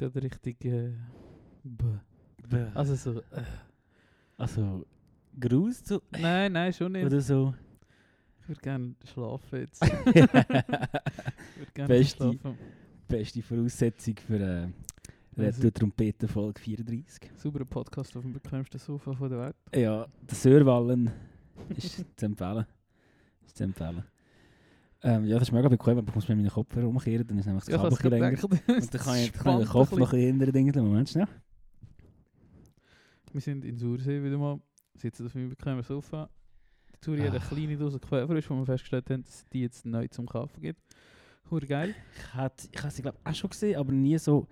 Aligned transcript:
Gerade 0.00 0.22
richtig. 0.22 0.64
Äh, 0.64 0.92
also 2.74 2.94
so. 2.94 3.20
Äh, 3.20 3.42
Also, 4.36 4.86
Gruß 5.38 5.84
zu. 5.84 6.00
nein, 6.12 6.52
nein, 6.52 6.72
schon 6.72 6.92
nicht. 6.92 7.04
Oder 7.06 7.20
so. 7.20 7.54
Ich 8.42 8.48
würde 8.48 8.60
gerne 8.62 8.94
schlafen 9.04 9.58
jetzt. 9.60 9.82
ich 10.06 10.14
würde 10.14 10.28
gerne 11.74 11.88
Beste. 11.88 12.16
schlafen. 12.32 12.58
Beste 13.06 13.42
Voraussetzung 13.42 14.14
für 14.26 14.40
äh, 14.40 14.68
Also- 15.36 15.62
Retour 15.62 15.72
Trompete 15.72 16.26
Folge 16.26 16.60
34. 16.60 17.30
Sauberer 17.36 17.64
Podcast 17.66 18.16
auf 18.16 18.22
dem 18.22 18.32
bequemsten 18.32 18.78
Sofa 18.78 19.12
von 19.12 19.28
der 19.30 19.38
Welt. 19.38 19.56
Ja, 19.74 20.06
der 20.22 20.34
Sörwallen 20.34 21.10
ist 21.76 22.04
zu 22.16 22.26
empfehlen. 22.26 22.64
Ist 23.46 23.56
zu 23.58 23.64
empfehlen. 23.64 24.02
Ähm, 25.02 25.24
ja, 25.24 25.38
das 25.38 25.48
ist 25.48 25.52
mega 25.52 25.68
bequem, 25.68 25.96
aber 25.98 26.08
ich 26.08 26.14
muss 26.14 26.28
mir 26.28 26.36
meinen 26.36 26.50
Kopf 26.50 26.74
herumkehren, 26.76 27.26
dann 27.26 27.38
ist 27.38 27.46
nämlich 27.46 27.64
das 27.64 27.72
Ja, 27.72 27.78
Kabel 27.78 27.98
habe 27.98 28.08
länger. 28.10 28.44
Und 28.68 28.94
dann 28.94 29.00
kann 29.00 29.16
ich, 29.16 29.32
den 29.32 29.66
Kopf 29.66 29.92
ein 29.92 29.98
noch 29.98 30.12
ein 30.12 30.38
bisschen. 30.38 30.52
Dingen. 30.52 30.84
Moment 30.84 31.08
schnell. 31.08 31.26
Wir 33.32 33.40
sind 33.40 33.64
in 33.64 33.78
Sursee 33.78 34.22
wieder 34.22 34.38
mal, 34.38 34.60
sitzen 34.96 35.26
auf 35.26 35.34
meinem 35.34 35.50
bequemen 35.50 35.82
Sofa. 35.82 36.28
Die 36.94 37.00
Zuri 37.00 37.20
hat 37.20 37.28
eine 37.30 37.38
Ah. 37.40 37.48
kleine 37.48 37.76
Dose 37.76 37.98
Querfrisch, 37.98 38.50
wo 38.50 38.56
wir 38.56 38.66
festgestellt 38.66 39.08
haben, 39.10 39.22
dass 39.24 39.44
die 39.52 39.60
jetzt 39.62 39.86
neu 39.86 40.06
zum 40.08 40.26
Kaufen 40.26 40.60
gibt. 40.60 40.80
Hure 41.50 41.66
geil. 41.66 41.94
Ich 42.16 42.34
habe 42.34 42.54
ich 42.70 42.80
sie, 42.92 43.02
glaube 43.02 43.18
ich, 43.24 43.30
auch 43.30 43.34
schon 43.34 43.50
gesehen, 43.50 43.76
aber 43.78 43.92
nie 43.92 44.18
so 44.18 44.46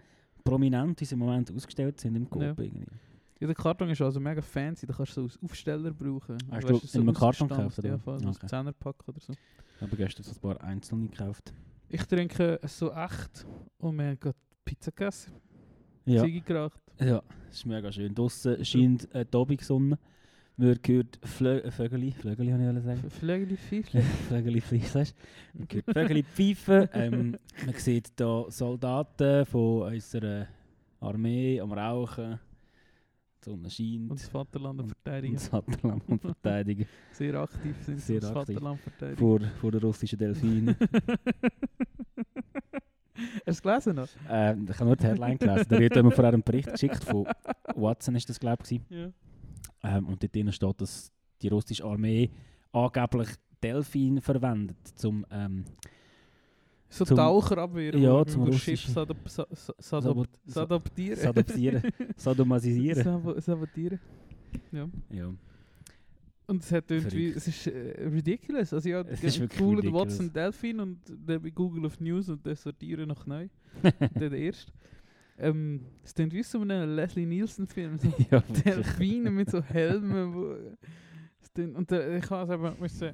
prominent, 0.44 1.00
wie 1.00 1.04
sie 1.04 1.14
im 1.14 1.18
Moment 1.20 1.52
ausgestellt 1.52 2.00
sind 2.00 2.14
im 2.16 2.28
Coop. 2.30 2.42
Ja. 2.42 2.54
irgendwie. 2.56 2.86
Ja, 3.40 3.46
der 3.46 3.54
Karton 3.54 3.88
ist 3.90 4.00
also 4.00 4.18
mega 4.18 4.40
fancy, 4.42 4.86
da 4.86 4.94
kannst 4.94 5.16
du 5.16 5.20
so 5.20 5.26
als 5.26 5.38
Aufsteller 5.42 5.92
brauchen. 5.92 6.38
Hast 6.50 6.68
Weißt 6.68 6.94
du 6.94 6.98
in 6.98 7.02
einem 7.08 7.14
Karton 7.14 7.48
gekauft? 7.48 7.84
Ja, 7.84 7.98
voll, 7.98 8.18
so 8.20 8.28
Okay. 8.30 8.38
ein 8.42 8.66
10er-Pack 8.66 9.06
oder 9.08 9.20
so. 9.20 9.32
Ich 9.78 9.82
habe 9.82 9.96
gestern 9.96 10.24
so 10.24 10.32
ein 10.32 10.40
paar 10.40 10.60
einzelne 10.62 11.08
gekauft. 11.08 11.52
Ich 11.88 12.02
trinke 12.04 12.58
so 12.64 12.90
echt 12.92 13.46
und 13.78 13.96
wir 13.96 14.06
haben 14.08 14.18
gerade 14.18 14.36
Pizza 14.64 14.90
gegessen, 14.90 15.32
Ja. 16.04 16.24
Ziege 16.24 16.40
geraucht. 16.40 16.80
Ja, 17.00 17.22
ist 17.48 17.64
mega 17.64 17.92
schön. 17.92 18.12
Draussen 18.12 18.64
scheint 18.64 19.14
äh, 19.14 19.24
die 19.24 19.36
Abendsonne. 19.38 19.96
Man 20.56 20.76
hört 20.84 21.18
Flö 21.22 21.70
Vögel, 21.70 22.10
Vögel 22.10 22.52
habe 22.52 22.78
ich 22.78 22.84
sagen. 22.84 23.08
Flügel, 23.10 23.56
Fischchen. 23.56 24.02
Vögel 24.02 24.60
pfeifen. 24.60 25.14
Man 25.54 25.68
hört 25.70 25.84
Vögel 25.94 26.22
pfeifen. 26.24 26.88
Ähm, 26.92 27.36
man 27.64 27.74
sieht 27.76 28.10
hier 28.18 28.46
Soldaten 28.48 29.46
von 29.46 29.92
unserer 29.92 30.48
Armee 30.98 31.60
am 31.60 31.72
Rauchen. 31.72 32.40
Sonne 33.48 33.70
scheint. 33.70 34.10
Und 34.10 34.20
das 34.20 34.28
Vaterland 34.28 34.80
Und- 34.80 34.88
verteidigen. 34.88 35.34
Und 35.34 35.40
das 35.42 35.48
Vaterland 35.48 36.02
am 36.10 36.18
verteidigen. 36.20 36.86
Sehr 37.12 37.34
aktiv 37.34 37.76
sind 37.84 38.00
sie, 38.00 38.20
das 38.20 38.30
aktiv. 38.30 38.54
Vaterland 38.56 38.80
verteidigen. 38.80 39.18
vor, 39.18 39.40
vor 39.60 39.70
den 39.72 39.80
russischen 39.80 40.18
Delfinen. 40.18 40.76
Hast 43.46 43.46
du 43.46 43.50
es 43.50 43.62
gelesen 43.62 43.96
noch? 43.96 44.08
ähm, 44.30 44.66
ich 44.70 44.74
habe 44.76 44.84
nur 44.84 44.96
die 44.96 45.04
Headline 45.06 45.38
gelesen. 45.38 45.66
Da 45.68 45.78
wird 45.78 45.94
mir 45.96 46.10
vorher 46.12 46.32
einen 46.34 46.42
Bericht 46.42 46.70
geschickt 46.72 47.02
von 47.02 47.26
Watson, 47.74 48.14
ist 48.14 48.28
das 48.28 48.38
glaube 48.38 48.62
ich. 48.68 48.80
Ja. 48.90 49.10
Ähm, 49.82 50.06
und 50.06 50.22
dort 50.22 50.34
drinnen 50.34 50.52
steht, 50.52 50.80
dass 50.80 51.10
die 51.42 51.48
russische 51.48 51.84
Armee 51.84 52.30
angeblich 52.72 53.28
Delfin 53.62 54.20
verwendet, 54.20 54.76
zum 54.94 55.26
ähm, 55.32 55.64
So 56.90 57.04
Zum- 57.04 57.16
Taucher 57.18 57.58
abwehren, 57.58 58.00
Ja, 58.02 58.24
zum 58.24 58.44
russischen- 58.44 58.76
Schiff 58.78 58.92
sadop, 58.94 59.16
sadoptieren. 60.46 61.18
Sadopsieren, 61.18 61.82
Sadomasisieren. 62.16 63.02
Sabo- 63.04 63.38
Sabotieren. 63.40 64.00
Ja. 64.72 64.88
Ja. 65.10 65.34
Und 66.46 66.62
es 66.62 66.72
hat 66.72 66.90
irgendwie, 66.90 67.28
es 67.28 67.46
ist 67.46 67.66
äh, 67.66 68.08
ridiculous. 68.08 68.72
Also 68.72 68.88
ja, 68.88 69.02
Es 69.02 69.22
ist 69.22 69.38
wirklich 69.38 69.58
gegoogelt 69.58 69.84
ridiculous. 69.84 70.12
Watson 70.12 70.32
Delfin 70.32 70.80
und 70.80 70.98
dann 71.26 71.42
bei 71.42 71.50
Google 71.50 71.84
auf 71.84 72.00
News 72.00 72.30
und 72.30 72.46
dann 72.46 72.56
sortieren 72.56 73.08
nach 73.08 73.26
neu. 73.26 73.48
der 74.18 74.32
erste. 74.32 74.72
Ähm, 75.40 75.82
es 76.02 76.14
klingt 76.14 76.32
wie 76.32 76.42
so 76.42 76.60
ein 76.62 76.68
Leslie 76.96 77.26
Nielsen-Film. 77.26 77.98
So 77.98 78.08
ja, 78.30 78.40
Delfine 78.40 79.30
mit 79.30 79.50
so 79.50 79.62
Helmen. 79.62 80.34
Wo, 80.34 80.56
und 81.76 81.92
äh, 81.92 82.18
ich 82.18 82.30
habe 82.30 82.54
es 82.54 82.58
eben 82.58 82.80
müssen 82.80 83.12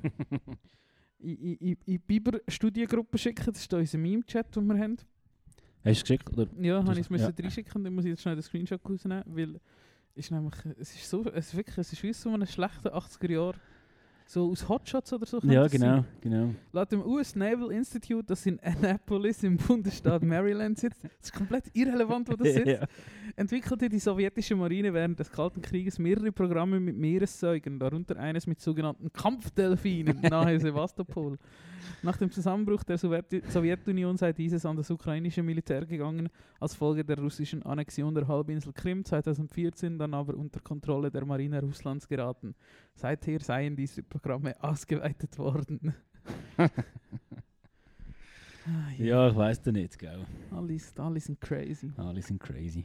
in, 1.25 1.37
in, 1.37 1.57
in, 1.57 1.73
in 1.73 1.77
die 1.87 1.99
Biber-Studiengruppe 1.99 3.19
schicken. 3.19 3.53
Das 3.53 3.61
ist 3.61 3.73
unser 3.73 3.99
Meme-Chat, 3.99 4.55
den 4.55 4.67
wir 4.67 4.79
haben. 4.79 4.97
Hast 4.97 5.85
du 5.85 5.91
es 5.91 6.03
geschickt? 6.03 6.31
Oder? 6.33 6.49
Ja, 6.61 6.85
habe 6.85 6.99
ich 6.99 7.11
es 7.11 7.21
ja. 7.21 7.29
reinschicken 7.29 7.73
und 7.75 7.85
dann 7.85 7.95
muss 7.95 8.05
ich 8.05 8.11
jetzt 8.11 8.23
schnell 8.23 8.37
den 8.37 8.43
Screenshot 8.43 8.81
rausnehmen, 8.89 9.25
weil 9.27 9.61
ist 10.15 10.31
nämlich, 10.31 10.55
es 10.79 10.95
ist 10.95 11.11
so, 11.11 11.25
es 11.33 11.49
ist 11.49 11.57
wirklich, 11.57 11.77
es 11.79 11.93
ist 11.93 12.03
wie 12.03 12.13
so 12.13 12.31
ein 12.31 12.47
schlechter 12.47 12.97
80er 12.97 13.33
Jahr 13.33 13.55
so 14.27 14.51
aus 14.51 14.69
Hotshots 14.69 15.13
oder 15.13 15.27
so. 15.27 15.39
Ja, 15.43 15.65
es 15.65 15.73
sein. 15.73 15.81
genau, 15.81 16.05
genau. 16.21 16.55
Laut 16.73 16.91
dem 16.91 17.03
US 17.05 17.37
Naval 17.37 17.71
Institute, 17.73 18.25
das 18.27 18.45
in 18.47 18.59
Annapolis 18.61 19.43
im 19.43 19.57
Bundesstaat 19.57 20.23
Maryland 20.25 20.79
sitzt, 20.79 21.05
das 21.05 21.13
ist 21.21 21.33
komplett 21.33 21.65
irrelevant, 21.75 22.29
wo 22.29 22.35
das 22.35 22.55
sitzt, 22.55 22.67
ja. 22.67 22.87
entwickelte 23.37 23.89
die 23.89 23.99
sowjetische 23.99 24.57
Marine 24.57 24.93
während 24.95 25.19
des 25.19 25.31
Kalten 25.31 25.61
Krieges 25.61 25.99
mehrere 25.99 26.33
Programme 26.33 26.81
mit 26.81 26.97
Meeressäugern, 26.97 27.79
darunter 27.79 28.17
eines 28.17 28.47
mit 28.47 28.61
sogenannten 28.61 29.13
Kampfdelfinen 29.13 30.21
nahe 30.23 30.59
Sevastopol. 30.61 31.39
Nach 32.03 32.17
dem 32.17 32.31
Zusammenbruch 32.31 32.83
der 32.85 32.99
Sowjet 32.99 33.27
Sowjetunion 33.51 34.17
sei 34.17 34.33
dieses 34.33 34.65
an 34.67 34.77
das 34.77 34.91
ukrainische 34.91 35.43
Militär 35.43 35.85
gegangen, 35.87 36.29
als 36.61 36.75
Folge 36.75 37.05
der 37.05 37.19
russischen 37.19 37.63
Annexion 37.63 38.15
der 38.15 38.27
Halbinsel 38.29 38.73
Krim 38.73 39.05
2014, 39.05 39.99
dann 39.99 40.15
aber 40.15 40.35
unter 40.35 40.61
Kontrolle 40.61 41.11
der 41.11 41.25
Marine 41.25 41.61
Russlands 41.61 42.07
geraten. 42.09 42.55
Seither 42.95 43.41
seien 43.41 43.77
diese 43.77 44.03
Programme 44.03 44.55
ausgeweitet 44.63 45.39
worden. 45.39 45.95
Ah, 48.67 48.91
ja, 48.97 49.29
ich 49.29 49.37
weiß 49.37 49.61
es 49.63 49.73
nicht, 49.73 49.99
gell. 49.99 50.25
Alle, 50.51 50.79
alle 50.97 51.21
sind 51.21 51.39
crazy. 51.39 51.93
Alle 51.99 52.23
sind 52.23 52.41
crazy. 52.41 52.85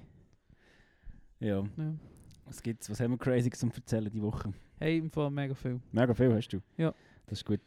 Ja, 1.40 1.64
Ja. 1.78 1.94
was 2.46 2.62
gibt's? 2.62 2.90
Was 2.90 3.00
haben 3.00 3.12
wir 3.12 3.18
crazy 3.18 3.50
zum 3.52 3.72
erzählen 3.72 4.12
die 4.12 4.22
Woche? 4.22 4.52
Hey, 4.78 4.98
im 4.98 5.10
Fall 5.10 5.32
mega 5.32 5.54
viel. 5.56 5.80
Mega 5.94 6.14
viel 6.14 6.34
hast 6.34 6.50
du. 6.50 6.60
Ja. 6.76 6.94
Das 7.28 7.40
ist 7.40 7.46
gut. 7.46 7.62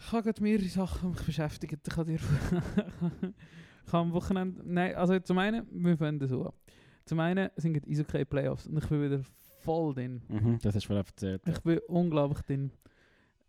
Ich 0.00 0.12
habe 0.12 0.32
mehrere 0.40 0.68
Sachen 0.68 1.10
mich 1.10 1.22
beschäftigt. 1.22 1.86
Ich 3.86 3.92
habe 3.92 4.06
am 4.06 4.12
Wochenende... 4.12 4.62
Nein, 4.64 4.94
also 4.94 5.18
zum 5.18 5.38
einen, 5.38 5.66
wir 5.72 5.96
fangen 5.96 6.24
so 6.28 6.44
an. 6.44 6.52
Zum 7.06 7.18
einen 7.18 7.50
sind 7.56 7.74
die 7.74 7.90
Eishockey 7.90 8.24
Playoffs 8.24 8.66
und 8.68 8.78
ich 8.78 8.88
bin 8.88 9.02
wieder 9.02 9.20
voll 9.62 9.94
drin. 9.94 10.22
Mhm, 10.28 10.58
das 10.62 10.76
hast 10.76 10.84
du 10.84 10.88
vorher 10.88 11.04
erzählt. 11.04 11.42
Ich 11.46 11.58
bin 11.60 11.80
unglaublich 11.88 12.40
drin. 12.42 12.70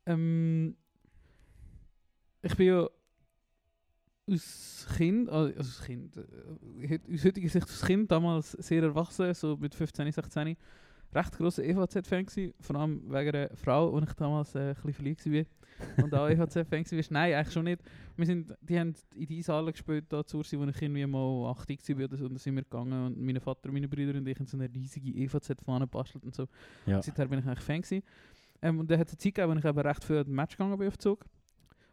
Ähm, 0.05 0.75
ich 2.41 2.55
bin 2.55 2.67
ja 2.67 2.89
aus 4.31 4.87
Kind, 4.97 5.29
also 5.29 5.55
als 5.55 5.81
Kind, 5.83 6.17
äh, 6.17 6.99
aus 7.13 7.23
heutiger 7.23 7.49
Sicht 7.49 7.67
als 7.67 7.85
Kind, 7.85 8.11
damals 8.11 8.51
sehr 8.53 8.81
erwachsen, 8.81 9.33
so 9.33 9.57
mit 9.57 9.75
15, 9.75 10.11
16, 10.11 10.57
recht 11.13 11.37
grosser 11.37 11.63
EVZ-Fan 11.63 12.25
gewesen, 12.25 12.53
vor 12.59 12.75
allem 12.75 13.01
wegen 13.05 13.35
einer 13.35 13.49
Frau, 13.55 13.89
und 13.89 14.07
ich 14.07 14.13
damals 14.13 14.55
äh, 14.55 14.59
ein 14.59 14.75
bisschen 14.75 14.93
verliebt 14.93 15.25
war. 15.25 16.03
Und 16.03 16.13
auch 16.13 16.29
EVZ-Fan 16.29 16.85
war. 16.85 17.03
Nein, 17.09 17.33
eigentlich 17.33 17.53
schon 17.53 17.63
nicht. 17.63 17.81
Wir 18.15 18.25
sind, 18.25 18.55
die 18.61 18.79
haben 18.79 18.93
in 19.15 19.25
die 19.25 19.39
Eishalle 19.39 19.71
gespielt, 19.71 20.05
da 20.09 20.23
zu 20.25 20.37
Ursi, 20.37 20.59
wo 20.59 20.63
ich 20.65 20.81
irgendwie 20.81 21.05
mal 21.05 21.51
80 21.51 21.97
war 21.97 22.05
oder 22.05 22.17
so, 22.17 22.25
und 22.25 22.33
da 22.33 22.39
sind 22.39 22.55
wir 22.55 22.63
gegangen 22.63 23.07
und 23.07 23.19
mein 23.19 23.39
Vater, 23.39 23.71
meine 23.71 23.87
Brüder 23.87 24.17
und 24.17 24.27
ich 24.27 24.39
haben 24.39 24.45
so 24.45 24.57
eine 24.57 24.69
riesige 24.73 25.09
EVZ-Fahne 25.09 25.85
gebastelt 25.85 26.23
und 26.23 26.35
so. 26.35 26.47
Ja. 26.85 27.01
Seither 27.01 27.27
bin 27.27 27.39
ich 27.39 27.45
eigentlich 27.45 27.59
Fan 27.59 27.81
gewesen. 27.81 28.03
Ähm, 28.61 28.79
und 28.79 28.91
dann 28.91 28.99
hat 28.99 29.07
es 29.07 29.13
eine 29.13 29.17
Zeit 29.17 29.35
gegeben, 29.35 29.53
wo 29.53 29.57
ich 29.57 29.65
eben 29.65 29.79
recht 29.79 30.03
viel 30.03 30.17
an 30.17 30.25
den 30.25 30.35
Match 30.35 30.57
gegangen 30.57 30.77
bin 30.77 30.87
auf 30.87 30.97
Zug. 30.97 31.25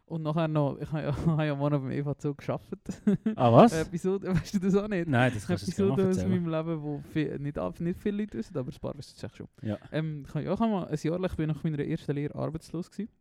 Und 0.09 0.23
nachher 0.23 0.47
noch, 0.47 0.79
ich 0.79 0.91
habe 0.91 1.03
ja, 1.03 1.15
habe 1.27 1.45
ja 1.45 1.55
mal 1.55 1.69
beim 1.69 1.91
EVA-Zug 1.91 2.39
gearbeitet. 2.39 2.99
Ah, 3.35 3.53
was? 3.53 3.73
Eine 3.73 3.83
Episode, 3.83 4.27
weißt 4.35 4.55
du 4.55 4.59
das 4.59 4.75
auch 4.75 4.87
nicht? 4.87 5.07
Nein, 5.07 5.31
das 5.31 5.45
kannst 5.45 5.63
du 5.63 5.67
jetzt 5.67 5.77
gerne 5.77 5.93
Episode 5.93 6.09
aus 6.09 6.27
meinem 6.27 6.49
Leben, 6.49 6.81
wo 6.81 6.99
viel, 7.13 7.37
nicht, 7.37 7.79
nicht 7.79 7.99
viele 7.99 8.17
Leute 8.17 8.39
wissen, 8.39 8.57
aber 8.57 8.71
ein 8.71 8.79
paar 8.79 8.97
wissen 8.97 9.13
es 9.15 9.23
echt 9.23 9.37
schon. 9.37 9.47
Ja. 9.61 9.77
Ähm, 9.91 10.25
ich 10.27 10.33
habe 10.33 10.45
ja, 10.45 10.53
ich 10.53 10.59
habe 10.59 10.71
mal 10.71 10.87
ein 10.87 10.97
Jahr 10.99 11.19
lang 11.19 11.35
bin 11.35 11.49
ich 11.49 11.55
nach 11.55 11.63
meiner 11.63 11.85
ersten 11.85 12.11
Lehre 12.13 12.33
arbeitslos 12.33 12.89
gewesen. 12.89 13.11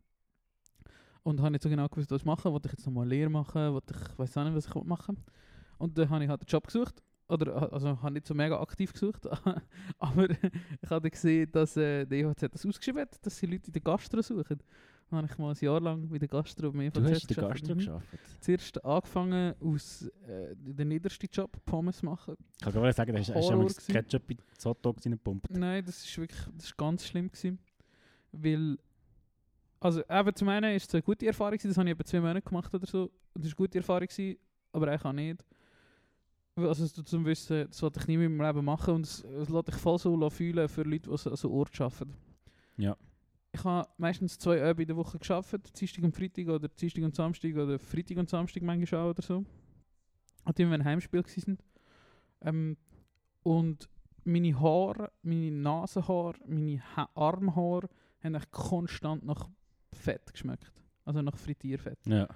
Und 1.25 1.43
habe 1.43 1.51
nicht 1.51 1.63
so 1.63 1.69
genau 1.69 1.89
gewusst, 1.89 2.11
was 2.11 2.23
ich 2.23 2.27
machen 2.27 2.51
wollte. 2.51 2.69
ich 2.69 2.73
jetzt 2.73 2.87
nochmal 2.87 3.07
Lehre 3.07 3.29
machen? 3.29 3.75
Wollte 3.75 3.95
ich 3.95 4.19
weiß 4.19 4.39
auch 4.39 4.45
nicht, 4.45 4.57
was 4.57 4.67
ich 4.67 4.75
machen 4.85 5.17
will. 5.17 5.25
Und 5.77 5.99
dann 5.99 6.09
habe 6.09 6.25
ich 6.25 6.31
halt 6.31 6.41
einen 6.41 6.49
Job 6.49 6.67
gesucht. 6.67 7.03
Oder, 7.29 7.71
also, 7.71 8.01
habe 8.01 8.13
nicht 8.15 8.27
so 8.27 8.33
mega 8.33 8.59
aktiv 8.59 8.95
gesucht. 8.95 9.29
aber 9.99 10.31
ich 10.31 10.89
habe 10.91 11.11
gesehen, 11.11 11.53
dass 11.53 11.77
äh, 11.77 12.07
der 12.07 12.19
EHZ 12.19 12.49
das 12.51 12.65
ausgeschrieben 12.65 13.03
hat, 13.03 13.27
dass 13.27 13.37
sie 13.37 13.45
Leute 13.45 13.67
in 13.67 13.75
der 13.75 13.83
Gastro 13.83 14.23
suchen. 14.23 14.63
Habe 15.11 15.27
ich 15.31 15.39
mal 15.39 15.51
ein 15.53 15.57
Jahr 15.59 15.81
lang 15.81 16.07
bei 16.09 16.19
der 16.19 16.29
Gastro 16.29 16.71
beim 16.71 16.93
Du 16.93 17.03
hast 17.03 17.23
in 17.23 17.29
der 17.29 17.37
gearbeitet. 17.37 17.69
Gastro 17.69 17.75
geschafft. 17.77 18.07
Zuerst 18.41 18.85
angefangen 18.85 19.55
aus 19.61 20.03
äh, 20.27 20.55
der 20.55 20.85
niedersten 20.85 21.29
Job, 21.33 21.57
Pommes 21.65 22.03
machen. 22.03 22.37
Ich 22.57 22.61
kann 22.61 22.73
gerade 22.75 22.93
sagen, 22.93 23.13
da 23.15 23.19
hast 23.21 23.35
hast 23.35 23.49
du 23.51 23.63
das 23.63 23.77
gewesen. 23.77 23.93
Ketchup 23.93 24.31
in 24.31 24.37
die 24.37 24.65
Hotdogs 24.69 25.07
reingepumpt. 25.07 25.51
Nein, 25.51 25.83
das 25.85 26.05
ist 26.05 26.19
wirklich 26.19 26.41
das 26.55 26.67
ist 26.67 26.77
ganz 26.77 27.07
schlimm 27.07 27.29
gewesen. 27.29 27.59
Weil, 28.33 28.79
also 29.81 30.03
eben 30.07 30.35
zum 30.35 30.49
einen 30.51 30.77
ist 30.77 30.89
es 30.89 30.95
eine 30.95 31.03
gute 31.03 31.27
Erfahrung 31.27 31.53
gewesen, 31.53 31.69
das 31.69 31.79
habe 31.79 31.89
ich 31.89 31.95
etwa 31.95 32.05
zwei 32.05 32.21
Monate 32.21 32.43
gemacht 32.43 32.75
oder 32.75 32.87
so. 32.87 33.11
Das 33.35 33.47
ist 33.47 33.53
eine 33.53 33.57
gute 33.57 33.79
Erfahrung 33.79 34.07
gewesen, 34.07 34.39
aber 34.73 34.89
eigentlich 34.89 35.05
auch 35.05 35.13
nicht. 35.13 35.45
Also 36.57 36.87
zum 36.87 37.25
Wissen, 37.25 37.67
das 37.69 37.81
wollte 37.83 38.01
ich 38.01 38.09
nie 38.09 38.15
in 38.15 38.37
meinem 38.37 38.47
Leben 38.47 38.65
machen 38.65 38.95
und 38.97 39.07
es, 39.07 39.23
lässt 39.23 39.69
dich 39.69 39.77
voll 39.77 39.99
so 39.99 40.29
fühlen 40.29 40.69
für 40.69 40.83
Leute, 40.83 41.09
die 41.09 41.17
so 41.17 41.31
an 41.31 41.37
so 41.37 41.51
Ort 41.53 41.81
arbeiten. 41.81 42.15
Ja. 42.77 42.97
Ich 43.59 43.65
habe 43.65 43.89
meistens 43.97 44.39
zwei 44.39 44.63
Abende 44.63 44.83
in 44.83 44.89
der 44.89 44.97
Woche 44.97 45.19
gearbeitet, 45.19 45.79
Dienstag 45.81 46.05
und 46.05 46.15
Freitag 46.15 46.47
oder 46.49 46.69
Dienstag 46.69 47.03
und 47.03 47.15
Samstag 47.17 47.55
oder 47.57 47.79
Freitag 47.79 48.17
und 48.19 48.29
Samstag 48.31 48.63
manchmal 48.63 49.01
auch 49.01 49.11
oder 49.11 49.23
so. 49.23 49.45
Und 50.45 50.61
immer 50.61 50.71
wenn 50.73 50.85
Heimspiel 50.85 51.25
sind. 51.27 51.63
Ähm, 52.43 52.77
und 53.43 53.89
meine 54.25 54.59
Haare, 54.61 55.11
meine 55.23 55.51
Nasenhaare, 55.51 56.39
meine 56.47 56.81
ha 56.97 57.09
Armhaare 57.15 57.89
haben 58.23 58.35
echt 58.37 58.51
konstant 58.53 59.25
nach 59.25 59.49
Fett 59.93 60.33
geschmeckt. 60.33 60.73
Also 61.05 61.23
nach 61.23 61.37
Frittierfett. 61.37 61.99
Ja, 62.07 62.27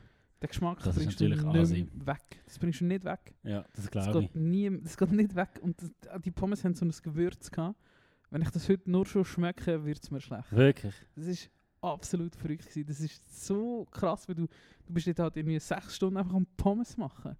Den 0.42 0.48
Geschmack 0.48 0.82
Das 0.82 0.96
bringst 0.96 1.20
du 1.20 1.28
nicht 1.28 1.44
Asi. 1.44 1.86
weg. 1.94 2.42
Das 2.46 2.58
bringst 2.58 2.80
du 2.80 2.84
nicht 2.86 3.04
weg. 3.04 3.34
ja 3.44 3.62
das 3.74 3.84
Das 3.84 3.90
glaube 3.90 4.24
ich. 4.24 4.32
geht, 4.32 4.42
nie, 4.42 4.80
das 4.82 4.96
geht 4.96 5.12
nicht 5.12 5.36
weg. 5.36 5.60
Und 5.62 5.80
das, 5.80 5.90
die 6.22 6.30
Pommes 6.32 6.64
haben 6.64 6.74
so 6.74 6.84
ein 6.84 6.92
Gewürz 7.02 7.50
gehabt. 7.50 7.78
Wenn 8.32 8.40
ich 8.40 8.48
das 8.48 8.66
heute 8.70 8.90
nur 8.90 9.04
schon 9.04 9.26
schmecke, 9.26 9.84
wird 9.84 10.02
es 10.02 10.10
mir 10.10 10.20
schlecht. 10.22 10.50
Wirklich. 10.50 10.94
Das 11.14 11.26
ist 11.26 11.50
absolut 11.82 12.34
verrückt 12.34 12.66
gewesen. 12.66 12.86
Das 12.86 12.98
ist 13.00 13.44
so 13.44 13.86
krass, 13.90 14.26
weil 14.26 14.34
du, 14.34 14.46
du 14.86 14.94
bist 14.94 15.06
dort 15.06 15.18
halt 15.18 15.36
irgendwie 15.36 15.58
sechs 15.58 15.96
Stunden 15.96 16.16
einfach 16.16 16.32
am 16.32 16.46
Pommes 16.56 16.96
machen. 16.96 17.36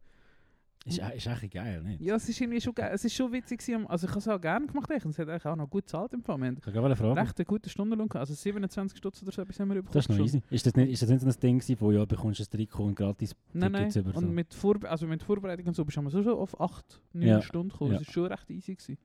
Ist, 0.85 0.99
ist 0.99 1.27
echt 1.27 1.51
geil, 1.51 1.83
nicht? 1.83 2.03
Ja, 2.03 2.17
es 2.17 2.29
ist 2.29 2.39
irgendwie 2.39 2.61
schon 2.61 2.75
geil. 2.75 2.91
Es 2.93 3.07
ist 3.07 3.15
schon 3.15 3.33
witzig 3.33 3.61
gewesen. 3.61 3.87
Also 3.87 4.07
ich 4.07 4.11
habe 4.11 4.19
es 4.19 4.29
auch 4.29 4.39
gerne 4.39 4.67
gemacht 4.67 4.91
es 4.91 5.19
hat 5.19 5.29
eigentlich 5.29 5.47
auch 5.47 5.57
noch 5.57 5.71
gut 5.71 5.85
gezahlt 5.85 6.13
im 6.13 6.23
Fall. 6.23 6.37
Wir 6.39 6.49
haben 6.49 6.61
fragen. 6.61 7.19
recht 7.19 7.39
eine 7.39 7.47
gute 7.47 7.71
Stundenlohn 7.71 8.09
gehabt. 8.09 8.29
Also 8.29 8.35
27 8.35 8.99
Stutz 8.99 9.23
oder 9.23 9.33
so 9.33 9.41
etwas 9.41 9.61
haben 9.61 9.69
wir 9.69 9.77
bekommen. 9.77 9.95
Das 9.95 10.05
ist 10.05 10.11
noch 10.11 10.23
easy. 10.23 10.43
Ist 10.51 10.67
das 10.67 10.75
nicht, 10.75 10.93
ist 10.93 11.03
das 11.03 11.09
nicht 11.09 11.21
so 11.23 11.27
ein 11.27 11.41
Ding 11.41 11.59
gewesen, 11.59 11.81
wo 11.81 11.91
ja, 11.91 12.05
bekommst 12.05 12.41
du 12.41 12.45
ein 12.45 12.51
Trikot 12.51 12.85
und 12.85 12.97
gratis 12.97 13.35
Nein, 13.55 13.73
nein. 13.73 13.89
Tickets 13.89 13.97
über 13.97 14.13
so? 14.13 14.27
Und 14.27 14.35
mit, 14.35 14.53
Vorbe 14.53 14.91
also 14.91 15.07
mit 15.07 15.23
Vorbereitung 15.23 15.69
und 15.69 15.75
so 15.75 15.87
bist 15.87 15.97
du 15.97 16.11
so 16.11 16.23
schon 16.23 16.35
auf 16.35 16.61
8, 16.61 17.01
9 17.15 17.27
Ja. 17.27 17.41
Stunden 17.41 17.71
gekommen. 17.71 17.93
Ja. 17.93 17.99
Das 17.99 18.09
ist 18.09 18.13
schon 18.13 18.27
recht 18.27 18.51
easy 18.51 18.75
gewesen. 18.75 18.99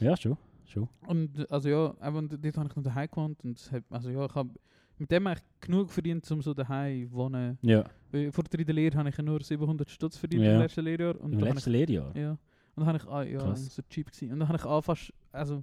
Ja, 0.00 0.16
schon. 0.16 0.38
Schon. 0.70 0.88
Und 1.06 1.50
also 1.50 1.68
ja, 1.68 1.94
eben, 2.06 2.16
und 2.16 2.32
dort 2.44 2.56
habe 2.58 2.68
ich 2.68 2.76
noch 2.76 2.82
daheim 2.82 3.08
gewohnt. 3.10 3.44
Und 3.44 3.58
es 3.58 3.70
hat, 3.72 3.84
also 3.90 4.10
ja, 4.10 4.24
ich 4.26 4.34
habe 4.34 4.50
mit 4.98 5.10
dem 5.10 5.26
eigentlich 5.26 5.44
genug 5.60 5.90
verdient, 5.90 6.30
um 6.30 6.42
so 6.42 6.52
daheim 6.54 7.06
zu 7.08 7.12
wohnen. 7.12 7.58
Ja, 7.62 7.84
Weil 8.10 8.32
Vor 8.32 8.44
der 8.44 8.74
Lehre 8.74 8.96
habe 8.98 9.08
ich 9.08 9.18
nur 9.18 9.42
700 9.42 9.88
Stutz 9.90 10.16
verdient 10.16 10.42
Ja. 10.44 10.54
im 10.54 10.60
letzten 10.60 10.80
Lehrjahr. 10.82 11.20
Und 11.20 11.32
im 11.34 11.40
letzten 11.40 11.70
Lehrjahr. 11.70 12.10
ich, 12.14 12.20
ja. 12.20 12.30
Und 12.32 12.38
dann 12.76 12.86
habe 12.86 12.98
ich, 12.98 13.06
ah, 13.08 13.22
ja, 13.22 13.38
Krass. 13.38 13.74
so 13.74 13.82
cheap 13.88 14.06
gewesen. 14.10 14.32
Und 14.32 14.40
dann 14.40 14.48
habe 14.48 14.58
ich 14.58 14.64
auch 14.64 14.82
fast, 14.82 15.12
also 15.32 15.62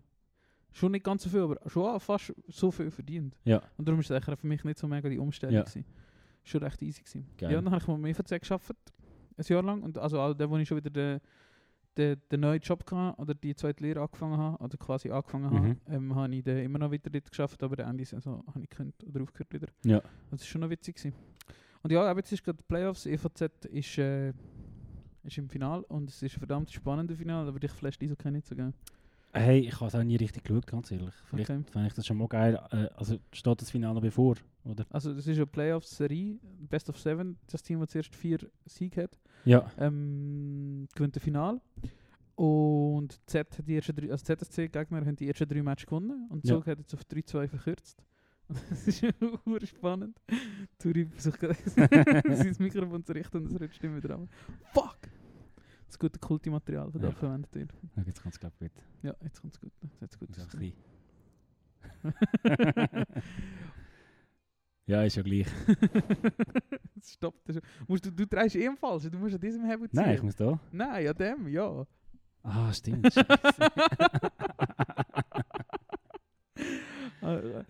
schon 0.72 0.92
nicht 0.92 1.04
ganz 1.06 1.24
so 1.24 1.30
viel, 1.30 1.40
aber 1.42 1.58
schon 1.70 1.84
auch 1.86 2.02
fast 2.02 2.34
so 2.48 2.72
viel 2.72 2.92
verdient. 2.92 3.36
Ja. 3.46 3.62
Und 3.78 3.88
darum 3.88 4.00
ist 4.02 4.10
es 4.10 4.16
eigentlich 4.16 4.40
für 4.40 4.48
mich 4.48 4.64
nicht 4.64 4.78
so 4.78 4.88
mega 4.88 5.08
die 5.10 5.18
Umstellung 5.20 5.56
Ja. 5.56 5.62
gewesen. 5.62 5.86
Schon 6.44 6.62
recht 6.64 6.82
easy 6.82 7.02
gewesen. 7.02 7.26
Geil. 7.38 7.52
Ja, 7.54 7.58
und 7.60 7.66
dann 7.66 7.74
habe 7.74 7.82
ich 7.82 7.88
mal 7.88 7.96
im 7.96 8.06
EVZ 8.06 8.30
gearbeitet, 8.42 8.78
ein 9.38 9.44
Jahr 9.48 9.64
lang. 9.64 9.82
Und 9.84 9.98
also 9.98 10.20
auch 10.20 10.34
da, 10.34 10.50
wo 10.50 10.58
ich 10.58 10.68
schon 10.68 10.78
wieder 10.78 10.90
den, 10.90 11.20
den, 11.98 12.22
den 12.32 12.40
neuen 12.42 12.60
Job 12.62 12.84
hatte, 12.92 13.20
oder 13.22 13.34
die 13.34 13.56
zweite 13.56 13.84
Lehre 13.84 14.02
angefangen 14.02 14.38
habe, 14.38 14.64
oder 14.64 14.78
quasi 14.78 15.10
angefangen 15.12 15.46
Mhm. 15.52 15.58
habe, 15.58 15.78
ähm, 15.88 16.16
habe 16.16 16.36
ich 16.36 16.44
dann 16.44 16.58
immer 16.58 16.80
noch 16.80 16.92
wieder 16.92 17.10
dort 17.10 17.30
geschafft, 17.30 17.62
aber 17.64 17.80
Ende 17.84 18.06
Saison 18.06 18.44
habe 18.48 18.62
ich 18.62 18.70
gekündigt 18.70 19.04
oder 19.06 19.22
aufgehört 19.24 19.54
wieder. 19.54 19.68
Ja. 19.86 20.02
Das 20.32 20.42
ist 20.42 20.48
schon 20.48 20.62
noch 20.62 20.70
witzig 20.70 20.96
gewesen. 20.96 21.14
Und 21.84 21.92
ja, 21.92 22.02
aber 22.04 22.20
jetzt 22.20 22.32
ist 22.32 22.44
gerade 22.44 22.58
die 22.58 22.64
Playoffs, 22.64 23.06
EVZ 23.06 23.66
ist, 23.72 23.98
äh, 24.00 24.34
ist 25.24 25.38
im 25.38 25.50
Final 25.50 25.82
und 25.84 26.10
es 26.10 26.22
ist 26.22 26.36
ein 26.36 26.40
verdammt 26.40 26.72
spannendes 26.72 27.18
Final, 27.18 27.48
aber 27.48 27.62
ich 27.64 27.72
vielleicht 27.72 28.02
diese 28.02 28.16
kann 28.16 28.34
nicht 28.34 28.48
so 28.48 28.56
gerne. 28.56 28.74
Hey, 29.36 29.60
ich 29.60 29.76
habe 29.76 29.88
es 29.88 29.96
auch 29.96 30.04
nie 30.04 30.16
richtig 30.16 30.44
geschaut, 30.44 30.66
ganz 30.66 30.92
ehrlich. 30.92 31.14
Vielleicht 31.30 31.50
Okay. 31.50 31.64
fände 31.72 31.88
ich 31.88 31.94
das 31.94 32.06
schon 32.08 32.18
mal 32.18 32.28
geil. 32.28 32.60
Äh, 32.72 32.88
also 32.96 33.18
steht 33.34 33.62
das 33.62 33.70
Finale 33.70 34.00
bevor, 34.02 34.36
oder? 34.64 34.86
Also 34.90 35.14
das 35.14 35.28
ist 35.28 35.36
eine 35.38 35.46
Playoffs-Serie, 35.46 36.38
Best 36.70 36.90
of 36.90 36.98
Seven, 37.00 37.38
das 37.48 37.62
Team, 37.62 37.80
das 37.82 37.90
zuerst 37.90 38.16
vier 38.16 38.40
Siege 38.66 39.04
hat. 39.04 39.20
Ja. 39.44 39.70
ähm, 39.78 40.88
gewinnt 40.96 41.16
das 41.16 41.24
Finale. 41.24 41.60
Und 42.36 43.20
Z 43.30 43.58
hat 43.58 43.68
die 43.68 43.76
ersten 43.76 43.96
drei, 43.96 44.12
also 44.12 44.24
ZSC-Gegner 44.26 45.06
haben 45.06 45.16
die 45.16 45.28
ersten 45.28 45.48
drei 45.48 45.62
Matches 45.64 45.86
gewonnen 45.86 46.28
und 46.30 46.46
Ja. 46.46 46.56
Zug 46.56 46.68
hat 46.68 46.80
jetzt 46.80 46.94
auf 46.94 47.02
3-2 47.04 47.48
verkürzt. 47.48 48.04
Das 48.70 48.88
ist 48.88 49.02
ja 49.02 49.10
ur 49.46 49.60
spannend. 49.66 50.22
Turi 50.78 51.06
versucht 51.08 51.40
gerade 51.40 51.56
sein 52.36 52.56
Mikrofon 52.60 53.04
zu 53.04 53.12
richten 53.14 53.38
und 53.38 53.48
es 53.52 53.60
rutscht 53.60 53.84
immer 53.84 54.00
dran. 54.02 54.30
Fuck! 54.74 54.95
Das 55.88 55.98
gute 56.00 56.20
Kulti-Material, 56.20 56.92
das 56.92 57.02
Ja. 57.02 57.10
da 57.10 57.16
verwendet 57.16 57.54
wird. 57.56 57.74
Ja, 57.96 58.04
Jetzt 58.04 58.22
kommt 58.22 58.34
es, 58.34 58.40
glaube 58.40 58.56
ich, 58.60 58.74
gut. 58.74 58.84
Ja, 59.04 59.16
jetzt 59.22 59.40
kommt 59.42 59.54
es 59.54 59.60
gut. 59.62 59.72
Jetzt 59.82 60.02
hat's 60.02 60.20
gut 60.20 60.30
ausgesehen. 60.32 60.74
klein. 62.02 62.14
ja, 64.88 65.04
ist 65.04 65.16
ja 65.16 65.22
gleich. 65.24 65.48
Stoppt. 67.04 67.54
schon. 67.54 67.62
Musst 67.88 68.06
du, 68.06 68.12
du 68.12 68.26
drehst 68.26 68.56
eh 68.56 68.66
im 68.66 68.78
Falschen, 68.78 69.12
du 69.12 69.18
musst 69.20 69.36
an 69.36 69.42
diesem 69.42 69.64
Hebel 69.66 69.90
ziehen. 69.90 70.02
Nein, 70.02 70.16
ich 70.16 70.24
muss 70.24 70.36
da. 70.36 70.60
Nein, 70.72 71.08
an 71.08 71.16
dem, 71.16 71.48
ja. 71.48 71.86
Ah, 72.44 72.74
stimmt. 72.74 73.14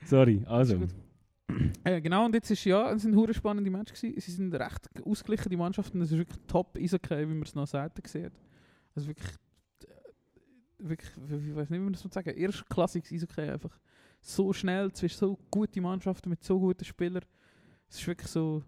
Sorry, 0.06 0.44
also. 0.48 0.80
Äh, 1.84 2.02
genau, 2.02 2.26
und 2.26 2.34
jetzt 2.34 2.50
ist 2.50 2.66
ja, 2.66 2.92
es 2.92 3.04
sind 3.04 3.16
hure 3.16 3.34
spannende 3.34 3.70
Matches 3.70 4.02
gewesen. 4.02 4.20
Sie 4.20 4.32
sind 4.32 4.54
recht 4.56 4.90
ausgeglichen, 5.06 5.50
die 5.50 5.58
Mannschaften. 5.58 6.02
Es 6.02 6.12
ist 6.12 6.18
wirklich 6.18 6.40
top 6.48 6.78
Eishockey, 6.78 7.30
wie 7.30 7.34
man 7.34 7.44
es 7.44 7.56
noch 7.56 7.68
selten 7.68 8.02
sieht. 8.08 8.32
Also 8.96 9.08
wirklich, 9.08 9.30
äh, 9.84 10.90
wirklich, 10.90 11.12
ich 11.12 11.56
weiß 11.56 11.70
nicht, 11.70 11.80
wie 11.80 11.84
man 11.84 11.94
das 11.94 12.02
sagen 12.02 12.30
erstklassiges 12.30 13.12
Eishockey 13.12 13.50
einfach. 13.50 13.80
So 14.22 14.52
schnell, 14.54 14.92
zwischen 14.94 15.18
so 15.18 15.40
gute 15.52 15.82
Mannschaften 15.82 16.30
mit 16.30 16.44
so 16.44 16.60
guten 16.60 16.84
Spielern. 16.84 17.24
Es 17.88 18.00
ist 18.00 18.08
wirklich 18.08 18.30
so... 18.30 18.64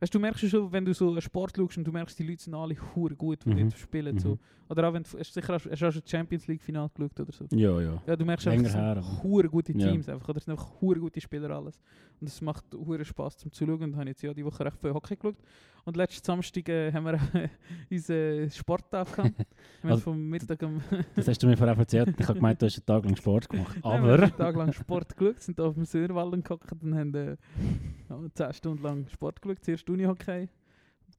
Weißt 0.00 0.14
du, 0.14 0.20
merkst 0.20 0.44
ja 0.44 0.48
schon, 0.48 0.70
wenn 0.70 0.84
du 0.84 0.94
so 0.94 1.10
einen 1.10 1.20
Sport 1.20 1.56
schaust 1.56 1.76
und 1.76 1.84
du 1.84 1.90
merkst, 1.90 2.16
die 2.18 2.22
Leute 2.22 2.40
sind 2.42 2.54
alle 2.54 2.76
hure 2.94 3.16
gut, 3.16 3.44
die 3.44 3.50
Mhm. 3.50 3.68
dort 3.70 3.78
spielen. 3.78 4.18
So. 4.18 4.30
Mhm. 4.30 4.38
Oder 4.68 4.88
auch 4.88 4.92
wenn 4.92 5.02
du, 5.02 5.08
hast 5.18 5.34
du 5.36 5.40
sicher 5.40 5.56
auch, 5.56 5.60
hast 5.64 5.96
du 5.96 6.00
Champions 6.08 6.46
League 6.46 6.62
Final 6.62 6.88
geschaut 6.94 7.18
oder 7.20 7.32
so. 7.32 7.46
Ja, 7.50 7.80
ja. 7.80 8.02
Ja, 8.06 8.14
du 8.16 8.24
merkst 8.24 8.46
Länger 8.46 8.72
einfach, 8.96 9.22
hure 9.24 9.48
gute 9.48 9.72
Ja. 9.72 9.90
Teams 9.90 10.08
einfach, 10.08 10.28
oder 10.28 10.38
es 10.38 10.44
sind 10.44 10.52
einfach 10.52 10.80
hure 10.80 11.00
gute 11.00 11.20
Spieler 11.20 11.50
alles. 11.50 11.80
Und 12.20 12.28
es 12.28 12.40
macht 12.40 12.64
hure 12.74 13.04
Spaß 13.04 13.38
zum 13.38 13.50
Zuschauen 13.50 13.82
und 13.82 13.96
habe 13.96 14.08
jetzt 14.08 14.22
ja 14.22 14.32
die 14.32 14.44
Woche 14.44 14.64
recht 14.64 14.78
viel 14.80 14.92
Hockey 14.94 15.16
geschaut. 15.16 15.36
Und 15.88 15.96
letzten 15.96 16.22
Samstag 16.22 16.68
äh, 16.68 16.92
haben 16.92 17.06
wir 17.06 17.14
äh, 17.14 17.48
unseren 17.90 18.50
Sporttag 18.50 19.10
gehabt. 19.10 19.38
wir 19.80 19.90
Also, 19.90 20.02
vom 20.02 20.28
Mittag 20.28 20.62
am 20.62 20.82
Das 21.16 21.26
hast 21.26 21.42
du 21.42 21.46
mir 21.46 21.56
vorher 21.56 21.78
erzählt. 21.78 22.14
Ich 22.18 22.28
habe 22.28 22.34
gemeint, 22.34 22.60
du 22.60 22.66
hast 22.66 22.76
einen 22.76 22.84
Tag 22.84 23.06
lang 23.06 23.16
Sport 23.16 23.48
gemacht. 23.48 23.74
Nein, 23.82 23.82
wir 23.82 23.90
haben 23.90 24.04
Aber. 24.04 24.22
einen 24.22 24.36
Tag 24.36 24.56
lang 24.56 24.72
Sport 24.74 25.16
geschaut, 25.16 25.40
sind 25.40 25.58
auf 25.58 25.72
dem 25.72 25.86
Söderwalden 25.86 26.42
gehockt 26.42 26.70
und 26.82 26.94
haben 26.94 27.14
äh, 27.14 27.36
ja, 28.10 28.20
10 28.34 28.52
Stunden 28.52 28.82
lang 28.82 29.08
Sport 29.08 29.40
geschaut. 29.40 29.64
Zuerst 29.64 29.88
Unihockey, 29.88 30.50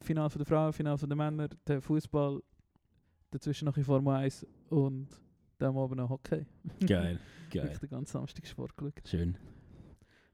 Final 0.02 0.30
für 0.30 0.38
die 0.38 0.46
Frauen, 0.46 0.72
Final 0.72 1.00
für 1.00 1.08
die 1.08 1.16
Männer, 1.16 1.48
der 1.66 1.82
Fußball, 1.82 2.40
dazwischen 3.32 3.66
noch 3.66 3.76
in 3.76 3.84
Formel 3.84 4.14
1 4.14 4.46
und 4.70 5.08
dann 5.58 5.76
Abend 5.76 5.98
noch 5.98 6.12
Hockey. 6.12 6.46
Geil, 6.86 7.18
geil. 7.50 7.64
Wirklich 7.64 7.80
den 7.80 7.90
ganzen 7.90 8.12
Samstag 8.12 8.46
Sport 8.46 8.78
geschaut. 8.78 9.02
Schön. 9.04 9.36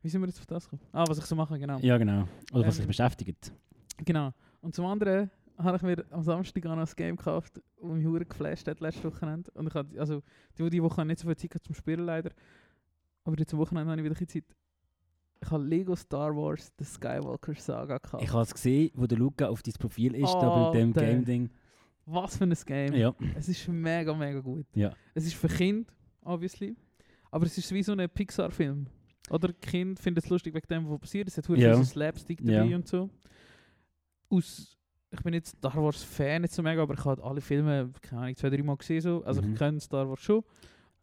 Wie 0.02 0.10
sind 0.10 0.20
wir 0.20 0.28
jetzt 0.28 0.40
auf 0.40 0.46
das 0.46 0.66
gekommen? 0.70 0.82
Ah, 0.92 1.06
was 1.08 1.20
ich 1.20 1.26
so 1.26 1.38
mache, 1.38 1.58
genau. 1.58 1.80
Ja, 1.80 1.98
genau. 1.98 2.28
Oder 2.52 2.68
was 2.68 2.76
dich 2.76 2.84
Ähm, 2.84 2.88
beschäftigt. 2.88 3.54
Genau. 4.04 4.34
Und 4.62 4.76
zum 4.76 4.86
anderen 4.86 5.30
habe 5.58 5.78
ich 5.78 5.84
mir 5.84 6.04
am 6.12 6.22
Samstag 6.24 6.66
auch 6.66 6.76
noch 6.76 6.88
ein 6.88 6.96
Game 6.96 7.16
gekauft, 7.16 7.62
das 7.82 7.92
mich 7.92 8.06
hure 8.06 8.26
geflasht 8.26 8.68
hat 8.68 8.80
letztes 8.82 9.06
Wochenende. 9.06 9.50
Und 9.52 9.68
ich 9.68 9.74
hatte, 9.74 10.00
also, 10.00 10.22
die, 10.58 10.70
die 10.70 10.84
Woche 10.84 11.06
nicht 11.06 11.20
so 11.20 11.28
viel 11.28 11.38
Zeit 11.38 11.64
zum 11.64 11.76
Spielen 11.76 12.06
leider. 12.06 12.32
Aber 13.24 13.38
jetzt 13.38 13.54
am 13.54 13.60
Wochenende 13.60 13.92
habe 13.92 14.02
ich 14.02 14.06
wieder 14.06 14.20
ein 14.20 14.28
Zeit. 14.28 14.44
Ich 15.42 15.52
habe 15.52 15.64
Lego 15.64 15.96
Star 15.96 16.36
Wars 16.36 16.72
The 16.80 16.86
Skywalker 16.86 17.54
Saga 17.56 17.98
gekauft. 17.98 18.24
Ich 18.24 18.32
habe 18.32 18.42
es 18.44 18.54
gesehen, 18.54 18.92
wo 18.96 19.06
der 19.06 19.18
Luca 19.18 19.48
auf 19.48 19.62
dein 19.62 19.74
Profil 19.76 20.16
ist, 20.16 20.34
da 20.34 20.72
bei 20.72 20.78
dem. 20.80 20.94
Game-Ding. 20.94 21.50
Was 22.06 22.38
für 22.38 22.46
ein 22.46 22.54
Game. 22.66 22.94
Ja. 22.94 23.14
Es 23.36 23.50
ist 23.50 23.68
mega, 23.68 24.14
mega 24.14 24.40
gut. 24.40 24.66
Ja. 24.74 24.94
Es 25.14 25.26
ist 25.26 25.36
für 25.36 25.48
Kinder, 25.48 25.92
obviously. 26.24 26.76
Aber 27.32 27.46
es 27.46 27.58
ist 27.58 27.72
wie 27.74 27.84
so 27.84 27.94
ein 27.94 28.10
Pixar-Film. 28.10 28.88
Oder 29.30 29.52
Kind 29.54 30.00
findet 30.00 30.24
es 30.24 30.30
lustig 30.30 30.54
wegen 30.54 30.68
dem, 30.68 30.90
was 30.90 31.00
passiert. 31.00 31.28
Es 31.28 31.38
hat 31.38 31.48
Ja. 31.50 31.76
so 31.76 31.84
Slapstick 31.84 32.40
dabei 32.40 32.66
Ja. 32.66 32.76
und 32.76 32.88
so. 32.88 33.10
Aus, 34.30 34.78
ich 35.12 35.22
bin 35.22 35.34
jetzt 35.34 35.58
Star 35.58 35.76
Wars 35.76 36.04
Fan 36.04 36.42
nicht 36.42 36.54
so 36.54 36.62
mega, 36.64 36.82
aber 36.82 36.94
ich 36.94 37.06
habe 37.06 37.24
alle 37.24 37.42
Filme, 37.42 37.92
keine 38.02 38.22
Ahnung, 38.24 38.36
zwei, 38.36 38.50
drei 38.50 38.64
Mal 38.64 38.76
gesehen. 38.78 39.02
So. 39.02 39.24
Also 39.24 39.42
Mhm. 39.42 39.54
ich 39.54 39.58
kenne 39.60 39.80
Star 39.80 40.08
Wars 40.10 40.20
schon. 40.20 40.44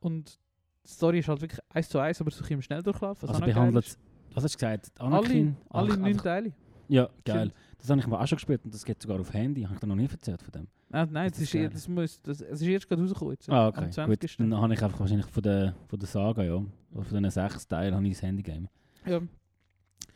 Und 0.00 0.38
die 0.84 0.88
Story 0.90 1.20
ist 1.20 1.28
halt 1.28 1.40
wirklich 1.40 1.60
eins 1.70 1.88
zu 1.88 1.98
eins, 1.98 2.20
aber 2.20 2.30
so 2.30 2.44
im 2.44 2.60
Schnelldurchlauf. 2.62 3.22
was 3.22 3.30
Also 3.30 3.40
behandelt, 3.44 3.86
ist. 3.86 3.98
was 4.34 4.44
hast 4.44 4.54
du 4.54 4.58
gesagt? 4.58 4.90
alle, 4.98 5.16
Anakin? 5.16 5.56
alle 5.70 5.92
Ach, 5.92 5.96
neun 5.96 6.16
Teile. 6.18 6.52
Ja, 6.88 7.08
geil. 7.24 7.52
Das 7.78 7.88
habe 7.88 8.00
ich 8.00 8.06
mal 8.06 8.20
auch 8.22 8.26
schon 8.26 8.36
gespielt 8.36 8.60
und 8.64 8.74
das 8.74 8.84
geht 8.84 9.00
sogar 9.00 9.18
auf 9.20 9.32
Handy. 9.32 9.62
Habe 9.62 9.74
ich 9.74 9.80
dir 9.80 9.86
noch 9.86 9.94
nie 9.96 10.06
erzählt 10.08 10.42
von 10.42 10.52
dem? 10.52 10.66
Nein, 10.90 11.08
nein, 11.10 11.26
Ist 11.28 11.34
das 11.36 11.38
das 11.38 11.42
ist, 11.48 11.52
geil? 11.60 11.70
das 11.70 11.88
muss, 11.88 12.20
das, 12.22 12.40
es 12.42 12.60
ist 12.60 12.68
erst 12.68 12.88
gerade 12.88 13.00
rausgekommen. 13.02 13.32
jetzt, 13.34 13.48
Ah, 13.48 13.68
okay. 13.68 13.88
20. 13.90 14.36
Gut, 14.36 14.40
dann 14.40 14.60
habe 14.60 14.74
ich 14.74 14.82
einfach 14.82 15.00
wahrscheinlich 15.00 15.26
von 15.26 15.42
der, 15.42 15.74
von 15.86 15.98
der 15.98 16.06
Saga, 16.08 16.42
ja. 16.42 16.56
Oder 16.92 17.04
von 17.04 17.22
den 17.22 17.30
sechs 17.30 17.66
Teilen 17.66 17.94
habe 17.94 18.06
ich 18.06 18.12
das 18.14 18.22
Handygame. 18.22 18.68
Ja. 19.06 19.20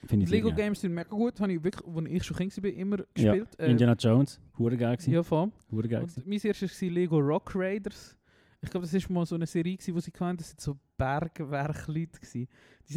Finde 0.06 0.26
Lego. 0.26 0.52
Games 0.52 0.80
sind 0.80 0.94
mega 0.94 1.08
gut, 1.08 1.40
habe 1.40 1.52
ich 1.52 1.62
wirklich, 1.62 1.86
als 1.86 2.06
ich 2.08 2.24
schon 2.24 2.36
Kind 2.36 2.62
war, 2.62 2.70
immer 2.70 2.98
Ja. 2.98 3.04
gespielt. 3.32 3.58
Äh, 3.60 3.70
Indiana 3.70 3.94
Jones, 3.94 4.40
hure 4.58 4.76
geil 4.76 4.96
gewesen. 4.96 5.12
ja, 5.12 5.22
voll. 5.22 5.50
Hure 5.70 5.88
geil. 5.88 6.02
Und 6.02 6.26
mein 6.26 6.40
erstes 6.40 6.82
war 6.82 6.88
Lego 6.90 7.18
Rock 7.18 7.52
Raiders. 7.54 8.16
Ich 8.62 8.70
glaube, 8.70 8.86
das 8.86 8.94
war 9.08 9.12
mal 9.14 9.26
so 9.26 9.34
eine 9.34 9.46
Serie, 9.46 9.78
wo 9.92 10.00
sie 10.00 10.12
hatten, 10.18 10.36
das 10.38 10.48
sind 10.50 10.60
so 10.60 10.78
Bergwerk-Leute. 10.96 12.18
Die 12.32 12.48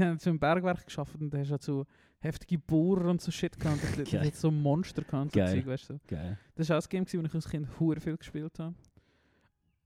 haben 0.01 0.17
so 0.19 0.29
ein 0.29 0.39
Bergwerk 0.39 0.85
geschaffen 0.85 1.21
und 1.21 1.33
da 1.33 1.37
hast 1.39 1.47
du 1.47 1.51
halt 1.51 1.63
so 1.63 1.85
heftige 2.19 2.57
Bohrer 2.57 3.09
und 3.09 3.21
so 3.21 3.31
Shit 3.31 3.59
gehabt. 3.59 3.81
Das, 3.83 3.91
das 4.11 4.25
hat 4.25 4.35
so 4.35 4.51
Monster 4.51 5.03
gehabt. 5.03 5.31
So 5.33 5.39
Geil. 5.39 5.55
Zeug, 5.55 5.65
weißt 5.67 5.89
du. 5.89 5.99
Geil. 6.07 6.37
Das 6.55 6.69
war 6.69 6.77
auch 6.77 6.83
ein 6.83 6.89
Game, 6.89 7.05
wo 7.13 7.25
ich 7.25 7.33
als 7.35 7.49
Kind 7.49 7.67
hure 7.79 7.99
viel 7.99 8.17
gespielt 8.17 8.57
habe. 8.59 8.73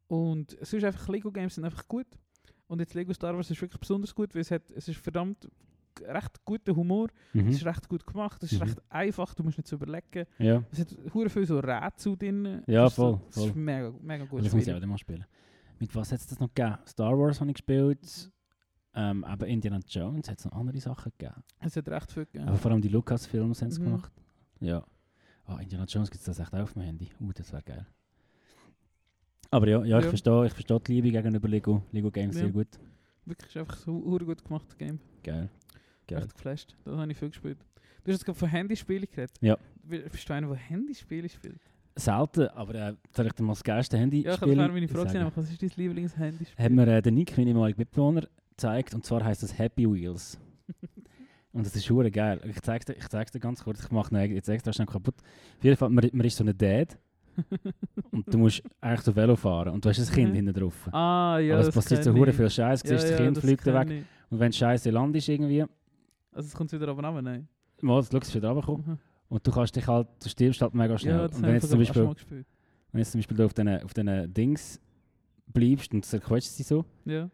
Und 0.07 0.55
es 0.61 0.73
ist 0.73 0.83
einfach, 0.83 1.07
Lego 1.09 1.31
Games 1.31 1.55
sind 1.55 1.65
einfach 1.65 1.87
gut. 1.87 2.07
Und 2.67 2.79
jetzt 2.79 2.93
Lego 2.93 3.13
Star 3.13 3.35
Wars 3.35 3.49
ist 3.49 3.61
wirklich 3.61 3.79
besonders 3.79 4.13
gut, 4.13 4.33
weil 4.33 4.41
es, 4.41 4.51
hat, 4.51 4.69
es 4.71 4.87
ist 4.87 4.99
verdammt 4.99 5.49
recht 6.01 6.43
guter 6.45 6.75
Humor. 6.75 7.07
Mhm. 7.33 7.47
Es 7.49 7.55
ist 7.57 7.65
recht 7.65 7.87
gut 7.89 8.05
gemacht, 8.05 8.41
es 8.43 8.51
ist 8.51 8.59
Mhm. 8.59 8.67
recht 8.67 8.81
einfach, 8.89 9.33
du 9.35 9.43
musst 9.43 9.57
nicht 9.57 9.67
so 9.67 9.75
überlegen. 9.75 10.25
Ja, 10.39 10.63
Es 10.71 10.79
hat 10.79 10.95
hure 11.13 11.29
viel 11.29 11.45
so 11.45 11.59
Rätsel 11.59 12.17
drin. 12.17 12.63
Ja, 12.67 12.83
Das 12.83 12.95
voll, 12.95 13.19
So, 13.29 13.41
das 13.41 13.45
ist 13.49 13.55
mega, 13.55 13.93
mega 14.01 14.25
gut. 14.25 14.45
das 14.45 14.53
muss 14.53 14.67
ich 14.67 14.73
auch 14.73 14.85
mal 14.85 14.97
spielen. 14.97 15.25
Mit 15.79 15.93
was 15.95 16.11
hat 16.11 16.19
es 16.19 16.27
das 16.27 16.39
noch 16.39 16.53
gegeben? 16.53 16.77
Star 16.87 17.17
Wars 17.17 17.39
habe 17.41 17.49
ich 17.49 17.55
gespielt. 17.55 18.31
Ähm, 18.95 19.23
aber 19.23 19.47
Indiana 19.47 19.79
Jones 19.87 20.29
hat 20.29 20.37
es 20.37 20.45
noch 20.45 20.51
andere 20.53 20.79
Sachen 20.79 21.11
gegeben. 21.17 21.41
Es 21.59 21.75
hat 21.75 21.89
recht 21.89 22.11
viel 22.11 22.25
gegeben. 22.25 22.47
Aber 22.47 22.57
vor 22.57 22.71
allem 22.71 22.81
die 22.81 22.89
Lucas-Filme 22.89 23.53
haben 23.55 23.67
es 23.67 23.79
Mhm. 23.79 23.83
gemacht. 23.85 24.11
Ja. 24.59 24.85
Ah, 25.45 25.57
Indiana 25.59 25.85
Jones 25.85 26.11
gibt 26.11 26.19
es 26.19 26.25
das 26.25 26.39
echt 26.39 26.53
auch 26.53 26.59
auf 26.61 26.73
dem 26.73 26.83
Handy. 26.83 27.09
Uh, 27.19 27.31
das 27.33 27.51
wäre 27.51 27.63
geil. 27.63 27.85
Aber 29.51 29.67
ja, 29.67 29.83
ja, 29.83 29.97
ich 29.97 30.03
Ja. 30.05 30.09
verstehe 30.09 30.45
ich 30.45 30.53
verstehe 30.53 30.79
die 30.79 30.93
Liebe 30.93 31.11
gegenüber 31.11 31.47
Lego, 31.47 31.83
Lego 31.91 32.09
Games 32.11 32.35
Ja. 32.35 32.43
sehr 32.43 32.51
gut. 32.51 32.67
Wirklich 33.25 33.49
ist 33.49 33.57
einfach 33.57 33.77
so 33.77 33.99
gut 33.99 34.43
gemacht, 34.43 34.77
Game. 34.77 34.99
Geil. 35.23 35.49
Geil. 36.07 36.19
Echt 36.23 36.33
geflasht. 36.33 36.75
Das 36.85 36.95
habe 36.97 37.11
ich 37.11 37.17
viel 37.17 37.29
gespielt. 37.29 37.57
Du 38.03 38.11
hast 38.11 38.17
jetzt 38.19 38.25
gerade 38.25 38.37
von 38.39 38.49
Handyspielen 38.49 39.07
geredet. 39.09 39.35
Ja. 39.41 39.57
Bist 39.83 40.27
du 40.29 40.33
einer, 40.33 40.47
der 40.47 40.57
Handyspiele 40.57 41.29
spielt? 41.29 41.59
Selten, 41.95 42.47
aber 42.49 42.73
äh, 42.75 42.93
soll 43.15 43.27
ich 43.27 43.33
dir 43.33 43.43
mal 43.43 43.53
das 43.53 43.63
geilste 43.63 43.97
Handy 43.97 44.21
Ja, 44.23 44.33
ich 44.33 44.41
habe 44.41 44.55
meine 44.55 44.87
Frage 44.87 45.05
gesehen, 45.05 45.31
was 45.35 45.49
ist 45.51 45.61
dein 45.61 45.71
Lieblings-Handyspiel? 45.75 46.65
Hat 46.65 46.71
mir 46.71 46.87
äh, 46.87 47.01
der 47.01 47.11
Nick, 47.11 47.37
mein 47.37 47.47
ehemaliger 47.47 47.77
Mitbewohner, 47.77 48.23
gezeigt. 48.49 48.93
Und 48.95 49.05
zwar 49.05 49.23
heisst 49.23 49.43
das 49.43 49.57
Happy 49.57 49.89
Wheels. 49.91 50.39
Und 51.53 51.65
das 51.67 51.75
ist 51.75 51.87
hure 51.91 52.09
geil. 52.09 52.41
Ich 52.49 52.59
zeig's 52.63 52.85
dir, 52.85 52.93
ich 52.93 53.07
zeig's 53.09 53.31
dir 53.31 53.39
ganz 53.39 53.63
kurz. 53.63 53.83
Ich 53.83 53.91
mache 53.91 54.17
jetzt 54.25 54.49
extra 54.49 54.73
schnell 54.73 54.87
kaputt. 54.87 55.13
Auf 55.59 55.63
jeden 55.63 55.77
Fall, 55.77 55.89
man, 55.91 56.09
man 56.11 56.25
ist 56.25 56.35
so 56.35 56.43
ein 56.43 56.57
Dad 56.57 56.97
und 58.11 58.31
du 58.33 58.37
musst 58.39 58.63
eigentlich 58.81 59.01
so 59.01 59.15
Velo 59.15 59.35
fahren 59.35 59.69
und 59.73 59.85
du 59.85 59.89
hast 59.89 59.99
ein 59.99 60.13
Kind 60.13 60.29
Mhm. 60.31 60.35
hinten 60.35 60.53
drauf. 60.53 60.87
ah, 60.91 61.37
ja, 61.39 61.57
Aber 61.59 61.67
es 61.67 61.73
passiert 61.75 62.03
so 62.03 62.11
hure 62.13 62.33
viel 62.33 62.49
Scheiß. 62.49 62.81
Du 62.81 62.89
Ja, 62.91 62.97
siehst, 62.97 63.11
das 63.11 63.19
ja, 63.19 63.25
Kind 63.25 63.37
das 63.37 63.43
fliegt 63.43 63.63
kenn 63.63 63.73
weg. 63.75 63.89
ich. 63.91 64.03
Und 64.31 64.39
wenn 64.39 64.51
Scheiße 64.51 64.89
landest 64.89 65.29
irgendwie, 65.29 65.65
Also 66.33 66.47
es 66.47 66.53
kommt 66.55 66.71
wieder 66.71 66.87
runter, 66.89 67.07
runter, 67.07 67.21
nein. 67.21 67.47
mal, 67.81 68.01
das 68.01 68.11
schaust 68.11 68.35
wieder 68.35 68.49
runterkommen. 68.49 68.85
Mhm. 68.87 68.97
Und 69.29 69.47
du 69.47 69.51
kannst 69.51 69.75
dich 69.75 69.87
halt, 69.87 70.07
du 70.21 70.29
stirbst 70.29 70.61
halt 70.61 70.73
mega 70.73 70.97
schnell. 70.97 71.15
Ja, 71.15 71.27
das 71.27 71.37
und 71.37 71.43
wenn 71.43 71.53
jetzt 71.55 71.69
zum 71.69 71.79
Beispiel, 71.79 72.15
wenn 72.91 72.99
jetzt 72.99 73.11
zum 73.11 73.19
Beispiel 73.19 73.37
du 73.37 73.45
auf 73.45 73.53
diesen 73.53 73.83
auf 73.83 73.93
Dings 74.33 74.79
bleibst 75.47 75.93
und 75.93 76.05
zerquetscht 76.05 76.49
sie 76.51 76.63
so, 76.63 76.85
Ja. 77.05 77.29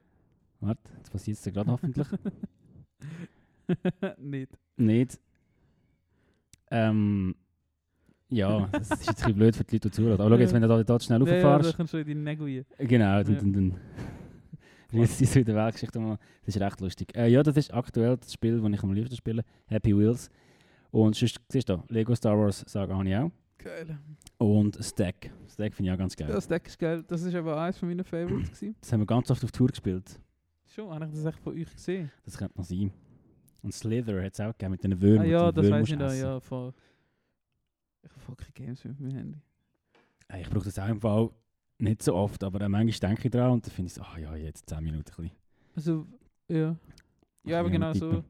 warte, 0.59 0.81
jetzt 0.97 1.11
passiert 1.11 1.37
es 1.37 1.43
dir 1.43 1.51
gerade 1.51 1.71
hoffentlich. 1.71 2.07
nicht. 4.17 4.49
nicht. 4.77 5.19
Ähm, 6.71 7.35
ja, 8.29 8.67
das 8.71 8.91
ist 8.91 9.07
jetzt 9.07 9.25
ein 9.25 9.35
blöd 9.35 9.55
für 9.55 9.63
die 9.63 9.75
Leute, 9.75 9.89
die 9.89 9.95
zuhören. 9.95 10.21
Aber 10.21 10.29
schau 10.29 10.39
jetzt, 10.39 10.51
Ja. 10.51 10.55
wenn 10.55 10.61
du 10.61 10.67
da, 10.67 10.83
da 10.83 10.99
schnell 10.99 11.27
Ja, 11.27 11.35
ja, 11.35 11.41
da 11.41 11.55
rauffährst, 11.55 11.77
kannst 11.77 11.93
du 11.93 11.97
in 11.97 12.07
deine 12.07 12.19
Nägel 12.21 12.65
genau, 12.77 13.23
dann, 13.23 13.33
Ja. 13.33 13.39
dann, 13.39 13.53
dann 13.53 13.75
so 15.05 15.39
in 15.39 15.45
der 15.45 15.55
Weltgeschichte. 15.55 15.99
Das 15.99 16.55
ist 16.55 16.61
recht 16.61 16.81
lustig. 16.81 17.15
Äh, 17.15 17.27
ja, 17.27 17.43
das 17.43 17.57
ist 17.57 17.73
aktuell 17.73 18.17
das 18.17 18.33
Spiel, 18.33 18.59
das 18.59 18.71
ich 18.71 18.83
am 18.83 18.93
liebsten 18.93 19.15
spiele, 19.15 19.43
Happy 19.67 19.95
Wheels. 19.95 20.29
Und 20.91 21.15
sonst, 21.15 21.39
siehst 21.49 21.69
du, 21.69 21.83
Lego 21.89 22.15
Star 22.15 22.37
Wars 22.37 22.63
Saga 22.67 22.95
habe 22.95 23.07
ich 23.07 23.15
auch. 23.15 23.31
Geil. 23.59 23.99
Und 24.37 24.77
Stack. 24.81 25.31
Stack 25.51 25.73
finde 25.73 25.91
ich 25.91 25.93
auch 25.93 25.99
ganz 25.99 26.15
geil. 26.15 26.29
Das 26.29 26.47
Deck 26.47 26.65
ist 26.65 26.79
geil. 26.79 27.03
Das 27.07 27.21
ist 27.21 27.35
aber 27.35 27.59
eines 27.61 27.77
von 27.77 27.89
meinen 27.89 28.03
Favorites. 28.05 28.49
gewesen. 28.51 28.75
Das 28.79 28.91
haben 28.93 29.01
wir 29.01 29.05
ganz 29.05 29.29
oft 29.29 29.43
auf 29.43 29.51
Tour 29.51 29.67
gespielt. 29.67 30.19
Schon, 30.65 30.89
habe 30.93 31.05
ich 31.05 31.11
das 31.11 31.25
echt 31.25 31.39
von 31.39 31.53
euch 31.53 31.73
gesehen? 31.73 32.11
Das 32.23 32.37
könnte 32.37 32.57
noch 32.57 32.65
sein. 32.65 32.91
Und 33.61 33.73
Slither 33.73 34.23
hat 34.23 34.33
es 34.33 34.39
auch 34.39 34.51
gegeben 34.53 34.71
mit 34.71 34.83
den 34.83 35.01
Würmern. 35.01 35.25
ah 35.25 35.29
ja, 35.29 35.51
das 35.51 35.69
weiß 35.69 35.87
ich 35.89 35.99
essen. 35.99 36.21
Ja, 36.21 36.39
voll. 36.39 36.73
Ich 38.01 38.09
habe 38.09 38.21
voll 38.21 38.35
keine 38.35 38.51
Games 38.53 38.83
mit 38.85 38.99
meinem 38.99 39.15
Handy. 39.15 39.39
Ich 40.39 40.49
brauche 40.49 40.65
das 40.65 40.79
auch 40.79 40.87
im 40.87 41.01
Fall 41.01 41.29
nicht 41.79 42.03
so 42.03 42.13
oft, 42.15 42.43
aber 42.43 42.61
äh, 42.61 42.69
manchmal 42.69 43.09
denke 43.11 43.27
ich 43.27 43.31
dran 43.31 43.51
und 43.51 43.65
dann 43.65 43.71
finde 43.71 43.87
ich 43.87 43.93
so, 43.93 44.01
ah 44.01 44.17
ja, 44.17 44.35
jetzt 44.35 44.69
10 44.69 44.83
Minuten 44.83 45.09
ein 45.09 45.23
bisschen. 45.23 45.31
Also, 45.75 46.05
ja. 46.47 46.75
Ja, 47.45 47.59
aber 47.61 47.69
genau 47.69 47.93
so. 47.93 48.23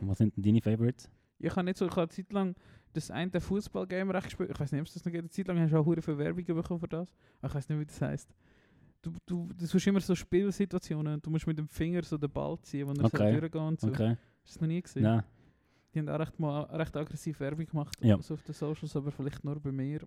Was 0.00 0.18
sind 0.18 0.36
denn 0.36 0.42
deine 0.42 0.60
Favorites? 0.60 1.10
Ich 1.38 1.50
habe 1.50 1.64
nicht 1.64 1.76
so, 1.76 1.84
ich 1.86 1.90
habe 1.92 2.02
eine 2.02 2.08
Zeit 2.08 2.32
lang 2.32 2.54
das 2.92 3.10
eine 3.10 3.40
Fußballgame 3.40 4.14
recht 4.14 4.24
gespielt. 4.24 4.50
Ich 4.52 4.58
weiß 4.60 4.72
nicht, 4.72 4.80
ob 4.80 4.86
es 4.86 4.94
das 4.94 5.04
noch 5.04 5.12
geht. 5.12 5.20
Eine 5.20 5.28
Zeit 5.30 5.48
lang 5.48 5.58
hast 5.58 5.72
du 5.72 5.76
auch 5.78 5.84
viel 6.02 6.18
Werbung 6.18 6.44
bekommen 6.44 6.80
für 6.80 6.88
das. 6.88 7.12
Aber 7.40 7.48
ich 7.48 7.54
weiß 7.54 7.68
nicht, 7.68 7.80
wie 7.80 7.84
das 7.86 8.00
heisst. 8.00 8.34
Du, 9.02 9.12
du, 9.26 9.48
du 9.54 9.64
hast 9.66 9.86
immer 9.86 10.00
so 10.00 10.14
Spielsituationen 10.14 11.20
du 11.20 11.28
musst 11.30 11.46
mit 11.46 11.58
dem 11.58 11.68
Finger 11.68 12.02
so 12.04 12.16
den 12.16 12.30
Ball 12.30 12.58
ziehen, 12.62 12.88
wenn 12.88 12.96
er 12.96 13.04
Okay. 13.04 13.34
so 13.34 13.40
durchgeht 13.40 13.54
und 13.60 13.80
so. 13.80 13.88
Okay. 13.88 14.08
Hast 14.10 14.16
du 14.16 14.46
das 14.46 14.60
noch 14.62 14.68
nie 14.68 14.80
gesehen? 14.80 15.02
Nein. 15.02 15.22
Die 15.92 15.98
haben 15.98 16.08
auch 16.08 16.18
recht, 16.18 16.40
mal, 16.40 16.62
recht 16.62 16.96
aggressiv 16.96 17.38
Werbung 17.40 17.66
gemacht 17.66 17.96
Ja. 18.00 18.16
also 18.16 18.34
auf 18.34 18.42
den 18.42 18.54
Socials, 18.54 18.96
aber 18.96 19.10
vielleicht 19.10 19.44
nur 19.44 19.60
bei 19.60 19.70
mir. 19.72 20.00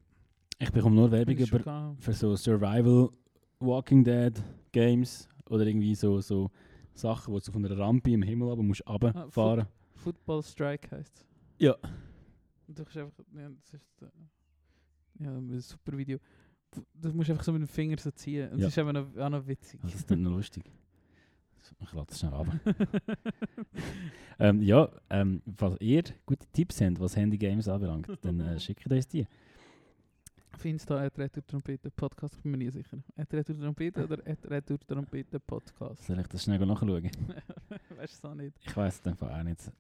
Ich 0.59 0.71
bekomme 0.71 0.95
nur 0.95 1.11
Werbung 1.11 1.35
über, 1.37 1.95
für 1.99 2.13
so 2.13 2.35
Survival 2.35 3.09
Walking 3.59 4.03
Dead 4.03 4.33
Games 4.71 5.27
oder 5.49 5.65
irgendwie 5.65 5.93
so, 5.95 6.19
so 6.21 6.49
Sachen, 6.93 7.33
wo 7.33 7.39
du 7.39 7.51
von 7.51 7.63
einer 7.65 7.77
Rampe 7.77 8.11
im 8.11 8.23
Himmel 8.23 8.49
aber 8.51 8.63
musst 8.63 8.87
runterfahren. 8.87 9.67
Football 9.95 10.43
Strike 10.43 10.89
heisst 10.95 11.15
es. 11.17 11.25
Ja. 11.59 11.73
Und 12.67 12.77
du 12.77 12.83
kannst 12.83 12.97
einfach, 12.97 13.23
ja, 13.35 13.49
das 13.49 13.73
ist 13.73 14.01
äh, 14.01 15.23
ja, 15.23 15.31
ein 15.37 15.59
super 15.59 15.97
Video. 15.97 16.17
Du- 16.71 16.83
Du 16.93 17.13
musst 17.13 17.29
einfach 17.29 17.43
so 17.43 17.53
mit 17.53 17.61
dem 17.61 17.67
Finger 17.67 17.97
so 17.97 18.11
ziehen. 18.11 18.49
Und 18.51 18.59
Ja. 18.59 18.67
es 18.67 18.73
ist 18.73 18.77
eben 18.77 18.91
noch, 18.93 19.15
auch 19.17 19.29
noch 19.29 19.47
witzig. 19.47 19.79
Also 19.83 19.91
das 19.93 20.01
ist 20.01 20.11
dann 20.11 20.21
noch 20.23 20.31
lustig. 20.31 20.63
Ich 21.79 21.93
lade 21.93 22.07
das 22.07 22.19
schnell 22.19 22.33
ab. 22.33 22.47
ähm, 24.39 24.61
ja, 24.61 24.89
ähm, 25.09 25.41
falls 25.55 25.75
ihr 25.81 26.03
gute 26.25 26.45
Tipps 26.53 26.79
habt, 26.81 26.99
was 26.99 27.15
Handy-Games 27.15 27.67
anbelangt, 27.67 28.07
dann 28.21 28.39
äh, 28.39 28.59
schickt 28.59 28.89
uns 28.89 29.07
die. 29.07 29.25
Auf 30.57 30.65
Insta, 30.65 30.97
at 31.05 31.19
Retour 31.19 31.45
Trompete 31.45 31.91
Podcast, 31.91 32.41
bin 32.41 32.53
mir 32.53 32.57
nie 32.57 32.71
sicher. 32.71 32.97
At 33.15 33.31
Retour 33.31 33.59
Trompete 33.59 34.03
oder 34.03 34.17
at 34.25 34.43
Retour 34.49 34.79
Trompete 34.79 35.39
Podcast. 35.39 36.03
Soll 36.07 36.19
ich 36.19 36.25
das 36.25 36.43
schnell 36.43 36.57
nachschauen? 36.65 37.03
weißt 37.95 37.95
du 37.95 38.01
es 38.01 38.25
auch 38.25 38.33
nicht? 38.33 38.57
Ich 38.65 38.75
weiß 38.75 38.99
es 38.99 39.05
einfach 39.05 39.37
auch 39.37 39.43
nicht. 39.43 39.71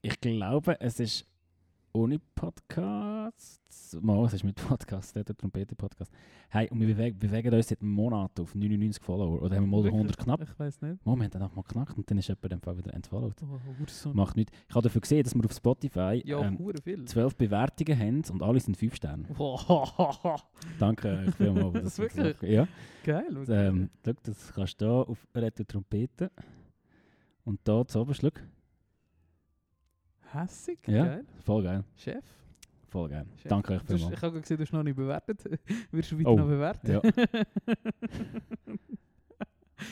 Ich 0.00 0.20
glaube, 0.20 0.80
es 0.80 1.00
ist 1.00 1.26
ohne 1.92 2.18
Podcast. 2.34 3.60
Mal, 4.00 4.24
es 4.24 4.32
ist 4.32 4.44
mit 4.44 4.56
Podcast, 4.56 5.14
der 5.14 5.24
Trompete-Podcast. 5.24 6.10
Hey, 6.48 6.68
und 6.70 6.80
wir 6.80 6.86
bewegen, 6.86 7.18
bewegen 7.18 7.52
uns 7.52 7.68
seit 7.68 7.82
einem 7.82 7.90
Monat 7.90 8.40
auf 8.40 8.54
99 8.54 9.02
Follower. 9.02 9.42
Oder 9.42 9.56
haben 9.56 9.64
wir 9.64 9.76
mal 9.76 9.84
Wirklich? 9.84 9.92
100 9.92 10.18
knapp? 10.18 10.42
Ich 10.42 10.58
weiß 10.58 10.80
nicht. 10.82 11.04
Moment, 11.04 11.34
dann 11.34 11.42
haben 11.42 11.54
wir 11.54 11.62
geknackt 11.62 11.96
und 11.96 12.10
dann 12.10 12.18
ist 12.18 12.28
jemand 12.28 12.64
Fall 12.64 12.78
wieder 12.78 12.94
entfollowed. 12.94 13.36
Oh. 13.42 14.08
Macht 14.14 14.36
nichts. 14.36 14.52
Ich 14.68 14.74
habe 14.74 14.82
dafür 14.82 15.00
gesehen, 15.02 15.22
dass 15.22 15.34
wir 15.34 15.44
auf 15.44 15.52
Spotify 15.52 16.22
Ja, 16.24 16.40
ähm, 16.40 16.58
hure 16.58 16.80
viel. 16.82 17.04
12 17.04 17.36
Bewertungen 17.36 17.98
haben 17.98 18.22
und 18.32 18.42
alle 18.42 18.60
sind 18.60 18.76
5 18.76 18.94
Sterne. 18.94 19.24
Wow. 19.36 20.42
Danke 20.78 21.08
euch 21.08 21.34
vielmals. 21.34 21.72
dass 21.82 21.98
ihr 21.98 22.06
das 22.06 22.16
Wirklich? 22.16 22.50
Ja. 22.50 22.68
Geil. 23.04 23.36
okay. 23.36 23.66
Ähm, 23.68 23.90
schau, 24.04 24.12
das 24.22 24.52
kannst 24.54 24.80
du 24.80 24.86
hier 24.86 25.08
auf 25.08 25.26
Retro 25.34 25.64
Trompete. 25.64 26.30
Und 27.44 27.60
da 27.64 27.86
zu 27.86 28.00
oben, 28.00 28.14
schau. 28.14 28.30
Hässig. 30.32 30.78
Ja. 30.86 31.04
Geil. 31.04 31.24
Voll 31.44 31.62
geil. 31.62 31.84
Chef. 31.96 32.24
Voll 32.88 33.08
geil. 33.08 33.26
Chef. 33.36 33.48
Danke 33.48 33.74
euch 33.74 33.82
vielmals. 33.82 34.12
Ich 34.16 34.22
habe 34.22 34.40
gesehen, 34.40 34.56
du 34.58 34.62
hast 34.64 34.72
noch 34.72 34.82
nicht 34.82 34.96
bewertet. 34.96 35.44
Wirst 35.90 36.12
du 36.12 36.18
weiter 36.18 36.30
Oh, 36.30 36.36
noch 36.36 36.46
bewerten? 36.46 36.90
ja. 36.90 37.00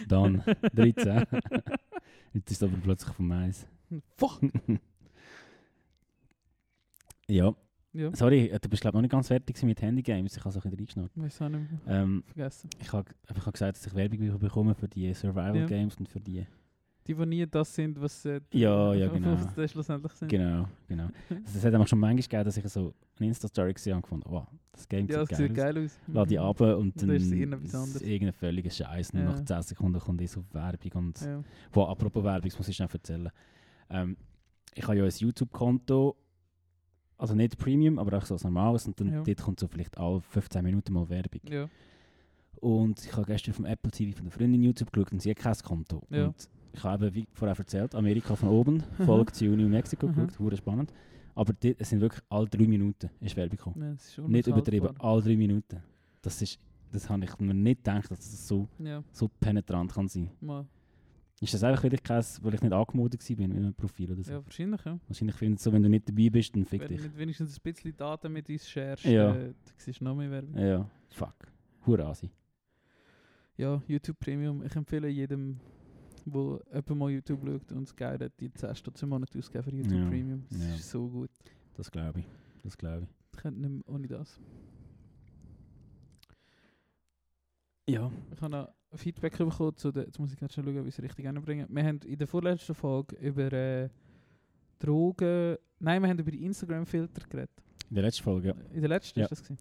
Dann 0.08 0.42
13. 0.74 1.26
Jetzt 2.32 2.50
ist 2.52 2.62
es 2.62 2.68
aber 2.68 2.76
plötzlich 2.82 3.12
vom 3.14 3.28
Mais. 3.28 3.66
Fuck. 4.16 4.40
Ja, 7.28 7.54
Ja. 7.92 8.12
sorry, 8.16 8.50
du 8.60 8.68
bist 8.68 8.82
glaube 8.82 8.96
noch 8.96 9.02
nicht 9.02 9.12
ganz 9.12 9.28
fertig 9.28 9.62
mit 9.62 9.80
Handygames. 9.80 10.36
Ich 10.36 10.44
habe 10.44 10.50
so 10.52 10.58
ein 10.58 10.62
bisschen 10.76 11.04
reingeschnurrt. 11.04 11.12
Ich 11.16 11.22
weiß 11.22 11.42
auch 11.42 11.48
nicht 11.48 11.70
mehr. 11.70 11.80
Ähm, 12.02 12.24
Vergessen. 12.26 12.70
ich 12.80 12.92
habe 12.92 13.08
einfach 13.28 13.52
gesagt, 13.52 13.76
dass 13.76 13.86
ich 13.86 13.94
Werbung 13.94 14.36
bekomme 14.40 14.74
für 14.74 14.88
die 14.88 15.14
Survival 15.14 15.56
Ja. 15.56 15.66
Games 15.66 15.96
und 15.96 16.08
für 16.08 16.18
die. 16.18 16.44
Die, 17.06 17.14
die 17.14 17.26
nie 17.26 17.46
das 17.46 17.74
sind, 17.74 18.00
was 18.00 18.24
äh, 18.26 18.40
Ja, 18.52 18.92
ja, 18.94 19.08
genau. 19.08 19.36
sie 19.56 19.68
schlussendlich 19.68 20.12
sind. 20.12 20.28
Genau, 20.28 20.68
genau. 20.86 21.08
Also, 21.30 21.42
es 21.58 21.64
hat 21.64 21.72
einfach 21.74 21.88
schon 21.88 21.98
manchmal 21.98 22.22
gegeben, 22.22 22.44
dass 22.44 22.56
ich 22.56 22.68
so 22.68 22.94
eine 23.18 23.28
Insta-Story 23.28 23.72
gesehen 23.72 23.92
habe 23.94 23.98
und 23.98 24.02
gefunden, 24.02 24.26
wow, 24.28 24.46
das 24.72 24.86
Game 24.88 25.08
Ja, 25.08 25.20
sieht 25.26 25.32
es 25.32 25.38
geil 25.38 25.48
sieht 25.48 25.50
aus. 25.50 25.56
geil 25.56 25.84
aus. 25.84 25.98
Lade 26.08 26.28
die 26.28 26.36
Mhm. 26.38 26.44
ab 26.44 26.60
und 26.60 27.02
dann 27.02 27.10
ist 27.10 27.32
irgendein 27.32 28.32
völliger 28.32 28.70
Scheiß. 28.70 29.10
Und 29.10 29.18
Ja. 29.20 29.24
nach 29.30 29.44
10 29.44 29.62
Sekunden 29.62 29.98
kommt 29.98 30.28
so 30.28 30.44
Werbung. 30.52 30.92
Und, 31.06 31.20
Ja. 31.20 31.42
Wow, 31.72 31.88
apropos 31.88 32.22
Werbung, 32.22 32.48
das 32.50 32.58
muss 32.58 32.68
ich 32.68 32.76
schnell 32.76 32.88
erzählen. 32.92 33.30
Ähm, 33.88 34.16
ich 34.74 34.84
habe 34.86 34.96
ja 34.98 35.04
ein 35.04 35.10
YouTube-Konto 35.10 36.16
also 37.18 37.34
nicht 37.34 37.58
Premium, 37.58 37.98
aber 37.98 38.16
auch 38.16 38.24
so 38.24 38.34
das 38.34 38.44
Normales. 38.44 38.86
Und 38.86 38.98
dann 38.98 39.12
Ja. 39.12 39.22
dort 39.22 39.42
kommt 39.42 39.60
so 39.60 39.68
vielleicht 39.68 39.98
alle 39.98 40.20
15 40.22 40.64
Minuten 40.64 40.92
mal 40.94 41.08
Werbung. 41.10 41.40
Ja. 41.50 41.68
Und 42.60 43.04
ich 43.04 43.12
habe 43.14 43.26
gestern 43.26 43.54
vom 43.54 43.64
Apple 43.66 43.90
TV 43.90 44.16
von 44.16 44.24
der 44.26 44.32
Freundin 44.32 44.62
YouTube 44.62 44.90
geschaut 44.92 45.12
und 45.12 45.20
sie 45.20 45.30
hat 45.30 45.38
kein 45.38 45.54
Konto. 45.56 46.02
Ja. 46.10 46.26
Und 46.26 46.48
ich 46.72 46.84
habe 46.84 47.06
eben, 47.06 47.14
wie 47.14 47.26
vorher 47.32 47.56
erzählt, 47.58 47.94
Amerika 47.94 48.36
von 48.36 48.48
oben, 48.50 48.82
Mhm. 48.98 49.04
Folge 49.04 49.32
zu 49.32 49.44
New 49.44 49.68
Mexico 49.68 50.06
Mhm. 50.06 50.14
geschaut, 50.14 50.38
hure 50.38 50.56
spannend. 50.56 50.92
Aber 51.34 51.52
dort, 51.52 51.76
es 51.80 51.88
sind 51.88 52.00
wirklich 52.00 52.22
alle 52.28 52.48
drei 52.48 52.66
Minuten 52.66 53.08
ist 53.20 53.36
Werbung 53.36 53.56
gekommen. 53.56 53.98
ja 54.16 54.26
Nicht 54.28 54.46
übertrieben, 54.48 54.88
alle 55.00 55.22
drei 55.22 55.36
Minuten. 55.36 55.82
Das 56.22 56.42
ist, 56.42 56.58
das 56.92 57.08
habe 57.08 57.24
ich 57.24 57.38
mir 57.38 57.54
nicht 57.54 57.84
gedacht, 57.84 58.10
dass 58.10 58.18
das 58.18 58.46
so, 58.48 58.68
Ja, 58.78 59.02
so 59.12 59.28
penetrant 59.28 59.92
kann 59.94 60.08
sein. 60.08 60.30
mal. 60.40 60.66
Ist 61.42 61.54
das 61.54 61.64
einfach 61.64 61.82
wieder 61.84 61.96
kein, 61.96 62.22
weil 62.42 62.52
ich 62.54 62.60
nicht 62.60 62.72
angemeldet 62.72 63.30
war 63.30 63.38
in 63.38 63.48
meinem 63.54 63.72
Profil 63.74 64.12
oder 64.12 64.22
so? 64.22 64.30
Ja, 64.32 64.44
wahrscheinlich, 64.44 64.84
ja. 64.84 64.98
Wahrscheinlich 65.08 65.36
findet 65.36 65.58
es 65.58 65.64
so, 65.64 65.72
wenn 65.72 65.82
du 65.82 65.88
nicht 65.88 66.06
dabei 66.06 66.28
bist, 66.28 66.54
dann 66.54 66.66
fick 66.66 66.82
Wenn 66.82 66.88
dich. 66.88 66.98
du 66.98 67.04
nicht 67.04 67.16
wenigstens 67.16 67.56
ein 67.56 67.62
bisschen 67.62 67.96
Daten 67.96 68.30
mit 68.30 68.46
uns 68.50 68.68
sharest, 68.68 69.04
Ja. 69.06 69.30
äh, 69.34 69.44
dann 69.44 69.54
siehst 69.78 70.00
du 70.00 70.04
noch 70.04 70.14
mehr 70.14 70.30
Werbung. 70.30 70.58
Ja, 70.58 70.86
fuck. 71.08 71.34
Hure 71.86 72.04
Asi. 72.04 72.28
Ja, 73.56 73.80
YouTube 73.86 74.18
Premium. 74.18 74.62
Ich 74.64 74.74
empfehle 74.76 75.08
jedem, 75.08 75.58
der 76.26 76.60
jemand 76.72 76.88
mal 76.96 77.10
YouTube 77.10 77.40
schaut 77.46 77.72
und 77.72 77.82
es 77.84 77.94
geil 77.96 78.18
hat, 78.20 78.32
die 78.40 78.52
10 78.52 78.74
Stutz 78.74 79.02
im 79.02 79.08
Monat 79.10 79.34
ausgeben 79.36 79.64
für 79.64 79.74
YouTube 79.74 79.98
Ja, 79.98 80.08
Premium. 80.08 80.44
Das 80.50 80.58
ja. 80.60 80.74
ist 80.74 80.90
so 80.90 81.08
gut. 81.08 81.30
Das 81.74 81.90
glaube 81.90 82.20
ich. 82.20 82.26
Das 82.62 82.76
glaube 82.76 83.04
ich. 83.04 83.08
Ich 83.32 83.38
könnte 83.38 83.60
nicht 83.60 83.70
mehr 83.86 83.94
ohne 83.94 84.06
das. 84.08 84.38
Ja. 87.88 88.10
Ich 88.32 88.40
habe 88.40 88.50
noch 88.50 88.68
Feedback 88.94 89.36
bekommen 89.38 89.76
zu 89.76 89.90
der, 89.92 90.04
jetzt 90.04 90.18
muss 90.18 90.32
ich 90.32 90.38
ganz 90.38 90.52
schnell 90.52 90.66
schauen, 90.66 90.84
wie 90.84 90.88
ich 90.88 90.98
es 90.98 91.02
richtig 91.02 91.26
hinbringen. 91.26 91.66
Wir 91.70 91.84
haben 91.84 92.00
in 92.04 92.18
der 92.18 92.26
vorletzten 92.26 92.74
Folge 92.74 93.16
über 93.16 93.52
äh, 93.52 93.88
Drogen, 94.78 95.56
nein, 95.78 96.02
wir 96.02 96.08
haben 96.08 96.18
über 96.18 96.30
die 96.30 96.44
Instagram-Filter 96.44 97.26
geredet. 97.28 97.50
In 97.88 97.94
der 97.96 98.04
letzten 98.04 98.22
Folge, 98.22 98.48
ja. 98.48 98.54
In 98.72 98.80
der 98.80 98.88
letzten 98.88 99.18
Ja. 99.18 99.24
ist 99.26 99.32
das 99.32 99.42
gewesen. 99.42 99.58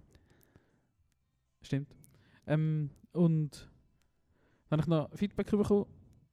Stimmt. 1.61 1.95
Ähm, 2.47 2.89
und 3.13 3.69
dann 4.69 4.79
habe 4.79 4.81
ich 4.83 4.87
noch 4.87 5.17
Feedback 5.17 5.49
bekommen 5.49 5.85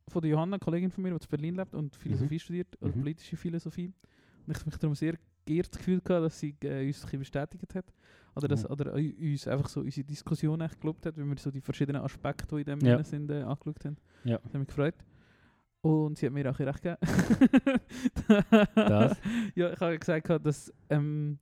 von 0.08 0.22
der 0.22 0.30
Johanna, 0.30 0.54
eine 0.56 0.58
Kollegin 0.60 0.90
von 0.90 1.02
mir, 1.02 1.10
die 1.10 1.16
in 1.24 1.28
Berlin 1.28 1.54
lebt 1.56 1.74
und 1.74 1.96
Philosophie 1.96 2.38
studiert, 2.38 2.68
oder 2.80 2.94
Mhm. 2.94 3.00
politische 3.00 3.36
Philosophie. 3.36 3.92
Und 4.46 4.56
ich 4.56 4.64
mich 4.66 4.76
darum 4.76 4.94
sehr 4.94 5.14
geehrt 5.44 5.72
gefühlt 5.76 6.04
gehabt, 6.04 6.24
dass 6.26 6.38
sie 6.40 6.54
äh, 6.62 6.86
uns 6.86 7.04
ein 7.12 7.18
bestätigt 7.18 7.74
hat. 7.74 7.84
Oder, 8.34 8.48
dass, 8.48 8.64
Mhm. 8.64 8.70
oder 8.70 8.96
äh, 8.96 9.12
uns 9.32 9.46
einfach 9.48 9.68
so 9.68 9.80
unsere 9.80 10.04
Diskussion 10.04 10.60
echt 10.60 10.80
gelobt 10.80 11.06
hat, 11.06 11.16
wenn 11.16 11.28
wir 11.28 11.36
so 11.38 11.50
die 11.50 11.60
verschiedenen 11.60 12.02
Aspekte, 12.02 12.54
die 12.56 12.60
in 12.62 12.78
dem 12.78 12.80
Ja. 12.86 13.02
sind, 13.02 13.30
äh, 13.30 13.42
angeschaut 13.42 13.84
haben. 13.84 13.96
Ja. 14.24 14.38
Das 14.38 14.52
hat 14.52 14.58
mich 14.60 14.68
gefreut. 14.68 14.94
Und 15.82 16.18
sie 16.18 16.26
hat 16.26 16.32
mir 16.32 16.50
auch 16.50 16.58
recht 16.58 16.82
gegeben. 16.82 16.98
Das? 18.74 19.16
Ja, 19.54 19.72
ich 19.72 19.80
habe 19.80 19.98
gesagt, 19.98 20.28
dass. 20.46 20.72
Ähm, 20.90 21.38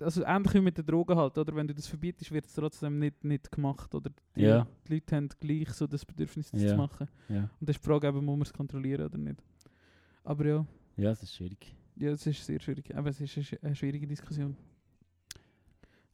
also 0.00 0.24
ähnlich 0.24 0.54
wie 0.54 0.60
mit 0.60 0.76
den 0.78 0.86
Drogen 0.86 1.16
halt, 1.16 1.36
oder? 1.38 1.54
Wenn 1.54 1.66
du 1.68 1.74
das 1.74 1.86
verbietest, 1.86 2.30
wird 2.32 2.46
es 2.46 2.52
trotzdem 2.54 2.98
nicht, 2.98 3.24
nicht 3.24 3.50
gemacht. 3.50 3.94
Oder 3.94 4.10
die, 4.36 4.42
Ja. 4.42 4.66
die 4.86 4.94
Leute 4.94 5.16
haben 5.16 5.28
gleich 5.40 5.70
so 5.70 5.86
das 5.86 6.04
Bedürfnis, 6.04 6.50
das 6.50 6.62
Ja. 6.62 6.68
zu 6.70 6.76
machen. 6.76 7.08
Ja. 7.28 7.44
Und 7.60 7.68
das 7.68 7.76
ist 7.76 7.82
die 7.84 7.88
Frage, 7.88 8.08
eben, 8.08 8.24
muss 8.24 8.36
man 8.36 8.42
es 8.42 8.52
kontrollieren 8.52 9.06
oder 9.06 9.18
nicht. 9.18 9.42
Aber 10.24 10.44
ja, 10.46 10.66
Ja, 10.96 11.10
das 11.10 11.22
ist 11.22 11.34
schwierig. 11.36 11.74
ja, 11.96 12.10
es 12.10 12.26
ist 12.26 12.44
sehr 12.44 12.60
schwierig. 12.60 12.94
Aber 12.96 13.10
es 13.10 13.20
ist 13.20 13.36
eine, 13.36 13.44
sch- 13.44 13.62
eine 13.64 13.74
schwierige 13.76 14.06
Diskussion. 14.06 14.56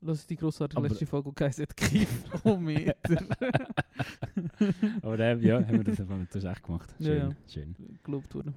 Lass 0.04 0.26
die 0.26 0.36
grossartige 0.36 0.78
Aber- 0.78 0.88
letzte 0.88 1.06
Folge, 1.06 1.32
die 1.38 1.44
heisst 1.44 1.76
Kilometer. 1.76 2.94
Aber 5.02 5.18
äh, 5.18 5.36
ja, 5.46 5.56
haben 5.64 5.70
wir 5.78 5.84
das, 5.84 6.00
einfach- 6.00 6.18
ist 6.34 6.44
echt 6.44 6.62
gemacht. 6.64 6.94
Ja, 6.98 7.06
Schön. 7.06 7.18
ja. 7.30 7.36
Schön. 7.48 7.76
gelobt 8.02 8.34
worden. 8.34 8.54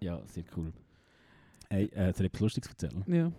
Ja, 0.00 0.22
sehr 0.26 0.44
cool. 0.56 0.72
Hey, 1.68 1.86
äh, 1.86 2.12
soll 2.12 2.26
ich 2.26 2.32
etwas 2.32 2.40
Lustiges 2.40 2.68
erzählen? 2.70 3.04
Ja. 3.06 3.32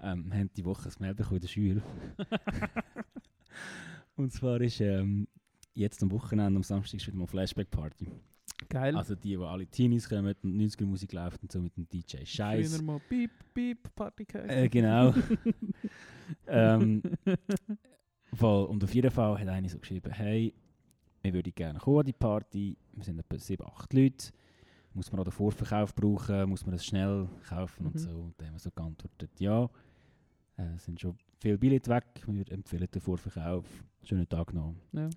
Ähm, 0.00 0.30
wir 0.30 0.38
haben 0.38 0.50
die 0.56 0.64
Woche 0.64 0.88
ein 0.88 0.94
Mail 0.98 1.14
bekommen 1.14 1.36
in 1.36 1.42
der 1.42 1.48
Schule. 1.48 1.82
Und 4.16 4.32
zwar 4.32 4.60
ist 4.60 4.80
ähm, 4.80 5.26
jetzt 5.74 6.02
am 6.02 6.10
Wochenende, 6.10 6.56
am 6.56 6.62
Samstag, 6.62 7.00
ist 7.00 7.06
wieder 7.06 7.16
mal 7.16 7.26
Flashback-Party. 7.26 8.08
Geil. 8.68 8.96
Also 8.96 9.14
die, 9.14 9.38
wo 9.38 9.44
alle 9.44 9.66
Teenies 9.66 10.08
kommen 10.08 10.34
und 10.42 10.54
90er 10.54 10.86
Musik 10.86 11.12
läuft 11.12 11.42
und 11.42 11.50
so 11.50 11.60
mit 11.60 11.76
dem 11.76 11.88
DJ 11.88 12.24
Scheiß. 12.24 12.76
Früher 12.76 12.82
mal 12.84 13.00
Piep, 13.08 13.30
Piep, 13.52 13.94
Party. 13.94 14.26
Äh, 14.32 14.68
genau. 14.68 15.12
ähm, 16.46 17.02
voll. 18.32 18.66
Und 18.66 18.84
auf 18.84 18.94
jeden 18.94 19.10
Fall 19.10 19.38
hat 19.38 19.48
einer 19.48 19.68
so 19.68 19.78
geschrieben, 19.78 20.12
hey, 20.12 20.54
wir 21.22 21.32
würden 21.32 21.52
gerne 21.54 21.78
kommen 21.78 22.00
an 22.00 22.06
die 22.06 22.12
Party, 22.12 22.76
wir 22.92 23.04
sind 23.04 23.18
etwa 23.18 23.38
7, 23.38 23.64
8 23.66 23.92
Leute, 23.92 24.32
muss 24.94 25.10
man 25.10 25.20
auch 25.20 25.24
den 25.24 25.32
Vorverkauf 25.32 25.94
brauchen, 25.94 26.48
muss 26.48 26.64
man 26.64 26.72
das 26.72 26.84
schnell 26.84 27.28
kaufen 27.48 27.86
und 27.86 27.94
Mhm. 27.94 27.98
so. 27.98 28.10
Und 28.10 28.34
dann 28.38 28.48
haben 28.48 28.54
wir 28.54 28.60
so 28.60 28.70
geantwortet, 28.70 29.30
ja, 29.38 29.64
äh, 30.56 30.74
es 30.76 30.84
sind 30.84 31.00
schon 31.00 31.16
viele 31.40 31.58
Billette 31.58 31.90
weg, 31.90 32.04
wir 32.26 32.50
empfehlen 32.52 32.88
den 32.92 33.00
Vorverkauf, 33.02 33.66
schönen 34.02 34.28
Tag 34.28 34.52
noch. 34.54 34.74
Ja. 34.92 35.06
Und 35.06 35.14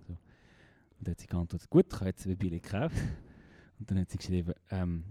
dann 1.08 1.12
hat 1.12 1.20
sie 1.20 1.28
geantwortet, 1.28 1.70
gut, 1.70 1.86
ich 1.94 2.00
habe 2.00 2.10
jetzt 2.10 2.24
zwei 2.24 2.36
Billette 2.36 2.62
gekauft. 2.70 2.96
Und 3.80 3.92
dann 3.92 4.00
hat 4.00 4.10
sie 4.10 4.18
geschrieben, 4.18 4.54
ähm, 4.72 5.04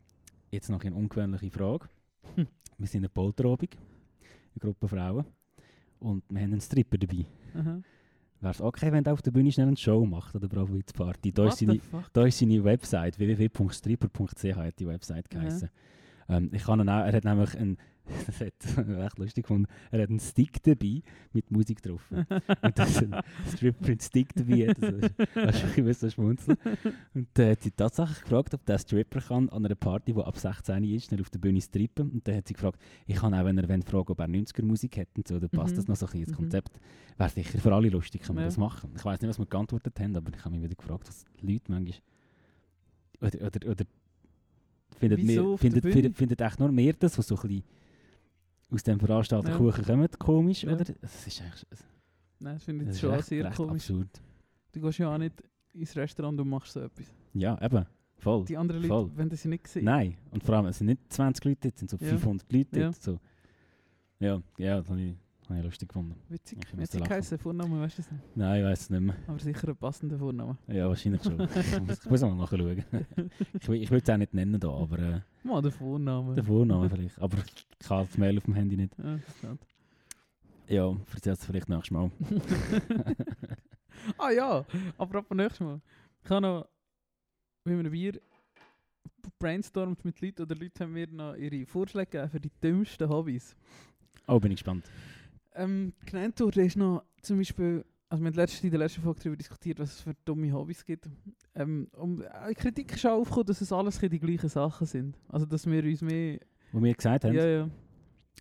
jetzt 0.51 0.69
noch 0.69 0.83
eine 0.83 0.97
ungewöhnliche 0.97 1.51
Frage. 1.53 1.89
Hm. 2.35 2.49
Wir 2.79 2.87
sind 2.89 3.01
eine 3.03 3.09
Polterabend, 3.09 3.77
eine 3.77 4.59
Gruppe 4.61 4.89
Frauen. 4.89 5.25
Und 6.01 6.25
wir 6.29 6.41
haben 6.43 6.51
einen 6.53 6.61
Stripper 6.61 6.99
dabei. 6.99 7.25
Aha. 7.55 7.81
Wäre 8.41 8.53
es 8.53 8.61
okay, 8.61 8.93
wenn 8.93 9.05
er 9.05 9.13
auf 9.13 9.23
der 9.23 9.31
Bühne 9.31 9.51
schnell 9.51 9.69
eine 9.69 9.77
Show 9.77 10.05
macht 10.05 10.35
oder 10.35 10.47
Bravo 10.47 10.75
Hits 10.75 10.93
Party? 10.93 11.33
Da 11.33 11.49
ist, 11.49 11.59
seine, 11.59 11.81
da 12.13 12.27
ist 12.27 12.39
seine 12.39 12.63
Website, 12.63 13.19
www.stripper.ch 13.19 14.57
hat 14.57 14.79
die 14.79 14.87
Website 14.87 15.31
geheißen. 15.31 15.71
Ähm, 16.29 16.51
ich 16.53 16.65
kann 16.65 16.87
auch, 16.87 17.05
er 17.05 17.13
hat 17.13 17.25
nämlich 17.25 17.57
ein, 17.57 17.79
das 18.27 18.41
hat 18.41 18.55
recht 18.89 19.19
lustig 19.19 19.45
gefunden, 19.45 19.67
er 19.91 20.03
hat 20.03 20.11
einen 20.11 20.21
Stick 20.21 20.63
dabei 20.63 21.03
mit 21.33 21.51
Musik 21.51 21.83
drauf. 21.83 22.03
Und 22.11 22.79
das 22.79 22.91
ist 22.91 23.03
ein 23.13 23.23
Stripper 23.55 23.87
einen 23.87 24.01
Stick 24.01 24.35
dabei 24.35 24.69
hat. 24.69 24.83
Also, 24.83 25.09
hast 25.35 25.63
du 25.63 25.67
ein 25.81 25.85
bisschen 25.85 26.11
schmunzeln. 26.11 26.59
Und 27.15 27.39
äh, 27.39 27.53
hat 27.53 27.63
sie 27.63 27.71
tatsächlich 27.71 28.21
gefragt, 28.23 28.55
ob 28.55 28.65
der 28.65 28.79
Stripper 28.79 29.21
kann 29.21 29.49
an 29.51 29.65
einer 29.65 29.75
Party, 29.75 30.13
die 30.13 30.21
ab 30.21 30.37
16 30.39 30.85
ist, 30.85 31.07
schnell 31.07 31.21
auf 31.21 31.31
der 31.31 31.39
Bühne 31.39 31.61
strippen. 31.61 32.11
Und 32.11 32.27
dann 32.29 32.37
hat 32.37 32.49
sie 32.49 32.55
gefragt, 32.55 32.81
ich 33.07 33.17
kann 33.17 33.35
auch, 33.35 33.45
wenn 33.45 33.59
er 33.59 33.83
fragen, 33.83 34.11
ob 34.13 34.19
er 34.21 34.27
90er 34.29 34.65
Musik 34.65 34.97
hat 34.99 35.09
und 35.17 35.27
so, 35.29 35.39
dann 35.39 35.51
passt 35.51 35.73
Mhm. 35.73 35.77
das 35.77 35.89
noch 35.89 35.97
so 35.97 36.07
ein 36.07 36.13
bisschen 36.13 36.23
ins 36.29 36.33
Mhm. 36.33 36.37
Konzept. 36.37 36.81
Wäre 37.19 37.31
sicher 37.31 37.59
für 37.59 37.75
alle 37.75 37.89
lustig, 37.89 38.23
kann 38.23 38.35
man 38.35 38.43
Ja. 38.45 38.49
das 38.49 38.57
machen. 38.59 38.91
Ich 38.97 39.05
weiß 39.05 39.21
nicht, 39.21 39.29
was 39.29 39.39
wir 39.39 39.47
geantwortet 39.47 39.99
haben, 40.01 40.15
aber 40.17 40.31
ich 40.35 40.45
habe 40.45 40.55
mich 40.55 40.63
wieder 40.65 40.75
gefragt, 40.75 41.09
was 41.09 41.25
die 41.41 41.53
Leute 41.53 41.71
manchmal... 41.73 41.99
Oder, 43.21 43.47
oder, 43.47 43.71
oder 43.71 43.85
findet, 44.99 45.19
der 45.27 45.59
findet, 45.59 45.83
findet, 45.93 46.17
findet 46.17 46.41
echt 46.41 46.59
nur 46.61 46.71
mehr 46.71 46.93
das, 46.93 47.17
was 47.19 47.27
so 47.27 47.35
ein 47.37 47.41
bisschen 47.49 47.65
aus 48.71 48.83
dem 48.83 48.99
Veranstalterkuchen 49.01 49.85
kommt, 49.85 50.19
komisch, 50.19 50.63
Ja. 50.65 50.73
oder? 50.73 50.85
Das 50.85 51.27
ist 51.27 51.41
eigentlich 51.41 51.65
Nein, 52.39 52.55
das 52.55 52.65
finde 52.65 52.85
ich 52.85 52.91
das 52.91 53.01
schon 53.01 53.11
recht, 53.13 53.25
sehr 53.27 53.45
recht 53.45 53.57
komisch. 53.57 53.73
absurd. 53.91 54.09
Du 54.73 54.81
gehst 54.81 54.99
ja 54.99 55.13
auch 55.15 55.19
nicht 55.19 55.43
ins 55.73 55.97
Restaurant 55.97 56.39
und 56.41 56.49
machst 56.49 56.73
so 56.73 56.81
etwas. 56.81 57.07
Ja, 57.33 57.59
eben, 57.63 57.87
voll. 58.19 58.45
Die 58.45 58.57
anderen 58.57 58.83
Leute, 58.83 58.89
Voll. 58.89 59.11
wenn 59.15 59.31
sie 59.31 59.49
nicht 59.49 59.67
sehen. 59.69 59.85
Nein, 59.85 60.17
und 60.31 60.43
vor 60.45 60.57
allem, 60.57 60.67
es 60.67 60.79
sind 60.79 60.89
nicht 60.89 61.01
20 61.13 61.45
Leute, 61.45 61.69
es 61.69 61.79
sind 61.79 61.91
so 61.91 61.97
Ja. 61.99 62.09
500 62.11 62.53
Leute. 62.53 62.81
Ja. 62.81 62.93
So. 62.93 63.19
Ja, 64.19 64.43
ja, 64.59 64.79
das 64.79 64.89
habe 64.91 65.01
ich, 65.01 65.15
habe 65.49 65.59
ich 65.59 65.65
lustig 65.65 65.89
gefunden. 65.89 66.17
Witzig. 66.29 66.59
Ich 66.65 66.93
lachen. 66.95 67.09
geheißen? 67.09 67.39
Vornamen, 67.39 67.81
weißt 67.81 67.99
du 67.99 68.03
es 68.03 68.11
nicht? 68.11 68.37
Nein, 68.37 68.61
ich 68.61 68.67
weiß 68.67 68.81
es 68.81 68.91
nicht 68.91 69.01
mehr. 69.01 69.17
Aber 69.27 69.39
sicher 69.39 69.69
ein 69.69 69.77
passender 69.77 70.19
Vorname. 70.19 70.59
Ja, 70.67 70.89
wahrscheinlich 70.89 71.23
schon. 71.23 71.41
ich, 71.89 72.05
muss, 72.11 72.21
mal 72.23 72.35
nachschauen. 72.35 72.85
ich 73.55 73.69
ich 73.69 73.91
will 73.91 74.01
es 74.03 74.11
auch 74.11 74.17
nicht 74.17 74.35
nennen 74.35 74.59
da, 74.59 74.71
aber 74.71 74.99
äh, 74.99 75.21
Mal 75.45 75.63
der 75.63 75.71
Vorname. 75.71 76.35
der 76.35 76.45
Vorname 76.45 76.91
vielleicht. 76.91 77.21
Aber 77.21 77.39
ich 77.39 77.91
habe 77.91 78.07
das 78.07 78.19
Mail 78.19 78.39
auf 78.39 78.45
dem 78.45 78.55
Handy 78.55 78.77
nicht. 78.77 78.97
Ja, 78.99 79.19
stimmt. 79.39 79.67
Ja, 80.69 80.97
erzähl 81.15 81.33
es 81.33 81.45
vielleicht 81.45 81.69
nächstes 81.69 81.93
Mal. 81.93 82.11
ah 84.19 84.31
ja, 84.31 84.65
aber 84.99 85.19
ab 85.19 85.33
nächstes 85.33 85.61
Mal. 85.61 85.81
Ich 86.25 86.31
habe 86.31 86.41
noch, 86.41 86.69
wie 87.65 87.71
wir 87.71 87.85
ein 87.85 87.91
Bier 87.91 88.21
brainstormt 89.39 90.05
mit 90.05 90.21
Leuten, 90.21 90.43
oder 90.43 90.57
Leute 90.57 90.83
haben 90.83 90.93
mir 90.93 91.07
noch 91.09 91.35
ihre 91.35 91.67
Vorschläge 91.67 92.11
gegeben 92.11 92.31
für 92.31 92.41
die 92.41 92.51
dümmsten 92.63 93.09
Hobbys. 93.09 93.55
Oh, 94.27 94.41
bin 94.41 94.51
ich 94.51 94.57
gespannt. 94.57 94.85
Ähm, 95.57 95.93
genannt 96.05 96.39
wurde 96.41 96.65
ist 96.65 96.77
noch 96.77 97.03
zum 97.23 97.39
Beispiel, 97.39 97.85
also 98.09 98.23
wir 98.23 98.29
haben 98.31 98.39
in 98.63 98.71
der 98.71 98.79
letzten 98.79 99.03
Folge 99.03 99.21
darüber 99.21 99.37
diskutiert, 99.37 99.79
was 99.81 99.91
es 99.95 100.01
für 100.03 100.15
dumme 100.25 100.53
Hobbys 100.53 100.85
gibt. 100.85 101.09
Ähm, 101.55 101.89
um, 101.97 102.23
äh, 102.23 102.55
Kritik 102.55 102.93
ist 102.93 103.01
schon 103.01 103.13
aufgekommen, 103.13 103.47
dass 103.47 103.61
es 103.61 103.73
alles 103.73 103.99
die 103.99 104.19
gleichen 104.21 104.49
Sachen 104.49 104.87
sind. 104.87 105.17
Also 105.29 105.47
dass 105.47 105.67
wir 105.67 105.83
uns 105.83 106.03
mehr... 106.03 106.39
Wo 106.73 106.83
wir 106.83 106.95
gesagt 106.95 107.25
haben, 107.25 107.35
Ja, 107.35 107.47
ja. 107.47 107.69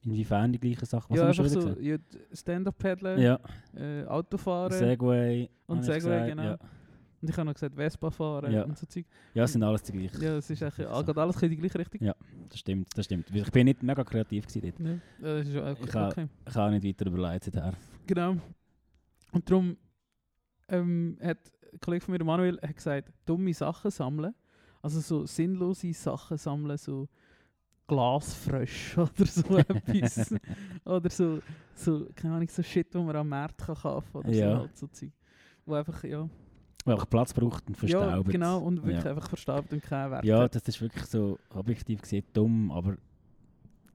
inwiefern 0.04 0.52
die 0.52 0.60
gleichen 0.60 0.86
Sachen. 0.86 1.10
Was 1.12 1.18
ja, 1.18 1.24
haben 1.28 1.38
wir 1.38 1.62
schon 1.62 1.62
so 1.76 1.80
ja, 1.82 1.98
d- 1.98 2.04
Stand-Up-Paddeln, 2.34 3.20
gesagt? 3.22 3.40
äh, 3.76 4.04
Autofahren 4.06 4.74
Segway. 4.74 5.50
und 5.68 5.84
Segway, 5.84 6.00
gesagt, 6.00 6.28
genau. 6.30 6.44
Ja. 6.44 6.58
Und 7.22 7.30
ich 7.30 7.36
habe 7.38 7.46
noch 7.46 7.54
gesagt 7.54 7.76
Vespa 7.76 8.12
fahren 8.12 8.52
Ja. 8.52 8.64
und 8.64 8.78
so 8.78 8.86
Zeug. 8.86 9.06
ja, 9.34 9.44
es 9.46 9.54
sind 9.54 9.64
alles 9.64 9.82
die 9.84 9.92
gleichen. 9.94 10.22
Ja, 10.22 10.38
es 10.38 10.50
ist 10.50 10.62
eigentlich, 10.62 10.88
geht 11.06 11.18
alles 11.18 11.42
in 11.42 11.50
die 11.50 11.58
gleiche 11.58 11.80
Richtung. 11.80 12.02
Ja. 12.04 12.16
Das 12.50 12.60
stimmt, 12.60 12.88
das 12.96 13.06
stimmt. 13.06 13.30
Ich 13.34 13.52
bin 13.52 13.66
nicht 13.66 13.82
mega 13.82 14.04
kreativ 14.04 14.46
gewesen 14.48 14.62
dort. 14.78 14.80
Ja, 15.22 15.38
das 15.40 15.48
ist 15.48 15.58
auch 15.58 15.86
Ich 15.88 15.94
habe- 15.96 16.12
okay. 16.12 16.28
Ich 16.48 16.56
habe 16.56 16.68
auch 16.68 16.72
nicht 16.72 16.86
weiter 16.86 17.06
überlegt 17.12 17.44
seither. 17.46 17.74
Genau. 18.06 18.36
Und 19.32 19.50
darum 19.50 19.78
ähm, 20.68 21.18
hat 21.22 21.38
ein 21.74 21.80
Kollege 21.80 22.06
von 22.06 22.14
mir, 22.14 22.24
Manuel, 22.24 22.60
hat 22.62 22.76
gesagt, 22.76 23.12
dumme 23.26 23.54
Sachen 23.54 23.92
sammeln. 23.92 24.34
Also 24.82 25.00
so 25.00 25.26
sinnlose 25.26 25.94
Sachen 25.94 26.38
sammeln, 26.38 26.78
so 26.78 27.08
Glasfrösch 27.88 28.98
oder 28.98 29.26
so 29.26 29.58
etwas. 29.58 30.34
oder 30.86 31.10
so, 31.10 31.40
so, 31.76 32.08
keine 32.16 32.36
Ahnung, 32.36 32.48
so 32.50 32.64
Shit, 32.64 32.94
wo 32.96 33.02
man 33.04 33.16
am 33.16 33.30
Markt 33.30 33.58
kann 33.60 33.76
kaufen 33.76 34.18
oder 34.18 34.32
Ja. 34.32 34.52
so, 34.56 34.60
halt 34.62 34.78
so 34.78 34.88
Zeug. 34.88 35.12
Wo 35.66 35.74
einfach, 35.74 36.04
ja, 36.04 36.28
Weil 36.86 36.96
auch 36.96 37.10
Platz 37.10 37.34
braucht 37.34 37.68
und 37.68 37.74
ja 37.76 37.80
verstaubt. 38.00 38.30
genau, 38.30 38.60
und 38.60 38.84
wirklich 38.84 39.04
Ja. 39.04 39.10
einfach 39.12 39.28
verstaubt 39.28 39.74
und 39.74 39.82
keinen 39.82 40.12
Wert 40.12 40.24
Ja, 40.24 40.48
das 40.48 40.68
ist 40.68 40.80
wirklich 40.82 41.04
so 41.06 41.38
objektiv 41.54 42.02
gesehen 42.02 42.24
dumm, 42.32 42.72
aber 42.72 42.96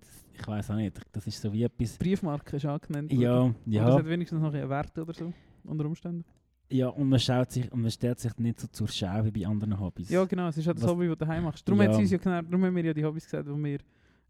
das, 0.00 0.24
ich 0.34 0.46
weiß 0.46 0.70
auch 0.72 0.74
nicht. 0.76 1.00
Das 1.12 1.26
ist 1.26 1.40
so 1.40 1.52
wie 1.52 1.62
etwas. 1.62 1.96
Briefmarke 1.98 2.56
ist 2.56 2.66
angenannt. 2.66 3.12
Ja. 3.12 3.42
Aber 3.42 3.54
ja. 3.66 3.84
das 3.86 3.94
hat 3.96 4.06
wenigstens 4.06 4.40
noch 4.42 4.52
einen 4.52 4.68
Wert 4.68 4.98
oder 4.98 5.12
so, 5.14 5.32
unter 5.64 5.84
Umständen. 5.86 6.24
Ja, 6.72 6.88
und 6.88 7.08
man 7.08 7.18
schaut 7.18 7.50
sich 7.50 7.70
und 7.72 7.82
man 7.82 7.90
stellt 7.90 8.18
sich 8.20 8.36
nicht 8.38 8.60
so 8.60 8.66
zur 8.68 8.86
Schau 8.88 9.24
wie 9.24 9.30
bei 9.30 9.46
anderen 9.46 9.78
Hobbys. 9.78 10.08
Ja, 10.10 10.24
genau, 10.24 10.48
es 10.48 10.56
ist 10.56 10.66
halt 10.66 10.76
das 10.76 10.84
Was- 10.84 10.90
Hobby, 10.90 11.08
das 11.08 11.18
du 11.18 11.24
daheim 11.24 11.44
machst. 11.44 11.66
Darum, 11.68 11.82
Ja. 11.82 11.90
ja 12.00 12.16
genau, 12.18 12.42
darum 12.42 12.64
haben 12.64 12.76
wir 12.76 12.84
ja 12.84 12.94
die 12.94 13.04
Hobbys 13.04 13.24
gesagt, 13.24 13.48
die 13.48 13.52
wir 13.64 13.78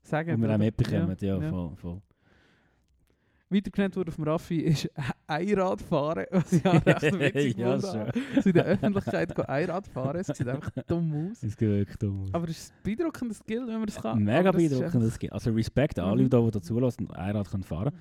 sagen. 0.03 0.35
Und 0.35 0.41
wir 0.43 0.49
auch 0.49 0.55
oder? 0.55 0.59
mitbekommen, 0.59 1.17
ja, 1.21 1.39
ja. 1.39 1.51
voll, 1.51 1.77
voll. 1.77 2.03
Weiter 3.51 3.71
genannt 3.71 3.97
wurde 3.97 4.13
vom 4.13 4.25
Raffi 4.25 4.61
ist 4.61 4.89
Einradfahren, 5.27 6.27
was 6.31 6.53
ich 6.53 6.65
auch 6.67 6.87
recht 6.87 7.03
witzig 7.19 7.57
ja, 7.59 7.79
fand. 7.79 8.15
So 8.43 8.49
in 8.49 8.53
der 8.55 8.65
Öffentlichkeit 8.65 9.49
Einrad 9.49 9.87
fahren, 9.89 10.17
es 10.21 10.27
sieht 10.29 10.47
einfach 10.49 10.71
dumm 10.87 11.31
aus. 11.31 11.41
Das 11.41 11.57
geht 11.57 11.69
wirklich 11.69 11.97
dumm 11.99 12.23
aus. 12.23 12.29
Aber 12.35 12.45
es 12.49 12.59
ist 12.59 12.73
ein 12.73 12.83
beeindruckendes 12.85 13.39
Skill, 13.39 13.67
wenn 13.67 13.79
man 13.79 13.87
das 13.87 14.01
kann. 14.01 14.23
Mega 14.23 14.39
Aber 14.41 14.53
das 14.53 14.63
ist 14.63 14.71
beeindruckend, 14.71 15.05
das 15.05 15.19
geht. 15.19 15.33
Also 15.33 15.51
Respekt 15.53 15.99
an 15.99 16.05
alle, 16.07 16.23
Mhm. 16.25 16.31
die, 16.31 16.51
die 16.53 16.61
zulassen 16.63 17.07
und 17.07 17.17
Einrad 17.17 17.51
können 17.51 17.65
fahren 17.65 17.93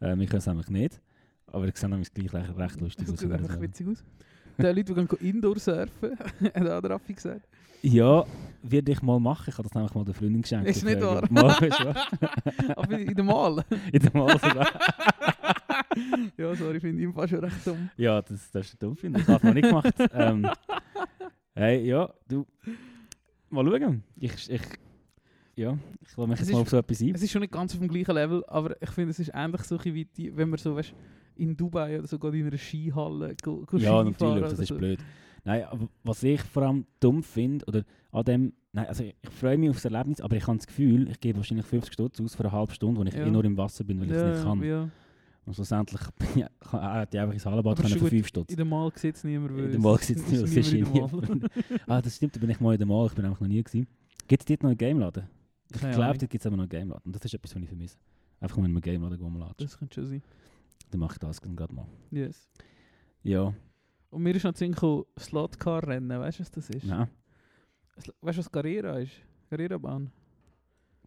einfach- 0.00 0.12
äh, 0.14 0.18
Wir 0.18 0.26
können 0.26 0.38
es 0.38 0.46
nämlich 0.46 0.68
nicht. 0.70 1.00
Aber 1.48 1.68
ich 1.68 1.76
sehe 1.76 1.88
nämlich 1.88 2.12
gleich 2.12 2.32
recht, 2.34 2.56
recht 2.58 2.80
lustig 2.80 3.04
Das 3.06 3.14
aus. 3.14 3.20
sieht 3.20 3.28
wenn 3.30 3.38
wir 3.40 3.44
einfach 3.44 3.54
das 3.56 3.62
witzig 3.62 3.88
aus. 3.88 4.04
Die 4.56 4.62
Leute, 4.62 4.84
die 4.84 4.94
gehen 4.94 5.08
Indoor 5.20 5.58
surfen, 5.58 6.18
hat 6.18 6.56
auch 6.68 6.80
der 6.80 6.90
Raffi 6.90 7.12
gesagt. 7.12 7.46
Ja, 7.84 8.24
würde 8.62 8.92
ich 8.92 9.02
mal 9.02 9.20
machen. 9.20 9.44
Ich 9.48 9.58
habe 9.58 9.68
das 9.68 9.74
nämlich 9.74 9.94
mal 9.94 10.04
der 10.06 10.14
Freundin 10.14 10.40
geschenkt. 10.40 10.66
Ist 10.66 10.84
nicht 10.84 10.98
Mal, 10.98 11.22
wahr? 11.30 11.62
ist 11.62 11.84
wahr. 11.84 12.06
Aber 12.76 12.98
in 12.98 13.14
der 13.14 13.24
Mal. 13.24 13.64
In 13.92 14.00
der 14.00 14.16
Mal 14.16 14.38
sogar. 14.38 14.66
ja, 16.38 16.54
sorry, 16.54 16.80
finde 16.80 17.02
ich 17.02 17.04
im 17.04 17.12
Fall 17.12 17.28
schon 17.28 17.40
recht 17.40 17.66
dumm. 17.66 17.90
Ja, 17.98 18.22
das, 18.22 18.50
das 18.50 18.68
ist 18.68 18.82
dumm, 18.82 18.96
finde 18.96 19.20
ich. 19.20 19.28
Habe 19.28 19.36
es 19.36 19.42
noch 19.42 19.54
nicht 19.54 19.68
gemacht. 19.68 19.94
ähm, 20.14 20.48
hey, 21.54 21.86
ja, 21.86 22.10
du. 22.26 22.46
Mal 23.50 23.66
schauen. 23.66 24.02
Ich, 24.16 24.50
ich, 24.50 24.62
ja, 25.56 25.78
ich 26.00 26.16
will 26.16 26.26
mich 26.26 26.38
jetzt 26.40 26.50
mal 26.50 26.60
auf 26.60 26.70
so 26.70 26.78
etwas 26.78 27.02
ein. 27.02 27.14
Es 27.14 27.22
ist 27.22 27.32
schon 27.32 27.42
nicht 27.42 27.52
ganz 27.52 27.74
auf 27.74 27.80
dem 27.80 27.88
gleichen 27.88 28.14
Level, 28.14 28.42
aber 28.46 28.80
ich 28.80 28.90
finde, 28.90 29.10
es 29.10 29.18
ist 29.18 29.30
ähnlich 29.34 29.60
so 29.64 29.78
wie 29.84 30.06
die, 30.06 30.34
wenn 30.34 30.48
man 30.48 30.58
so, 30.58 30.74
weißt, 30.74 30.94
in 31.36 31.54
Dubai 31.54 31.98
oder 31.98 32.06
so 32.06 32.16
in 32.16 32.46
einer 32.46 32.56
Skihalle 32.56 33.36
go, 33.42 33.62
go 33.66 33.76
Ja, 33.76 34.02
Skifahren 34.02 34.10
natürlich, 34.10 34.50
das 34.50 34.58
ist 34.58 34.76
blöd. 34.78 35.00
Nein, 35.44 35.64
aber 35.64 35.88
was 36.02 36.22
ich 36.22 36.40
vor 36.42 36.62
allem 36.62 36.86
dumm 37.00 37.22
finde, 37.22 37.64
oder 37.66 37.84
an 38.12 38.24
dem, 38.24 38.52
nein, 38.72 38.86
also 38.86 39.04
ich, 39.04 39.14
ich 39.20 39.30
freue 39.30 39.58
mich 39.58 39.70
auf 39.70 39.76
das 39.76 39.84
Erlebnis, 39.84 40.20
aber 40.20 40.36
ich 40.36 40.46
habe 40.46 40.56
das 40.56 40.66
Gefühl, 40.66 41.08
ich 41.10 41.20
gebe 41.20 41.38
wahrscheinlich 41.38 41.66
50 41.66 41.92
Stutz 41.92 42.20
aus 42.20 42.34
für 42.34 42.44
eine 42.44 42.52
halbe 42.52 42.72
Stunde, 42.72 43.00
wo 43.00 43.04
ich 43.04 43.14
Ja. 43.14 43.26
eh 43.26 43.30
nur 43.30 43.44
im 43.44 43.56
Wasser 43.56 43.84
bin, 43.84 44.00
weil 44.00 44.06
ich 44.10 44.16
es 44.16 44.36
nicht 44.36 44.42
kann. 44.44 44.62
Ja. 44.62 44.88
Und 45.44 45.54
schlussendlich 45.54 46.00
hätte 46.36 47.08
ich 47.12 47.20
einfach 47.20 47.34
ins 47.34 47.44
Hallenbad 47.44 47.76
können 47.76 47.90
für 47.90 47.98
gut, 47.98 48.08
5 48.08 48.26
Stutz. 48.26 48.50
In 48.50 48.56
der 48.56 48.64
Mal 48.64 48.90
es 48.94 49.24
niemand, 49.24 49.58
In 49.58 49.70
der 49.72 49.80
Mal 49.80 49.98
sitzt 49.98 50.32
es 50.32 50.42
nicht, 50.54 50.56
ist 50.56 50.72
niemand 50.72 51.12
Mal. 51.12 51.50
ah, 51.86 52.00
das 52.00 52.16
stimmt, 52.16 52.34
da 52.36 52.40
bin 52.40 52.48
ich 52.48 52.60
mal 52.60 52.72
in 52.72 52.78
der 52.78 52.86
Mal, 52.86 53.06
ich 53.06 53.12
bin 53.14 53.24
einfach 53.26 53.40
noch 53.40 53.48
nie 53.48 53.62
gewesen. 53.62 53.86
Gibt 54.26 54.42
es 54.42 54.46
dort 54.46 54.62
noch 54.62 54.70
einen 54.70 54.78
Gameladen? 54.78 55.24
Ich 55.74 55.80
glaube, 55.80 56.18
dort 56.18 56.30
gibt 56.30 56.36
es 56.36 56.46
aber 56.46 56.56
noch 56.56 56.62
einen 56.62 56.70
Gameladen. 56.70 57.02
Und 57.04 57.14
das 57.14 57.24
ist 57.26 57.34
etwas, 57.34 57.54
was 57.54 57.62
ich 57.62 57.68
vermisse. 57.68 57.98
Einfach 58.40 58.56
mal 58.56 58.64
in 58.64 58.70
einem 58.70 58.80
Gameladen 58.80 59.18
gehen 59.18 59.38
laden. 59.38 59.54
Das 59.58 59.78
könnte 59.78 59.94
schon 59.96 60.06
sein. 60.06 60.22
Dann 60.90 61.00
mache 61.00 61.12
ich 61.14 61.18
das 61.18 61.40
dann 61.40 61.56
gerade 61.56 61.74
mal. 61.74 61.86
Yes. 62.10 62.48
Ja, 63.22 63.52
Und 64.14 64.22
mir 64.22 64.36
ist 64.36 64.44
noch 64.44 64.54
gekommen, 64.54 65.04
Slotcar-Rennen, 65.18 66.20
weißt 66.20 66.38
du, 66.38 66.42
was 66.42 66.50
das 66.52 66.70
ist? 66.70 66.84
nein. 66.84 67.08
Weißt 68.20 68.38
du, 68.38 68.40
was 68.40 68.50
Carrera 68.50 68.98
ist? 69.00 69.12
Carrera-Bahn. 69.50 70.10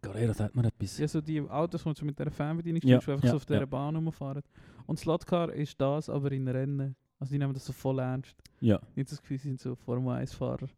Carrera 0.02 0.34
sagt 0.34 0.54
mir 0.54 0.66
etwas. 0.66 0.98
Ja, 0.98 1.08
so 1.08 1.20
die 1.22 1.40
Autos, 1.40 1.82
die 1.82 2.04
mit 2.04 2.18
dieser 2.18 2.30
Fernbedienung 2.30 2.82
Ja, 2.84 3.00
stehst, 3.00 3.08
einfach 3.08 3.24
ja, 3.24 3.30
so 3.30 3.36
auf 3.36 3.46
dieser 3.46 3.60
ja. 3.60 3.66
Bahn 3.66 3.96
rumfahren. 3.96 4.42
Und 4.86 4.98
Slotcar 4.98 5.52
ist 5.52 5.80
das, 5.80 6.10
aber 6.10 6.32
in 6.32 6.46
Rennen. 6.48 6.96
Also 7.18 7.32
die 7.32 7.38
nehmen 7.38 7.54
das 7.54 7.64
so 7.64 7.72
voll 7.72 7.98
ernst. 7.98 8.36
Ja. 8.60 8.78
Nicht 8.94 9.10
das 9.10 9.20
Gefühl, 9.20 9.38
sie 9.38 9.48
sind 9.48 9.60
so 9.60 9.74
Formel 9.74 10.14
1-Fahrer. 10.22 10.68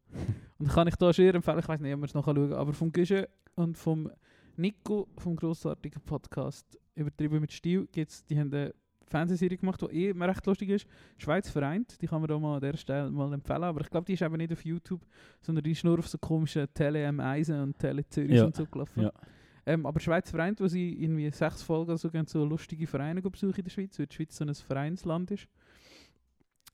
und 0.58 0.68
kann 0.68 0.86
ich 0.86 0.94
da 0.96 1.12
sehr 1.12 1.34
empfehlen, 1.34 1.58
ich 1.58 1.68
weiß 1.68 1.80
nicht, 1.80 1.92
ob 1.92 2.00
man 2.00 2.08
es 2.08 2.14
noch 2.14 2.24
schauen 2.24 2.50
kann, 2.50 2.58
aber 2.58 2.72
vom 2.72 2.92
Güsche 2.92 3.28
und 3.56 3.76
vom 3.76 4.10
Nico, 4.56 5.08
vom 5.18 5.36
grossartigen 5.36 6.00
Podcast 6.02 6.78
«Übertrieben 6.94 7.40
mit 7.40 7.52
Stil», 7.52 7.88
gibt's, 7.92 8.24
die 8.24 8.38
haben 8.38 8.72
Fernsehserie 9.10 9.58
gemacht, 9.58 9.80
die 9.82 10.06
eh 10.06 10.10
recht 10.12 10.46
lustig 10.46 10.68
ist. 10.70 10.86
«Schweiz 11.18 11.50
vereint», 11.50 12.00
die 12.00 12.06
kann 12.06 12.20
man 12.20 12.28
da 12.28 12.38
mal 12.38 12.54
an 12.54 12.60
der 12.60 12.76
Stelle 12.76 13.10
mal 13.10 13.32
empfehlen, 13.32 13.64
aber 13.64 13.80
ich 13.82 13.90
glaube, 13.90 14.06
die 14.06 14.14
ist 14.14 14.22
eben 14.22 14.36
nicht 14.36 14.52
auf 14.52 14.64
YouTube, 14.64 15.02
sondern 15.42 15.64
die 15.64 15.72
ist 15.72 15.84
nur 15.84 15.98
auf 15.98 16.08
so 16.08 16.16
komischen 16.18 16.66
Tele 16.72 17.02
M 17.02 17.20
Eisen 17.20 17.60
und 17.60 17.78
Tele 17.78 18.06
Zürich 18.08 18.36
Ja, 18.36 18.44
und 18.44 18.54
so 18.56 18.64
gelaufen. 18.66 19.02
ja. 19.02 19.12
Ähm, 19.66 19.84
aber 19.84 20.00
Schweiz 20.00 20.30
vereint, 20.30 20.58
wo 20.60 20.66
sie 20.68 21.02
irgendwie 21.02 21.30
sechs 21.30 21.62
Folgen 21.62 21.96
so, 21.98 22.08
gehen, 22.10 22.26
so 22.26 22.44
lustige 22.44 22.86
Vereine 22.86 23.20
besuchen 23.20 23.56
in 23.58 23.64
der 23.64 23.70
Schweiz, 23.70 23.98
weil 23.98 24.06
die 24.06 24.14
Schweiz 24.16 24.34
so 24.36 24.44
ein 24.44 24.54
Vereinsland 24.54 25.30
ist. 25.32 25.46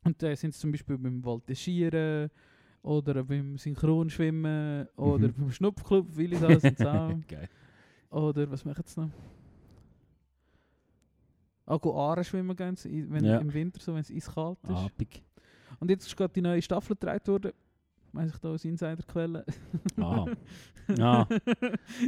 Und 0.04 0.22
da 0.22 0.34
sind 0.36 0.54
sie 0.54 0.60
zum 0.60 0.70
Beispiel 0.70 0.96
beim 0.96 1.22
Voltigieren 1.24 2.30
oder 2.82 3.24
beim 3.24 3.58
Synchronschwimmen 3.58 4.86
oder 4.96 5.28
Mhm. 5.28 5.34
beim 5.36 5.50
Schnupfclub, 5.50 6.06
alles 6.16 6.42
und 6.64 6.78
zusammen. 6.78 7.24
Geil. 7.26 7.48
Oder 8.10 8.48
was 8.50 8.64
machen 8.64 8.84
sie 8.86 9.00
noch? 9.00 9.10
Auch 11.66 11.80
go 11.80 11.94
Aare 11.98 12.22
schwimmen 12.24 12.56
gehen 12.56 12.76
wenn, 13.10 13.24
Ja. 13.24 13.38
im 13.38 13.52
Winter, 13.52 13.80
so, 13.80 13.92
wenn 13.92 14.00
es 14.00 14.10
eiskalt 14.10 14.58
ist. 14.64 14.70
Abig. 14.70 15.22
Und 15.80 15.90
jetzt 15.90 16.06
ist 16.06 16.16
gerade 16.16 16.32
die 16.32 16.40
neue 16.40 16.62
Staffel 16.62 16.96
gedreht 16.96 17.26
worden. 17.28 17.52
Weiss 18.12 18.32
ich 18.32 18.38
da 18.38 18.48
aus 18.50 18.64
Insiderquellen. 18.64 19.42
Ah. 20.00 20.26
Ah. 21.00 21.26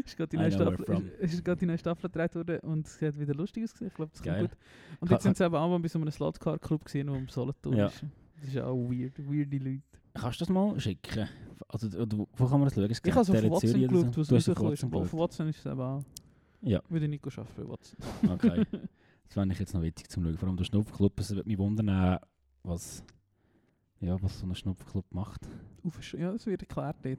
ist 0.05 0.17
gerade 0.17 0.29
die 0.31 0.37
neue 0.37 0.53
Staffel, 0.53 1.03
ist, 1.19 1.35
ist 1.35 1.45
gerade 1.45 1.59
die 1.59 1.67
neue 1.67 1.79
Staffel 1.79 2.09
gedreht 2.09 2.33
worden 2.37 2.61
und 2.61 2.87
es 2.87 3.03
hat 3.03 3.19
wieder 3.19 3.35
lustig 3.35 3.65
ausgesehen. 3.65 3.89
Ich 3.89 3.95
glaube, 3.97 4.13
das 4.13 4.23
kommt 4.23 4.39
gut. 4.39 4.51
Und 5.01 5.11
jetzt 5.11 5.23
sind 5.25 5.37
sie 5.37 5.45
eben 5.45 5.55
auch 5.57 5.69
mal 5.69 5.81
bei 5.81 5.89
so 5.89 5.99
einem 5.99 6.13
Slotcar-Club 6.13 6.85
gesehen, 6.85 7.11
wo 7.11 7.17
im 7.17 7.27
Solothurn 7.27 7.77
Ja. 7.77 7.87
ist. 7.89 8.05
Das 8.37 8.45
ist 8.47 8.55
ja 8.55 8.67
auch 8.67 8.77
weird, 8.89 9.19
weirde 9.19 9.59
Leute. 9.59 9.83
Kannst 10.15 10.41
du 10.41 10.45
das 10.45 10.49
mal 10.55 10.79
schicken? 10.79 11.29
Also, 11.67 11.89
wo 12.09 12.47
kann 12.47 12.61
man 12.61 12.69
das 12.69 12.75
schauen? 12.75 12.85
Es 12.89 13.01
Ich 13.05 13.13
habe 13.13 13.27
Tele 13.27 13.51
auf 13.51 13.65
oder 13.65 13.73
geschaut, 13.89 14.17
was 14.17 14.29
auf 14.29 14.33
rausgekommen 14.33 14.73
ist. 14.75 14.83
Watson 14.85 14.95
Auf. 15.03 15.13
Watson 15.13 15.49
ist 15.49 15.59
es 15.59 15.67
eben 15.67 15.81
auch. 15.81 16.05
Ja, 16.63 16.81
Würde 16.89 17.09
Nico 17.09 17.31
arbeiten 17.31 17.53
bei 17.57 17.69
Watson. 17.69 17.99
okay. 18.31 18.65
das 19.29 19.35
fände 19.35 19.53
ich 19.53 19.59
jetzt 19.61 19.75
noch 19.75 19.83
witzig 19.83 20.09
zum 20.11 20.25
Schauen. 20.25 20.39
Vor 20.39 20.49
allem 20.49 20.57
der 20.57 20.65
Schnupfclub, 20.65 21.21
es 21.21 21.31
würde 21.35 21.49
mich 21.49 21.59
wundern, 21.59 21.89
äh, 21.89 22.19
was, 22.63 23.05
ja, 24.01 24.21
was 24.23 24.39
so 24.41 24.47
ein 24.47 24.55
Schnupfclub 24.55 25.05
macht. 25.13 25.47
Ja, 26.17 26.33
das 26.33 26.47
wird 26.47 26.63
erklärt 26.63 26.97
dort. 27.05 27.19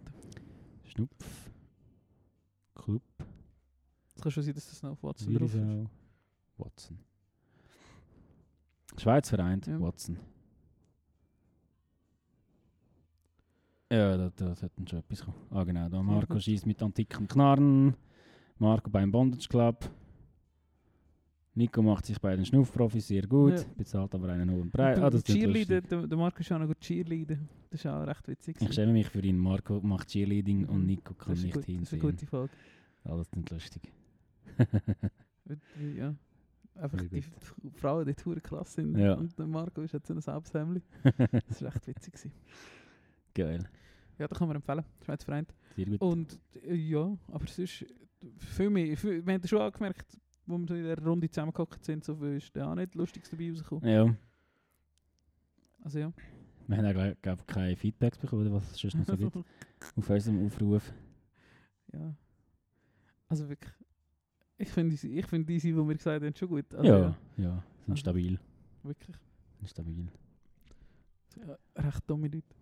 Schnupfclub, 0.85 3.03
Es 4.15 4.21
kann 4.21 4.31
schon 4.31 4.43
sein, 4.43 4.53
dass 4.55 4.69
das 4.69 4.81
noch 4.81 4.91
auf 4.91 5.03
Watson 5.03 5.33
drauf 5.35 5.53
ist. 5.53 5.87
Watson. 6.57 6.97
Schweiz 8.97 9.29
vereint, 9.29 9.67
Ja. 9.67 9.79
Watson. 9.79 10.17
Ja, 13.91 14.17
da, 14.17 14.29
da 14.35 14.55
sollte 14.55 14.87
schon 14.87 14.99
etwas 14.99 15.21
kommen. 15.23 15.37
Ah 15.49 15.63
genau, 15.63 15.89
da 15.89 16.03
Marco 16.03 16.39
schießt 16.39 16.65
mit 16.67 16.81
antikem 16.83 17.27
Knarren, 17.27 17.95
Marco 18.59 18.89
beim 18.89 19.11
Bondage 19.11 19.47
Club. 19.49 19.89
Nico 21.55 21.81
macht 21.81 22.05
sich 22.05 22.19
bei 22.19 22.35
den 22.35 22.45
Schnuffprofis 22.45 23.07
sehr 23.07 23.27
gut, 23.27 23.53
Ja. 23.57 23.63
bezahlt 23.75 24.13
aber 24.15 24.29
einen 24.29 24.49
hohen 24.51 24.69
Preis. 24.69 24.97
Und 24.97 25.03
Ah, 25.03 25.09
das 25.09 25.23
Cheerleader, 25.23 25.81
der, 25.81 26.07
der 26.07 26.17
Marco 26.17 26.39
ist 26.39 26.51
auch 26.51 26.59
noch 26.59 26.67
gut 26.67 26.79
Cheerleader. 26.79 27.37
Das 27.69 27.81
ist 27.81 27.85
auch 27.87 28.05
recht 28.05 28.27
witzig. 28.27 28.57
Ich 28.61 28.73
schäme 28.73 28.93
mich 28.93 29.07
für 29.09 29.19
ihn. 29.21 29.37
Marco 29.37 29.79
macht 29.81 30.07
Cheerleading 30.09 30.65
und 30.65 30.81
Mhm. 30.81 30.85
Nico 30.85 31.13
kann 31.15 31.33
nicht 31.33 31.53
gut, 31.53 31.55
das 31.55 31.61
ist 31.63 31.67
eine 31.69 31.75
hinsehen. 31.77 31.99
gute 32.01 32.25
Folge. 32.25 32.53
Ah, 33.03 33.17
das 33.17 33.27
ist 33.35 33.49
lustig. 33.49 33.91
Ja. 35.97 36.15
Einfach 36.75 36.99
die 37.11 37.21
Frauen 37.73 38.05
dort 38.05 38.25
hure 38.25 38.39
klasse 38.39 38.75
sind. 38.81 38.97
Ja. 38.97 39.15
Und 39.15 39.37
der 39.37 39.47
Marco 39.47 39.81
ist 39.81 39.93
jetzt 39.93 40.07
so 40.07 40.13
ein 40.13 40.21
Selbsthemmli. 40.21 40.81
Das 41.47 41.61
war 41.61 41.73
recht 41.73 41.87
witzig. 41.87 42.13
Gewesen. 42.13 42.31
Geil. 43.33 43.69
Ja, 44.17 44.27
das 44.27 44.37
kann 44.37 44.47
man 44.47 44.55
empfehlen. 44.57 44.83
Schweiz 45.03 45.23
vereint. 45.23 45.53
Sehr 45.75 45.85
gut. 45.85 46.01
Und 46.01 46.39
äh, 46.63 46.75
ja, 46.75 47.17
aber 47.31 47.43
es 47.45 47.57
ist 47.59 47.85
viel 48.37 48.69
mehr. 48.69 48.95
Viel, 48.97 49.25
wir 49.25 49.33
haben 49.33 49.47
schon 49.47 49.61
angemerkt, 49.61 50.17
wo 50.49 50.57
wir 50.57 50.67
so 50.67 50.75
in 50.75 50.83
der 50.83 50.97
Runde 51.03 51.29
zusammengehockt 51.29 51.83
sind, 51.85 52.03
so 52.03 52.15
viel 52.15 52.37
ist 52.37 52.57
auch 52.57 52.75
nicht 52.75 52.95
lustig 52.95 53.23
dabei 53.29 53.49
rausgekommen. 53.51 53.89
Ja, 53.89 54.15
Also 55.81 55.99
ja. 55.99 56.11
wir 56.67 56.77
haben 56.77 56.85
ja 56.85 57.13
glaub, 57.21 57.47
keine 57.47 57.75
Feedbacks 57.75 58.17
bekommen, 58.17 58.51
was 58.51 58.71
es 58.71 58.77
sonst 58.79 58.95
noch 58.95 59.05
so 59.05 59.17
gibt. 59.17 59.35
Auf 59.95 60.09
unserem 60.09 60.45
Aufruf. 60.45 60.93
ja. 61.93 62.13
Also 63.27 63.47
wirklich. 63.47 63.73
Ich 64.57 64.69
finde 64.69 64.95
die, 64.95 65.19
ich 65.19 65.25
find 65.27 65.47
die, 65.47 65.59
die 65.59 65.73
wir 65.75 65.95
gesagt 65.95 66.23
haben, 66.25 66.35
schon 66.35 66.47
gut. 66.49 66.73
Also, 66.73 66.91
ja, 66.91 66.99
ja. 66.99 67.15
ja, 67.37 67.51
sind 67.53 67.89
Also- 67.91 67.95
stabil. 67.97 68.39
Wirklich. 68.83 69.15
Sind 69.59 69.69
stabil. 69.69 70.07
Ja, 71.37 71.57
recht 71.83 72.09
dumme 72.09 72.27
Leute. 72.27 72.55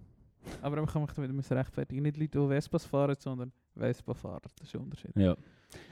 Aber 0.62 0.76
man 0.78 0.86
kann 0.86 1.02
mich 1.02 1.12
damit 1.14 1.32
müssen 1.32 1.58
rechtfertigen. 1.58 2.04
Nicht 2.04 2.18
Leute, 2.18 2.40
die 2.40 2.48
Vespas 2.48 2.86
fahren, 2.86 3.16
sondern 3.18 3.52
Vespa-Fahrer. 3.76 4.42
Das 4.58 4.68
ist 4.68 4.76
ein 4.76 4.82
Unterschied. 4.82 5.16
Ja. 5.16 5.36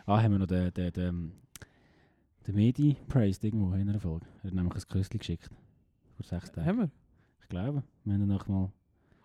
Ah, 0.05 0.21
haben 0.21 0.31
wir 0.33 0.39
noch 0.39 0.47
den, 0.47 0.71
den, 0.73 0.91
den, 0.93 1.31
den 2.47 2.55
Medi 2.55 2.97
praised 3.07 3.43
irgendwo 3.43 3.73
in 3.73 3.89
einer 3.89 3.99
Folge. 3.99 4.25
Er 4.43 4.49
hat 4.49 4.53
nämlich 4.53 4.75
ein 4.75 4.87
Küsschen 4.87 5.19
geschickt. 5.19 5.49
Vor 6.15 6.25
sechs 6.25 6.51
Tagen. 6.51 6.67
Haben 6.67 6.77
wir? 6.79 6.91
Ich 7.41 7.49
glaube. 7.49 7.83
Wir 8.03 8.13
haben 8.13 8.27
noch 8.27 8.47
mal... 8.47 8.71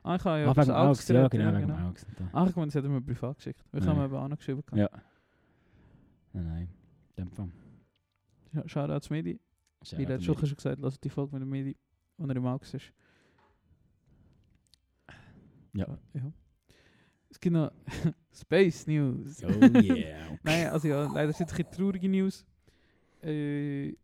Ah, 0.03 0.17
ich 0.17 0.25
habe 0.25 0.41
ja 0.41 0.47
ah, 0.47 0.51
aufs 0.51 0.59
wegen 0.59 0.71
Augs. 0.73 1.09
Ja, 1.09 1.29
genau, 1.29 1.59
wegen 1.59 1.71
Augs. 1.73 2.07
Da. 2.17 2.29
Ah, 2.33 2.47
ich 2.49 2.57
meine, 2.57 2.67
das 2.69 2.75
hat 2.77 2.85
er 2.85 2.91
mir 2.91 3.03
privat 3.03 3.37
geschickt. 3.37 3.63
Wir 3.71 3.85
haben 3.85 4.03
eben 4.03 4.15
auch 4.15 4.29
noch 4.29 4.39
geschrieben. 4.39 4.63
Ja. 4.75 4.89
Nein, 6.33 6.47
nein. 6.47 6.69
In 7.17 7.25
dem 7.25 7.31
Fall. 7.33 7.51
Sch- 8.55 8.69
Shoutouts 8.69 9.11
Medi. 9.11 9.39
Auch 9.81 9.93
hat 9.93 10.23
schon 10.23 10.37
der 10.37 10.55
gesagt, 10.55 10.81
lass 10.81 11.01
die 11.01 11.11
Folge 11.11 11.35
mit 11.35 11.43
dem 11.43 11.51
Medi, 11.51 11.77
wenn 12.17 12.31
er 12.31 12.37
im 12.37 12.47
Auge 12.47 12.65
ist. 12.65 12.93
Ja. 15.73 15.87
ja. 16.15 16.33
Es 17.29 17.39
gibt 17.39 17.55
noch 17.55 17.71
Space 18.33 18.87
News. 18.87 19.43
Oh 19.45 19.49
yeah. 19.49 20.39
Nein, 20.43 20.67
also 20.69 20.89
ja, 20.89 21.11
leider 21.13 21.33
sind 21.33 21.51
es 21.51 21.77
traurige 21.77 22.09
News. 22.09 22.45
Äh, 23.23 23.91
Es 23.91 23.97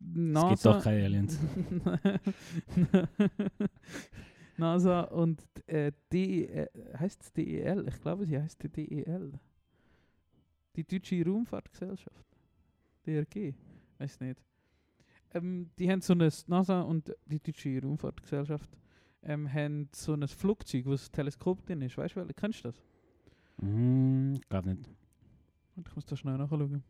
NASA, 0.00 0.48
gibt 0.50 0.64
doch 0.64 0.82
keine 0.82 1.04
Aliens. 1.04 1.38
NASA 4.56 5.02
und 5.02 5.42
äh, 5.66 5.92
DEL, 6.12 6.68
heißt 6.98 7.22
es 7.22 7.32
DEL? 7.32 7.86
Ich 7.88 8.00
glaube, 8.00 8.26
sie 8.26 8.40
heißt 8.40 8.62
DEL. 8.76 9.32
Die 10.76 10.84
Deutsche 10.84 11.24
Raumfahrtgesellschaft. 11.24 12.26
DRG. 13.06 13.54
Weiß 13.98 14.20
nicht. 14.20 14.40
Ähm, 15.34 15.70
die 15.78 15.90
haben 15.90 16.00
so 16.00 16.14
ein, 16.14 16.30
NASA 16.46 16.82
und 16.82 17.14
die 17.26 17.40
Deutsche 17.40 17.80
Raumfahrtgesellschaft 17.82 18.70
ähm, 19.22 19.52
haben 19.52 19.88
so 19.92 20.14
ein 20.14 20.26
Flugzeug, 20.28 20.86
wo 20.86 20.92
ein 20.92 21.00
Teleskop 21.12 21.64
drin 21.66 21.82
ist. 21.82 21.98
Weißt 21.98 22.16
du, 22.16 22.24
kennst 22.34 22.64
du 22.64 22.68
das? 22.68 22.82
Hm, 23.60 24.40
glaub 24.48 24.64
nicht. 24.66 24.88
Ich 25.76 25.94
muss 25.94 26.06
da 26.06 26.16
schnell 26.16 26.38
nachschauen. 26.38 26.82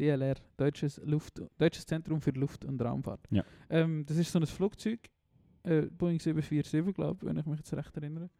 DLR, 0.00 0.34
Deutsches, 0.56 1.00
Luft, 1.04 1.42
Deutsches 1.58 1.84
Zentrum 1.86 2.20
für 2.20 2.30
Luft- 2.30 2.64
und 2.64 2.80
Raumfahrt. 2.82 3.20
Ja. 3.30 3.44
Ähm, 3.68 4.04
das 4.06 4.16
ist 4.16 4.32
so 4.32 4.38
ein 4.38 4.46
Flugzeug, 4.46 4.98
äh, 5.62 5.82
Boeing 5.82 6.18
747, 6.18 6.94
glaube 6.94 7.18
ich, 7.22 7.28
wenn 7.28 7.36
ich 7.36 7.46
mich 7.46 7.58
jetzt 7.58 7.72
recht 7.74 7.96
erinnere. 7.96 8.30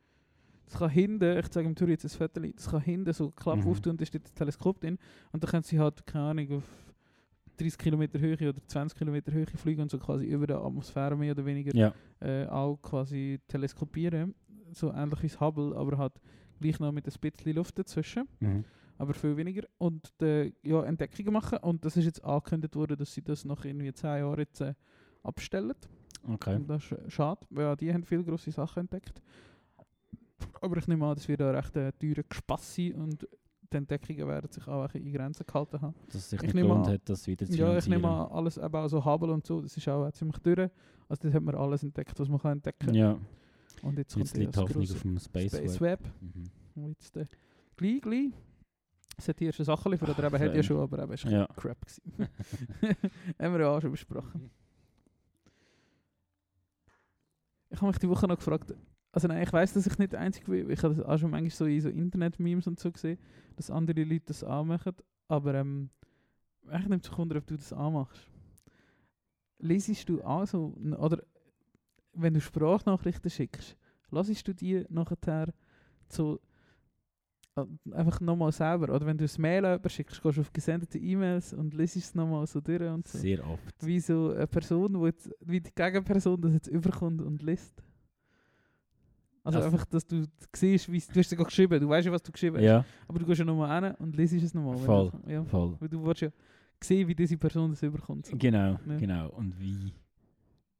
Das 0.66 0.78
kann 0.78 0.90
hinten, 0.90 1.38
ich 1.38 1.48
zeige 1.48 1.68
dem 1.68 1.74
Tour 1.74 1.88
jetzt 1.88 2.04
ein 2.04 2.08
Foto, 2.10 2.40
das 2.40 2.68
kann 2.70 2.80
hinten 2.80 3.12
so 3.12 3.30
klapp 3.30 3.58
Mhm. 3.58 3.66
auftun 3.66 3.90
und 3.92 4.00
da 4.00 4.06
steht 4.06 4.24
das 4.24 4.32
Teleskop 4.34 4.80
drin. 4.80 4.98
Und 5.32 5.42
dann 5.42 5.50
können 5.50 5.62
sie 5.64 5.78
halt, 5.78 6.06
keine 6.06 6.24
Ahnung, 6.26 6.52
auf 6.58 6.64
30 7.58 7.76
Kilometer 7.76 8.18
Höhe 8.20 8.36
oder 8.48 8.60
20 8.66 8.96
Kilometer 8.96 9.32
Höhe 9.32 9.46
fliegen 9.46 9.82
und 9.82 9.90
so 9.90 9.98
quasi 9.98 10.26
über 10.26 10.46
der 10.46 10.58
Atmosphäre 10.60 11.16
mehr 11.16 11.32
oder 11.32 11.44
weniger 11.44 11.74
Ja. 11.76 11.92
äh, 12.20 12.46
auch 12.46 12.76
quasi 12.80 13.38
teleskopieren. 13.48 14.34
So 14.72 14.92
ähnlich 14.92 15.22
wie 15.22 15.26
das 15.28 15.40
Hubble, 15.40 15.76
aber 15.76 15.98
halt 15.98 16.12
gleich 16.60 16.78
noch 16.78 16.92
mit 16.92 17.06
ein 17.06 17.12
bisschen 17.20 17.54
Luft 17.56 17.78
dazwischen, 17.78 18.28
Mhm. 18.38 18.64
Aber 19.00 19.14
viel 19.14 19.36
weniger. 19.36 19.66
Und 19.78 20.10
äh, 20.22 20.52
ja, 20.62 20.82
Entdeckungen 20.84 21.32
machen. 21.32 21.58
Und 21.58 21.84
das 21.84 21.96
ist 21.96 22.04
jetzt 22.04 22.22
angekündigt 22.24 22.76
worden, 22.76 22.96
dass 22.98 23.12
sie 23.14 23.22
das 23.22 23.44
nach 23.44 23.64
irgendwie 23.64 23.92
10 23.92 24.08
Jahren 24.18 24.38
jetzt 24.38 24.60
äh, 24.60 24.74
abstellen. 25.22 25.74
Okay. 26.28 26.56
Und 26.56 26.68
das 26.68 26.84
ist 26.84 26.92
äh, 26.92 27.10
schade, 27.10 27.40
weil 27.50 27.64
ja, 27.64 27.76
die 27.76 27.92
haben 27.92 28.04
viele 28.04 28.22
grosse 28.24 28.50
Sachen 28.50 28.80
entdeckt. 28.80 29.22
Aber 30.60 30.76
ich 30.76 30.86
nehme 30.86 31.06
an, 31.06 31.14
dass 31.14 31.28
wir 31.28 31.36
da 31.36 31.50
recht 31.50 31.74
äh, 31.76 31.92
teure 31.92 32.24
Gespass 32.24 32.74
sein 32.74 32.94
und 32.94 33.26
die 33.72 33.76
Entdeckungen 33.76 34.26
werden 34.26 34.50
sich 34.50 34.66
auch 34.66 34.92
ein 34.92 35.00
in 35.02 35.12
Grenzen 35.12 35.46
gehalten 35.46 35.80
haben. 35.80 35.94
Dass 36.06 36.16
es 36.16 36.30
sich 36.30 36.42
Ich 36.42 36.52
nicht 36.54 36.62
gelohnt 36.62 36.86
an- 36.86 36.92
hat, 36.94 37.02
das 37.08 37.26
wieder 37.26 37.46
zu 37.46 37.56
Ja, 37.56 37.76
ich 37.78 37.86
nehme 37.86 38.08
an, 38.08 38.30
alles, 38.32 38.58
eben 38.58 38.74
auch 38.74 38.88
so 38.88 39.04
Hubble 39.04 39.32
und 39.32 39.46
so, 39.46 39.60
das 39.62 39.76
ist 39.76 39.88
auch 39.88 40.10
ziemlich 40.12 40.38
durch. 40.38 40.70
Also 41.08 41.22
das 41.22 41.34
hat 41.34 41.42
man 41.42 41.54
alles 41.54 41.82
entdeckt, 41.84 42.18
was 42.18 42.28
man 42.28 42.38
kann 42.40 42.52
entdecken 42.52 42.94
Ja, 42.94 43.16
Und 43.82 43.96
jetzt, 43.98 44.16
jetzt 44.16 44.32
kommt 44.32 44.36
liegt 44.38 44.48
die 44.56 44.56
das 44.56 44.62
Hoffnung 44.62 44.82
auf 44.84 45.02
dem 45.02 45.18
Space, 45.18 45.56
Space 45.56 45.80
Web. 45.80 46.00
Web. 46.04 46.12
Mhm. 46.20 46.82
Und 46.82 46.88
jetzt 46.90 47.16
äh, 47.16 47.26
gleich, 47.76 48.00
gleich. 48.02 48.30
Schon 49.20 49.64
Sachen 49.64 49.92
liefert, 49.92 50.08
oder 50.10 50.24
eben 50.26 50.38
hat 50.38 50.54
ja 50.54 50.62
schon, 50.62 50.80
aber 50.80 51.02
eben 51.02 51.12
ist 51.12 51.24
Ja. 51.24 51.46
crap 51.56 51.80
gewesen. 51.80 52.02
Haben 53.38 53.52
wir 53.54 53.60
ja 53.60 53.68
auch 53.68 53.80
schon 53.80 53.90
besprochen. 53.90 54.50
Ich 57.70 57.76
habe 57.80 57.86
mich 57.88 57.98
die 57.98 58.08
Woche 58.08 58.26
noch 58.26 58.36
gefragt, 58.36 58.74
also 59.12 59.28
nein, 59.28 59.42
ich 59.42 59.52
weiß, 59.52 59.72
dass 59.72 59.86
ich 59.86 59.98
nicht 59.98 60.12
der 60.12 60.20
Einzige 60.20 60.50
bin. 60.50 60.70
Ich 60.70 60.82
habe 60.82 60.94
das 60.94 61.04
auch 61.04 61.18
schon 61.18 61.30
manchmal 61.30 61.50
so 61.50 61.64
in 61.66 61.80
so 61.80 61.88
Internet-Memes 61.88 62.66
und 62.66 62.78
so 62.78 62.90
gesehen, 62.90 63.18
dass 63.56 63.70
andere 63.70 64.02
Leute 64.04 64.26
das 64.26 64.44
anmachen. 64.44 64.94
Aber 65.28 65.54
ähm, 65.54 65.90
ich 66.72 66.86
nimmt 66.88 67.04
sich 67.04 67.16
wunder, 67.16 67.36
ob 67.36 67.46
du 67.46 67.56
das 67.56 67.72
anmachst. 67.72 68.28
Lesest 69.58 70.08
du 70.08 70.22
auch 70.22 70.46
so, 70.46 70.74
oder 70.98 71.22
wenn 72.12 72.34
du 72.34 72.40
Sprachnachrichten 72.40 73.30
schickst, 73.30 73.76
lassest 74.10 74.46
du 74.46 74.54
die 74.54 74.84
nachher 74.88 75.52
so 76.08 76.40
einfach 77.92 78.20
nochmal 78.20 78.52
selber? 78.52 78.94
Oder 78.94 79.04
wenn 79.06 79.18
du 79.18 79.24
ein 79.24 79.40
Mail 79.40 79.74
überschickst, 79.76 80.22
gehst 80.22 80.36
du 80.36 80.40
auf 80.40 80.52
gesendete 80.52 80.98
E-Mails 80.98 81.52
und 81.52 81.74
liest 81.74 81.96
es 81.96 82.14
nochmal 82.14 82.46
so 82.46 82.60
durch 82.60 82.80
und 82.82 83.06
so. 83.06 83.18
Sehr 83.18 83.46
oft. 83.46 83.74
Wie 83.86 84.00
so 84.00 84.30
eine 84.34 84.46
Person, 84.46 84.98
wo 84.98 85.06
jetzt, 85.06 85.30
wie 85.40 85.60
die 85.60 85.70
Gegenperson 85.74 86.40
das 86.40 86.52
jetzt 86.54 86.68
überkommt 86.68 87.20
und 87.22 87.42
liest. 87.42 87.82
Also 89.42 89.58
Also- 89.58 89.70
einfach, 89.70 89.86
dass 89.86 90.06
du 90.06 90.24
siehst, 90.54 90.90
wie 90.92 90.98
du 91.00 91.18
hast 91.18 91.32
ja 91.32 91.42
geschrieben, 91.42 91.80
du 91.80 91.88
weißt 91.88 92.06
ja, 92.06 92.12
was 92.12 92.22
du 92.22 92.30
geschrieben 92.30 92.56
hast, 92.56 92.62
Ja, 92.64 92.84
aber 93.08 93.18
du 93.18 93.24
gehst 93.26 93.38
ja 93.38 93.44
nochmal 93.44 93.82
hin 93.84 93.94
und 93.98 94.16
liest 94.16 94.34
es 94.34 94.54
nochmal. 94.54 94.76
Voll. 94.76 95.12
Ja, 95.26 95.44
voll. 95.44 95.76
weil 95.80 95.88
du 95.88 96.04
willst 96.04 96.20
ja 96.22 96.28
sehen, 96.82 97.08
wie 97.08 97.14
diese 97.14 97.36
Person 97.38 97.70
das 97.70 97.82
überkommt. 97.82 98.26
So. 98.26 98.36
Genau, 98.36 98.78
Ja. 98.86 98.96
genau. 98.98 99.30
Und 99.30 99.58
wie 99.58 99.92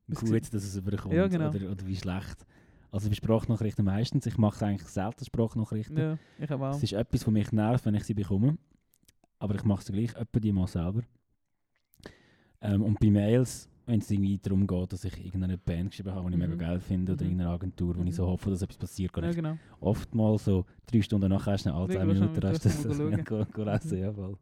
Ist 0.09 0.21
gut, 0.21 0.43
dass 0.55 0.63
es 0.65 0.77
überkommt 0.77 1.15
Ja, 1.15 1.27
genau. 1.27 1.49
oder, 1.51 1.71
oder 1.71 1.87
wie 1.87 1.97
schlecht. 1.97 2.45
Also 2.93 3.09
bei 3.09 3.15
Sprachnachrichten 3.15 3.85
meistens. 3.85 4.27
Ich 4.27 4.37
mache 4.39 4.65
eigentlich 4.67 4.89
selten 4.89 5.25
Sprachnachrichten. 5.25 5.97
Ja, 5.97 6.19
ich 6.39 6.51
auch. 6.51 6.71
Es 6.75 6.83
ist 6.83 6.93
etwas, 6.93 7.27
was 7.27 7.33
mich 7.33 7.53
nervt, 7.53 7.85
wenn 7.87 7.95
ich 7.95 8.05
sie 8.05 8.15
bekomme. 8.15 8.59
Aber 9.39 9.55
ich 9.55 9.65
mache 9.65 9.85
sie 9.85 9.93
gleich 9.93 10.15
etwa 10.17 10.41
die 10.41 10.53
mal 10.53 10.67
selber. 10.67 11.03
Ähm, 12.61 12.83
und 12.83 13.01
bei 13.01 13.11
Mails, 13.11 13.69
wenn 13.87 14.01
es 14.01 14.11
irgendwie 14.11 14.39
darum 14.39 14.67
geht, 14.67 14.93
dass 14.93 15.05
ich 15.05 15.25
irgendeine 15.25 15.57
Band 15.57 15.91
geschrieben 15.91 16.13
habe, 16.13 16.29
die 16.31 16.37
ich 16.37 16.43
Mhm. 16.43 16.51
mega 16.51 16.67
geil 16.67 16.81
finde, 16.81 17.13
oder 17.13 17.23
Mhm. 17.25 17.31
irgendeine 17.31 17.51
Agentur, 17.55 17.97
wo 17.97 18.01
Mhm. 18.03 18.09
ich 18.09 18.15
so 18.17 18.27
hoffe, 18.27 18.51
dass 18.51 18.63
etwas 18.63 18.77
passiert, 18.77 19.13
kann 19.13 19.25
Ja, 19.25 19.31
ich 19.31 19.37
genau. 19.37 19.57
oftmals 19.81 20.45
so 20.45 20.67
drei 20.87 21.01
Stunden 21.01 21.29
nachher 21.31 21.57
schnell 21.59 21.75
alle 21.75 21.95
Ja, 21.95 22.01
du 22.05 22.07
Minuten 22.13 22.41
mal- 22.41 22.51
hast 22.53 22.63
gehst 22.63 22.79
du 22.79 22.83
du 22.83 22.89
das 22.89 22.99
mal 22.99 23.11
das 23.65 23.85
lesen. 23.85 23.99
Ja, 23.99 24.13
voll. 24.13 24.37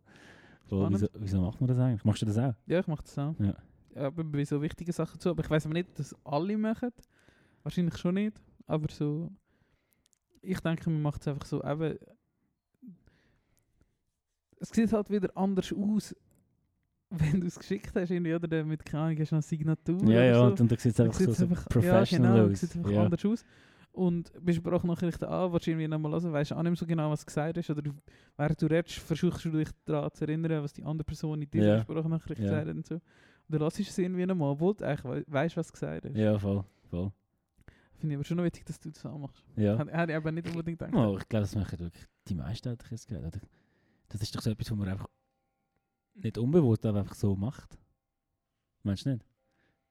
voll. 0.66 0.80
Spannend. 0.80 0.92
Wieso, 1.00 1.08
wieso 1.18 1.40
macht 1.42 1.60
man 1.60 1.68
das 1.68 1.78
eigentlich? 1.78 2.04
Machst 2.04 2.22
du 2.22 2.26
das 2.26 2.38
auch? 2.38 2.54
Ja, 2.66 2.80
ich 2.80 2.86
mache 2.88 3.02
das 3.02 3.18
auch. 3.18 3.34
Ja. 3.38 3.54
Aber 3.94 4.24
bei 4.24 4.44
so 4.44 4.60
wichtigen 4.60 4.92
Sachen 4.92 5.18
zu. 5.20 5.30
Aber 5.30 5.42
ich 5.44 5.50
weiß 5.50 5.64
aber 5.66 5.74
nicht, 5.74 5.96
dass 5.98 6.14
alle 6.24 6.58
machen. 6.58 6.90
Wahrscheinlich 7.62 7.96
schon 7.98 8.14
nicht. 8.14 8.40
Aber 8.66 8.86
so. 8.90 9.30
Ich 10.42 10.60
denke, 10.60 10.88
man 10.90 11.02
macht 11.02 11.20
es 11.22 11.28
einfach 11.28 11.46
so. 11.46 11.62
Eben, 11.64 11.98
es 14.60 14.68
sieht 14.70 14.92
halt 14.92 15.10
wieder 15.10 15.30
anders 15.36 15.72
aus, 15.72 16.14
wenn 17.10 17.40
du 17.40 17.46
es 17.46 17.58
geschickt 17.58 17.92
hast. 17.94 18.10
Irgendwie, 18.10 18.34
oder 18.34 18.48
dann 18.48 18.68
mit 18.68 18.84
keine 18.84 19.04
Ahnung, 19.04 19.18
hast 19.20 19.30
du 19.32 19.36
eine 19.36 19.42
Signatur. 19.42 19.98
Ja, 20.02 20.04
oder 20.04 20.24
ja, 20.24 20.34
so. 20.34 20.44
und, 20.44 20.60
und 20.60 20.72
da 20.72 20.76
sieht 20.76 20.90
es 20.90 20.96
Dann 20.96 21.06
einfach 21.08 21.20
so, 21.20 21.32
so 21.32 21.44
einfach- 21.44 21.68
professional 21.68 22.36
ja, 22.36 22.42
genau, 22.42 22.52
aus. 22.52 22.60
sieht 22.60 22.76
einfach 22.76 22.90
Ja. 22.90 23.02
anders 23.04 23.24
aus. 23.24 23.44
Und 23.92 24.30
bei 24.40 24.52
Sprachnachrichten 24.52 25.26
an, 25.26 25.52
willst 25.52 25.66
du 25.66 25.70
irgendwie 25.72 25.88
nochmal 25.88 26.12
hören, 26.12 26.32
weißt 26.32 26.50
du 26.52 26.54
auch 26.54 26.62
nicht 26.62 26.78
so 26.78 26.86
genau, 26.86 27.10
was 27.10 27.26
gesagt 27.26 27.56
ist. 27.56 27.68
Oder 27.70 27.82
du, 27.82 27.90
während 28.36 28.62
du 28.62 28.66
redest, 28.66 28.98
versuchst 28.98 29.44
du 29.44 29.50
dich 29.50 29.68
daran 29.86 30.10
zu 30.12 30.24
erinnern, 30.24 30.62
was 30.62 30.72
die 30.72 30.84
andere 30.84 31.04
Person 31.04 31.42
in 31.42 31.50
dieser 31.50 31.66
Ja. 31.76 31.80
Sprachnachricht 31.80 32.38
Ja. 32.40 32.44
gesagt 32.50 32.68
hat 32.68 32.76
und 32.76 32.86
so. 32.86 32.94
Und 32.94 33.02
dann 33.48 33.60
lass 33.60 33.80
es 33.80 33.98
irgendwie 33.98 34.26
nochmal, 34.26 34.50
obwohl 34.50 34.74
du 34.74 34.84
eigentlich 34.86 35.04
wei- 35.04 35.24
weißt, 35.26 35.56
was 35.56 35.72
gesagt 35.72 36.04
ist. 36.04 36.16
Ja, 36.16 36.38
voll. 36.38 36.64
voll. 36.90 37.10
Finde 37.98 38.14
ich 38.14 38.16
aber 38.16 38.24
schon 38.24 38.36
noch 38.36 38.44
witzig, 38.44 38.64
dass 38.64 38.78
du 38.78 38.90
das 38.90 39.04
auch 39.04 39.18
machst. 39.18 39.44
Ja. 39.56 39.76
Hätte 39.76 40.12
ich 40.12 40.16
aber 40.16 40.32
nicht 40.32 40.46
unbedingt 40.48 40.78
gedacht. 40.78 40.94
Oh, 40.94 41.18
ich 41.18 41.28
glaube, 41.28 41.42
das 41.42 41.54
machen 41.56 41.78
wirklich 41.80 42.06
die 42.28 42.34
meisten, 42.34 42.68
hätte 42.70 42.84
ich 42.84 42.90
jetzt 42.92 43.08
gehört. 43.08 43.26
Oder? 43.36 43.40
Das 44.08 44.22
ist 44.22 44.34
doch 44.34 44.40
so 44.40 44.50
etwas, 44.50 44.70
was 44.70 44.78
man 44.78 44.88
einfach 44.88 45.08
nicht 46.14 46.38
unbewusst, 46.38 46.86
aber 46.86 47.00
einfach 47.00 47.14
so 47.14 47.34
macht. 47.34 47.78
Meinst 48.82 49.04
du 49.06 49.10
nicht? 49.10 49.24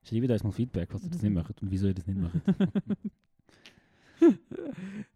Schreibt 0.04 0.30
uns 0.30 0.44
mal 0.44 0.52
Feedback, 0.52 0.94
was 0.94 1.04
ihr 1.04 1.10
das 1.10 1.22
nicht 1.22 1.34
macht 1.34 1.62
und 1.62 1.70
wieso 1.70 1.88
ihr 1.88 1.94
das 1.94 2.08
nicht 2.08 2.20
macht. 2.20 2.42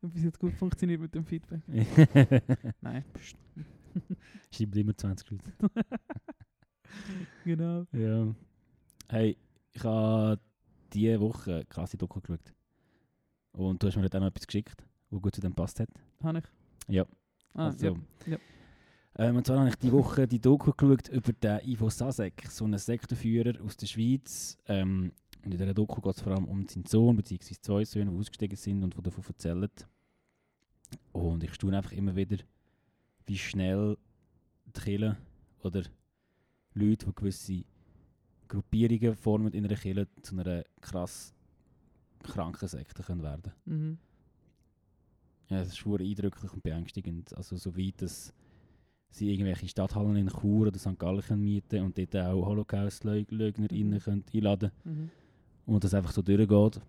Bis 0.02 0.24
jetzt 0.24 0.40
gut 0.40 0.54
funktioniert 0.54 1.00
mit 1.00 1.16
dem 1.16 1.26
Feedback. 1.26 1.62
Nein. 2.82 3.06
Schreibt 4.52 4.76
immer 4.76 4.96
20 4.96 5.32
Leute. 5.32 5.54
Genau. 7.46 7.86
Ja. 7.94 8.36
Hey, 9.08 9.38
ich 9.72 9.84
habe 9.86 10.42
diese 10.92 11.22
Woche 11.22 11.64
krasse 11.70 11.98
Doku 11.98 12.20
geschaut. 12.20 12.54
Und 13.54 13.82
du 13.82 13.88
hast 13.88 13.96
mir 13.96 14.04
dort 14.04 14.16
auch 14.16 14.20
noch 14.22 14.28
etwas 14.28 14.48
geschickt, 14.48 14.84
was 15.10 15.22
gut 15.22 15.36
zu 15.36 15.42
dem 15.42 15.54
passt 15.54 15.80
hat. 15.80 15.90
Habe 16.24 16.40
ich? 16.40 16.46
Ja. 16.88 17.06
Ah, 17.54 17.68
Also, 17.68 17.86
ja. 17.86 17.96
ja. 18.28 18.38
Ähm, 19.18 19.36
und 19.36 19.46
zwar 19.46 19.60
habe 19.60 19.70
ich 19.70 19.76
die 19.76 19.92
Woche 19.92 20.28
die 20.28 20.40
Doku 20.40 20.72
geschaut 20.72 21.10
über 21.10 21.34
den 21.34 21.60
Ivo 21.68 21.90
Sasek, 21.90 22.48
so 22.50 22.64
einen 22.64 22.80
Sektenführer 22.80 23.62
aus 23.64 23.76
der 23.76 23.88
Schweiz. 23.88 24.58
Ähm, 24.68 25.12
und 25.44 25.52
in 25.52 25.58
dieser 25.58 25.74
Doku 25.74 26.00
geht 26.02 26.16
es 26.16 26.22
vor 26.22 26.34
allem 26.34 26.46
um 26.46 26.68
seinen 26.68 26.86
Sohn, 26.86 27.16
beziehungsweise 27.18 27.60
zwei 27.62 27.84
Söhne, 27.84 28.12
die 28.12 28.18
ausgestiegen 28.18 28.56
sind 28.56 28.84
und 28.84 28.96
die 28.96 29.02
davon 29.02 29.24
erzählen. 29.28 29.70
Und 31.12 31.44
ich 31.44 31.54
staune 31.54 31.78
einfach 31.78 31.92
immer 31.92 32.16
wieder, 32.16 32.38
wie 33.26 33.38
schnell 33.38 33.98
die 34.66 34.80
Kirche 34.80 35.18
oder 35.64 35.84
Leute, 36.74 37.06
die 37.06 37.16
gewisse 37.16 37.64
Gruppierungen 38.48 39.16
formen 39.16 39.54
in 39.54 39.66
einer 39.66 39.76
Kirche, 39.76 40.08
zu 40.22 40.38
einer 40.38 40.64
krass 40.80 41.34
kranken 42.24 42.68
Sekte 42.68 43.04
können 43.04 43.24
werden 43.24 43.52
Mhm. 43.66 43.98
ja, 45.50 45.60
es 45.62 45.70
ist 45.70 45.78
schwer 45.78 46.00
eindrücklich 46.00 46.54
und 46.54 46.64
beängstigend. 46.64 47.36
Also 47.36 47.58
so 47.58 47.76
weit, 47.76 48.02
dass 48.02 48.34
sie 49.10 49.30
irgendwelche 49.32 49.68
Stadthallen 49.68 50.16
in 50.16 50.30
Chur 50.30 50.68
oder 50.68 50.80
St. 50.80 50.98
Gallen 50.98 51.22
können 51.22 51.44
mieten 51.44 51.84
und 51.84 51.98
dort 51.98 52.16
auch 52.16 52.46
Holocaust-LeugnerInnen 52.46 53.94
Mhm. 53.96 54.00
können 54.00 54.24
einladen 54.34 54.72
Mhm. 54.86 55.10
und 55.66 55.84
das 55.84 55.94
einfach 55.94 56.12
so 56.12 56.22
durchgeht. 56.22 56.80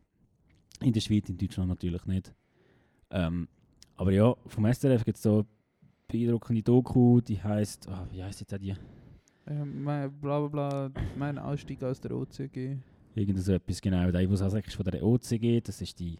In 0.80 0.92
der 0.92 1.00
Schweiz, 1.00 1.28
in 1.28 1.36
Deutschland 1.38 1.68
natürlich 1.68 2.04
nicht. 2.06 2.32
Ähm, 3.10 3.48
aber 3.96 4.12
ja, 4.12 4.34
vom 4.46 4.64
SRF 4.66 5.04
gibt 5.04 5.16
es 5.16 5.22
so 5.22 5.44
beeindruckende 6.08 6.62
Doku, 6.62 7.20
die 7.20 7.42
heisst, 7.42 7.88
ah, 7.88 8.06
wie 8.10 8.22
heisst 8.22 8.40
jetzt 8.40 8.54
auch 8.54 8.58
die? 8.58 8.74
Ähm, 9.46 9.82
mein, 9.82 10.12
bla 10.20 10.46
bla 10.46 10.88
bla, 10.88 11.02
mein 11.16 11.38
Ausstieg 11.38 11.82
aus 11.82 12.00
der 12.00 12.12
OCG. 12.16 12.78
Irgend 13.14 13.40
so 13.40 13.52
etwas, 13.52 13.80
genau. 13.80 14.10
Der, 14.10 14.30
was 14.30 14.42
auch 14.42 14.64
von 14.70 14.84
der 14.84 15.02
OCG, 15.02 15.60
das 15.60 15.80
ist 15.80 15.98
die 15.98 16.18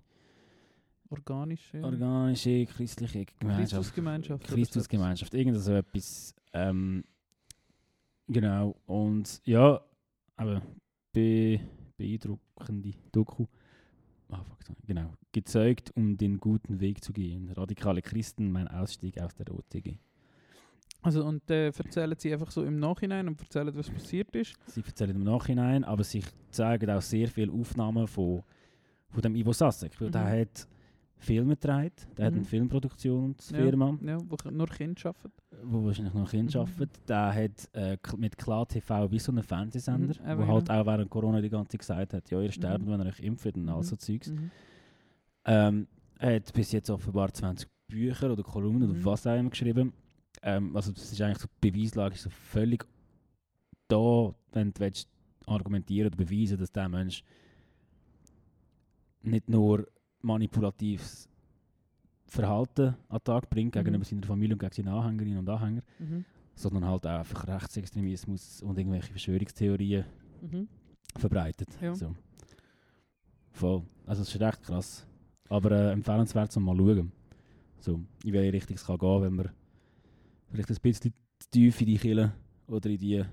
Organische. 1.09 1.83
organische 1.83 2.67
christliche 2.67 3.27
Gemeinschaft. 3.39 3.71
Christusgemeinschaft. 3.71 4.45
Christusgemeinschaft, 4.45 5.35
irgend 5.35 5.59
so 5.59 5.73
etwas. 5.73 6.35
Ähm, 6.53 7.05
genau, 8.27 8.77
und 8.87 9.41
ja, 9.45 9.81
aber 10.37 10.63
be 11.13 11.61
beeindruckende 11.97 12.93
Doku. 13.13 13.47
Ah, 14.29 14.43
fuck, 14.43 14.59
genau. 14.87 15.13
Gezeugt, 15.33 15.93
um 15.95 16.17
den 16.17 16.39
guten 16.39 16.81
Weg 16.81 17.05
zu 17.05 17.13
gehen. 17.13 17.51
Radikale 17.51 18.01
Christen, 18.01 18.51
mein 18.51 18.67
Ausstieg 18.69 19.21
aus 19.21 19.35
der 19.35 19.55
OTG. 19.55 19.99
Also, 21.03 21.25
und 21.25 21.51
äh, 21.51 21.67
erzählen 21.67 22.15
sie 22.17 22.33
einfach 22.33 22.51
so 22.53 22.65
im 22.65 22.79
Nachhinein 22.79 23.27
und 23.29 23.41
erzählen, 23.41 23.75
was 23.75 23.91
passiert 23.91 24.35
ist. 24.37 24.55
Sie 24.67 24.83
erzählen 24.87 25.17
im 25.17 25.25
Nachhinein, 25.25 25.83
aber 25.85 26.05
sie 26.05 26.23
zeigen 26.51 26.89
auch 26.91 27.03
sehr 27.03 27.29
viele 27.29 27.53
Aufnahmen 27.53 28.07
von, 28.07 28.43
von 29.11 29.21
dem 29.23 29.35
Ivo 29.35 29.53
Sasek. 29.53 30.01
Weil 30.01 30.11
der 30.11 30.23
Mhm. 30.23 30.41
hat 30.41 30.69
Filme 31.17 31.55
gedreht, 31.57 32.07
der 32.17 32.27
hat 32.27 32.33
Mhm. 32.35 32.39
eine 32.41 32.47
Filmproduktionsfirma. 32.47 33.99
Ja, 34.03 34.19
wo 34.29 34.51
nur 34.51 34.67
Kinder 34.69 35.01
arbeiten. 35.07 35.33
wo 35.65 35.85
wahrscheinlich 35.85 36.15
noch 36.15 36.31
Kind 36.31 36.55
Mhm. 36.55 36.61
arbeitet, 36.61 37.09
der 37.09 37.35
hat 37.35 37.69
äh, 37.75 37.97
mit 38.17 38.39
Klar 38.39 38.67
TV 38.67 39.11
wie 39.11 39.19
so 39.19 39.31
einen 39.33 39.43
Fernsehsender, 39.43 40.15
Mhm, 40.23 40.39
wo 40.39 40.47
halt 40.47 40.67
genau. 40.67 40.81
auch 40.81 40.87
während 40.87 41.11
Corona 41.11 41.41
die 41.41 41.51
ganze 41.51 41.71
Zeit 41.73 41.81
gesagt 41.81 42.15
hat, 42.15 42.31
ja, 42.31 42.41
ihr 42.41 42.51
sterbt, 42.53 42.85
Mhm. 42.85 42.91
wenn 42.93 43.01
ihr 43.01 43.07
euch 43.07 43.21
impft 43.21 43.57
und 43.57 43.69
all 43.69 43.83
so 43.83 43.97
Zeugs. 43.97 44.31
Mhm. 44.31 44.51
Ähm, 45.45 45.87
er 46.19 46.37
hat 46.37 46.53
bis 46.53 46.73
jetzt 46.73 46.91
offenbar 46.91 47.33
20 47.33 47.69
Bücher 47.89 48.33
oder 48.33 48.43
Kolumnen 48.43 48.89
Mhm. 48.89 48.97
oder 48.97 49.05
was 49.05 49.27
auch 49.27 49.37
immer 49.39 49.51
geschrieben. 49.51 49.93
Ähm, 50.43 50.75
also 50.77 50.93
das 50.93 51.13
ist 51.13 51.21
eigentlich 51.21 51.39
so, 51.39 51.49
die 51.63 51.71
Beweislage 51.71 52.15
ist 52.15 52.23
so 52.23 52.31
völlig 52.31 52.85
da, 53.89 54.35
wenn 54.53 54.73
du 54.73 54.81
willst 54.81 55.09
argumentieren 55.47 56.09
oder 56.09 56.17
beweisen, 56.17 56.59
dass 56.59 56.73
der 56.73 56.89
Mensch 56.89 57.23
nicht 59.23 59.49
nur 59.49 59.87
manipulatives 60.21 61.29
Verhalten 62.27 62.95
an 63.09 63.19
den 63.19 63.25
Tag 63.25 63.51
bringt 63.51 63.73
gegenüber 63.73 63.99
Mhm. 63.99 64.05
seiner 64.05 64.27
Familie 64.27 64.55
und 64.55 64.59
gegen 64.61 64.73
seine 64.73 64.93
Anhängerinnen 64.93 65.39
und 65.39 65.49
Anhänger, 65.49 65.83
Mhm. 65.99 66.25
sondern 66.55 66.87
halt 66.87 67.07
auch 67.07 67.19
einfach 67.19 67.47
Rechtsextremismus 67.47 68.63
und 68.63 68.79
irgendwelche 68.79 69.11
Verschwörungstheorien 69.11 70.05
Mhm. 70.41 70.69
verbreitet. 71.17 71.69
Ja. 71.81 71.95
So. 71.95 72.15
Voll. 73.53 73.83
Also 74.07 74.23
es 74.23 74.35
ist 74.35 74.41
recht 74.41 74.63
krass. 74.63 75.07
Aber 75.49 75.71
äh, 75.73 75.93
empfehlenswert 75.93 76.51
zum 76.51 76.65
mal 76.65 76.77
schauen. 76.77 77.13
So, 77.81 78.01
in 78.25 78.33
welche 78.33 78.53
Richtung 78.55 78.77
es 78.77 78.85
kann 78.87 78.97
gehen, 78.99 79.23
wenn 79.23 79.35
man 79.35 79.51
vielleicht 80.53 80.71
ein 80.71 80.77
bisschen 80.83 81.13
tief 81.51 81.81
in 81.81 81.87
die 81.87 81.99
Kille 81.99 82.33
oder 82.69 82.89
in 82.91 82.99
die 82.99 83.25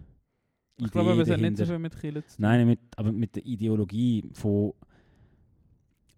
Ich 0.77 0.91
glaube, 0.91 1.21
es 1.21 1.29
hat 1.29 1.39
nicht 1.41 1.57
so 1.57 1.65
viel 1.65 1.79
mit 1.79 1.99
Killen 1.99 2.23
zu 2.25 2.35
tun. 2.37 2.41
Nein, 2.43 2.67
mit, 2.67 2.79
aber 2.95 3.11
mit 3.11 3.35
der 3.35 3.45
Ideologie 3.45 4.29
von 4.33 4.73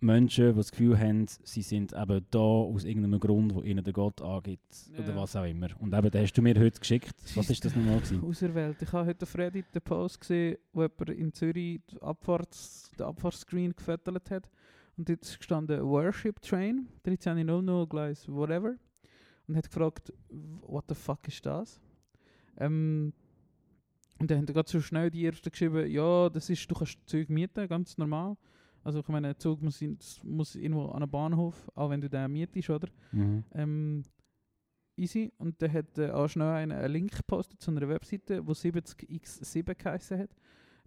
Menschen, 0.04 0.50
die 0.50 0.56
das 0.56 0.72
Gefühl 0.72 0.98
haben, 0.98 1.28
sie 1.44 1.62
sind 1.62 1.94
eben 1.94 2.26
da 2.32 2.40
aus 2.40 2.86
irgendeinem 2.86 3.20
Grund, 3.20 3.54
wo 3.54 3.62
ihnen 3.62 3.84
der 3.84 3.94
Gott 3.94 4.20
angibt 4.22 4.90
oder 4.98 5.10
Ja. 5.10 5.16
was 5.16 5.36
auch 5.36 5.46
immer. 5.46 5.68
Und 5.80 5.94
eben, 5.94 6.10
den 6.10 6.24
hast 6.24 6.34
du 6.34 6.42
mir 6.42 6.60
heute 6.60 6.80
geschickt. 6.80 7.14
Was 7.36 7.50
ist 7.52 7.64
das 7.64 7.76
nochmal 7.76 7.98
gewesen? 8.00 8.24
Auserwählt. 8.24 8.82
Ich 8.82 8.92
habe 8.94 9.06
heute 9.08 9.24
auf 9.24 9.38
Reddit 9.38 9.66
den 9.76 9.82
Post 9.84 10.22
gesehen, 10.22 10.58
wo 10.74 10.82
jemand 10.82 11.10
in 11.12 11.32
Zürich 11.34 11.82
die 11.92 12.02
Abfahrts, 12.02 12.90
den 12.98 13.06
Abfahrtsscreen 13.06 13.76
gefüttert 13.76 14.32
hat. 14.32 14.50
Und 14.98 15.08
dort 15.08 15.22
gestanden 15.38 15.84
Worship 15.84 16.42
Train, 16.42 16.88
13.00 17.06 17.88
Gleis, 17.88 18.28
whatever. 18.28 18.76
Und 19.48 19.58
hat 19.58 19.70
gefragt, 19.70 20.14
what 20.30 20.86
the 20.88 20.96
fuck 20.96 21.28
ist 21.28 21.46
das? 21.46 21.80
Ähm, 22.58 23.14
und 24.20 24.30
dann 24.30 24.38
haben 24.38 24.46
gerade 24.46 24.70
so 24.70 24.80
schnell 24.80 25.10
die 25.10 25.26
Ersten 25.26 25.50
geschrieben, 25.50 25.90
ja, 25.90 26.30
das 26.30 26.50
ist, 26.50 26.70
du 26.70 26.76
kannst 26.76 27.00
Zug 27.08 27.30
mieten, 27.30 27.68
ganz 27.68 27.98
normal. 27.98 28.38
Also 28.84 29.00
ich 29.00 29.08
meine, 29.08 29.30
ein 29.30 29.38
Zug 29.38 29.62
muss, 29.62 29.82
in, 29.82 29.98
muss 30.24 30.56
irgendwo 30.56 30.88
an 30.88 31.02
einen 31.02 31.12
Bahnhof, 31.12 31.70
auch 31.76 31.90
wenn 31.90 32.02
du 32.02 32.10
den 32.10 32.32
mietest, 32.32 32.70
oder? 32.70 32.88
Mhm. 33.12 33.44
Ähm, 33.54 34.04
easy. 34.96 35.32
Und 35.38 35.62
dann 35.62 35.74
hat 35.74 35.98
äh, 35.98 36.12
auch 36.12 36.28
schnell 36.28 36.50
einen, 36.50 36.72
einen 36.72 36.94
Link 36.94 37.16
gepostet 37.16 37.62
zu 37.62 37.72
einer 37.72 37.88
Webseite, 37.88 38.42
die 38.44 38.52
70x7 38.52 39.76
geheißen 39.76 40.20
hat. 40.20 40.30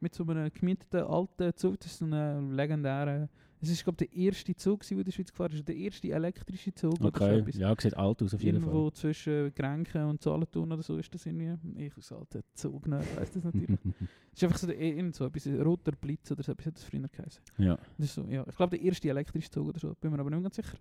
Mit 0.00 0.14
so 0.14 0.24
einem 0.26 0.50
gemieteten 0.52 1.02
alten 1.02 1.54
Zug. 1.56 1.78
Das 1.80 1.90
ist 1.92 1.98
so 1.98 2.06
ein 2.06 2.52
legendärer. 2.52 3.28
Es 3.62 3.68
ist, 3.68 3.84
glaube 3.84 3.98
der 3.98 4.10
erste 4.16 4.56
Zug, 4.56 4.80
der 4.88 4.96
in 4.96 5.04
der 5.04 5.12
Schweiz 5.12 5.30
gefahren 5.30 5.52
ist. 5.52 5.68
Der 5.68 5.76
erste 5.76 6.08
elektrische 6.10 6.74
Zug 6.74 6.94
oder 6.94 7.18
so 7.18 7.24
Okay, 7.36 7.58
ja, 7.58 7.74
sieht 7.78 7.94
alt 7.94 8.22
aus 8.22 8.32
auf 8.32 8.42
jeden 8.42 8.62
Irgendwo 8.62 8.84
Fall. 8.84 8.92
zwischen 8.94 9.54
Grenken 9.54 10.04
und 10.04 10.22
Solothurn 10.22 10.72
oder 10.72 10.82
so 10.82 10.96
ist 10.96 11.12
das 11.14 11.26
irgendwie. 11.26 11.84
Ich 11.84 11.94
als 11.94 12.10
alter 12.10 12.40
Zug, 12.54 12.90
weiss 12.90 13.32
das 13.32 13.44
natürlich. 13.44 13.78
Es 14.32 14.38
ist 14.38 14.44
einfach 14.44 14.58
so, 14.58 14.66
der, 14.68 14.80
irgend 14.80 15.14
so 15.14 15.26
etwas, 15.26 15.44
ein 15.46 15.60
roter 15.60 15.92
Blitz 15.92 16.30
oder 16.30 16.42
so 16.42 16.52
etwas 16.52 16.66
hat 16.66 16.76
das 16.76 16.84
früher 16.84 17.06
geheißen. 17.06 17.42
ja. 17.58 17.76
Das 17.98 18.06
ist 18.06 18.14
so, 18.14 18.24
ja. 18.28 18.46
Ich 18.48 18.56
glaube, 18.56 18.78
der 18.78 18.86
erste 18.86 19.10
elektrische 19.10 19.50
Zug 19.50 19.68
oder 19.68 19.78
so, 19.78 19.94
bin 20.00 20.10
mir 20.10 20.18
aber 20.20 20.30
nicht 20.30 20.42
ganz 20.42 20.56
sicher. 20.56 20.78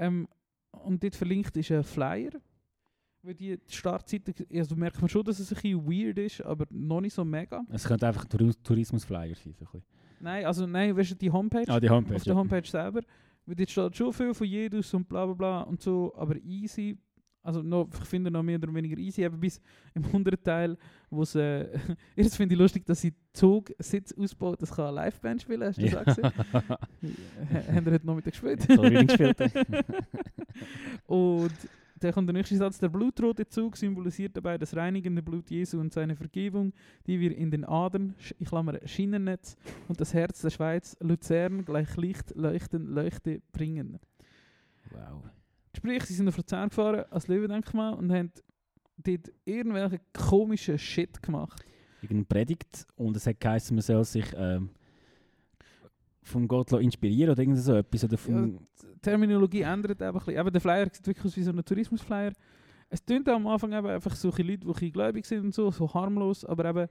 Ähm, 0.00 0.26
und 0.72 1.04
dort 1.04 1.14
verlinkt 1.14 1.56
ist 1.56 1.70
ein 1.70 1.84
Flyer. 1.84 2.32
Weil 3.26 3.34
die 3.34 3.58
Startseite, 3.66 4.32
also 4.54 4.76
merkt 4.76 5.00
man 5.00 5.08
schon, 5.08 5.24
dass 5.24 5.40
es 5.40 5.50
ein 5.50 5.56
bisschen 5.56 5.84
weird 5.84 6.16
ist, 6.18 6.40
aber 6.42 6.64
noch 6.70 7.00
nicht 7.00 7.12
so 7.12 7.24
mega. 7.24 7.64
Es 7.72 7.82
könnte 7.82 8.06
einfach 8.06 8.24
Tour 8.26 8.52
Tourismusflyer 8.62 9.34
sein. 9.34 9.52
So 9.58 9.64
ein 9.64 9.72
bisschen. 9.72 9.82
Nein, 10.20 10.44
also 10.46 10.64
nein, 10.64 10.96
weißt 10.96 11.10
du, 11.10 11.14
die 11.16 11.30
Homepage, 11.32 11.64
ah, 11.66 11.80
die 11.80 11.90
Homepage. 11.90 12.14
auf 12.14 12.22
der 12.22 12.32
ja. 12.34 12.38
Homepage 12.38 12.68
selber, 12.68 13.00
weil 13.44 13.56
dort 13.56 13.68
steht 13.68 13.96
schon 13.96 14.12
viel 14.12 14.32
von 14.32 14.46
Jesus 14.46 14.94
und 14.94 15.08
bla 15.08 15.26
bla 15.26 15.34
bla 15.34 15.60
und 15.62 15.82
so, 15.82 16.14
aber 16.16 16.36
easy. 16.36 16.96
Also 17.42 17.62
noch, 17.62 17.88
ich 18.00 18.08
finde 18.08 18.30
noch 18.30 18.44
mehr 18.44 18.58
oder 18.58 18.72
weniger 18.72 18.96
easy, 18.96 19.24
eben 19.24 19.40
bis 19.40 19.60
im 19.94 20.04
unteren 20.12 20.40
Teil, 20.40 20.78
wo 21.10 21.22
es, 21.22 21.34
äh, 21.34 21.66
jetzt 22.14 22.36
finde 22.36 22.54
ich 22.54 22.60
lustig, 22.60 22.86
dass 22.86 23.00
sie 23.00 23.12
Zugsitz 23.32 24.12
ausbaut, 24.12 24.62
das 24.62 24.70
kann 24.70 24.96
eine 24.96 25.06
Liveband 25.06 25.42
spielen, 25.42 25.64
hast 25.64 25.78
du 25.80 25.84
das 25.84 25.96
auch 25.96 26.04
gesehen? 26.04 26.32
Haben 27.74 27.86
wir 27.86 27.92
heute 27.92 28.06
Nachmittag 28.06 28.32
gespielt? 28.34 28.62
Sorry, 28.62 29.04
gespielt. 29.04 29.36
Und 31.06 31.52
dann 32.00 32.12
kommt 32.12 32.28
der 32.28 32.34
nächste 32.34 32.56
Satz. 32.56 32.78
Der 32.78 32.88
blutrote 32.88 33.46
Zug 33.48 33.76
symbolisiert 33.76 34.36
dabei 34.36 34.58
das 34.58 34.76
reinigende 34.76 35.22
Blut 35.22 35.50
Jesu 35.50 35.80
und 35.80 35.92
seine 35.92 36.14
Vergebung, 36.16 36.72
die 37.06 37.18
wir 37.18 37.36
in 37.36 37.50
den 37.50 37.64
Adern, 37.64 38.14
ich 38.18 38.46
Klammer, 38.46 38.78
Schienennetz 38.84 39.56
und 39.88 40.00
das 40.00 40.12
Herz 40.12 40.42
der 40.42 40.50
Schweiz, 40.50 40.96
Luzern, 41.00 41.64
gleich 41.64 41.96
Licht, 41.96 42.34
Leuchten, 42.34 42.86
Leuchte 42.86 43.40
bringen. 43.52 43.98
wow. 44.90 45.22
Sprich, 45.74 46.04
sie 46.04 46.14
sind 46.14 46.28
auf 46.28 46.36
Luzern 46.36 46.68
gefahren, 46.68 47.04
als 47.10 47.28
Löwendenkmal, 47.28 47.94
und 47.94 48.10
haben 48.10 48.32
dort 48.96 49.30
irgendwelche 49.44 50.00
komischen 50.12 50.78
Shit 50.78 51.22
gemacht. 51.22 51.62
Irgendeine 52.00 52.24
Predigt 52.24 52.86
und 52.96 53.16
es 53.16 53.26
hat 53.26 53.40
geheißen, 53.40 53.74
man 53.74 53.82
soll 53.82 54.04
sich 54.04 54.26
ähm, 54.36 54.70
von 56.26 56.48
Gott 56.48 56.72
inspirieren 56.72 57.32
oder 57.32 57.42
irgend 57.42 57.58
so 57.58 57.74
etwas. 57.74 58.04
Oder 58.04 58.18
vom, 58.18 58.58
Die 58.82 59.00
Terminologie 59.00 59.62
ändert 59.62 60.02
einfach 60.02 60.22
ein 60.22 60.26
bisschen. 60.26 60.40
Eben, 60.40 60.52
der 60.52 60.60
Flyer 60.60 60.88
sieht 60.92 61.06
wirklich 61.06 61.24
aus 61.24 61.36
wie 61.36 61.42
so 61.42 61.50
ein 61.52 61.64
Tourismusflyer. 61.64 62.32
Es 62.88 63.04
tönt 63.04 63.28
am 63.28 63.46
Anfang 63.46 63.72
eben 63.72 63.86
einfach 63.86 64.14
so 64.14 64.28
ein 64.28 64.34
bisschen 64.34 64.62
Leute, 64.62 64.80
die 64.80 64.92
gläubig 64.92 65.26
sind 65.26 65.44
und 65.44 65.54
so, 65.54 65.70
so 65.70 65.92
harmlos, 65.92 66.44
aber 66.44 66.64
eben 66.66 66.88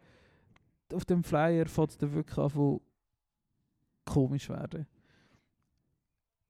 auf 0.93 1.05
dem 1.05 1.23
Flyer 1.23 1.65
fängt 1.67 1.91
es 1.91 1.97
dann 1.97 2.13
wirklich 2.13 2.37
an 2.37 2.49
von 2.49 2.81
komisch 4.05 4.49
werden. 4.49 4.85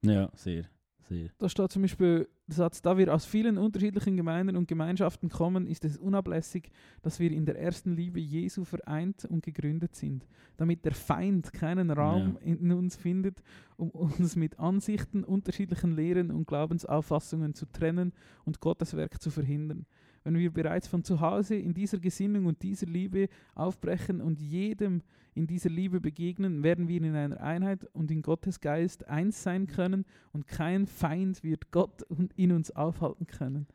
ja, 0.01 0.29
sehr. 0.33 0.65
Sehr. 1.07 1.29
Da 1.37 1.49
steht 1.49 1.71
zum 1.71 1.81
Beispiel 1.81 2.27
der 2.47 2.55
Satz, 2.55 2.81
da 2.81 2.97
wir 2.97 3.13
aus 3.13 3.25
vielen 3.25 3.57
unterschiedlichen 3.57 4.17
Gemeinden 4.17 4.55
und 4.55 4.67
Gemeinschaften 4.67 5.29
kommen, 5.29 5.67
ist 5.67 5.85
es 5.85 5.97
unablässig, 5.97 6.71
dass 7.01 7.19
wir 7.19 7.31
in 7.31 7.45
der 7.45 7.59
ersten 7.59 7.95
Liebe 7.95 8.19
Jesu 8.19 8.63
vereint 8.63 9.25
und 9.25 9.43
gegründet 9.43 9.95
sind, 9.95 10.27
damit 10.57 10.85
der 10.85 10.93
Feind 10.93 11.53
keinen 11.53 11.91
Raum 11.91 12.37
in 12.41 12.71
uns 12.71 12.95
findet, 12.95 13.41
um 13.77 13.89
uns 13.89 14.35
mit 14.35 14.59
Ansichten, 14.59 15.23
unterschiedlichen 15.23 15.95
Lehren 15.95 16.31
und 16.31 16.47
Glaubensauffassungen 16.47 17.53
zu 17.53 17.65
trennen 17.65 18.13
und 18.43 18.59
Gottes 18.59 18.95
Werk 18.95 19.21
zu 19.21 19.31
verhindern. 19.31 19.85
wenn 20.25 20.37
wir 20.37 20.51
bereits 20.51 20.87
von 20.87 21.03
zu 21.03 21.21
Hause 21.21 21.55
in 21.55 21.73
dieser 21.73 21.99
Gesinnung 21.99 22.47
und 22.47 22.61
dieser 22.63 22.87
Liebe 22.87 23.29
aufbrechen 23.53 24.21
und 24.21 24.41
jedem 24.41 25.03
in 25.35 25.47
dieser 25.47 25.69
Liebe 25.69 25.99
begegnen, 26.01 26.63
werden 26.63 26.87
wir 26.87 27.01
in 27.01 27.13
einer 27.15 27.39
Einheit 27.41 27.85
und 27.93 28.09
in 28.09 28.21
Gottes 28.21 28.59
Geist 28.61 29.07
eins 29.07 29.43
sein 29.43 29.67
können 29.67 30.05
und 30.31 30.47
kein 30.47 30.87
Feind 30.87 31.43
wird 31.43 31.71
Gott 31.71 32.03
in 32.35 32.51
uns 32.53 32.71
aufhalten 32.71 33.27
können. 33.27 33.67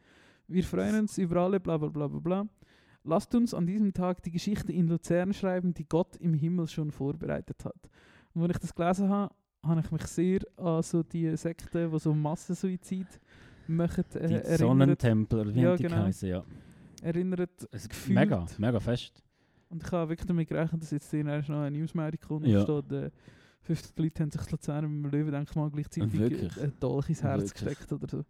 Wir 0.49 0.65
freuen 0.65 0.99
uns 1.01 1.17
über 1.19 1.37
alle, 1.43 1.61
bla 1.61 1.77
bla 1.79 1.89
bla 1.89 2.09
bla 2.09 2.19
bla. 2.19 2.49
Lasst 3.05 3.35
uns 3.35 3.55
an 3.55 3.67
diesem 3.67 3.93
Tag 3.93 4.23
die 4.23 4.31
Geschichte 4.31 4.73
in 4.73 4.89
Luzern 4.89 5.33
schreiben, 5.33 5.73
die 5.75 5.87
Gott 5.89 6.17
im 6.17 6.35
Himmel 6.35 6.67
schon 6.67 6.91
vorbereitet 6.91 7.65
hat. 7.65 7.89
Und 8.35 8.43
als 8.43 8.53
ich 8.53 8.59
das 8.59 8.75
gelesen 8.75 9.09
habe, 9.09 9.35
habe 9.63 9.81
ich 9.81 9.91
mich 9.91 10.03
sehr 10.07 10.41
an 10.57 10.83
so 10.83 11.03
die 11.03 11.37
Sekten, 11.37 11.91
die 11.91 11.99
so 11.99 12.15
Massensuizid 12.15 13.07
machen, 13.69 14.05
äh, 14.15 14.29
Die 14.29 14.35
erinnert. 14.35 14.59
Sonnentempel, 14.59 15.55
wie 15.55 15.61
Ja, 15.61 15.77
genau. 15.77 15.97
geheißen, 15.97 16.29
ja. 16.29 16.43
erinnert. 17.03 17.69
Es 17.71 17.89
Gefühlt. 17.89 18.19
mega, 18.19 18.47
mega 18.59 18.81
fest. 18.81 19.23
Und 19.71 19.83
ich 19.85 19.93
habe 19.93 20.11
wirklich 20.11 20.27
damit 20.27 20.49
gerechnet, 20.49 20.83
dass 20.83 20.91
jetzt 20.91 21.11
hier 21.11 21.25
noch 21.25 21.49
eine 21.49 21.71
Newsmeldung 21.71 22.21
kommt 22.21 22.47
Ja. 22.47 22.63
steht, 22.63 22.93
äh, 22.93 23.11
50 23.63 23.99
Leute 23.99 24.23
haben 24.23 24.31
sich 24.31 24.41
in 24.43 24.51
Luzern 24.51 24.85
im 24.85 25.05
Löwendenkmal 25.11 25.71
gleichzeitig 25.71 26.59
ein 26.61 26.73
Dolch 26.81 27.09
ins 27.09 27.23
Herz 27.23 27.43
Wirklich? 27.43 27.55
gesteckt 27.79 27.93
oder 27.93 28.09
so. 28.09 28.25